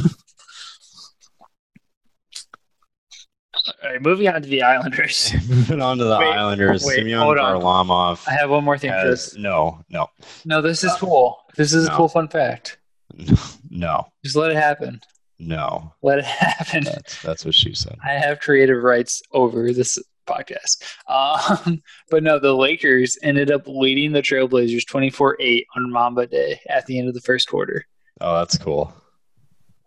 All 3.83 3.91
right, 3.91 4.01
moving 4.01 4.27
on 4.27 4.41
to 4.41 4.47
the 4.49 4.63
Islanders. 4.63 5.33
Moving 5.47 5.81
on 5.81 5.97
to 5.99 6.03
the 6.03 6.17
Wait, 6.17 6.27
Islanders, 6.33 6.83
wait, 6.83 6.95
Semyon 6.95 7.19
hold 7.19 7.37
on. 7.37 7.61
Varlamov 7.61 8.27
I 8.27 8.33
have 8.33 8.49
one 8.49 8.63
more 8.63 8.77
thing 8.77 8.91
for 8.91 9.07
this. 9.07 9.35
no, 9.35 9.83
no, 9.89 10.07
No, 10.45 10.61
this 10.61 10.83
is 10.83 10.91
cool. 10.95 11.37
This 11.55 11.73
is 11.73 11.87
a 11.87 11.91
cool 11.91 12.07
fun 12.09 12.27
fact. 12.27 12.79
no, 13.69 14.07
Just 14.23 14.35
let 14.35 14.49
it 14.51 14.57
happen. 14.57 14.99
no. 15.37 15.93
Let 16.01 16.19
it 16.19 16.25
happen. 16.25 16.85
That's 16.85 17.21
that's 17.21 17.45
what 17.45 17.53
she 17.53 17.75
said. 17.75 17.97
I 18.03 18.13
have 18.13 18.39
creative 18.39 18.81
rights 18.81 19.21
over 19.31 19.71
this 19.73 19.99
podcast. 20.27 20.81
Um, 21.07 21.83
but 22.09 22.23
no, 22.23 22.39
the 22.39 22.53
Lakers 22.55 23.17
ended 23.21 23.51
up 23.51 23.67
leading 23.67 24.11
the 24.11 24.21
Trailblazers 24.21 24.87
24 24.87 25.37
8 25.39 25.67
on 25.75 25.91
Mamba 25.91 26.25
Day 26.25 26.59
at 26.69 26.85
the 26.87 26.97
end 26.97 27.09
of 27.09 27.13
the 27.13 27.21
first 27.21 27.47
quarter. 27.47 27.85
Oh, 28.21 28.37
that's 28.39 28.57
cool. 28.57 28.91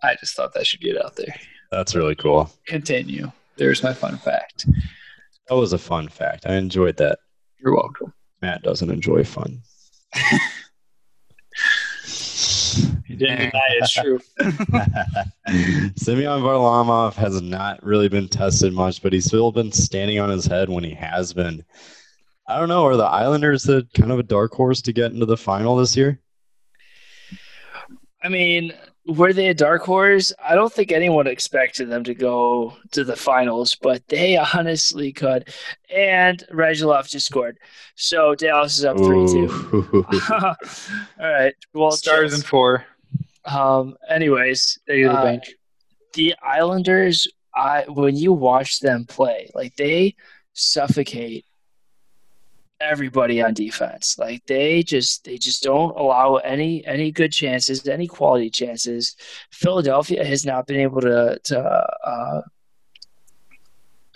I 0.03 0.15
just 0.17 0.37
thought 0.37 0.53
that 0.55 0.67
should 0.67 0.81
get 0.81 1.03
out 1.03 1.17
there. 1.17 1.35
That's 1.73 1.95
really 1.97 2.15
cool. 2.15 2.51
Continue. 2.67 3.33
There's 3.57 3.83
my 3.83 3.93
fun 3.93 4.17
fact. 4.19 4.67
That 5.49 5.57
was 5.57 5.73
a 5.73 5.79
fun 5.79 6.09
fact. 6.09 6.47
I 6.47 6.55
enjoyed 6.55 6.97
that. 6.97 7.19
You're 7.61 7.75
welcome. 7.75 8.13
Matt 8.43 8.63
doesn't 8.63 8.91
enjoy 8.91 9.25
fun. 9.25 9.63
You 13.07 13.17
didn't 13.17 13.39
deny 13.39 13.79
it's 13.79 13.93
true. 13.93 14.19
Semyon 15.97 16.43
Varlamov 16.43 17.15
has 17.15 17.41
not 17.41 17.81
really 17.85 18.09
been 18.09 18.29
tested 18.29 18.73
much, 18.73 19.03
but 19.03 19.13
he's 19.13 19.27
still 19.27 19.53
been 19.53 19.71
standing 19.71 20.19
on 20.19 20.31
his 20.31 20.47
head 20.47 20.69
when 20.69 20.83
he 20.83 20.95
has 20.95 21.33
been. 21.33 21.65
I 22.49 22.59
don't 22.59 22.69
know. 22.69 22.85
Are 22.85 22.97
the 22.97 23.05
Islanders 23.05 23.69
a 23.69 23.85
kind 23.95 24.11
of 24.11 24.19
a 24.19 24.25
dark 24.25 24.53
horse 24.53 24.83
to 24.83 24.93
get 24.93 25.13
into 25.13 25.27
the 25.27 25.37
final 25.37 25.77
this 25.77 25.97
year? 25.97 26.21
I 28.23 28.29
mean, 28.29 28.73
were 29.07 29.33
they 29.33 29.49
a 29.49 29.55
dark 29.55 29.83
horse? 29.83 30.33
I 30.43 30.55
don't 30.55 30.73
think 30.73 30.91
anyone 30.93 31.27
expected 31.27 31.91
them 31.91 32.05
to 32.05 32.15
go 32.15 32.75
to 32.93 33.05
the 33.05 33.17
finals, 33.17 33.75
but 33.75 34.07
they 34.09 34.37
honestly 34.55 35.13
could. 35.13 35.49
And 35.95 36.43
Radulov 36.53 37.09
just 37.09 37.27
scored. 37.27 37.59
So 37.97 38.35
Dallas 38.35 38.79
is 38.79 38.85
up 38.85 38.97
3 38.97 39.07
2. 39.27 40.07
All 40.31 40.55
right. 41.21 41.55
Well, 41.75 41.91
Stars 41.93 42.31
just- 42.33 42.45
in 42.45 42.49
four. 42.49 42.85
um, 43.45 43.97
anyways, 44.09 44.79
They 44.87 45.03
go 45.03 45.09
to 45.09 45.13
the 45.15 45.19
uh, 45.21 45.25
bank. 45.25 45.45
the 46.15 46.35
Islanders, 46.43 47.29
I 47.55 47.85
when 47.89 48.17
you 48.17 48.33
watch 48.33 48.81
them 48.81 49.05
play, 49.05 49.51
like 49.55 49.77
they 49.77 50.17
suffocate 50.55 51.45
everybody 52.85 53.43
on 53.43 53.55
defense. 53.55 54.17
Like 54.19 54.45
they 54.47 54.83
just 54.83 55.25
they 55.25 55.39
just 55.39 55.63
don't 55.63 55.97
allow 55.97 56.37
any 56.37 56.85
any 56.87 57.11
good 57.11 57.33
chances, 57.33 57.87
any 57.89 58.07
quality 58.07 58.51
chances. 58.51 59.17
Philadelphia 59.51 60.25
has 60.25 60.45
not 60.45 60.67
been 60.67 60.81
able 60.81 61.01
to 61.01 61.39
to 61.45 61.59
uh, 62.07 62.43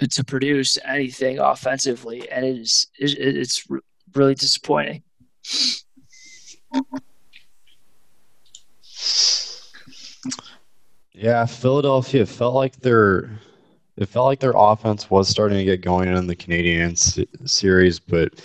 to 0.06 0.24
produce 0.24 0.78
anything 0.84 1.38
offensively, 1.38 2.28
and 2.30 2.44
it 2.44 2.58
is 2.58 2.86
it, 2.98 3.18
it's 3.18 3.66
really 4.14 4.34
disappointing. 4.34 5.02
Yeah, 11.12 11.46
Philadelphia 11.46 12.26
felt 12.26 12.54
like 12.54 12.76
their 12.76 13.40
it 13.98 14.08
felt 14.08 14.26
like 14.26 14.40
their 14.40 14.54
offense 14.56 15.10
was 15.10 15.28
starting 15.28 15.58
to 15.58 15.64
get 15.64 15.80
going 15.80 16.08
in 16.08 16.26
the 16.26 16.36
Canadian 16.36 16.94
se- 16.94 17.26
series, 17.44 17.98
but 17.98 18.40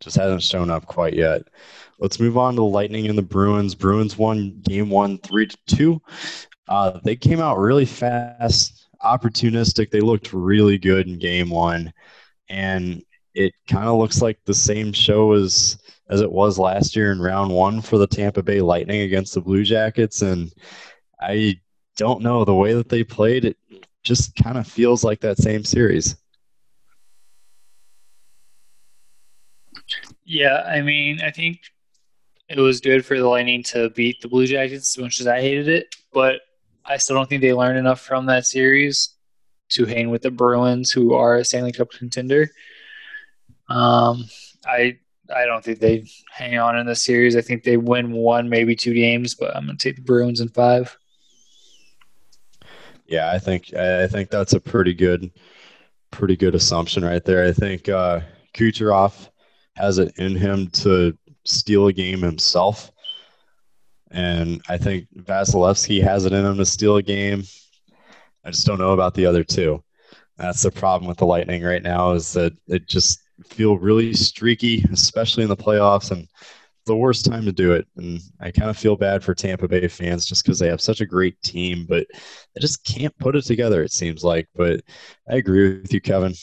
just 0.00 0.16
hasn't 0.16 0.42
shown 0.42 0.70
up 0.70 0.86
quite 0.86 1.14
yet. 1.14 1.42
let's 1.98 2.20
move 2.20 2.36
on 2.36 2.54
to 2.54 2.56
the 2.56 2.64
Lightning 2.64 3.06
and 3.06 3.16
the 3.16 3.22
Bruins. 3.22 3.74
Bruins 3.74 4.18
won 4.18 4.60
game 4.62 4.90
one, 4.90 5.18
three 5.18 5.46
to 5.46 5.56
two. 5.66 6.02
Uh, 6.68 6.98
they 7.04 7.16
came 7.16 7.40
out 7.40 7.58
really 7.58 7.86
fast, 7.86 8.88
opportunistic. 9.04 9.90
They 9.90 10.00
looked 10.00 10.32
really 10.32 10.78
good 10.78 11.06
in 11.06 11.18
game 11.18 11.48
one, 11.48 11.92
and 12.48 13.02
it 13.34 13.52
kind 13.68 13.86
of 13.86 13.98
looks 13.98 14.20
like 14.20 14.38
the 14.44 14.54
same 14.54 14.92
show 14.92 15.32
as 15.32 15.78
as 16.08 16.20
it 16.20 16.30
was 16.30 16.58
last 16.58 16.94
year 16.94 17.12
in 17.12 17.20
round 17.20 17.52
one 17.52 17.80
for 17.80 17.98
the 17.98 18.06
Tampa 18.06 18.42
Bay 18.42 18.60
Lightning 18.60 19.02
against 19.02 19.34
the 19.34 19.40
Blue 19.40 19.64
Jackets. 19.64 20.22
And 20.22 20.52
I 21.20 21.60
don't 21.96 22.22
know 22.22 22.44
the 22.44 22.54
way 22.54 22.74
that 22.74 22.88
they 22.88 23.02
played. 23.02 23.44
It 23.44 23.56
just 24.06 24.36
kind 24.36 24.56
of 24.56 24.66
feels 24.66 25.02
like 25.02 25.20
that 25.20 25.36
same 25.36 25.64
series. 25.64 26.16
Yeah, 30.24 30.62
I 30.66 30.80
mean, 30.80 31.20
I 31.20 31.30
think 31.30 31.60
it 32.48 32.58
was 32.58 32.80
good 32.80 33.04
for 33.04 33.18
the 33.18 33.28
Lightning 33.28 33.62
to 33.64 33.90
beat 33.90 34.20
the 34.20 34.28
Blue 34.28 34.46
Jackets 34.46 34.96
as 34.96 35.02
much 35.02 35.20
as 35.20 35.26
I 35.26 35.40
hated 35.40 35.68
it, 35.68 35.94
but 36.12 36.40
I 36.84 36.96
still 36.96 37.16
don't 37.16 37.28
think 37.28 37.42
they 37.42 37.52
learned 37.52 37.78
enough 37.78 38.00
from 38.00 38.26
that 38.26 38.46
series 38.46 39.10
to 39.70 39.84
hang 39.84 40.10
with 40.10 40.22
the 40.22 40.30
Bruins, 40.30 40.92
who 40.92 41.12
are 41.14 41.36
a 41.36 41.44
Stanley 41.44 41.72
Cup 41.72 41.90
contender. 41.90 42.48
Um, 43.68 44.24
I 44.64 44.98
I 45.34 45.46
don't 45.46 45.64
think 45.64 45.80
they 45.80 46.06
hang 46.30 46.56
on 46.58 46.78
in 46.78 46.86
the 46.86 46.94
series. 46.94 47.34
I 47.34 47.40
think 47.40 47.64
they 47.64 47.76
win 47.76 48.12
one, 48.12 48.48
maybe 48.48 48.76
two 48.76 48.94
games, 48.94 49.34
but 49.34 49.56
I'm 49.56 49.66
going 49.66 49.76
to 49.76 49.88
take 49.88 49.96
the 49.96 50.02
Bruins 50.02 50.40
in 50.40 50.48
five. 50.50 50.96
Yeah, 53.06 53.30
I 53.30 53.38
think 53.38 53.72
I 53.74 54.06
think 54.08 54.30
that's 54.30 54.52
a 54.52 54.60
pretty 54.60 54.94
good, 54.94 55.30
pretty 56.10 56.36
good 56.36 56.54
assumption 56.54 57.04
right 57.04 57.24
there. 57.24 57.44
I 57.44 57.52
think 57.52 57.88
uh, 57.88 58.20
Kucherov 58.54 59.30
has 59.76 59.98
it 59.98 60.12
in 60.18 60.34
him 60.34 60.68
to 60.68 61.16
steal 61.44 61.86
a 61.86 61.92
game 61.92 62.20
himself. 62.20 62.90
And 64.10 64.62
I 64.68 64.78
think 64.78 65.08
Vasilevskiy 65.14 66.02
has 66.02 66.24
it 66.24 66.32
in 66.32 66.44
him 66.44 66.56
to 66.56 66.64
steal 66.66 66.96
a 66.96 67.02
game. 67.02 67.42
I 68.44 68.50
just 68.50 68.66
don't 68.66 68.78
know 68.78 68.92
about 68.92 69.14
the 69.14 69.26
other 69.26 69.44
two. 69.44 69.82
That's 70.38 70.62
the 70.62 70.70
problem 70.70 71.08
with 71.08 71.18
the 71.18 71.26
Lightning 71.26 71.62
right 71.62 71.82
now 71.82 72.12
is 72.12 72.32
that 72.34 72.52
it 72.68 72.86
just 72.86 73.20
feel 73.44 73.78
really 73.78 74.14
streaky, 74.14 74.84
especially 74.92 75.42
in 75.42 75.48
the 75.48 75.56
playoffs, 75.56 76.10
and 76.10 76.28
the 76.86 76.96
worst 76.96 77.26
time 77.26 77.44
to 77.44 77.52
do 77.52 77.72
it. 77.72 77.86
And 77.96 78.20
I 78.40 78.50
kind 78.50 78.70
of 78.70 78.78
feel 78.78 78.96
bad 78.96 79.22
for 79.22 79.34
Tampa 79.34 79.68
Bay 79.68 79.86
fans 79.88 80.24
just 80.24 80.44
because 80.44 80.58
they 80.58 80.68
have 80.68 80.80
such 80.80 81.00
a 81.00 81.06
great 81.06 81.40
team, 81.42 81.84
but 81.88 82.06
they 82.54 82.60
just 82.60 82.84
can't 82.84 83.16
put 83.18 83.36
it 83.36 83.44
together. 83.44 83.82
It 83.82 83.92
seems 83.92 84.24
like. 84.24 84.48
But 84.54 84.80
I 85.28 85.36
agree 85.36 85.80
with 85.80 85.92
you, 85.92 86.00
Kevin. 86.00 86.34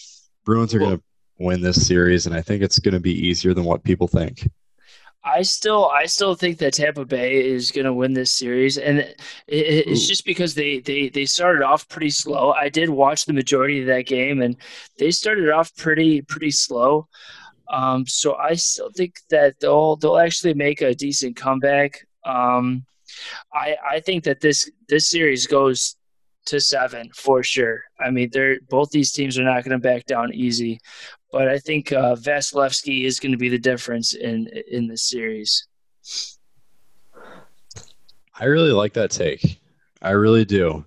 Bruins 0.46 0.74
are 0.74 0.80
going 0.80 0.98
to 0.98 1.04
win 1.40 1.62
this 1.62 1.88
series, 1.88 2.26
and 2.26 2.36
I 2.36 2.42
think 2.42 2.62
it's 2.62 2.80
going 2.80 2.94
to 2.94 3.00
be 3.00 3.28
easier 3.28 3.54
than 3.54 3.64
what 3.64 3.84
people 3.84 4.08
think. 4.08 4.48
I 5.26 5.42
still, 5.42 5.88
I 5.88 6.06
still 6.06 6.36
think 6.36 6.58
that 6.58 6.74
Tampa 6.74 7.06
Bay 7.06 7.46
is 7.46 7.72
going 7.72 7.86
to 7.86 7.94
win 7.94 8.14
this 8.14 8.32
series, 8.32 8.78
and 8.78 9.00
it, 9.00 9.22
it, 9.48 9.88
it's 9.88 10.04
Ooh. 10.04 10.08
just 10.08 10.26
because 10.26 10.54
they, 10.54 10.80
they 10.80 11.08
they 11.08 11.24
started 11.24 11.64
off 11.64 11.88
pretty 11.88 12.10
slow. 12.10 12.52
I 12.52 12.68
did 12.68 12.90
watch 12.90 13.26
the 13.26 13.32
majority 13.32 13.80
of 13.80 13.88
that 13.88 14.06
game, 14.06 14.42
and 14.42 14.58
they 15.00 15.12
started 15.12 15.50
off 15.50 15.74
pretty 15.78 16.22
pretty 16.22 16.52
slow. 16.52 17.08
Um, 17.70 18.06
so 18.06 18.36
I 18.36 18.54
still 18.56 18.92
think 18.92 19.16
that 19.30 19.60
they'll 19.60 19.96
they'll 19.96 20.18
actually 20.18 20.54
make 20.54 20.82
a 20.82 20.94
decent 20.94 21.36
comeback. 21.36 22.06
Um, 22.26 22.86
I 23.54 23.76
I 23.90 24.00
think 24.00 24.24
that 24.26 24.42
this 24.42 24.70
this 24.88 25.08
series 25.08 25.48
goes 25.48 25.96
to 26.46 26.60
seven 26.60 27.10
for 27.14 27.44
sure. 27.44 27.84
I 28.00 28.10
mean, 28.10 28.30
they're 28.32 28.60
both 28.70 28.90
these 28.90 29.12
teams 29.12 29.38
are 29.38 29.44
not 29.44 29.64
going 29.64 29.72
to 29.72 29.80
back 29.80 30.06
down 30.06 30.34
easy, 30.34 30.80
but 31.32 31.48
I 31.48 31.58
think 31.58 31.92
uh, 31.92 32.16
Vasilevskiy 32.16 33.06
is 33.06 33.20
going 33.20 33.32
to 33.32 33.38
be 33.38 33.50
the 33.50 33.60
difference 33.60 34.14
in 34.14 34.48
in 34.70 34.88
this 34.88 35.04
series. 35.04 35.68
I 38.40 38.46
really 38.46 38.72
like 38.72 38.94
that 38.94 39.12
take. 39.12 39.60
I 40.02 40.12
really 40.12 40.44
do, 40.44 40.86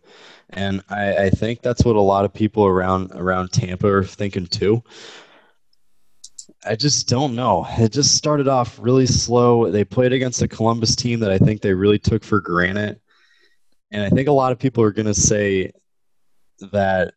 and 0.50 0.82
I, 0.90 1.16
I 1.16 1.30
think 1.30 1.62
that's 1.62 1.84
what 1.84 1.96
a 1.96 2.00
lot 2.00 2.24
of 2.24 2.34
people 2.34 2.66
around 2.66 3.12
around 3.12 3.52
Tampa 3.52 3.88
are 3.88 4.04
thinking 4.04 4.46
too. 4.46 4.82
I 6.66 6.74
just 6.74 7.08
don't 7.08 7.34
know. 7.34 7.66
It 7.78 7.92
just 7.92 8.16
started 8.16 8.48
off 8.48 8.78
really 8.80 9.06
slow. 9.06 9.70
They 9.70 9.84
played 9.84 10.12
against 10.12 10.42
a 10.42 10.48
Columbus 10.48 10.96
team 10.96 11.20
that 11.20 11.30
I 11.30 11.38
think 11.38 11.60
they 11.60 11.72
really 11.72 11.98
took 11.98 12.24
for 12.24 12.40
granted. 12.40 13.00
And 13.90 14.02
I 14.02 14.10
think 14.10 14.28
a 14.28 14.32
lot 14.32 14.52
of 14.52 14.58
people 14.58 14.82
are 14.82 14.90
going 14.90 15.06
to 15.06 15.14
say 15.14 15.70
that 16.72 17.14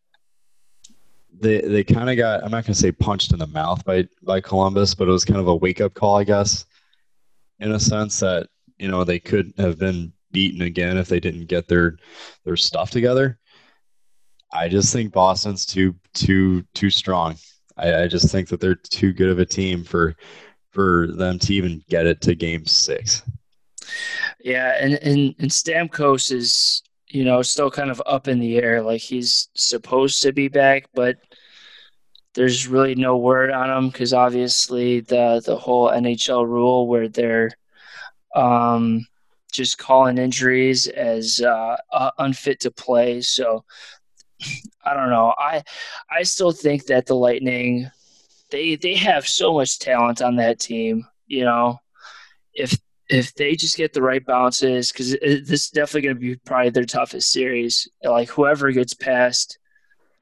they 1.39 1.61
they 1.61 1.83
kind 1.83 2.09
of 2.09 2.17
got 2.17 2.43
I'm 2.43 2.51
not 2.51 2.65
going 2.65 2.73
to 2.73 2.79
say 2.79 2.91
punched 2.91 3.31
in 3.33 3.39
the 3.39 3.47
mouth 3.47 3.83
by 3.85 4.07
by 4.21 4.41
Columbus, 4.41 4.93
but 4.93 5.07
it 5.07 5.11
was 5.11 5.25
kind 5.25 5.39
of 5.39 5.47
a 5.47 5.55
wake 5.55 5.81
up 5.81 5.93
call, 5.93 6.17
I 6.17 6.23
guess, 6.23 6.65
in 7.59 7.71
a 7.71 7.79
sense 7.79 8.19
that 8.19 8.47
you 8.77 8.87
know 8.87 9.03
they 9.03 9.19
could 9.19 9.53
have 9.57 9.79
been 9.79 10.13
beaten 10.31 10.61
again 10.61 10.97
if 10.97 11.07
they 11.07 11.19
didn't 11.19 11.47
get 11.47 11.67
their 11.67 11.97
their 12.45 12.57
stuff 12.57 12.91
together. 12.91 13.39
I 14.51 14.67
just 14.67 14.93
think 14.93 15.13
Boston's 15.13 15.65
too 15.65 15.95
too 16.13 16.63
too 16.73 16.89
strong. 16.89 17.37
I, 17.79 18.03
I 18.03 18.07
just 18.07 18.31
think 18.31 18.49
that 18.49 18.59
they're 18.59 18.75
too 18.75 19.13
good 19.13 19.29
of 19.29 19.39
a 19.39 19.45
team 19.45 19.83
for 19.83 20.15
for 20.71 21.07
them 21.07 21.39
to 21.39 21.53
even 21.53 21.83
get 21.89 22.05
it 22.05 22.21
to 22.21 22.35
game 22.35 22.65
six. 22.65 23.23
Yeah, 24.39 24.75
and 24.79 24.93
and, 24.95 25.35
and 25.39 25.49
Stamkos 25.49 26.31
is 26.31 26.83
you 27.09 27.23
know, 27.23 27.41
still 27.41 27.71
kind 27.71 27.89
of 27.89 28.01
up 28.05 28.27
in 28.27 28.39
the 28.39 28.57
air. 28.57 28.81
Like 28.81 29.01
he's 29.01 29.49
supposed 29.55 30.21
to 30.21 30.31
be 30.31 30.47
back, 30.47 30.85
but 30.93 31.17
there's 32.35 32.67
really 32.67 32.95
no 32.95 33.17
word 33.17 33.51
on 33.51 33.69
him 33.69 33.89
because 33.89 34.13
obviously 34.13 35.01
the 35.01 35.41
the 35.45 35.57
whole 35.57 35.89
NHL 35.89 36.47
rule 36.47 36.87
where 36.87 37.07
they're 37.07 37.51
um, 38.35 39.07
just 39.51 39.79
calling 39.79 40.19
injuries 40.19 40.87
as 40.87 41.41
uh, 41.41 41.75
uh, 41.91 42.11
unfit 42.19 42.59
to 42.61 42.71
play. 42.71 43.21
So 43.21 43.65
I 44.85 44.93
don't 44.93 45.09
know. 45.09 45.33
I 45.37 45.63
I 46.09 46.23
still 46.23 46.51
think 46.51 46.85
that 46.85 47.05
the 47.05 47.15
Lightning 47.15 47.89
they 48.51 48.75
they 48.75 48.95
have 48.95 49.27
so 49.27 49.53
much 49.53 49.79
talent 49.79 50.21
on 50.21 50.35
that 50.37 50.59
team. 50.59 51.05
You 51.27 51.45
know, 51.45 51.79
if 52.53 52.77
if 53.09 53.33
they 53.35 53.55
just 53.55 53.77
get 53.77 53.93
the 53.93 54.01
right 54.01 54.25
bounces, 54.25 54.91
because 54.91 55.11
this 55.11 55.65
is 55.65 55.69
definitely 55.69 56.01
going 56.01 56.15
to 56.15 56.19
be 56.19 56.35
probably 56.45 56.69
their 56.69 56.85
toughest 56.85 57.31
series. 57.31 57.87
Like 58.03 58.29
whoever 58.29 58.71
gets 58.71 58.93
past, 58.93 59.57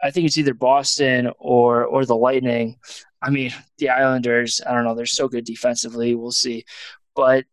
I 0.02 0.12
think 0.12 0.26
it's 0.26 0.38
either 0.38 0.54
Boston 0.54 1.32
or 1.38 1.86
or 1.86 2.06
the 2.06 2.16
Lightning. 2.16 2.80
I 3.22 3.30
mean, 3.30 3.54
the 3.78 3.90
Islanders. 3.90 4.62
I 4.66 4.74
don't 4.74 4.84
know. 4.84 4.96
They're 4.96 5.06
so 5.06 5.28
good 5.28 5.46
defensively. 5.46 6.16
We'll 6.16 6.32
see, 6.32 6.66
but 7.16 7.46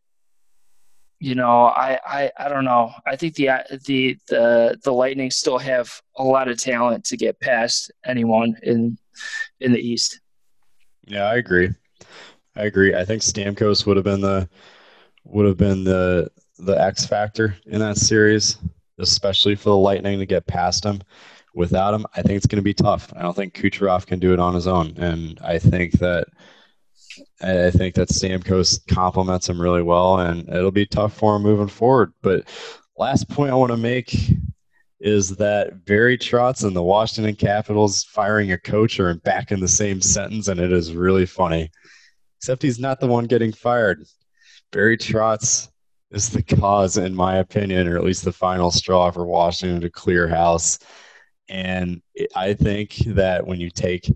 you 1.24 1.34
know, 1.34 1.68
I, 1.68 1.98
I, 2.04 2.32
I 2.38 2.48
don't 2.50 2.66
know. 2.66 2.92
I 3.06 3.16
think 3.16 3.34
the 3.34 3.48
the 3.86 4.18
the 4.28 4.78
the 4.84 4.92
Lightning 4.92 5.30
still 5.30 5.56
have 5.56 6.02
a 6.16 6.22
lot 6.22 6.48
of 6.48 6.58
talent 6.58 7.02
to 7.06 7.16
get 7.16 7.40
past 7.40 7.90
anyone 8.04 8.58
in 8.62 8.98
in 9.60 9.72
the 9.72 9.80
East. 9.80 10.20
Yeah, 11.06 11.24
I 11.24 11.36
agree. 11.36 11.70
I 12.56 12.64
agree. 12.64 12.94
I 12.94 13.06
think 13.06 13.22
Stamkos 13.22 13.86
would 13.86 13.96
have 13.96 14.04
been 14.04 14.20
the 14.20 14.46
would 15.24 15.46
have 15.46 15.56
been 15.56 15.82
the 15.82 16.30
the 16.58 16.78
X 16.78 17.06
factor 17.06 17.56
in 17.64 17.80
that 17.80 17.96
series, 17.96 18.58
especially 18.98 19.54
for 19.54 19.70
the 19.70 19.76
Lightning 19.78 20.18
to 20.18 20.26
get 20.26 20.46
past 20.46 20.84
him. 20.84 21.00
Without 21.54 21.94
him, 21.94 22.04
I 22.14 22.20
think 22.20 22.36
it's 22.36 22.46
going 22.46 22.60
to 22.60 22.62
be 22.62 22.74
tough. 22.74 23.10
I 23.16 23.22
don't 23.22 23.34
think 23.34 23.54
Kucherov 23.54 24.04
can 24.04 24.18
do 24.18 24.34
it 24.34 24.40
on 24.40 24.54
his 24.54 24.66
own, 24.66 24.92
and 24.98 25.40
I 25.42 25.58
think 25.58 25.92
that 26.00 26.26
I 27.44 27.70
think 27.70 27.94
that 27.94 28.08
Stamkos 28.08 28.86
complements 28.86 29.48
him 29.48 29.60
really 29.60 29.82
well, 29.82 30.18
and 30.20 30.48
it'll 30.48 30.70
be 30.70 30.86
tough 30.86 31.12
for 31.14 31.36
him 31.36 31.42
moving 31.42 31.68
forward. 31.68 32.12
But 32.22 32.48
last 32.96 33.28
point 33.28 33.52
I 33.52 33.56
want 33.56 33.72
to 33.72 33.76
make 33.76 34.16
is 35.00 35.36
that 35.36 35.84
Barry 35.84 36.16
Trotz 36.16 36.64
and 36.64 36.74
the 36.74 36.82
Washington 36.82 37.36
Capitals 37.36 38.04
firing 38.04 38.52
a 38.52 38.58
coach 38.58 38.98
are 38.98 39.12
back 39.14 39.52
in 39.52 39.60
the 39.60 39.68
same 39.68 40.00
sentence, 40.00 40.48
and 40.48 40.58
it 40.58 40.72
is 40.72 40.94
really 40.94 41.26
funny. 41.26 41.70
Except 42.38 42.62
he's 42.62 42.78
not 42.78 43.00
the 43.00 43.06
one 43.06 43.26
getting 43.26 43.52
fired. 43.52 44.04
Barry 44.72 44.96
Trotz 44.96 45.68
is 46.10 46.30
the 46.30 46.42
cause, 46.42 46.96
in 46.96 47.14
my 47.14 47.36
opinion, 47.36 47.88
or 47.88 47.96
at 47.96 48.04
least 48.04 48.24
the 48.24 48.32
final 48.32 48.70
straw 48.70 49.10
for 49.10 49.26
Washington 49.26 49.80
to 49.82 49.90
clear 49.90 50.28
house. 50.28 50.78
And 51.48 52.00
I 52.34 52.54
think 52.54 52.94
that 53.06 53.46
when 53.46 53.60
you 53.60 53.68
take 53.68 54.10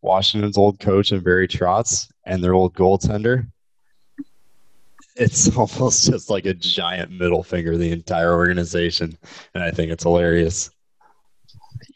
Washington's 0.00 0.58
old 0.58 0.80
coach 0.80 1.12
and 1.12 1.22
Barry 1.22 1.48
Trotz 1.48 2.10
and 2.24 2.42
their 2.42 2.54
old 2.54 2.74
goaltender, 2.74 3.46
it's 5.16 5.54
almost 5.56 6.10
just 6.10 6.30
like 6.30 6.46
a 6.46 6.54
giant 6.54 7.10
middle 7.10 7.42
finger 7.42 7.76
the 7.76 7.92
entire 7.92 8.34
organization. 8.34 9.16
And 9.54 9.62
I 9.62 9.70
think 9.70 9.90
it's 9.90 10.04
hilarious. 10.04 10.70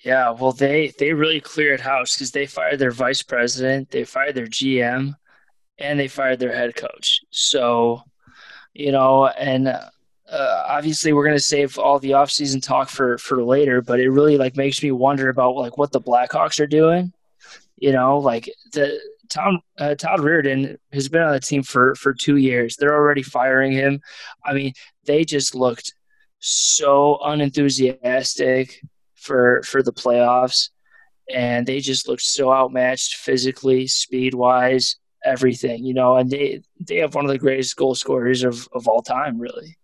Yeah, 0.05 0.31
well, 0.31 0.53
they 0.53 0.93
they 0.99 1.13
really 1.13 1.41
cleared 1.41 1.81
house 1.81 2.15
because 2.15 2.31
they 2.31 2.47
fired 2.47 2.79
their 2.79 2.91
vice 2.91 3.23
president, 3.23 3.91
they 3.91 4.05
fired 4.05 4.35
their 4.35 4.47
GM, 4.47 5.15
and 5.79 6.01
they 6.01 6.09
fired 6.09 6.39
their 6.39 6.55
head 6.55 6.75
coach. 6.75 7.21
So, 7.31 8.03
you 8.73 8.93
know, 8.93 9.27
and 9.27 9.69
uh, 9.69 10.65
obviously 10.69 11.13
we're 11.13 11.25
going 11.25 11.37
to 11.37 11.43
save 11.43 11.79
all 11.79 11.99
the 11.99 12.13
offseason 12.13 12.63
talk 12.63 12.89
for 12.89 13.19
for 13.19 13.43
later, 13.43 13.83
but 13.83 14.01
it 14.01 14.11
really 14.11 14.39
like 14.39 14.57
makes 14.57 14.83
me 14.83 14.91
wonder 14.91 15.29
about 15.29 15.57
like 15.57 15.77
what 15.77 15.93
the 15.93 16.01
Blackhawks 16.01 16.61
are 16.61 16.67
doing. 16.67 17.13
You 17.81 17.93
know, 17.93 18.19
like 18.19 18.49
the 18.73 19.01
Tom 19.31 19.61
uh, 19.79 19.95
Todd 19.95 20.21
Reirden 20.21 20.77
has 20.93 21.09
been 21.09 21.23
on 21.23 21.33
the 21.33 21.41
team 21.41 21.63
for 21.63 21.95
for 21.95 22.13
two 22.13 22.37
years. 22.37 22.77
They're 22.77 22.95
already 22.95 23.23
firing 23.23 23.73
him. 23.73 24.01
I 24.45 24.53
mean, 24.53 24.75
they 25.05 25.25
just 25.25 25.55
looked 25.55 25.95
so 26.41 27.19
unenthusiastic 27.25 28.81
for 29.15 29.63
for 29.63 29.83
the 29.83 29.93
playoffs, 29.93 30.71
and 31.33 31.67
they 31.67 31.81
just 31.81 32.09
looked 32.09 32.23
so 32.23 32.53
outmatched 32.53 33.17
physically, 33.17 33.87
speed 33.87 34.35
wise, 34.35 34.97
everything. 35.25 35.85
You 35.85 35.95
know, 35.95 36.17
and 36.17 36.31
they 36.31 36.63
they 36.81 36.97
have 36.97 37.15
one 37.15 37.25
of 37.25 37.31
the 37.31 37.39
greatest 37.39 37.77
goal 37.77 37.95
scorers 37.95 38.43
of 38.43 38.69
of 38.73 38.89
all 38.89 39.03
time, 39.03 39.39
really. 39.39 39.79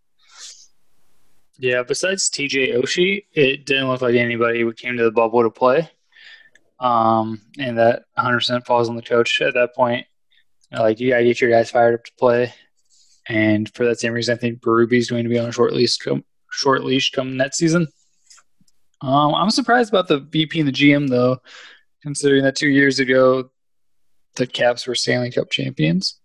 Yeah, 1.58 1.82
besides 1.84 2.28
TJ 2.28 2.74
Oshie, 2.74 3.24
it 3.32 3.64
didn't 3.64 3.88
look 3.88 4.02
like 4.02 4.14
anybody 4.14 4.70
came 4.72 4.98
to 4.98 5.04
the 5.04 5.10
bubble 5.10 5.42
to 5.42 5.50
play. 5.50 5.90
Um, 6.78 7.40
and 7.58 7.78
that 7.78 8.04
100% 8.18 8.66
falls 8.66 8.88
on 8.88 8.96
the 8.96 9.02
coach 9.02 9.40
at 9.40 9.54
that 9.54 9.74
point. 9.74 10.06
Like, 10.72 11.00
you 11.00 11.10
got 11.10 11.18
to 11.18 11.24
get 11.24 11.40
your 11.40 11.50
guys 11.50 11.70
fired 11.70 11.94
up 11.94 12.04
to 12.04 12.12
play. 12.18 12.52
And 13.28 13.72
for 13.74 13.84
that 13.86 14.00
same 14.00 14.12
reason, 14.12 14.34
I 14.34 14.38
think 14.38 14.60
Berube 14.60 14.92
is 14.92 15.10
going 15.10 15.24
to 15.24 15.30
be 15.30 15.38
on 15.38 15.48
a 15.48 15.52
short 15.52 15.72
leash 15.72 15.96
come, 15.96 16.24
short 16.50 16.84
leash 16.84 17.10
come 17.10 17.36
next 17.36 17.58
season. 17.58 17.88
Um, 19.00 19.34
I'm 19.34 19.50
surprised 19.50 19.90
about 19.90 20.08
the 20.08 20.20
VP 20.20 20.60
and 20.60 20.68
the 20.68 20.72
GM, 20.72 21.08
though, 21.08 21.38
considering 22.02 22.44
that 22.44 22.56
two 22.56 22.68
years 22.68 22.98
ago, 22.98 23.50
the 24.36 24.46
Caps 24.46 24.86
were 24.86 24.94
Stanley 24.94 25.30
Cup 25.30 25.50
champions. 25.50 26.18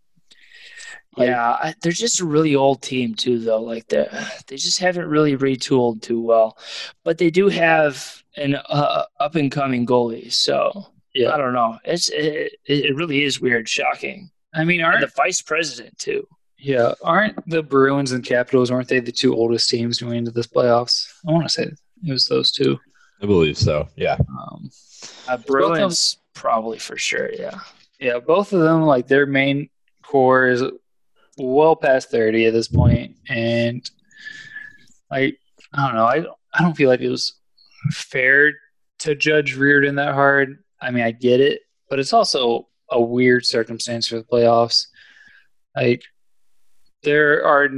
Like, 1.18 1.28
yeah, 1.28 1.52
I, 1.52 1.76
they're 1.82 1.92
just 1.92 2.22
a 2.22 2.26
really 2.26 2.56
old 2.56 2.82
team 2.82 3.16
too, 3.16 3.40
though. 3.40 3.62
Like 3.62 3.88
they 3.88 4.08
they 4.48 4.56
just 4.56 4.80
haven't 4.80 5.08
really 5.08 5.38
retooled 5.38 6.02
too 6.02 6.22
well, 6.22 6.58
but 7.04 7.18
they 7.18 7.30
do 7.30 7.50
have 7.50 8.24
an 8.38 8.56
uh, 8.56 9.04
up 9.20 9.36
and 9.36 9.52
coming 9.52 9.86
goalie. 9.86 10.32
So 10.32 10.88
yeah, 11.14 11.34
I 11.34 11.38
don't 11.38 11.54
know. 11.54 11.78
It's 11.84 12.10
it, 12.10 12.54
it 12.66 12.96
really 12.96 13.24
is 13.24 13.42
weird, 13.42 13.68
shocking. 13.68 14.32
I 14.54 14.64
mean, 14.64 14.82
aren't 14.82 15.04
and 15.04 15.04
the 15.04 15.14
vice 15.16 15.42
president 15.42 15.98
too? 15.98 16.28
Yeah, 16.58 16.94
aren't 17.04 17.50
the 17.50 17.64
Bruins 17.64 18.12
and 18.12 18.24
Capitals? 18.24 18.72
Aren't 18.72 18.88
they 18.88 19.00
the 19.00 19.12
two 19.12 19.36
oldest 19.36 19.70
teams 19.70 20.00
going 20.00 20.18
into 20.18 20.32
this 20.32 20.48
playoffs? 20.48 21.08
I 21.28 21.32
want 21.32 21.44
to 21.46 21.50
say 21.50 21.64
it 21.64 22.12
was 22.12 22.26
those 22.28 22.52
two. 22.52 22.80
I 23.22 23.26
believe 23.26 23.58
so. 23.58 23.90
Yeah, 23.96 24.18
um, 24.30 24.70
uh, 25.28 25.38
Bruins 25.38 26.18
probably 26.34 26.80
for 26.80 26.98
sure. 26.98 27.32
Yeah, 27.34 27.60
yeah, 28.00 28.20
both 28.20 28.54
of 28.54 28.62
them 28.62 28.84
like 28.84 29.08
their 29.08 29.26
main 29.26 29.70
core 30.04 30.48
is 30.48 30.64
well 31.42 31.76
past 31.76 32.12
30 32.12 32.46
at 32.46 32.54
this 32.54 32.68
point 32.68 33.16
and 33.30 33.90
I 35.12 35.34
I 35.74 35.88
don't 35.88 35.96
know. 35.96 36.06
I 36.06 36.26
I 36.54 36.64
don't 36.64 36.76
feel 36.76 36.90
like 36.90 37.02
it 37.02 37.10
was 37.10 37.40
fair 37.92 38.54
to 39.00 39.16
judge 39.16 39.56
Reirden 39.56 39.96
that 39.98 40.14
hard. 40.14 40.64
I 40.82 40.92
mean, 40.92 41.04
I 41.04 41.12
get 41.12 41.40
it, 41.40 41.62
but 41.90 42.00
it's 42.00 42.14
also 42.14 42.68
a 42.90 43.00
weird 43.00 43.46
circumstance 43.46 44.08
for 44.08 44.18
the 44.18 44.24
playoffs. 44.24 44.88
Like 45.76 46.04
there 47.04 47.46
are 47.46 47.70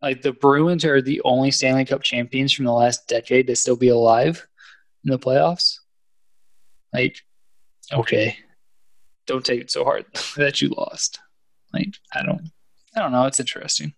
like 0.00 0.22
the 0.22 0.32
Bruins 0.32 0.84
are 0.84 1.02
the 1.02 1.20
only 1.24 1.50
Stanley 1.50 1.84
Cup 1.84 2.02
champions 2.02 2.52
from 2.52 2.64
the 2.64 2.72
last 2.72 3.08
decade 3.08 3.46
to 3.46 3.56
still 3.56 3.76
be 3.76 3.88
alive 3.88 4.46
in 5.04 5.10
the 5.10 5.18
playoffs. 5.18 5.78
Like 6.92 7.18
okay, 7.92 8.36
don't 9.26 9.44
take 9.44 9.60
it 9.60 9.70
so 9.70 9.84
hard 9.84 10.06
that 10.36 10.60
you 10.62 10.68
lost. 10.70 11.20
Like 11.72 11.94
I 12.14 12.22
don't 12.22 12.50
I 12.94 13.00
don't 13.00 13.12
know. 13.12 13.24
It's 13.24 13.40
interesting. 13.40 13.94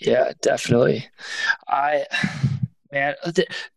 Yeah, 0.00 0.32
definitely. 0.40 1.08
I 1.68 2.06
man, 2.90 3.14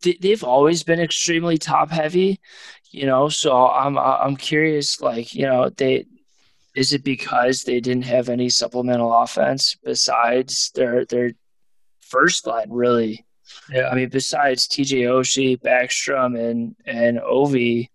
they've 0.02 0.44
always 0.44 0.84
been 0.84 1.00
extremely 1.00 1.58
top 1.58 1.90
heavy, 1.92 2.40
you 2.92 3.06
know. 3.06 3.30
So 3.30 3.68
I'm 3.68 3.98
I'm 3.98 4.36
curious, 4.36 5.02
like 5.02 5.34
you 5.34 5.46
know, 5.46 5.70
they 5.70 6.06
is 6.76 6.94
it 6.94 7.04
because 7.04 7.64
they 7.64 7.80
didn't 7.80 8.06
have 8.06 8.30
any 8.30 8.50
supplemental 8.50 9.14
offense 9.14 9.76
besides 9.84 10.72
their 10.76 11.06
their 11.06 11.32
first 12.02 12.48
line, 12.48 12.72
really? 12.72 13.26
Yeah, 13.70 13.90
I 13.90 13.96
mean, 13.96 14.10
besides 14.10 14.68
TJ 14.68 15.02
Oshie, 15.02 15.62
Backstrom, 15.62 16.40
and 16.40 16.76
and 16.86 17.20
Ovi, 17.20 17.90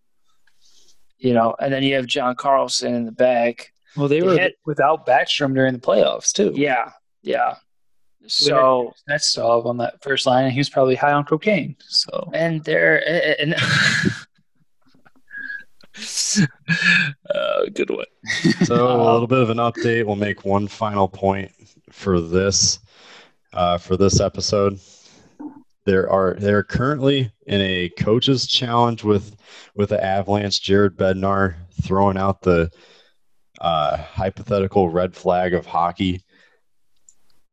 you 1.19 1.35
know, 1.35 1.55
and 1.59 1.73
then 1.73 1.83
you 1.83 1.95
have 1.95 2.07
John 2.07 2.37
Carlson 2.37 2.95
in 2.95 3.05
the 3.05 3.13
back. 3.13 3.73
Well, 3.97 4.09
they, 4.09 4.21
they 4.21 4.27
were 4.27 4.39
had, 4.39 4.53
without 4.67 5.07
Backstrom 5.07 5.55
during 5.55 5.73
the 5.73 5.81
playoffs 5.81 6.33
too. 6.33 6.53
Yeah, 6.55 6.91
yeah. 7.23 7.57
So 8.27 8.93
Nestov 9.09 9.67
on 9.67 9.79
that 9.79 10.03
first 10.03 10.27
line, 10.27 10.45
and 10.45 10.53
he 10.53 10.59
was 10.59 10.69
probably 10.69 10.95
high 10.95 11.13
on 11.13 11.25
cocaine. 11.25 11.77
So 11.89 12.31
and 12.35 12.63
there 12.65 13.03
and. 13.41 13.55
uh, 17.31 17.65
good 17.75 17.91
one. 17.91 18.07
so 18.65 18.75
a 18.75 19.13
little 19.13 19.27
bit 19.27 19.41
of 19.41 19.51
an 19.51 19.59
update. 19.59 20.05
We'll 20.05 20.17
make 20.17 20.45
one 20.45 20.69
final 20.69 21.09
point 21.09 21.51
for 21.91 22.21
this 22.21 22.81
uh, 23.53 23.79
for 23.79 23.97
this 23.97 24.21
episode. 24.21 24.79
There 25.87 26.11
are 26.11 26.35
they're 26.39 26.65
currently 26.65 27.33
in 27.47 27.61
a 27.63 27.89
coaches 27.99 28.47
challenge 28.47 29.05
with 29.05 29.37
with 29.75 29.89
the 29.89 30.05
Avalanche. 30.05 30.61
Jared 30.61 30.97
Bednar 30.97 31.55
throwing 31.83 32.19
out 32.19 32.43
the 32.43 32.71
uh, 33.61 33.97
hypothetical 33.97 34.89
red 34.89 35.15
flag 35.15 35.55
of 35.55 35.67
hockey. 35.67 36.23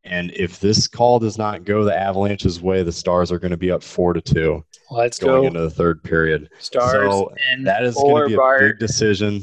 And 0.03 0.31
if 0.35 0.59
this 0.59 0.87
call 0.87 1.17
does 1.17 1.37
not 1.37 1.65
go 1.65 1.83
the 1.83 1.97
Avalanche's 1.97 2.61
way, 2.61 2.83
the 2.83 2.91
Stars 2.91 3.31
are 3.31 3.39
going 3.39 3.51
to 3.51 3.57
be 3.57 3.71
up 3.71 3.81
four 3.81 4.13
to 4.13 4.21
two. 4.21 4.63
Let's 4.91 5.17
going 5.17 5.41
go 5.41 5.47
into 5.47 5.61
the 5.61 5.69
third 5.69 6.03
period. 6.03 6.49
Stars. 6.59 6.91
So 6.91 7.31
that 7.63 7.83
is 7.83 7.95
going 7.95 8.23
to 8.23 8.27
be 8.27 8.33
a 8.35 8.37
bar. 8.37 8.59
big 8.59 8.79
decision. 8.79 9.41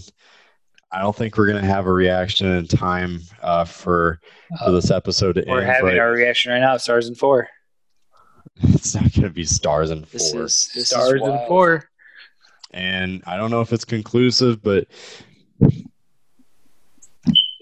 I 0.93 1.01
don't 1.01 1.16
think 1.16 1.36
we're 1.36 1.48
going 1.48 1.60
to 1.60 1.68
have 1.68 1.86
a 1.86 1.93
reaction 1.93 2.47
in 2.47 2.68
time 2.68 3.22
uh, 3.43 3.64
for 3.64 4.20
for 4.62 4.70
this 4.70 4.90
episode 4.90 5.32
to 5.32 5.44
we're 5.47 5.60
end. 5.60 5.66
We're 5.66 5.74
having 5.74 5.98
our 5.98 6.12
reaction 6.12 6.52
right 6.52 6.60
now. 6.60 6.76
Stars 6.76 7.09
and 7.09 7.16
four. 7.18 7.48
It's 8.64 8.94
not 8.94 9.10
going 9.14 9.22
to 9.22 9.30
be 9.30 9.44
stars 9.44 9.90
and 9.90 10.06
four. 10.06 10.12
This 10.12 10.34
is, 10.34 10.70
this 10.74 10.89
stars 10.90 11.22
and 11.22 11.48
four. 11.48 11.89
And 12.70 13.22
I 13.26 13.39
don't 13.39 13.51
know 13.51 13.62
if 13.62 13.72
it's 13.72 13.86
conclusive, 13.86 14.62
but 14.62 14.89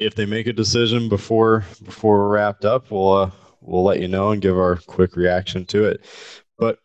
if 0.01 0.15
they 0.15 0.25
make 0.25 0.47
a 0.47 0.53
decision 0.53 1.09
before 1.09 1.65
before 1.85 2.19
we're 2.19 2.35
wrapped 2.35 2.65
up, 2.65 2.91
we'll 2.91 3.13
uh, 3.13 3.31
we'll 3.61 3.85
let 3.85 4.01
you 4.01 4.09
know 4.09 4.31
and 4.31 4.43
give 4.43 4.57
our 4.57 4.77
quick 4.77 5.15
reaction 5.15 5.67
to 5.67 5.85
it. 5.85 6.05
But 6.59 6.79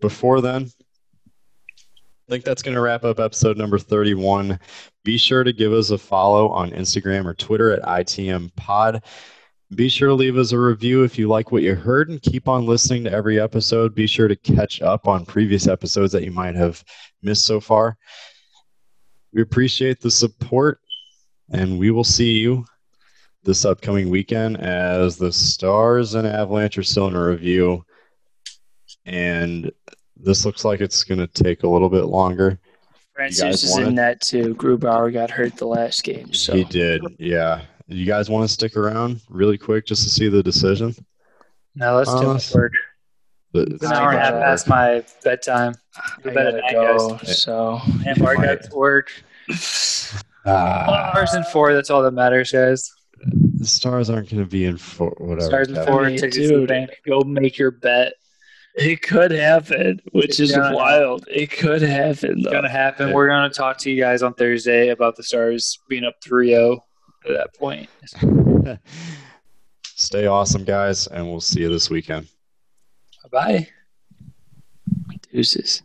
before 0.00 0.40
then, 0.40 0.64
I 0.66 2.30
think 2.30 2.44
that's 2.44 2.62
going 2.62 2.74
to 2.74 2.80
wrap 2.80 3.04
up 3.04 3.20
episode 3.20 3.58
number 3.58 3.78
31. 3.78 4.58
Be 5.04 5.18
sure 5.18 5.44
to 5.44 5.52
give 5.52 5.72
us 5.72 5.90
a 5.90 5.98
follow 5.98 6.48
on 6.48 6.70
Instagram 6.70 7.26
or 7.26 7.34
Twitter 7.34 7.70
at 7.70 7.82
ITM 7.82 8.54
Pod. 8.56 9.04
Be 9.74 9.88
sure 9.88 10.08
to 10.08 10.14
leave 10.14 10.38
us 10.38 10.52
a 10.52 10.58
review 10.58 11.02
if 11.02 11.18
you 11.18 11.28
like 11.28 11.52
what 11.52 11.62
you 11.62 11.74
heard 11.74 12.08
and 12.08 12.20
keep 12.20 12.48
on 12.48 12.66
listening 12.66 13.04
to 13.04 13.12
every 13.12 13.38
episode. 13.40 13.94
Be 13.94 14.06
sure 14.06 14.28
to 14.28 14.36
catch 14.36 14.80
up 14.80 15.06
on 15.06 15.26
previous 15.26 15.66
episodes 15.66 16.12
that 16.12 16.24
you 16.24 16.30
might 16.30 16.54
have 16.54 16.82
missed 17.22 17.44
so 17.44 17.60
far. 17.60 17.96
We 19.32 19.42
appreciate 19.42 20.00
the 20.00 20.10
support 20.10 20.81
and 21.52 21.78
we 21.78 21.90
will 21.90 22.04
see 22.04 22.32
you 22.32 22.64
this 23.44 23.64
upcoming 23.64 24.08
weekend 24.08 24.56
as 24.58 25.16
the 25.16 25.32
Stars 25.32 26.14
and 26.14 26.26
Avalanche 26.26 26.78
are 26.78 26.82
still 26.82 27.08
in 27.08 27.16
a 27.16 27.24
review. 27.24 27.84
And 29.04 29.70
this 30.16 30.44
looks 30.44 30.64
like 30.64 30.80
it's 30.80 31.04
going 31.04 31.18
to 31.18 31.26
take 31.26 31.62
a 31.62 31.68
little 31.68 31.88
bit 31.88 32.04
longer. 32.04 32.58
Francouz 33.18 33.64
is 33.64 33.76
in 33.76 33.94
that 33.96 34.20
too. 34.20 34.54
Grubauer 34.54 35.12
got 35.12 35.30
hurt 35.30 35.56
the 35.56 35.66
last 35.66 36.02
game. 36.04 36.32
So 36.32 36.54
he 36.54 36.64
did. 36.64 37.02
Yeah. 37.18 37.62
You 37.88 38.06
guys 38.06 38.30
want 38.30 38.48
to 38.48 38.52
stick 38.52 38.76
around 38.76 39.20
really 39.28 39.58
quick 39.58 39.86
just 39.86 40.04
to 40.04 40.08
see 40.08 40.28
the 40.28 40.42
decision? 40.42 40.94
No, 41.74 41.96
let's 41.96 42.10
do 42.14 42.30
it 42.32 42.52
work. 42.54 42.72
It's 43.54 43.84
an 43.84 43.92
hour 43.92 44.10
and 44.10 44.18
a 44.18 44.20
half 44.20 44.34
past 44.34 44.68
my 44.68 45.04
bedtime. 45.22 45.74
I 46.24 46.30
gotta 46.30 46.62
go. 46.72 47.18
So 47.18 47.80
and 48.06 48.18
Mark 48.18 48.38
got 48.38 48.62
to 48.62 48.74
work. 48.74 49.12
Uh, 50.44 51.10
Stars 51.12 51.34
in 51.34 51.44
four. 51.44 51.72
That's 51.74 51.90
all 51.90 52.02
that 52.02 52.12
matters, 52.12 52.50
guys. 52.52 52.92
The 53.54 53.66
stars 53.66 54.10
aren't 54.10 54.28
going 54.30 54.42
to 54.42 54.48
be 54.48 54.64
in 54.64 54.76
four. 54.76 55.14
Whatever. 55.18 55.46
Stars 55.46 55.68
in 55.68 55.86
four. 55.86 56.08
Hey, 56.08 56.16
dude, 56.16 56.90
Go 57.06 57.20
make 57.20 57.58
your 57.58 57.70
bet. 57.70 58.14
It 58.74 59.02
could 59.02 59.30
happen, 59.30 60.00
which 60.12 60.40
it's 60.40 60.40
is 60.40 60.56
wild. 60.56 61.26
It 61.28 61.50
could 61.50 61.82
happen. 61.82 62.40
Though. 62.42 62.48
It's 62.48 62.52
gonna 62.52 62.70
happen. 62.70 63.08
Yeah. 63.08 63.14
We're 63.14 63.28
gonna 63.28 63.50
talk 63.50 63.76
to 63.78 63.90
you 63.90 64.00
guys 64.00 64.22
on 64.22 64.32
Thursday 64.32 64.88
about 64.88 65.14
the 65.16 65.22
Stars 65.22 65.78
being 65.88 66.04
up 66.04 66.14
3-0 66.22 66.78
at 67.26 67.32
that 67.34 67.54
point. 67.54 67.90
Stay 69.84 70.26
awesome, 70.26 70.64
guys, 70.64 71.06
and 71.06 71.28
we'll 71.28 71.40
see 71.40 71.60
you 71.60 71.68
this 71.68 71.90
weekend. 71.90 72.28
Bye 73.24 73.28
bye. 73.30 73.68
Deuces. 75.30 75.82